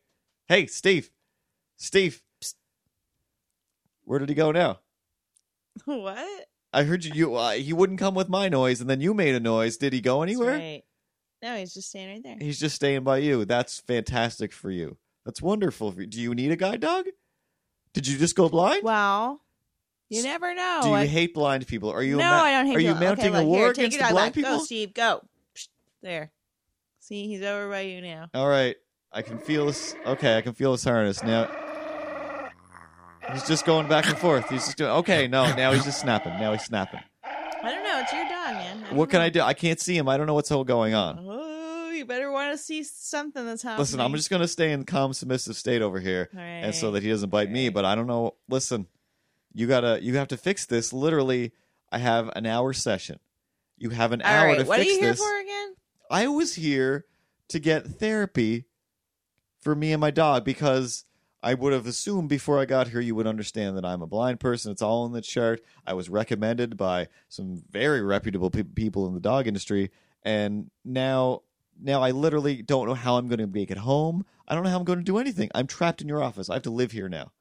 hey, 0.47 0.65
Steve, 0.65 1.11
Steve. 1.77 2.23
Psst. 2.41 2.55
Where 4.03 4.17
did 4.17 4.29
he 4.29 4.35
go 4.35 4.51
now? 4.51 4.79
what? 5.85 6.47
I 6.73 6.83
heard 6.83 7.05
you. 7.05 7.11
You 7.13 7.35
uh, 7.35 7.51
he 7.51 7.71
wouldn't 7.71 7.99
come 7.99 8.15
with 8.15 8.29
my 8.29 8.49
noise, 8.49 8.81
and 8.81 8.89
then 8.89 9.01
you 9.01 9.13
made 9.13 9.35
a 9.35 9.39
noise. 9.39 9.77
Did 9.77 9.93
he 9.93 10.01
go 10.01 10.21
That's 10.21 10.31
anywhere? 10.31 10.57
right. 10.57 10.83
No, 11.43 11.55
he's 11.57 11.73
just 11.73 11.89
staying 11.89 12.09
right 12.09 12.23
there. 12.23 12.37
He's 12.39 12.59
just 12.59 12.75
staying 12.75 13.03
by 13.03 13.17
you. 13.17 13.45
That's 13.45 13.79
fantastic 13.79 14.51
for 14.51 14.71
you. 14.71 14.97
That's 15.25 15.41
wonderful. 15.41 15.91
For 15.91 16.01
you. 16.01 16.07
Do 16.07 16.19
you 16.19 16.33
need 16.33 16.51
a 16.51 16.55
guide 16.55 16.79
dog? 16.79 17.05
Did 17.93 18.07
you 18.07 18.17
just 18.17 18.35
go 18.35 18.49
blind? 18.49 18.83
Well, 18.83 19.41
you 20.09 20.23
never 20.23 20.53
know. 20.53 20.79
Do 20.83 20.89
you 20.89 20.95
I- 20.95 21.05
hate 21.07 21.33
blind 21.33 21.65
people? 21.67 21.89
Are 21.91 22.03
you? 22.03 22.17
no, 22.17 22.23
ma- 22.23 22.43
I 22.43 22.51
don't 22.51 22.67
hate 22.67 22.75
Are 22.77 22.79
you 22.79 22.87
people. 22.93 23.01
mounting 23.07 23.25
okay, 23.27 23.35
a 23.35 23.39
look, 23.41 23.47
war 23.47 23.57
here, 23.65 23.73
take 23.73 23.85
against 23.87 24.07
the 24.07 24.13
blind 24.13 24.27
back. 24.27 24.33
people? 24.33 24.57
Go, 24.57 24.63
Steve. 24.63 24.93
Go. 24.93 25.21
There. 26.01 26.31
See, 26.99 27.27
he's 27.27 27.41
over 27.41 27.69
by 27.69 27.81
you 27.81 28.01
now. 28.01 28.29
All 28.33 28.47
right, 28.47 28.75
I 29.11 29.21
can 29.21 29.37
feel 29.39 29.67
this. 29.67 29.95
Okay, 30.05 30.37
I 30.37 30.41
can 30.41 30.53
feel 30.53 30.71
his 30.71 30.83
harness 30.83 31.23
now. 31.23 31.49
He's 33.33 33.47
just 33.47 33.65
going 33.65 33.87
back 33.87 34.07
and 34.07 34.17
forth. 34.17 34.49
He's 34.49 34.65
just 34.65 34.77
doing. 34.77 34.91
Okay, 34.91 35.27
no, 35.27 35.53
now 35.55 35.71
he's 35.71 35.83
just 35.83 35.99
snapping. 35.99 36.33
Now 36.33 36.51
he's 36.51 36.63
snapping. 36.63 36.99
I 37.23 37.71
don't 37.71 37.83
know. 37.83 37.99
It's 38.01 38.13
your 38.13 38.23
dog, 38.23 38.53
man. 38.53 38.77
What 38.95 39.05
don't 39.05 39.09
can. 39.09 39.21
I 39.21 39.29
do? 39.29 39.41
I 39.41 39.53
can't 39.55 39.79
see 39.79 39.97
him. 39.97 40.07
I 40.07 40.17
don't 40.17 40.27
know 40.27 40.35
what's 40.35 40.51
all 40.51 40.63
going 40.63 40.93
on. 40.93 41.17
Oh, 41.27 41.89
you 41.89 42.05
better 42.05 42.31
want 42.31 42.51
to 42.53 42.57
see 42.57 42.83
something 42.83 43.43
that's 43.45 43.63
happening. 43.63 43.79
Listen, 43.79 43.99
I'm 44.01 44.13
just 44.13 44.29
gonna 44.29 44.47
stay 44.47 44.71
in 44.71 44.83
calm, 44.83 45.11
submissive 45.13 45.55
state 45.55 45.81
over 45.81 45.99
here, 45.99 46.29
All 46.35 46.39
and 46.39 46.75
so 46.75 46.91
that 46.91 47.01
he 47.01 47.09
doesn't 47.09 47.29
bite 47.29 47.49
me. 47.49 47.69
But 47.69 47.83
I 47.83 47.95
don't 47.95 48.05
know. 48.05 48.35
Listen, 48.47 48.85
you 49.55 49.65
gotta, 49.67 49.99
you 50.03 50.15
have 50.17 50.27
to 50.27 50.37
fix 50.37 50.65
this. 50.67 50.93
Literally, 50.93 51.51
I 51.91 51.97
have 51.97 52.29
an 52.35 52.45
hour 52.45 52.73
session, 52.73 53.19
You 53.77 53.89
have 53.91 54.11
an 54.11 54.21
All 54.21 54.27
hour 54.31 54.45
right, 54.47 54.57
to 54.59 54.65
what 54.65 54.79
are 54.79 54.83
fix 54.83 54.93
you 54.93 54.99
here 54.99 55.11
this. 55.11 55.19
for 55.19 55.39
again? 55.39 55.75
I 56.11 56.27
was 56.27 56.53
here 56.55 57.05
to 57.47 57.59
get 57.59 57.87
therapy 57.87 58.65
for 59.61 59.73
me 59.75 59.91
and 59.93 60.01
my 60.01 60.11
dog 60.11 60.43
because 60.45 61.05
I 61.41 61.53
would 61.53 61.73
have 61.73 61.85
assumed 61.87 62.27
before 62.29 62.59
I 62.59 62.65
got 62.65 62.89
here 62.89 62.99
you 62.99 63.15
would 63.15 63.27
understand 63.27 63.77
that 63.77 63.85
I'm 63.85 64.01
a 64.01 64.07
blind 64.07 64.39
person. 64.39 64.71
It's 64.71 64.81
all 64.81 65.05
in 65.05 65.11
the 65.13 65.21
chart. 65.21 65.61
I 65.85 65.93
was 65.93 66.09
recommended 66.09 66.75
by 66.75 67.07
some 67.29 67.63
very 67.69 68.01
reputable 68.01 68.49
pe- 68.49 68.63
people 68.63 69.07
in 69.07 69.13
the 69.13 69.19
dog 69.19 69.47
industry, 69.47 69.91
and 70.23 70.69
now 70.83 71.41
now 71.81 72.01
I 72.01 72.11
literally 72.11 72.61
don't 72.61 72.87
know 72.87 72.93
how 72.93 73.17
I'm 73.17 73.27
going 73.27 73.39
to 73.39 73.47
make 73.47 73.69
it 73.71 73.77
home. 73.77 74.25
I 74.47 74.55
don't 74.55 74.63
know 74.63 74.69
how 74.69 74.77
I'm 74.77 74.85
going 74.85 74.99
to 74.99 75.05
do 75.05 75.17
anything. 75.17 75.49
I'm 75.53 75.67
trapped 75.67 76.01
in 76.01 76.07
your 76.07 76.23
office. 76.23 76.49
I 76.49 76.53
have 76.53 76.63
to 76.63 76.69
live 76.71 76.91
here 76.91 77.09
now. 77.09 77.31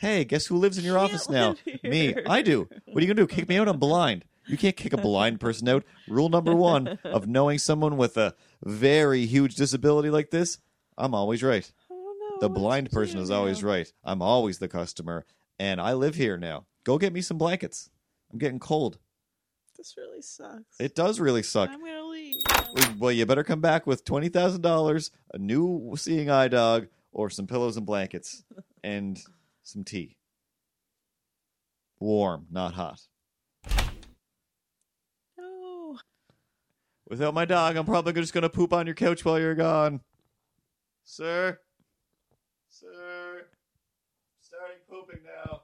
Hey, 0.00 0.24
guess 0.24 0.46
who 0.46 0.56
lives 0.56 0.78
in 0.78 0.84
your 0.84 0.96
office 0.96 1.28
now? 1.28 1.56
Me. 1.84 2.14
I 2.26 2.40
do. 2.40 2.68
What 2.86 2.96
are 2.96 3.06
you 3.06 3.06
going 3.06 3.16
to 3.18 3.26
do? 3.26 3.26
Kick 3.26 3.50
me 3.50 3.58
out? 3.58 3.68
I'm 3.68 3.78
blind. 3.78 4.24
You 4.46 4.56
can't 4.56 4.74
kick 4.74 4.94
a 4.94 4.96
blind 4.96 5.40
person 5.40 5.68
out. 5.68 5.84
Rule 6.08 6.30
number 6.30 6.54
one 6.54 6.98
of 7.04 7.28
knowing 7.28 7.58
someone 7.58 7.98
with 7.98 8.16
a 8.16 8.34
very 8.64 9.26
huge 9.26 9.56
disability 9.56 10.08
like 10.08 10.30
this, 10.30 10.56
I'm 10.96 11.14
always 11.14 11.42
right. 11.42 11.70
I 11.90 11.94
don't 11.94 12.18
know. 12.18 12.38
The 12.40 12.48
blind 12.48 12.90
person 12.90 13.20
is 13.20 13.30
always 13.30 13.62
right. 13.62 13.92
I'm 14.02 14.22
always 14.22 14.58
the 14.58 14.68
customer, 14.68 15.26
and 15.58 15.82
I 15.82 15.92
live 15.92 16.14
here 16.14 16.38
now. 16.38 16.64
Go 16.84 16.96
get 16.96 17.12
me 17.12 17.20
some 17.20 17.36
blankets. 17.36 17.90
I'm 18.32 18.38
getting 18.38 18.58
cold. 18.58 18.98
This 19.76 19.94
really 19.98 20.22
sucks. 20.22 20.80
It 20.80 20.94
does 20.94 21.20
really 21.20 21.42
suck. 21.42 21.68
I'm 21.70 21.80
gonna 21.84 22.04
leave. 22.04 22.36
now. 22.48 22.94
Well, 22.98 23.12
you 23.12 23.26
better 23.26 23.44
come 23.44 23.60
back 23.60 23.86
with 23.86 24.04
twenty 24.04 24.30
thousand 24.30 24.62
dollars, 24.62 25.10
a 25.34 25.38
new 25.38 25.92
seeing 25.96 26.30
eye 26.30 26.48
dog, 26.48 26.88
or 27.12 27.28
some 27.28 27.46
pillows 27.46 27.76
and 27.76 27.84
blankets, 27.86 28.44
and 28.82 29.18
some 29.62 29.84
tea. 29.84 30.16
Warm, 31.98 32.46
not 32.50 32.74
hot. 32.74 33.00
No. 35.38 35.98
Without 37.08 37.34
my 37.34 37.44
dog, 37.44 37.76
I'm 37.76 37.84
probably 37.84 38.12
just 38.14 38.32
going 38.32 38.42
to 38.42 38.48
poop 38.48 38.72
on 38.72 38.86
your 38.86 38.94
couch 38.94 39.24
while 39.24 39.38
you're 39.38 39.54
gone. 39.54 40.00
Sir? 41.04 41.60
Sir? 42.68 43.46
Starting 44.40 44.78
pooping 44.88 45.20
now. 45.24 45.59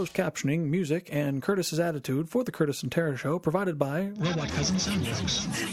Closed 0.00 0.14
captioning, 0.14 0.60
music, 0.60 1.10
and 1.12 1.42
Curtis's 1.42 1.78
attitude 1.78 2.30
for 2.30 2.42
the 2.42 2.50
Curtis 2.50 2.82
and 2.82 2.90
Tara 2.90 3.18
Show 3.18 3.38
provided 3.38 3.78
by 3.78 4.12
Robot 4.16 4.48
Cousin. 4.48 4.78
Robot 4.98 5.69